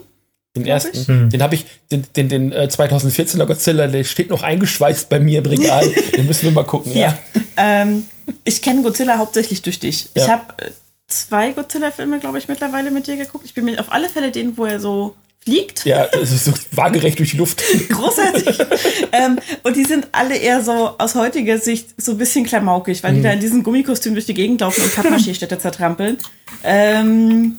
Den 0.56 0.66
ersten. 0.66 1.24
Mhm. 1.24 1.30
Den 1.30 1.42
habe 1.42 1.54
ich, 1.54 1.66
den, 1.92 2.04
den, 2.16 2.28
den 2.28 2.52
äh, 2.52 2.68
2014er 2.70 3.44
Godzilla, 3.44 3.86
der 3.86 4.04
steht 4.04 4.30
noch 4.30 4.42
eingeschweißt 4.42 5.08
bei 5.08 5.20
mir 5.20 5.40
im 5.40 5.46
Regal. 5.46 5.88
den 6.16 6.26
müssen 6.26 6.44
wir 6.44 6.52
mal 6.52 6.64
gucken. 6.64 6.92
Ja. 6.92 7.16
ja. 7.34 7.42
Ähm, 7.56 8.06
ich 8.44 8.62
kenne 8.62 8.82
Godzilla 8.82 9.18
hauptsächlich 9.18 9.62
durch 9.62 9.78
dich. 9.78 10.08
Ja. 10.16 10.24
Ich 10.24 10.30
habe 10.30 10.44
äh, 10.64 10.70
zwei 11.08 11.52
Godzilla-Filme, 11.52 12.18
glaube 12.18 12.38
ich, 12.38 12.48
mittlerweile 12.48 12.90
mit 12.90 13.06
dir 13.06 13.16
geguckt. 13.16 13.44
Ich 13.44 13.54
bin 13.54 13.64
mir 13.64 13.80
auf 13.80 13.92
alle 13.92 14.08
Fälle 14.08 14.30
den, 14.30 14.56
wo 14.56 14.64
er 14.64 14.80
so 14.80 15.14
fliegt. 15.46 15.84
Ja, 15.84 16.06
es 16.06 16.32
ist 16.32 16.44
so 16.44 16.52
waagerecht 16.72 17.18
durch 17.18 17.30
die 17.30 17.36
Luft. 17.36 17.62
Großartig. 17.88 18.58
ähm, 19.12 19.38
und 19.62 19.76
die 19.76 19.84
sind 19.84 20.08
alle 20.12 20.36
eher 20.36 20.62
so 20.62 20.94
aus 20.98 21.14
heutiger 21.14 21.58
Sicht 21.58 21.90
so 21.96 22.12
ein 22.12 22.18
bisschen 22.18 22.44
klamaukig, 22.44 23.02
weil 23.02 23.12
mhm. 23.12 23.16
die 23.16 23.22
da 23.22 23.30
in 23.32 23.40
diesem 23.40 23.62
Gummikostüm 23.62 24.14
durch 24.14 24.26
die 24.26 24.34
Gegend 24.34 24.60
laufen 24.60 24.82
und 24.82 24.94
Pappmaché-Städte 24.94 25.58
zertrampeln. 25.58 26.18
Ähm, 26.64 27.58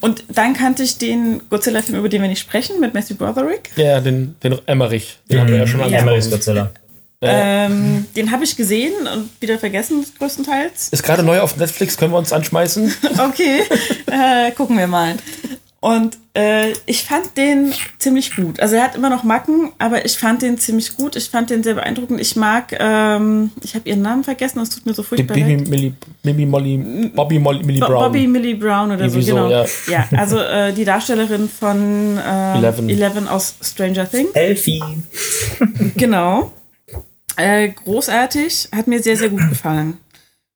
und 0.00 0.24
dann 0.28 0.54
kannte 0.54 0.82
ich 0.82 0.98
den 0.98 1.42
Godzilla-Film, 1.50 1.98
über 1.98 2.08
den 2.08 2.22
wir 2.22 2.28
nicht 2.28 2.40
sprechen, 2.40 2.80
mit 2.80 2.94
Matthew 2.94 3.16
Broderick. 3.16 3.70
Ja, 3.76 4.00
den, 4.00 4.36
den 4.42 4.56
Emmerich. 4.66 5.18
Den 5.28 5.36
mhm. 5.36 5.40
haben 5.40 5.50
wir 5.50 5.58
ja 5.58 5.66
schon 5.66 5.80
mal 5.80 5.90
ja. 5.90 5.98
Emmerichs 5.98 6.30
Godzilla. 6.30 6.70
Ähm, 7.20 8.06
den 8.16 8.30
habe 8.30 8.44
ich 8.44 8.56
gesehen 8.56 8.92
und 9.06 9.30
wieder 9.40 9.58
vergessen, 9.58 10.04
größtenteils. 10.18 10.88
Ist 10.90 11.02
gerade 11.02 11.22
neu 11.22 11.40
auf 11.40 11.56
Netflix, 11.56 11.96
können 11.96 12.12
wir 12.12 12.18
uns 12.18 12.32
anschmeißen? 12.32 12.94
okay, 13.18 13.62
äh, 14.06 14.50
gucken 14.52 14.76
wir 14.76 14.86
mal. 14.86 15.16
Und 15.84 16.16
äh, 16.32 16.72
ich 16.86 17.04
fand 17.04 17.36
den 17.36 17.74
ziemlich 17.98 18.34
gut. 18.36 18.58
Also 18.58 18.74
er 18.76 18.84
hat 18.84 18.94
immer 18.96 19.10
noch 19.10 19.22
Macken, 19.22 19.70
aber 19.78 20.06
ich 20.06 20.16
fand 20.16 20.40
den 20.40 20.56
ziemlich 20.56 20.96
gut. 20.96 21.14
Ich 21.14 21.28
fand 21.28 21.50
den 21.50 21.62
sehr 21.62 21.74
beeindruckend. 21.74 22.22
Ich 22.22 22.36
mag, 22.36 22.74
ähm, 22.80 23.50
ich 23.62 23.74
habe 23.74 23.86
ihren 23.86 24.00
Namen 24.00 24.24
vergessen, 24.24 24.60
das 24.60 24.70
tut 24.70 24.86
mir 24.86 24.94
so 24.94 25.02
furchtbar 25.02 25.34
Bibi, 25.34 25.58
Millie, 25.68 25.92
Bibi 26.22 26.46
Molly, 26.46 27.10
Bobby 27.14 27.38
Molly, 27.38 27.62
Millie 27.64 27.80
Brown. 27.80 27.98
Bobby 27.98 28.26
Millie 28.26 28.54
Brown 28.54 28.92
oder 28.92 29.10
so, 29.10 29.20
genau. 29.20 29.50
ja. 29.50 29.66
ja, 29.86 30.08
also 30.16 30.38
äh, 30.38 30.72
die 30.72 30.86
Darstellerin 30.86 31.50
von 31.50 32.16
äh, 32.16 32.56
Eleven. 32.56 32.88
Eleven 32.88 33.28
aus 33.28 33.56
Stranger 33.60 34.10
Things. 34.10 34.30
Elfie. 34.32 34.82
genau. 35.98 36.50
Äh, 37.36 37.68
großartig, 37.70 38.68
hat 38.74 38.86
mir 38.86 39.02
sehr, 39.02 39.16
sehr 39.16 39.28
gut 39.30 39.40
gefallen. 39.48 39.98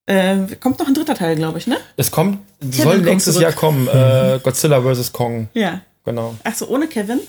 Äh, 0.06 0.38
kommt 0.60 0.78
noch 0.78 0.88
ein 0.88 0.94
dritter 0.94 1.14
Teil, 1.14 1.36
glaube 1.36 1.58
ich, 1.58 1.66
ne? 1.66 1.76
Es 1.96 2.10
kommt, 2.10 2.38
Kevin 2.60 2.72
soll 2.72 2.98
nächstes. 3.02 3.38
Jahr 3.38 3.52
kommen, 3.52 3.88
äh, 3.88 4.40
Godzilla 4.42 4.80
vs. 4.82 5.12
Kong. 5.12 5.48
Ja. 5.52 5.80
Genau. 6.04 6.34
Ach 6.44 6.54
so, 6.54 6.66
ohne 6.68 6.86
Kevin? 6.86 7.20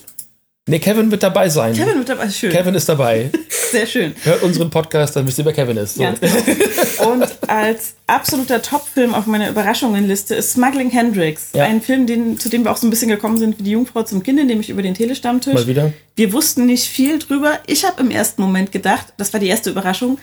Nee, 0.70 0.78
Kevin 0.78 1.10
wird 1.10 1.24
dabei 1.24 1.48
sein. 1.48 1.74
Kevin 1.74 1.98
wird 1.98 2.08
dabei, 2.10 2.30
schön. 2.30 2.52
Kevin 2.52 2.76
ist 2.76 2.88
dabei. 2.88 3.28
Sehr 3.72 3.86
schön. 3.86 4.14
Hört 4.22 4.44
unseren 4.44 4.70
Podcast, 4.70 5.16
dann 5.16 5.26
wisst 5.26 5.38
ihr, 5.38 5.44
wer 5.44 5.52
Kevin 5.52 5.76
ist. 5.76 5.96
So. 5.96 6.02
Ja, 6.04 6.12
genau. 6.12 7.10
Und 7.10 7.26
als 7.48 7.94
absoluter 8.06 8.62
Top-Film 8.62 9.12
auf 9.12 9.26
meiner 9.26 9.50
Überraschungenliste 9.50 10.36
ist 10.36 10.52
Smuggling 10.52 10.90
Hendrix. 10.90 11.48
Ja. 11.54 11.64
Ein 11.64 11.82
Film, 11.82 12.06
den, 12.06 12.38
zu 12.38 12.48
dem 12.48 12.62
wir 12.62 12.70
auch 12.70 12.76
so 12.76 12.86
ein 12.86 12.90
bisschen 12.90 13.08
gekommen 13.08 13.36
sind 13.36 13.58
wie 13.58 13.64
die 13.64 13.72
Jungfrau 13.72 14.04
zum 14.04 14.22
Kind, 14.22 14.44
nämlich 14.46 14.70
über 14.70 14.82
den 14.82 14.94
Telestammtisch. 14.94 15.54
Mal 15.54 15.66
wieder. 15.66 15.92
Wir 16.14 16.32
wussten 16.32 16.66
nicht 16.66 16.84
viel 16.84 17.18
drüber. 17.18 17.58
Ich 17.66 17.84
habe 17.84 18.00
im 18.00 18.12
ersten 18.12 18.40
Moment 18.40 18.70
gedacht, 18.70 19.06
das 19.16 19.32
war 19.32 19.40
die 19.40 19.48
erste 19.48 19.70
Überraschung, 19.70 20.18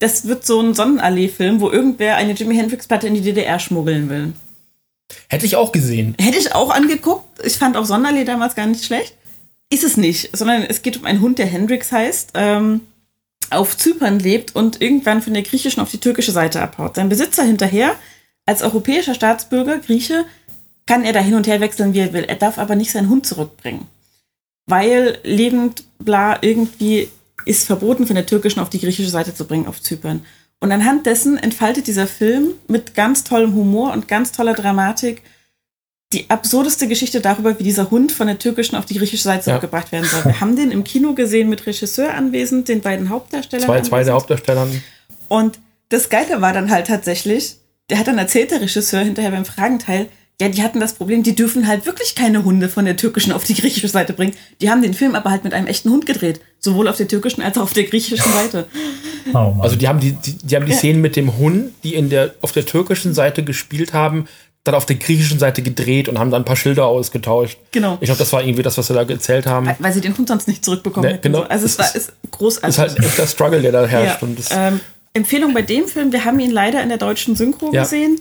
das 0.00 0.26
wird 0.26 0.44
so 0.44 0.60
ein 0.60 0.74
Sonnenallee-Film, 0.74 1.60
wo 1.60 1.70
irgendwer 1.70 2.16
eine 2.16 2.32
Jimi 2.32 2.56
Hendrix-Platte 2.56 3.06
in 3.06 3.14
die 3.14 3.20
DDR 3.20 3.60
schmuggeln 3.60 4.10
will. 4.10 4.32
Hätte 5.28 5.46
ich 5.46 5.54
auch 5.54 5.70
gesehen. 5.70 6.16
Hätte 6.20 6.38
ich 6.38 6.52
auch 6.52 6.70
angeguckt. 6.70 7.44
Ich 7.44 7.58
fand 7.58 7.76
auch 7.76 7.84
Sonnenallee 7.84 8.24
damals 8.24 8.56
gar 8.56 8.66
nicht 8.66 8.84
schlecht. 8.84 9.14
Ist 9.74 9.82
es 9.82 9.96
nicht, 9.96 10.30
sondern 10.36 10.62
es 10.62 10.82
geht 10.82 10.96
um 10.96 11.04
einen 11.04 11.20
Hund, 11.20 11.36
der 11.36 11.46
Hendrix 11.46 11.90
heißt, 11.90 12.30
ähm, 12.34 12.82
auf 13.50 13.76
Zypern 13.76 14.20
lebt 14.20 14.54
und 14.54 14.80
irgendwann 14.80 15.20
von 15.20 15.34
der 15.34 15.42
griechischen 15.42 15.80
auf 15.80 15.90
die 15.90 15.98
türkische 15.98 16.30
Seite 16.30 16.62
abhaut. 16.62 16.94
Sein 16.94 17.08
Besitzer 17.08 17.42
hinterher, 17.42 17.96
als 18.46 18.62
europäischer 18.62 19.14
Staatsbürger, 19.14 19.78
Grieche, 19.78 20.26
kann 20.86 21.02
er 21.02 21.12
da 21.12 21.18
hin 21.18 21.34
und 21.34 21.48
her 21.48 21.58
wechseln, 21.58 21.92
wie 21.92 21.98
er 21.98 22.12
will. 22.12 22.22
Er 22.22 22.36
darf 22.36 22.58
aber 22.58 22.76
nicht 22.76 22.92
seinen 22.92 23.08
Hund 23.08 23.26
zurückbringen. 23.26 23.88
Weil 24.66 25.18
lebend, 25.24 25.82
bla, 25.98 26.38
irgendwie 26.40 27.08
ist 27.44 27.66
verboten, 27.66 28.06
von 28.06 28.14
der 28.14 28.26
türkischen 28.26 28.60
auf 28.60 28.70
die 28.70 28.78
griechische 28.78 29.10
Seite 29.10 29.34
zu 29.34 29.44
bringen 29.44 29.66
auf 29.66 29.82
Zypern. 29.82 30.24
Und 30.60 30.70
anhand 30.70 31.04
dessen 31.04 31.36
entfaltet 31.36 31.88
dieser 31.88 32.06
Film 32.06 32.52
mit 32.68 32.94
ganz 32.94 33.24
tollem 33.24 33.56
Humor 33.56 33.92
und 33.92 34.06
ganz 34.06 34.30
toller 34.30 34.54
Dramatik 34.54 35.22
die 36.14 36.30
absurdeste 36.30 36.86
Geschichte 36.88 37.20
darüber, 37.20 37.58
wie 37.58 37.64
dieser 37.64 37.90
Hund 37.90 38.12
von 38.12 38.28
der 38.28 38.38
türkischen 38.38 38.76
auf 38.76 38.86
die 38.86 38.94
griechische 38.94 39.24
Seite 39.24 39.50
ja. 39.50 39.58
gebracht 39.58 39.90
werden 39.92 40.08
soll. 40.08 40.24
Wir 40.24 40.40
haben 40.40 40.56
den 40.56 40.70
im 40.70 40.84
Kino 40.84 41.12
gesehen 41.12 41.48
mit 41.48 41.66
Regisseur 41.66 42.14
anwesend, 42.14 42.68
den 42.68 42.80
beiden 42.80 43.10
Hauptdarstellern. 43.10 43.66
Zwei, 43.66 43.80
zwei 43.82 44.04
der 44.04 44.14
Hauptdarstellern. 44.14 44.82
Und 45.28 45.58
das 45.88 46.08
Geile 46.08 46.40
war 46.40 46.52
dann 46.52 46.70
halt 46.70 46.86
tatsächlich, 46.86 47.56
der 47.90 47.98
hat 47.98 48.06
dann 48.06 48.18
erzählt, 48.18 48.52
der 48.52 48.60
Regisseur 48.60 49.00
hinterher 49.00 49.32
beim 49.32 49.44
Fragenteil, 49.44 50.08
ja, 50.40 50.48
die 50.48 50.62
hatten 50.62 50.80
das 50.80 50.94
Problem, 50.94 51.22
die 51.22 51.36
dürfen 51.36 51.68
halt 51.68 51.86
wirklich 51.86 52.16
keine 52.16 52.44
Hunde 52.44 52.68
von 52.68 52.84
der 52.84 52.96
türkischen 52.96 53.32
auf 53.32 53.44
die 53.44 53.54
griechische 53.54 53.86
Seite 53.86 54.12
bringen. 54.12 54.34
Die 54.60 54.68
haben 54.68 54.82
den 54.82 54.94
Film 54.94 55.14
aber 55.14 55.30
halt 55.30 55.44
mit 55.44 55.54
einem 55.54 55.68
echten 55.68 55.90
Hund 55.90 56.06
gedreht. 56.06 56.40
Sowohl 56.58 56.88
auf 56.88 56.96
der 56.96 57.06
türkischen 57.06 57.42
als 57.42 57.56
auch 57.56 57.62
auf 57.62 57.72
der 57.72 57.84
griechischen 57.84 58.32
Seite. 58.32 58.66
Oh 59.32 59.54
also 59.60 59.76
die 59.76 59.86
haben 59.86 60.00
die, 60.00 60.12
die, 60.12 60.36
die 60.36 60.56
haben 60.56 60.66
die 60.66 60.72
ja. 60.72 60.78
Szenen 60.78 61.00
mit 61.00 61.14
dem 61.16 61.38
Hund, 61.38 61.72
die 61.84 61.94
in 61.94 62.10
der, 62.10 62.34
auf 62.40 62.52
der 62.52 62.66
türkischen 62.66 63.14
Seite 63.14 63.44
gespielt 63.44 63.92
haben, 63.92 64.26
dann 64.64 64.74
auf 64.74 64.86
der 64.86 64.96
griechischen 64.96 65.38
Seite 65.38 65.62
gedreht 65.62 66.08
und 66.08 66.18
haben 66.18 66.30
dann 66.30 66.42
ein 66.42 66.44
paar 66.44 66.56
Schilder 66.56 66.86
ausgetauscht. 66.86 67.58
Genau. 67.70 67.98
Ich 68.00 68.06
glaube, 68.06 68.18
das 68.18 68.32
war 68.32 68.42
irgendwie 68.42 68.62
das, 68.62 68.78
was 68.78 68.86
sie 68.86 68.94
da 68.94 69.02
erzählt 69.02 69.46
haben. 69.46 69.66
Weil, 69.66 69.76
weil 69.78 69.92
sie 69.92 70.00
den 70.00 70.16
Hund 70.16 70.28
sonst 70.28 70.48
nicht 70.48 70.64
zurückbekommen 70.64 71.08
ne, 71.08 71.14
hätten. 71.16 71.32
Genau. 71.32 71.44
Also 71.44 71.66
es, 71.66 71.78
war 71.78 71.94
ist 71.94 72.12
großartig. 72.30 72.68
Es 72.70 72.74
ist 72.76 72.78
halt 72.78 72.98
echt 72.98 73.18
der 73.18 73.26
Struggle, 73.26 73.62
der 73.62 73.72
da 73.72 73.86
herrscht. 73.86 74.22
Ja. 74.22 74.26
Und 74.26 74.38
ähm, 74.50 74.80
Empfehlung 75.12 75.52
bei 75.54 75.62
dem 75.62 75.86
Film, 75.86 76.12
wir 76.12 76.24
haben 76.24 76.40
ihn 76.40 76.50
leider 76.50 76.82
in 76.82 76.88
der 76.88 76.98
deutschen 76.98 77.36
Synchro 77.36 77.72
ja. 77.72 77.82
gesehen 77.82 78.20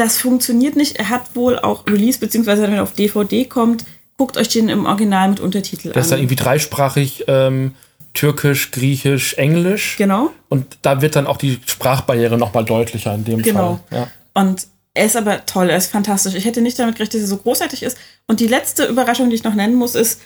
das 0.00 0.18
funktioniert 0.18 0.76
nicht. 0.76 0.96
Er 0.96 1.10
hat 1.10 1.36
wohl 1.36 1.58
auch 1.58 1.86
Release, 1.86 2.18
beziehungsweise 2.18 2.62
wenn 2.62 2.72
er 2.72 2.82
auf 2.82 2.94
DVD 2.94 3.44
kommt, 3.44 3.84
guckt 4.16 4.36
euch 4.36 4.48
den 4.48 4.68
im 4.68 4.86
Original 4.86 5.28
mit 5.28 5.40
Untertitel 5.40 5.88
an. 5.88 5.94
Das 5.94 6.06
ist 6.06 6.12
dann 6.12 6.20
irgendwie 6.20 6.36
dreisprachig, 6.36 7.24
ähm, 7.28 7.74
Türkisch, 8.14 8.70
Griechisch, 8.70 9.34
Englisch. 9.34 9.96
Genau. 9.98 10.30
Und 10.48 10.78
da 10.82 11.02
wird 11.02 11.16
dann 11.16 11.26
auch 11.26 11.36
die 11.36 11.60
Sprachbarriere 11.64 12.38
nochmal 12.38 12.64
deutlicher 12.64 13.14
in 13.14 13.24
dem 13.24 13.42
genau. 13.42 13.80
Fall. 13.90 13.98
Ja. 14.00 14.08
Und 14.42 14.66
er 15.00 15.06
ist 15.06 15.16
aber 15.16 15.46
toll, 15.46 15.70
er 15.70 15.78
ist 15.78 15.90
fantastisch. 15.90 16.34
Ich 16.34 16.44
hätte 16.44 16.60
nicht 16.60 16.78
damit 16.78 16.96
gerechnet, 16.96 17.14
dass 17.14 17.22
er 17.22 17.34
so 17.34 17.38
großartig 17.38 17.82
ist. 17.82 17.96
Und 18.26 18.38
die 18.38 18.46
letzte 18.46 18.84
Überraschung, 18.84 19.30
die 19.30 19.36
ich 19.36 19.44
noch 19.44 19.54
nennen 19.54 19.74
muss, 19.74 19.94
ist, 19.94 20.20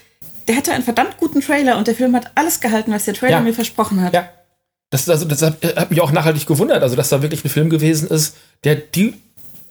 der 0.48 0.56
hatte 0.56 0.72
einen 0.72 0.82
verdammt 0.82 1.16
guten 1.16 1.40
Trailer 1.40 1.78
und 1.78 1.86
der 1.86 1.94
Film 1.94 2.14
hat 2.16 2.32
alles 2.34 2.58
gehalten, 2.58 2.92
was 2.92 3.04
der 3.04 3.14
Trailer 3.14 3.36
ja. 3.36 3.40
mir 3.40 3.54
versprochen 3.54 4.02
hat. 4.02 4.12
Ja. 4.12 4.28
Das, 4.90 5.08
also, 5.08 5.26
das 5.26 5.42
hat, 5.42 5.62
hat 5.76 5.90
mich 5.90 6.00
auch 6.00 6.10
nachhaltig 6.10 6.46
gewundert, 6.46 6.82
also 6.82 6.96
dass 6.96 7.08
da 7.08 7.22
wirklich 7.22 7.44
ein 7.44 7.50
Film 7.50 7.70
gewesen 7.70 8.08
ist, 8.08 8.36
der 8.64 8.74
die 8.74 9.14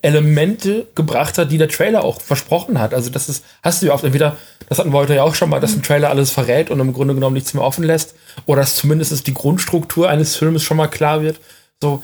Elemente 0.01 0.87
gebracht 0.95 1.37
hat, 1.37 1.51
die 1.51 1.57
der 1.57 1.67
Trailer 1.67 2.05
auch 2.05 2.21
versprochen 2.21 2.79
hat. 2.79 2.93
Also 2.93 3.09
das 3.09 3.27
ist, 3.27 3.43
hast 3.61 3.81
du 3.81 3.87
ja 3.87 3.93
oft 3.93 4.05
entweder, 4.05 4.37
das 4.69 4.79
hatten 4.79 4.93
wir 4.93 4.99
heute 4.99 5.15
ja 5.15 5.23
auch 5.23 5.35
schon 5.35 5.49
mal, 5.49 5.59
dass 5.59 5.75
ein 5.75 5.83
Trailer 5.83 6.09
alles 6.11 6.31
verrät 6.31 6.69
und 6.69 6.79
im 6.79 6.93
Grunde 6.93 7.13
genommen 7.13 7.33
nichts 7.33 7.53
mehr 7.53 7.63
offen 7.63 7.83
lässt, 7.83 8.15
oder 8.45 8.61
dass 8.61 8.75
zumindest 8.75 9.27
die 9.27 9.33
Grundstruktur 9.33 10.09
eines 10.09 10.37
Filmes 10.37 10.63
schon 10.63 10.77
mal 10.77 10.87
klar 10.87 11.21
wird. 11.21 11.41
So, 11.81 12.03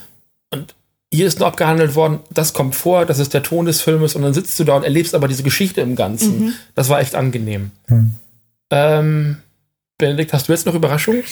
und 0.53 0.75
hier 1.11 1.25
ist 1.25 1.39
nur 1.39 1.47
abgehandelt 1.47 1.95
worden, 1.95 2.19
das 2.29 2.53
kommt 2.53 2.75
vor, 2.75 3.05
das 3.05 3.19
ist 3.19 3.33
der 3.33 3.41
Ton 3.41 3.65
des 3.65 3.81
Filmes 3.81 4.15
und 4.15 4.21
dann 4.21 4.33
sitzt 4.33 4.59
du 4.59 4.63
da 4.63 4.75
und 4.75 4.83
erlebst 4.83 5.15
aber 5.15 5.27
diese 5.27 5.43
Geschichte 5.43 5.81
im 5.81 5.95
Ganzen. 5.95 6.39
Mhm. 6.39 6.53
Das 6.75 6.89
war 6.89 6.99
echt 6.99 7.15
angenehm. 7.15 7.71
Mhm. 7.87 8.13
Ähm, 8.71 9.37
Benedikt, 9.97 10.33
hast 10.33 10.47
du 10.47 10.51
jetzt 10.51 10.65
noch 10.65 10.75
Überraschungen? 10.75 11.23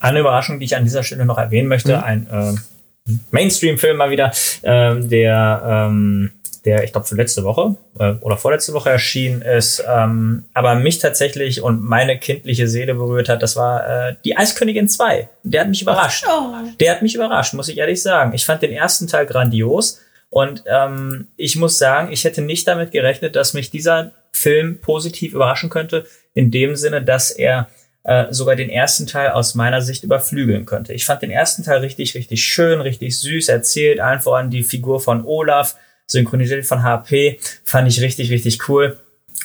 Eine 0.00 0.20
Überraschung, 0.20 0.58
die 0.58 0.64
ich 0.64 0.76
an 0.76 0.84
dieser 0.84 1.02
Stelle 1.02 1.26
noch 1.26 1.38
erwähnen 1.38 1.68
möchte, 1.68 1.96
mhm. 1.96 2.02
ein 2.02 2.26
äh, 2.30 3.12
Mainstream-Film 3.30 3.96
mal 3.96 4.10
wieder, 4.10 4.32
ähm, 4.62 5.08
der, 5.08 5.88
ähm, 5.90 6.30
der 6.66 6.84
ich 6.84 6.92
glaube, 6.92 7.06
für 7.06 7.14
letzte 7.14 7.44
Woche 7.44 7.76
äh, 7.98 8.14
oder 8.20 8.36
vorletzte 8.36 8.72
Woche 8.72 8.90
erschienen 8.90 9.40
ist, 9.40 9.82
ähm, 9.88 10.44
aber 10.52 10.74
mich 10.74 10.98
tatsächlich 10.98 11.62
und 11.62 11.82
meine 11.82 12.18
kindliche 12.18 12.68
Seele 12.68 12.94
berührt 12.94 13.28
hat, 13.28 13.42
das 13.42 13.56
war 13.56 14.08
äh, 14.08 14.16
Die 14.24 14.36
Eiskönigin 14.36 14.88
2. 14.88 15.28
Der 15.44 15.62
hat 15.62 15.68
mich 15.68 15.80
überrascht. 15.80 16.26
Oh. 16.28 16.52
Der 16.80 16.92
hat 16.92 17.02
mich 17.02 17.14
überrascht, 17.14 17.54
muss 17.54 17.68
ich 17.68 17.78
ehrlich 17.78 18.02
sagen. 18.02 18.34
Ich 18.34 18.44
fand 18.44 18.62
den 18.62 18.72
ersten 18.72 19.06
Teil 19.06 19.26
grandios 19.26 20.00
und 20.28 20.64
ähm, 20.66 21.28
ich 21.36 21.56
muss 21.56 21.78
sagen, 21.78 22.12
ich 22.12 22.24
hätte 22.24 22.42
nicht 22.42 22.66
damit 22.66 22.90
gerechnet, 22.90 23.36
dass 23.36 23.54
mich 23.54 23.70
dieser 23.70 24.10
Film 24.32 24.80
positiv 24.80 25.32
überraschen 25.32 25.70
könnte, 25.70 26.04
in 26.34 26.50
dem 26.50 26.76
Sinne, 26.76 27.02
dass 27.02 27.30
er 27.30 27.68
äh, 28.02 28.26
sogar 28.30 28.56
den 28.56 28.70
ersten 28.70 29.06
Teil 29.06 29.30
aus 29.30 29.54
meiner 29.54 29.82
Sicht 29.82 30.04
überflügeln 30.04 30.66
könnte. 30.66 30.92
Ich 30.92 31.04
fand 31.04 31.22
den 31.22 31.30
ersten 31.30 31.62
Teil 31.62 31.78
richtig, 31.78 32.14
richtig 32.14 32.44
schön, 32.44 32.80
richtig 32.80 33.18
süß 33.18 33.48
erzählt, 33.48 34.00
allen 34.00 34.20
voran 34.20 34.50
die 34.50 34.62
Figur 34.62 35.00
von 35.00 35.24
Olaf, 35.24 35.76
synchronisiert 36.06 36.64
von 36.66 36.82
HP, 36.82 37.38
fand 37.64 37.88
ich 37.88 38.00
richtig, 38.00 38.30
richtig 38.30 38.68
cool. 38.68 38.98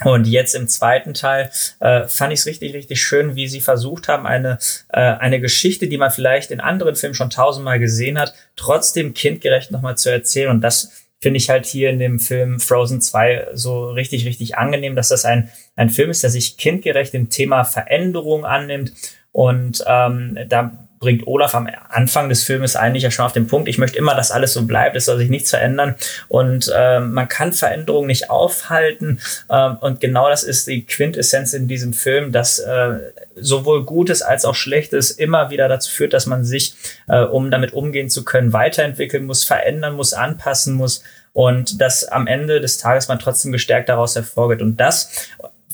Und 0.06 0.26
jetzt 0.26 0.56
im 0.56 0.68
zweiten 0.68 1.14
Teil 1.14 1.52
äh, 1.80 2.08
fand 2.08 2.34
ich 2.34 2.40
es 2.40 2.46
richtig, 2.46 2.74
richtig 2.74 3.02
schön, 3.02 3.36
wie 3.36 3.48
sie 3.48 3.62
versucht 3.62 4.08
haben, 4.08 4.26
eine, 4.26 4.58
äh, 4.90 5.00
eine 5.00 5.40
Geschichte, 5.40 5.88
die 5.88 5.98
man 5.98 6.12
vielleicht 6.12 6.52
in 6.52 6.60
anderen 6.60 6.96
Filmen 6.96 7.16
schon 7.16 7.30
tausendmal 7.30 7.80
gesehen 7.80 8.18
hat, 8.18 8.34
trotzdem 8.56 9.14
kindgerecht 9.14 9.72
nochmal 9.72 9.98
zu 9.98 10.10
erzählen. 10.10 10.50
Und 10.50 10.62
das 10.62 10.92
finde 11.20 11.38
ich 11.38 11.50
halt 11.50 11.66
hier 11.66 11.90
in 11.90 12.00
dem 12.00 12.20
Film 12.20 12.60
Frozen 12.60 13.02
2 13.02 13.50
so 13.54 13.92
richtig, 13.92 14.26
richtig 14.26 14.58
angenehm, 14.58 14.96
dass 14.96 15.10
das 15.10 15.24
ein, 15.26 15.52
ein 15.76 15.90
Film 15.90 16.10
ist, 16.10 16.24
der 16.24 16.32
sich 16.32 16.58
kindgerecht 16.58 17.14
dem 17.14 17.30
Thema 17.30 17.64
Veränderung 17.64 18.46
annimmt. 18.46 18.94
Und 19.32 19.84
ähm, 19.86 20.38
da 20.50 20.88
bringt 21.02 21.28
Olaf 21.28 21.54
am 21.56 21.68
Anfang 21.90 22.30
des 22.30 22.44
Filmes 22.44 22.78
eigentlich 22.78 23.04
ja 23.04 23.12
schon 23.12 23.26
auf 23.26 23.34
den 23.34 23.48
Punkt, 23.48 23.68
ich 23.68 23.78
möchte 23.78 23.98
immer, 23.98 24.16
dass 24.16 24.32
alles 24.32 24.54
so 24.54 24.66
bleibt, 24.66 24.96
es 24.96 25.06
soll 25.06 25.18
sich 25.18 25.30
nichts 25.30 25.50
verändern 25.50 25.96
und 26.30 26.72
äh, 26.74 27.02
man 27.02 27.28
kann 27.28 27.52
Veränderungen 27.52 28.08
nicht 28.08 28.30
aufhalten 28.30 29.20
äh, 29.50 29.70
und 29.82 30.00
genau 30.00 30.30
das 30.30 30.44
ist 30.44 30.68
die 30.68 30.86
Quintessenz 30.86 31.54
in 31.54 31.68
diesem 31.68 31.92
Film, 31.92 32.32
dass 32.32 32.60
äh, 32.60 33.00
sowohl 33.36 33.84
Gutes 33.84 34.22
als 34.22 34.46
auch 34.46 34.56
Schlechtes 34.56 35.12
immer 35.12 35.50
wieder 35.50 35.68
dazu 35.68 35.92
führt, 35.92 36.14
dass 36.14 36.28
man 36.28 36.46
sich, 36.46 36.76
äh, 37.08 37.22
um 37.22 37.52
damit 37.52 37.74
umgehen 37.74 38.10
zu 38.10 38.24
können, 38.24 38.54
weiterentwickeln 38.54 39.26
muss, 39.26 39.44
verändern 39.44 39.96
muss, 39.96 40.14
anpassen 40.14 40.76
muss 40.76 41.04
und 41.34 41.82
dass 41.82 42.06
am 42.06 42.28
Ende 42.28 42.62
des 42.62 42.78
Tages 42.78 43.08
man 43.08 43.20
trotzdem 43.20 43.52
gestärkt 43.52 43.90
daraus 43.90 44.16
hervorgeht. 44.16 44.62
Und 44.62 44.78
das 44.78 45.30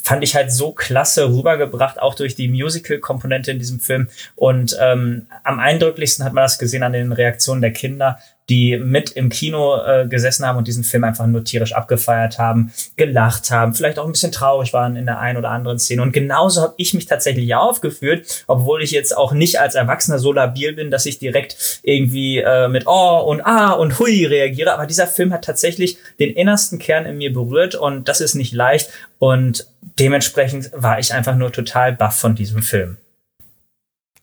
fand 0.08 0.24
ich 0.24 0.36
halt 0.36 0.54
so 0.54 0.72
klasse 0.72 1.30
rübergebracht, 1.30 2.00
auch 2.00 2.16
durch 2.16 2.34
die 2.34 2.48
Musical-Komponente 2.48 3.52
in 3.52 3.60
diesem 3.60 3.82
Film. 3.82 4.08
Und 4.36 4.78
ähm, 4.80 5.28
am 5.44 5.60
eindrücklichsten 5.60 6.24
hat 6.24 6.32
man 6.32 6.46
das 6.46 6.58
gesehen 6.58 6.84
an 6.84 6.94
den 6.94 7.12
Reaktionen 7.12 7.62
der 7.62 7.74
Kinder, 7.74 8.18
die 8.50 8.78
mit 8.78 9.12
im 9.12 9.30
Kino 9.30 9.78
äh, 9.82 10.08
gesessen 10.08 10.46
haben 10.46 10.58
und 10.58 10.68
diesen 10.68 10.84
Film 10.84 11.04
einfach 11.04 11.28
nur 11.28 11.44
tierisch 11.44 11.74
abgefeiert 11.74 12.40
haben, 12.40 12.72
gelacht 12.96 13.52
haben, 13.52 13.74
vielleicht 13.74 14.00
auch 14.00 14.06
ein 14.06 14.14
bisschen 14.14 14.32
traurig 14.32 14.72
waren 14.72 14.96
in 14.96 15.06
der 15.06 15.20
einen 15.20 15.38
oder 15.38 15.50
anderen 15.50 15.80
Szene. 15.80 16.02
Und 16.02 16.14
genauso 16.14 16.62
habe 16.62 16.74
ich 16.78 16.94
mich 16.94 17.06
tatsächlich 17.08 17.54
aufgeführt, 17.56 18.46
obwohl 18.48 18.82
ich 18.82 18.92
jetzt 18.92 19.16
auch 19.16 19.34
nicht 19.34 19.60
als 19.60 19.76
Erwachsener 19.76 20.20
so 20.20 20.32
labil 20.32 20.74
bin, 20.74 20.92
dass 20.92 21.06
ich 21.06 21.20
direkt 21.20 21.82
irgendwie 21.84 22.38
äh, 22.38 22.70
mit 22.70 22.88
Oh 22.88 23.26
und 23.28 23.42
Ah 23.42 23.74
und 23.74 24.00
Hui 24.00 24.26
reagiere. 24.26 24.74
Aber 24.74 24.86
dieser 24.86 25.08
Film 25.08 25.34
hat 25.34 25.44
tatsächlich 25.44 25.98
den 26.20 26.34
innersten 26.34 26.80
Kern 26.80 27.06
in 27.06 27.18
mir 27.18 27.34
berührt 27.34 27.76
und 27.76 28.08
das 28.08 28.22
ist 28.22 28.36
nicht 28.36 28.54
leicht. 28.54 28.90
Und 29.20 29.68
dementsprechend 30.00 30.72
war 30.74 31.00
ich 31.00 31.14
einfach 31.14 31.36
nur 31.36 31.52
total 31.52 31.92
baff 31.92 32.18
von 32.18 32.36
diesem 32.36 32.62
Film. 32.62 32.98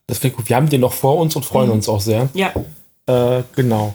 Das 0.06 0.20
klingt 0.20 0.36
gut. 0.36 0.48
Wir 0.48 0.56
haben 0.56 0.68
den 0.68 0.80
noch 0.80 0.92
vor 0.92 1.18
uns 1.18 1.36
und 1.36 1.44
freuen 1.44 1.68
mhm. 1.68 1.74
uns 1.74 1.88
auch 1.88 2.00
sehr. 2.00 2.28
Ja. 2.34 2.52
Äh, 3.06 3.42
genau. 3.54 3.94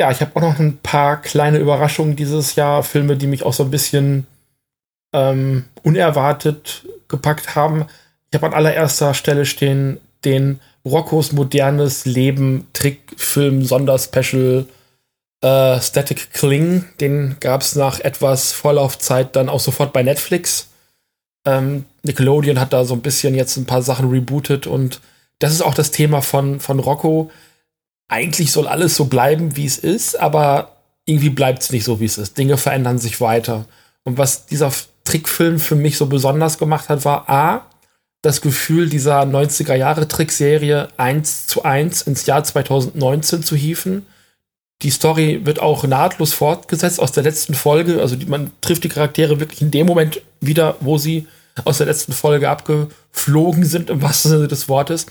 Ja, 0.00 0.10
ich 0.10 0.22
habe 0.22 0.34
auch 0.34 0.40
noch 0.40 0.58
ein 0.58 0.78
paar 0.78 1.20
kleine 1.20 1.58
Überraschungen 1.58 2.16
dieses 2.16 2.54
Jahr, 2.54 2.82
Filme, 2.82 3.18
die 3.18 3.26
mich 3.26 3.42
auch 3.42 3.52
so 3.52 3.64
ein 3.64 3.70
bisschen 3.70 4.26
ähm, 5.12 5.66
unerwartet 5.82 6.86
gepackt 7.06 7.54
haben. 7.54 7.84
Ich 8.30 8.34
habe 8.34 8.46
an 8.46 8.54
allererster 8.54 9.12
Stelle 9.12 9.44
stehen 9.44 10.00
den 10.24 10.58
Roccos 10.86 11.32
modernes 11.32 12.06
Leben 12.06 12.66
Trickfilm 12.72 13.62
Sonderspecial 13.62 14.64
äh, 15.42 15.78
Static 15.82 16.32
Kling. 16.32 16.86
Den 16.98 17.36
gab 17.38 17.60
es 17.60 17.76
nach 17.76 18.00
etwas 18.00 18.52
Vorlaufzeit 18.52 19.36
dann 19.36 19.50
auch 19.50 19.60
sofort 19.60 19.92
bei 19.92 20.02
Netflix. 20.02 20.68
Ähm, 21.44 21.84
Nickelodeon 22.04 22.58
hat 22.58 22.72
da 22.72 22.86
so 22.86 22.94
ein 22.94 23.02
bisschen 23.02 23.34
jetzt 23.34 23.58
ein 23.58 23.66
paar 23.66 23.82
Sachen 23.82 24.08
rebootet 24.08 24.66
und 24.66 25.02
das 25.40 25.52
ist 25.52 25.60
auch 25.60 25.74
das 25.74 25.90
Thema 25.90 26.22
von, 26.22 26.58
von 26.58 26.78
Rocco 26.78 27.30
eigentlich 28.10 28.50
soll 28.50 28.66
alles 28.66 28.96
so 28.96 29.06
bleiben, 29.06 29.56
wie 29.56 29.66
es 29.66 29.78
ist, 29.78 30.18
aber 30.18 30.76
irgendwie 31.06 31.30
bleibt 31.30 31.62
es 31.62 31.70
nicht 31.70 31.84
so, 31.84 32.00
wie 32.00 32.04
es 32.04 32.18
ist. 32.18 32.36
Dinge 32.36 32.56
verändern 32.56 32.98
sich 32.98 33.20
weiter. 33.20 33.66
Und 34.02 34.18
was 34.18 34.46
dieser 34.46 34.72
Trickfilm 35.04 35.60
für 35.60 35.76
mich 35.76 35.96
so 35.96 36.06
besonders 36.06 36.58
gemacht 36.58 36.88
hat, 36.88 37.04
war 37.04 37.30
A, 37.30 37.66
das 38.22 38.40
Gefühl 38.40 38.88
dieser 38.88 39.22
90er 39.22 39.74
Jahre 39.74 40.08
Trickserie 40.08 40.88
eins 40.96 41.46
zu 41.46 41.62
eins 41.62 42.02
ins 42.02 42.26
Jahr 42.26 42.44
2019 42.44 43.44
zu 43.44 43.56
hieven. 43.56 44.04
Die 44.82 44.90
Story 44.90 45.40
wird 45.44 45.60
auch 45.60 45.84
nahtlos 45.84 46.34
fortgesetzt 46.34 47.00
aus 47.00 47.12
der 47.12 47.22
letzten 47.22 47.54
Folge. 47.54 48.00
Also 48.00 48.16
die, 48.16 48.26
man 48.26 48.50
trifft 48.60 48.84
die 48.84 48.88
Charaktere 48.88 49.40
wirklich 49.40 49.62
in 49.62 49.70
dem 49.70 49.86
Moment 49.86 50.20
wieder, 50.40 50.76
wo 50.80 50.98
sie 50.98 51.28
aus 51.64 51.78
der 51.78 51.86
letzten 51.86 52.12
Folge 52.12 52.50
abgeflogen 52.50 53.64
sind, 53.64 53.88
im 53.88 54.02
wahrsten 54.02 54.32
Sinne 54.32 54.48
des 54.48 54.68
Wortes. 54.68 55.06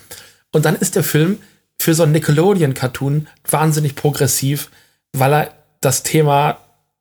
Und 0.51 0.65
dann 0.65 0.75
ist 0.75 0.95
der 0.95 1.03
Film 1.03 1.39
für 1.79 1.93
so 1.93 2.03
ein 2.03 2.11
Nickelodeon-Cartoon 2.11 3.27
wahnsinnig 3.49 3.95
progressiv, 3.95 4.69
weil 5.13 5.33
er 5.33 5.53
das 5.81 6.03
Thema 6.03 6.57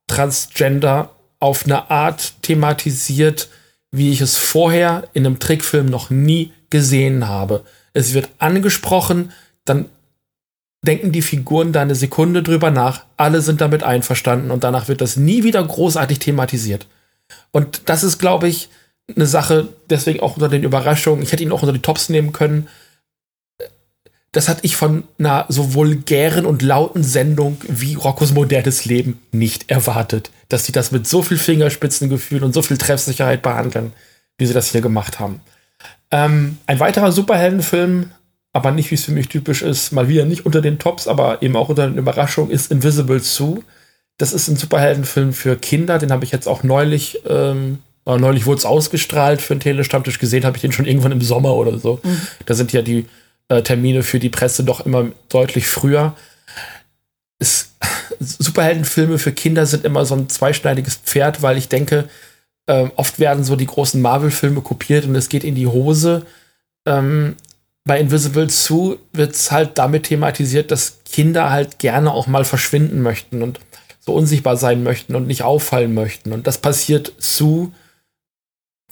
Transgender 0.07 1.11
auf 1.39 1.65
eine 1.65 1.91
Art 1.91 2.33
thematisiert, 2.41 3.49
wie 3.91 4.11
ich 4.11 4.21
es 4.21 4.37
vorher 4.37 5.07
in 5.13 5.25
einem 5.25 5.39
Trickfilm 5.39 5.87
noch 5.87 6.09
nie 6.09 6.53
gesehen 6.69 7.27
habe. 7.27 7.63
Es 7.93 8.13
wird 8.13 8.29
angesprochen, 8.37 9.31
dann 9.65 9.85
denken 10.85 11.11
die 11.11 11.21
Figuren 11.21 11.73
da 11.73 11.81
eine 11.81 11.95
Sekunde 11.95 12.41
drüber 12.41 12.71
nach, 12.71 13.03
alle 13.17 13.41
sind 13.41 13.61
damit 13.61 13.83
einverstanden 13.83 14.51
und 14.51 14.63
danach 14.63 14.87
wird 14.87 15.01
das 15.01 15.17
nie 15.17 15.43
wieder 15.43 15.63
großartig 15.63 16.19
thematisiert. 16.19 16.87
Und 17.51 17.81
das 17.85 18.03
ist, 18.03 18.17
glaube 18.17 18.47
ich, 18.47 18.69
eine 19.13 19.25
Sache, 19.25 19.67
deswegen 19.89 20.21
auch 20.21 20.35
unter 20.35 20.49
den 20.49 20.63
Überraschungen, 20.63 21.23
ich 21.23 21.31
hätte 21.31 21.43
ihn 21.43 21.51
auch 21.51 21.63
unter 21.63 21.73
die 21.73 21.81
Tops 21.81 22.09
nehmen 22.09 22.31
können, 22.31 22.67
das 24.31 24.47
hatte 24.47 24.61
ich 24.63 24.75
von 24.75 25.03
einer 25.17 25.45
so 25.49 25.73
vulgären 25.73 26.45
und 26.45 26.61
lauten 26.61 27.03
Sendung 27.03 27.57
wie 27.67 27.95
Roccos 27.95 28.33
modernes 28.33 28.85
Leben 28.85 29.19
nicht 29.31 29.71
erwartet. 29.71 30.29
Dass 30.49 30.65
sie 30.65 30.71
das 30.71 30.91
mit 30.91 31.07
so 31.07 31.23
viel 31.23 31.37
Fingerspitzengefühl 31.37 32.43
und 32.43 32.53
so 32.53 32.61
viel 32.61 32.77
Treffsicherheit 32.77 33.41
behandeln, 33.41 33.91
wie 34.37 34.45
sie 34.45 34.53
das 34.53 34.67
hier 34.67 34.81
gemacht 34.81 35.19
haben. 35.19 35.41
Ähm, 36.11 36.57
ein 36.67 36.79
weiterer 36.79 37.11
Superheldenfilm, 37.11 38.11
aber 38.53 38.71
nicht, 38.71 38.91
wie 38.91 38.95
es 38.95 39.05
für 39.05 39.11
mich 39.11 39.29
typisch 39.29 39.61
ist, 39.61 39.91
mal 39.91 40.07
wieder 40.07 40.25
nicht 40.25 40.45
unter 40.45 40.61
den 40.61 40.79
Tops, 40.79 41.07
aber 41.07 41.41
eben 41.41 41.55
auch 41.55 41.69
unter 41.69 41.87
den 41.87 41.97
Überraschungen, 41.97 42.51
ist 42.51 42.71
Invisible 42.71 43.19
Sue. 43.19 43.63
Das 44.17 44.33
ist 44.33 44.47
ein 44.47 44.57
Superheldenfilm 44.57 45.33
für 45.33 45.55
Kinder, 45.55 45.97
den 45.97 46.11
habe 46.11 46.25
ich 46.25 46.31
jetzt 46.31 46.47
auch 46.47 46.63
neulich, 46.63 47.21
ähm, 47.27 47.79
neulich 48.05 48.45
wurde 48.45 48.59
es 48.59 48.65
ausgestrahlt 48.65 49.41
für 49.41 49.53
einen 49.53 49.61
Telestammtisch 49.61 50.19
gesehen, 50.19 50.45
habe 50.45 50.57
ich 50.57 50.61
den 50.61 50.71
schon 50.71 50.85
irgendwann 50.85 51.11
im 51.11 51.21
Sommer 51.21 51.53
oder 51.53 51.77
so. 51.77 51.99
Mhm. 52.03 52.21
Da 52.45 52.53
sind 52.53 52.73
ja 52.73 52.81
die 52.81 53.05
äh, 53.49 53.61
Termine 53.61 54.03
für 54.03 54.19
die 54.19 54.29
Presse 54.29 54.63
doch 54.63 54.85
immer 54.85 55.07
deutlich 55.29 55.67
früher. 55.67 56.15
Es, 57.39 57.71
Superheldenfilme 58.19 59.17
für 59.17 59.31
Kinder 59.33 59.65
sind 59.65 59.85
immer 59.85 60.05
so 60.05 60.15
ein 60.15 60.29
zweischneidiges 60.29 60.95
Pferd, 60.95 61.41
weil 61.41 61.57
ich 61.57 61.69
denke, 61.69 62.09
Ähm, 62.69 62.91
oft 62.97 63.17
werden 63.17 63.43
so 63.43 63.55
die 63.55 63.65
großen 63.65 63.99
Marvel-Filme 63.99 64.61
kopiert 64.61 65.05
und 65.05 65.15
es 65.15 65.27
geht 65.27 65.43
in 65.43 65.55
die 65.55 65.65
Hose. 65.65 66.27
Ähm, 66.85 67.35
bei 67.83 67.99
Invisible 67.99 68.47
2 68.47 68.97
wird 69.11 69.33
es 69.33 69.49
halt 69.51 69.79
damit 69.79 70.03
thematisiert, 70.03 70.69
dass 70.69 70.99
Kinder 71.03 71.49
halt 71.49 71.79
gerne 71.79 72.11
auch 72.13 72.27
mal 72.27 72.45
verschwinden 72.45 73.01
möchten 73.01 73.41
und 73.41 73.59
so 74.01 74.13
unsichtbar 74.13 74.55
sein 74.55 74.83
möchten 74.83 75.15
und 75.15 75.25
nicht 75.25 75.41
auffallen 75.41 75.95
möchten. 75.95 76.31
Und 76.31 76.45
das 76.45 76.59
passiert 76.59 77.13
Sue 77.17 77.71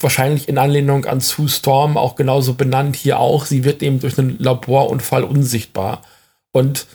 wahrscheinlich 0.00 0.48
in 0.48 0.58
Anlehnung 0.58 1.04
an 1.06 1.20
Sue 1.20 1.48
Storm 1.48 1.96
auch 1.96 2.14
genauso 2.14 2.54
benannt 2.54 2.96
hier 2.96 3.18
auch. 3.18 3.46
Sie 3.46 3.64
wird 3.64 3.82
eben 3.82 4.00
durch 4.00 4.18
einen 4.18 4.38
Laborunfall 4.38 5.24
unsichtbar. 5.24 6.02
Und 6.52 6.86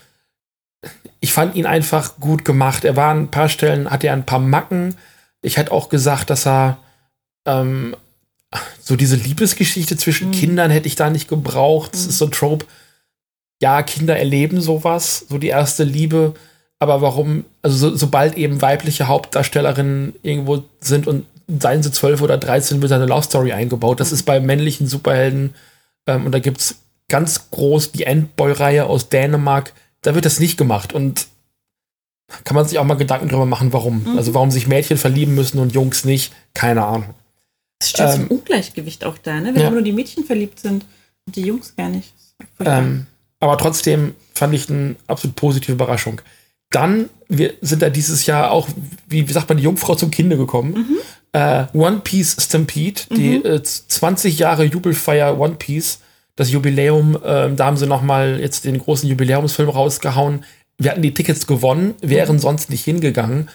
ich 1.19 1.33
fand 1.33 1.55
ihn 1.55 1.65
einfach 1.65 2.19
gut 2.19 2.45
gemacht. 2.45 2.85
Er 2.85 2.95
war 2.95 3.11
an 3.11 3.23
ein 3.23 3.31
paar 3.31 3.49
Stellen, 3.49 3.89
hatte 3.89 4.07
er 4.07 4.13
ein 4.13 4.25
paar 4.25 4.39
Macken. 4.39 4.95
Ich 5.41 5.57
hätte 5.57 5.71
auch 5.71 5.89
gesagt, 5.89 6.29
dass 6.29 6.47
er 6.47 6.77
ähm, 7.45 7.95
so 8.79 8.95
diese 8.95 9.15
Liebesgeschichte 9.15 9.97
zwischen 9.97 10.29
mhm. 10.29 10.33
Kindern 10.33 10.71
hätte 10.71 10.87
ich 10.87 10.95
da 10.95 11.09
nicht 11.09 11.27
gebraucht. 11.27 11.93
Das 11.93 12.03
mhm. 12.03 12.09
ist 12.09 12.17
so 12.17 12.25
ein 12.25 12.31
Trope. 12.31 12.65
Ja, 13.61 13.81
Kinder 13.83 14.17
erleben 14.17 14.61
sowas, 14.61 15.25
so 15.29 15.37
die 15.37 15.47
erste 15.47 15.83
Liebe. 15.83 16.33
Aber 16.79 17.01
warum, 17.01 17.45
also 17.61 17.77
so, 17.77 17.95
sobald 17.95 18.35
eben 18.35 18.61
weibliche 18.61 19.07
Hauptdarstellerinnen 19.07 20.15
irgendwo 20.21 20.65
sind 20.81 21.07
und 21.07 21.25
seien 21.47 21.83
sie 21.83 21.91
zwölf 21.91 22.21
oder 22.21 22.37
dreizehn, 22.37 22.81
wird 22.81 22.91
eine 22.91 23.05
Love 23.05 23.23
Story 23.23 23.51
eingebaut. 23.51 23.99
Das 23.99 24.11
ist 24.11 24.23
bei 24.23 24.39
männlichen 24.39 24.87
Superhelden, 24.87 25.55
ähm, 26.07 26.25
und 26.25 26.31
da 26.31 26.39
gibt 26.39 26.59
es 26.59 26.75
ganz 27.09 27.51
groß 27.51 27.91
die 27.91 28.03
Endboy-Reihe 28.03 28.85
aus 28.85 29.09
Dänemark, 29.09 29.73
da 30.01 30.15
wird 30.15 30.25
das 30.25 30.39
nicht 30.39 30.57
gemacht. 30.57 30.93
Und 30.93 31.27
kann 32.43 32.55
man 32.55 32.65
sich 32.65 32.79
auch 32.79 32.83
mal 32.83 32.95
Gedanken 32.95 33.29
drüber 33.29 33.45
machen, 33.45 33.73
warum. 33.73 34.03
Mhm. 34.03 34.17
Also 34.17 34.33
warum 34.33 34.49
sich 34.49 34.67
Mädchen 34.67 34.97
verlieben 34.97 35.35
müssen 35.35 35.59
und 35.59 35.73
Jungs 35.73 36.05
nicht, 36.05 36.33
keine 36.53 36.83
Ahnung. 36.85 37.13
Es 37.79 37.89
steht 37.89 38.07
ähm, 38.07 38.13
zum 38.13 38.27
Ungleichgewicht 38.37 39.05
auch 39.05 39.17
da, 39.17 39.39
ne? 39.39 39.53
Wenn 39.53 39.61
ja. 39.61 39.69
nur 39.69 39.81
die 39.81 39.91
Mädchen 39.91 40.23
verliebt 40.23 40.59
sind 40.59 40.85
und 41.25 41.35
die 41.35 41.41
Jungs 41.41 41.75
gar 41.75 41.89
nicht. 41.89 42.13
Ähm, 42.59 43.05
aber 43.39 43.57
trotzdem 43.57 44.15
fand 44.33 44.53
ich 44.53 44.69
eine 44.69 44.95
absolut 45.07 45.35
positive 45.35 45.73
Überraschung. 45.73 46.21
Dann 46.69 47.09
wir 47.27 47.53
sind 47.61 47.81
da 47.81 47.89
dieses 47.89 48.25
Jahr 48.25 48.51
auch, 48.51 48.67
wie, 49.07 49.27
wie 49.27 49.33
sagt 49.33 49.49
man, 49.49 49.57
die 49.57 49.63
Jungfrau 49.63 49.95
zum 49.95 50.11
Kinde 50.11 50.37
gekommen. 50.37 50.73
Mhm. 50.73 50.97
Äh, 51.33 51.65
One 51.73 52.01
Piece 52.03 52.37
Stampede, 52.39 53.01
mhm. 53.09 53.15
die 53.15 53.35
äh, 53.43 53.61
20 53.61 54.39
Jahre 54.39 54.63
Jubelfeier 54.63 55.39
One 55.39 55.55
Piece, 55.55 55.99
das 56.35 56.51
Jubiläum, 56.51 57.15
äh, 57.15 57.53
da 57.53 57.65
haben 57.65 57.77
sie 57.77 57.87
noch 57.87 58.01
mal 58.01 58.39
jetzt 58.39 58.65
den 58.65 58.79
großen 58.79 59.09
Jubiläumsfilm 59.09 59.69
rausgehauen. 59.69 60.45
Wir 60.77 60.91
hatten 60.91 61.01
die 61.01 61.13
Tickets 61.13 61.45
gewonnen, 61.47 61.95
wären 62.01 62.35
mhm. 62.35 62.39
sonst 62.39 62.69
nicht 62.69 62.83
hingegangen 62.83 63.49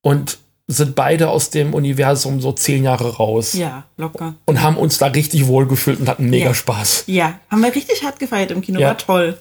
und 0.00 0.38
sind 0.66 0.94
beide 0.94 1.28
aus 1.28 1.50
dem 1.50 1.74
Universum 1.74 2.40
so 2.40 2.52
zehn 2.52 2.84
Jahre 2.84 3.16
raus. 3.16 3.52
Ja, 3.52 3.84
locker. 3.96 4.34
Und 4.46 4.62
haben 4.62 4.76
uns 4.76 4.98
da 4.98 5.06
richtig 5.06 5.46
wohl 5.46 5.66
gefühlt 5.66 6.00
und 6.00 6.08
hatten 6.08 6.30
mega 6.30 6.46
ja. 6.46 6.54
Spaß. 6.54 7.04
Ja, 7.06 7.38
haben 7.50 7.62
wir 7.62 7.74
richtig 7.74 8.02
hart 8.02 8.18
gefeiert 8.18 8.50
im 8.50 8.62
Kino, 8.62 8.80
ja. 8.80 8.88
war 8.88 8.98
toll. 8.98 9.38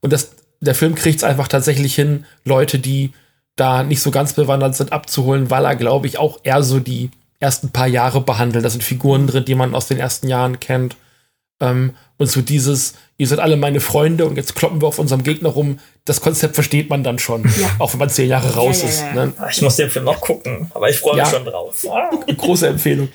Und 0.00 0.12
das, 0.12 0.32
der 0.60 0.74
Film 0.74 0.94
kriegt 0.94 1.18
es 1.18 1.24
einfach 1.24 1.48
tatsächlich 1.48 1.94
hin, 1.94 2.24
Leute, 2.44 2.78
die 2.78 3.12
da 3.54 3.82
nicht 3.82 4.00
so 4.00 4.10
ganz 4.10 4.32
bewandert 4.32 4.76
sind, 4.76 4.92
abzuholen, 4.92 5.50
weil 5.50 5.64
er, 5.64 5.76
glaube 5.76 6.06
ich, 6.06 6.18
auch 6.18 6.40
eher 6.42 6.62
so 6.62 6.80
die 6.80 7.10
ersten 7.40 7.70
paar 7.70 7.86
Jahre 7.86 8.20
behandelt. 8.20 8.64
Da 8.64 8.70
sind 8.70 8.82
Figuren 8.82 9.26
drin, 9.26 9.44
die 9.44 9.54
man 9.54 9.74
aus 9.74 9.88
den 9.88 9.98
ersten 9.98 10.28
Jahren 10.28 10.60
kennt. 10.60 10.96
Ähm, 11.60 11.94
und 12.18 12.26
so 12.26 12.40
dieses, 12.40 12.94
ihr 13.16 13.26
seid 13.26 13.38
alle 13.38 13.56
meine 13.56 13.80
Freunde 13.80 14.26
und 14.26 14.36
jetzt 14.36 14.54
kloppen 14.54 14.80
wir 14.80 14.88
auf 14.88 14.98
unserem 14.98 15.22
Gegner 15.22 15.50
rum, 15.50 15.78
das 16.04 16.20
Konzept 16.20 16.54
versteht 16.54 16.90
man 16.90 17.04
dann 17.04 17.18
schon, 17.18 17.44
ja. 17.44 17.70
auch 17.78 17.92
wenn 17.92 18.00
man 18.00 18.10
zehn 18.10 18.28
Jahre 18.28 18.54
raus 18.54 18.82
ja, 18.82 18.88
ja, 18.88 18.90
ist. 18.90 19.14
Ne? 19.14 19.32
Ah, 19.38 19.48
ich 19.50 19.62
muss 19.62 19.76
den 19.76 19.90
Film 19.90 20.04
noch 20.04 20.20
gucken, 20.20 20.70
aber 20.74 20.88
ich 20.88 20.98
freue 20.98 21.16
mich 21.16 21.28
schon 21.28 21.44
drauf. 21.44 21.84
Große 22.36 22.68
Empfehlung. 22.68 23.08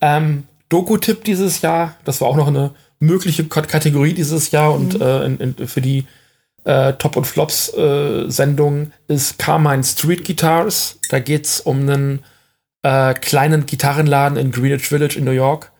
Ähm, 0.00 0.44
Doku-Tipp 0.68 1.24
dieses 1.24 1.60
Jahr, 1.60 1.96
das 2.04 2.20
war 2.20 2.28
auch 2.28 2.36
noch 2.36 2.48
eine 2.48 2.72
mögliche 3.00 3.44
Kategorie 3.44 4.12
dieses 4.12 4.50
Jahr 4.50 4.74
und 4.74 4.94
mhm. 4.94 5.02
äh, 5.02 5.24
in, 5.24 5.38
in, 5.38 5.68
für 5.68 5.80
die 5.80 6.06
äh, 6.64 6.94
Top- 6.94 7.16
und 7.16 7.26
Flops-Sendung 7.26 8.92
äh, 9.08 9.14
ist 9.14 9.38
Carmine 9.38 9.84
Street 9.84 10.24
Guitars. 10.24 10.98
Da 11.10 11.20
geht 11.20 11.46
es 11.46 11.60
um 11.60 11.80
einen 11.80 12.24
äh, 12.82 13.14
kleinen 13.14 13.66
Gitarrenladen 13.66 14.38
in 14.38 14.52
Greenwich 14.52 14.88
Village 14.88 15.18
in 15.18 15.24
New 15.24 15.30
York. 15.32 15.72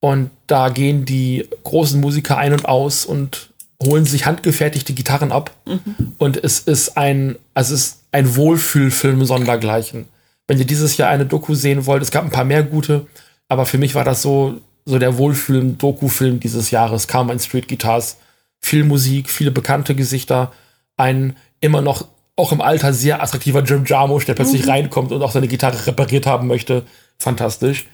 Und 0.00 0.30
da 0.46 0.68
gehen 0.68 1.04
die 1.04 1.48
großen 1.64 2.00
Musiker 2.00 2.36
ein 2.36 2.52
und 2.52 2.66
aus 2.66 3.06
und 3.06 3.50
holen 3.82 4.04
sich 4.04 4.26
handgefertigte 4.26 4.92
Gitarren 4.92 5.32
ab. 5.32 5.50
Mhm. 5.66 6.14
Und 6.18 6.42
es 6.42 6.60
ist 6.60 6.96
ein, 6.96 7.36
also 7.54 7.74
es 7.74 7.80
ist 7.80 7.98
ein 8.12 8.36
Wohlfühlfilm 8.36 9.24
sondergleichen. 9.24 10.06
Wenn 10.46 10.58
ihr 10.58 10.64
dieses 10.64 10.96
Jahr 10.96 11.10
eine 11.10 11.26
Doku 11.26 11.54
sehen 11.54 11.86
wollt, 11.86 12.02
es 12.02 12.10
gab 12.10 12.24
ein 12.24 12.30
paar 12.30 12.44
mehr 12.44 12.62
gute, 12.62 13.06
aber 13.48 13.66
für 13.66 13.78
mich 13.78 13.94
war 13.94 14.04
das 14.04 14.22
so, 14.22 14.60
so 14.84 14.98
der 14.98 15.18
Wohlfühlen-Doku-Film 15.18 16.40
dieses 16.40 16.70
Jahres, 16.70 17.08
Carmine 17.08 17.40
Street 17.40 17.68
Guitars. 17.68 18.18
Viel 18.60 18.84
Musik, 18.84 19.28
viele 19.28 19.50
bekannte 19.50 19.94
Gesichter, 19.94 20.52
ein 20.96 21.36
immer 21.60 21.82
noch 21.82 22.06
auch 22.36 22.52
im 22.52 22.60
Alter 22.60 22.92
sehr 22.92 23.22
attraktiver 23.22 23.62
Jim 23.62 23.84
Jarmusch, 23.86 24.26
der 24.26 24.34
plötzlich 24.34 24.64
mhm. 24.64 24.70
reinkommt 24.70 25.12
und 25.12 25.22
auch 25.22 25.32
seine 25.32 25.48
Gitarre 25.48 25.86
repariert 25.86 26.26
haben 26.26 26.46
möchte. 26.46 26.84
Fantastisch. 27.18 27.86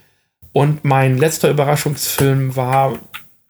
Und 0.53 0.85
mein 0.85 1.17
letzter 1.17 1.49
Überraschungsfilm 1.49 2.57
war 2.57 2.99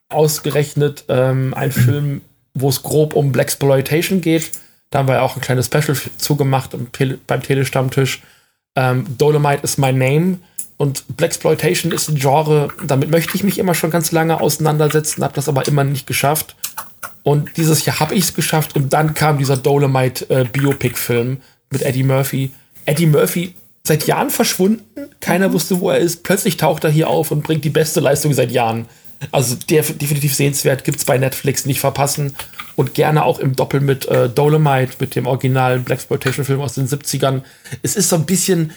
ausgerechnet 0.09 1.05
ähm, 1.09 1.55
ein. 1.55 1.73
Film, 1.73 2.20
wo 2.55 2.69
es 2.69 2.82
grob 2.82 3.14
um 3.14 3.32
Blaxploitation 3.32 4.20
geht. 4.20 4.52
Da 4.90 4.98
haben 4.98 5.09
wir 5.09 5.14
ja 5.14 5.23
auch 5.23 5.36
ein 5.36 5.40
kleines 5.40 5.66
Special 5.66 5.97
zugemacht 6.19 6.77
beim 7.27 7.43
Telestammtisch. 7.43 8.23
Ähm, 8.77 9.06
Dolomite 9.16 9.62
is 9.62 9.78
my 9.78 9.93
name. 9.93 10.39
Und 10.77 11.16
Blaxploitation 11.16 11.93
ist 11.93 12.09
ein 12.09 12.16
Genre, 12.16 12.69
damit 12.86 13.10
möchte 13.10 13.36
ich 13.36 13.44
mich 13.44 13.59
immer 13.59 13.74
schon 13.74 13.90
ganz 13.90 14.10
lange 14.10 14.40
auseinandersetzen, 14.40 15.23
habe 15.23 15.35
das 15.35 15.48
aber 15.48 15.66
immer 15.69 15.85
nicht 15.85 16.06
geschafft. 16.06 16.56
Und 17.23 17.57
dieses 17.57 17.85
Jahr 17.85 18.01
habe 18.01 18.15
ich 18.15 18.24
es 18.24 18.35
geschafft 18.35 18.74
und 18.74 18.93
dann 18.93 19.15
kam 19.15 19.39
dieser 19.39 19.57
Dolomite 19.57 20.28
äh, 20.28 20.44
Biopic-Film 20.44 21.39
mit 21.70 21.82
Eddie 21.82 22.03
Murphy. 22.03 22.51
Eddie 22.85 23.07
Murphy 23.07 23.55
seit 23.85 24.07
Jahren 24.07 24.31
verschwunden, 24.31 24.82
keiner 25.20 25.49
mhm. 25.49 25.53
wusste, 25.55 25.81
wo 25.81 25.90
er 25.90 25.99
ist. 25.99 26.23
Plötzlich 26.23 26.57
taucht 26.57 26.85
er 26.85 26.90
hier 26.90 27.09
auf 27.09 27.31
und 27.31 27.43
bringt 27.43 27.65
die 27.65 27.70
beste 27.70 28.01
Leistung 28.01 28.32
seit 28.32 28.51
Jahren. 28.51 28.86
Also 29.31 29.55
der 29.55 29.82
definitiv 29.82 30.35
sehenswert, 30.35 30.82
gibt's 30.82 31.05
bei 31.05 31.16
Netflix, 31.16 31.65
nicht 31.65 31.81
verpassen. 31.81 32.35
Und 32.74 32.94
gerne 32.94 33.24
auch 33.24 33.39
im 33.39 33.55
Doppel 33.55 33.81
mit 33.81 34.07
äh, 34.07 34.28
Dolomite, 34.28 34.94
mit 34.99 35.15
dem 35.15 35.27
originalen 35.27 35.85
Blaxploitation-Film 35.85 36.61
aus 36.61 36.74
den 36.74 36.89
70ern. 36.89 37.43
Es 37.82 37.94
ist 37.97 38.09
so 38.09 38.16
ein 38.16 38.27
bisschen 38.27 38.73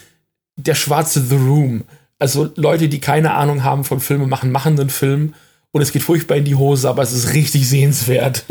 der 0.58 0.76
schwarze 0.76 1.22
The 1.22 1.36
Room. 1.36 1.84
Also 2.20 2.52
Leute, 2.56 2.90
die 2.90 3.00
keine 3.00 3.34
Ahnung 3.34 3.64
haben 3.64 3.84
von 3.84 4.00
Filmen 4.00 4.30
machen, 4.30 4.52
machen 4.52 4.80
einen 4.80 4.90
Film 4.90 5.34
und 5.76 5.82
es 5.82 5.92
geht 5.92 6.04
furchtbar 6.04 6.38
in 6.38 6.46
die 6.46 6.56
Hose, 6.56 6.88
aber 6.88 7.04
es 7.04 7.12
ist 7.12 7.34
richtig 7.34 7.68
sehenswert. 7.68 8.46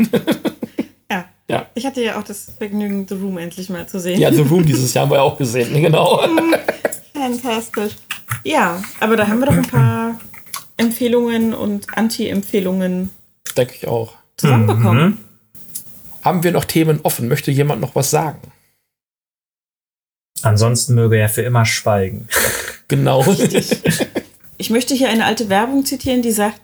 ja. 1.09 1.25
ja. 1.49 1.65
Ich 1.73 1.83
hatte 1.83 2.03
ja 2.03 2.19
auch 2.19 2.23
das 2.23 2.51
Vergnügen, 2.55 3.07
The 3.09 3.15
Room 3.15 3.39
endlich 3.39 3.67
mal 3.71 3.87
zu 3.87 3.99
sehen. 3.99 4.19
Ja, 4.19 4.31
The 4.31 4.43
Room 4.43 4.63
dieses 4.67 4.93
Jahr 4.93 5.05
haben 5.05 5.11
wir 5.11 5.23
auch 5.23 5.35
gesehen, 5.35 5.73
genau. 5.81 6.23
Fantastisch. 7.15 7.93
Ja, 8.43 8.79
aber 8.99 9.15
da 9.15 9.27
haben 9.27 9.39
wir 9.39 9.47
doch 9.47 9.57
ein 9.57 9.63
paar 9.63 10.19
Empfehlungen 10.77 11.55
und 11.55 11.97
Anti-Empfehlungen. 11.97 13.09
Denke 13.57 13.73
ich 13.73 13.87
auch. 13.87 14.13
Zusammenbekommen. 14.37 15.03
Mhm. 15.03 15.17
Haben 16.21 16.43
wir 16.43 16.51
noch 16.51 16.65
Themen 16.65 16.99
offen? 17.01 17.27
Möchte 17.27 17.49
jemand 17.49 17.81
noch 17.81 17.95
was 17.95 18.11
sagen? 18.11 18.37
Ansonsten 20.43 20.93
möge 20.93 21.17
er 21.17 21.29
für 21.29 21.41
immer 21.41 21.65
schweigen. 21.65 22.27
Genau. 22.87 23.21
Richtig. 23.21 23.79
Ich 24.57 24.69
möchte 24.69 24.93
hier 24.93 25.09
eine 25.09 25.25
alte 25.25 25.49
Werbung 25.49 25.85
zitieren, 25.85 26.21
die 26.21 26.31
sagt, 26.31 26.61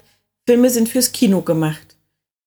Filme 0.47 0.69
sind 0.69 0.89
fürs 0.89 1.11
Kino 1.11 1.41
gemacht. 1.41 1.95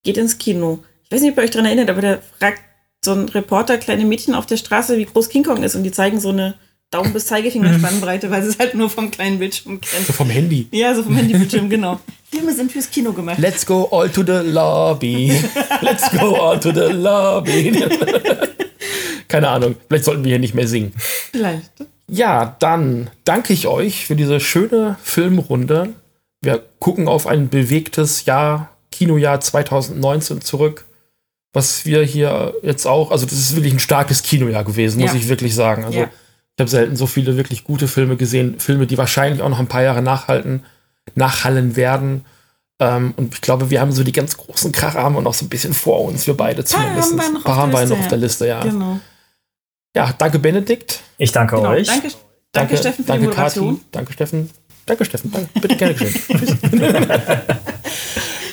Geht 0.03 0.16
ins 0.16 0.39
Kino. 0.39 0.85
Ich 1.05 1.12
weiß 1.12 1.21
nicht, 1.21 1.33
ob 1.33 1.39
ihr 1.39 1.45
euch 1.45 1.51
daran 1.51 1.66
erinnert, 1.66 1.91
aber 1.91 2.01
da 2.01 2.19
fragt 2.39 2.62
so 3.05 3.12
ein 3.12 3.29
Reporter 3.29 3.79
kleine 3.79 4.05
Mädchen 4.05 4.35
auf 4.35 4.47
der 4.47 4.57
Straße, 4.57 4.99
wie 4.99 5.05
groß 5.05 5.29
King 5.29 5.45
Kong 5.45 5.62
ist 5.62 5.75
und 5.75 5.85
die 5.85 5.93
zeigen 5.93 6.21
so 6.21 6.31
eine 6.31 6.55
Daumen 6.91 7.12
bis 7.12 7.27
Zeigefinger 7.27 7.75
Spannbreite, 7.79 8.31
weil 8.31 8.43
sie 8.43 8.49
es 8.49 8.59
halt 8.59 8.75
nur 8.75 8.91
vom 8.91 9.11
kleinen 9.11 9.39
Bildschirm 9.39 9.81
kennen. 9.81 10.05
So 10.07 10.12
vom 10.12 10.31
Handy. 10.31 10.69
Ja, 10.71 10.95
so 10.95 11.03
vom 11.03 11.16
Handybildschirm, 11.16 11.69
genau. 11.69 12.01
Filme 12.31 12.53
sind 12.53 12.73
fürs 12.73 12.91
Kino 12.91 13.12
gemacht. 13.12 13.39
Let's 13.39 13.65
go 13.65 13.89
all 13.93 14.09
to 14.09 14.23
the 14.23 14.49
lobby. 14.49 15.33
Let's 15.81 16.11
go 16.11 16.35
all 16.35 16.59
to 16.59 16.73
the 16.73 16.93
lobby. 16.93 17.73
Keine 19.29 19.49
Ahnung, 19.49 19.77
vielleicht 19.89 20.05
sollten 20.05 20.25
wir 20.25 20.31
hier 20.31 20.39
nicht 20.39 20.55
mehr 20.55 20.69
singen. 20.69 20.93
Vielleicht. 20.97 21.71
Ja, 22.09 22.57
dann 22.59 23.11
danke 23.25 23.53
ich 23.53 23.66
euch 23.66 24.07
für 24.07 24.15
diese 24.15 24.39
schöne 24.41 24.97
Filmrunde 25.03 25.95
wir 26.45 26.62
gucken 26.79 27.09
auf 27.09 27.27
ein 27.27 27.49
bewegtes 27.49 28.25
Jahr, 28.25 28.71
Kinojahr 28.91 29.41
2019 29.41 30.41
zurück, 30.41 30.87
was 31.53 31.87
wir 31.87 32.03
hier 32.03 32.55
jetzt 32.62 32.87
auch, 32.87 33.11
also 33.11 33.27
das 33.27 33.39
ist 33.39 33.57
wirklich 33.57 33.73
ein 33.73 33.81
starkes 33.81 34.23
Kinojahr 34.23 34.65
gewesen, 34.65 35.01
ja. 35.01 35.07
muss 35.07 35.15
ich 35.15 35.29
wirklich 35.29 35.55
sagen. 35.55 35.85
Also 35.85 36.01
ja. 36.01 36.05
ich 36.05 36.61
habe 36.61 36.71
selten 36.71 36.97
so 36.97 37.07
viele 37.07 37.37
wirklich 37.37 37.65
gute 37.65 37.89
Filme 37.89 38.16
gesehen, 38.16 38.59
Filme, 38.59 38.87
die 38.87 38.99
wahrscheinlich 38.99 39.43
auch 39.43 39.49
noch 39.49 39.61
ein 39.61 39.69
paar 39.69 39.83
Jahre 39.83 40.03
nachhalten, 40.03 40.65
nachhallen 41.15 41.77
werden. 41.77 42.25
Ähm, 42.81 43.15
und 43.16 43.35
ich 43.35 43.41
glaube, 43.41 43.71
wir 43.71 43.81
haben 43.81 43.93
so 43.93 44.03
die 44.03 44.12
ganz 44.12 44.37
großen 44.37 44.73
Kracher 44.73 45.03
haben 45.03 45.15
wir 45.15 45.23
noch 45.23 45.35
so 45.35 45.45
ein 45.45 45.49
bisschen 45.49 45.75
vor 45.75 46.05
uns, 46.05 46.27
wir 46.27 46.37
beide 46.37 46.65
zumindest. 46.65 47.12
Ein 47.12 47.43
paar 47.43 47.57
haben 47.57 47.73
wir 47.73 47.87
noch 47.87 48.01
auf 48.01 48.09
der 48.09 48.19
Liste, 48.19 48.49
ja. 48.49 48.61
Genau. 48.62 48.99
Ja, 49.95 50.12
danke 50.19 50.41
Benedikt. 50.41 51.01
Ich 51.19 51.31
danke 51.31 51.57
genau. 51.57 51.71
euch. 51.71 51.87
Danke, 51.87 52.09
danke, 52.09 52.19
danke 52.53 52.77
Steffen 52.77 53.05
für 53.05 53.09
danke, 53.09 53.23
die 53.23 53.29
Moderation. 53.29 53.75
Kati. 53.75 53.87
Danke 53.93 54.12
Steffen. 54.12 54.51
Danke, 54.86 55.05
Steffen. 55.05 55.32
Danke. 55.32 55.48
Bitte 55.61 55.77
gerne 55.77 55.94
geschehen. 55.94 56.20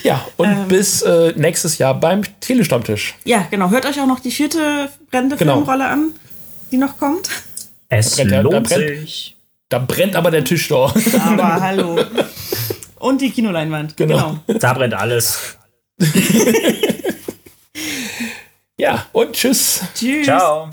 ja, 0.03 0.25
und 0.37 0.47
ähm, 0.47 0.67
bis 0.67 1.01
äh, 1.01 1.33
nächstes 1.35 1.77
Jahr 1.77 1.99
beim 1.99 2.21
Telestammtisch. 2.39 3.15
Ja, 3.25 3.47
genau. 3.51 3.69
Hört 3.69 3.85
euch 3.85 3.99
auch 3.99 4.07
noch 4.07 4.19
die 4.19 4.31
vierte 4.31 4.89
brennende 5.09 5.35
genau. 5.35 5.55
Filmrolle 5.55 5.87
an, 5.87 6.11
die 6.71 6.77
noch 6.77 6.97
kommt. 6.97 7.29
Es 7.89 8.15
da 8.15 8.23
brennt, 8.23 8.43
lohnt 8.43 8.71
da 8.71 8.75
brennt, 8.75 8.99
sich. 8.99 9.35
Da 9.67 9.79
brennt 9.79 10.15
aber 10.15 10.31
der 10.31 10.43
Tisch 10.43 10.69
doch. 10.69 10.95
Aber 11.19 11.43
hallo. 11.61 11.99
Und 12.99 13.21
die 13.21 13.31
Kinoleinwand. 13.31 13.97
Genau. 13.97 14.39
genau. 14.47 14.59
Da 14.59 14.73
brennt 14.73 14.93
alles. 14.93 15.57
ja, 18.77 19.05
und 19.11 19.33
tschüss. 19.33 19.81
Tschüss. 19.95 20.25
Ciao. 20.25 20.69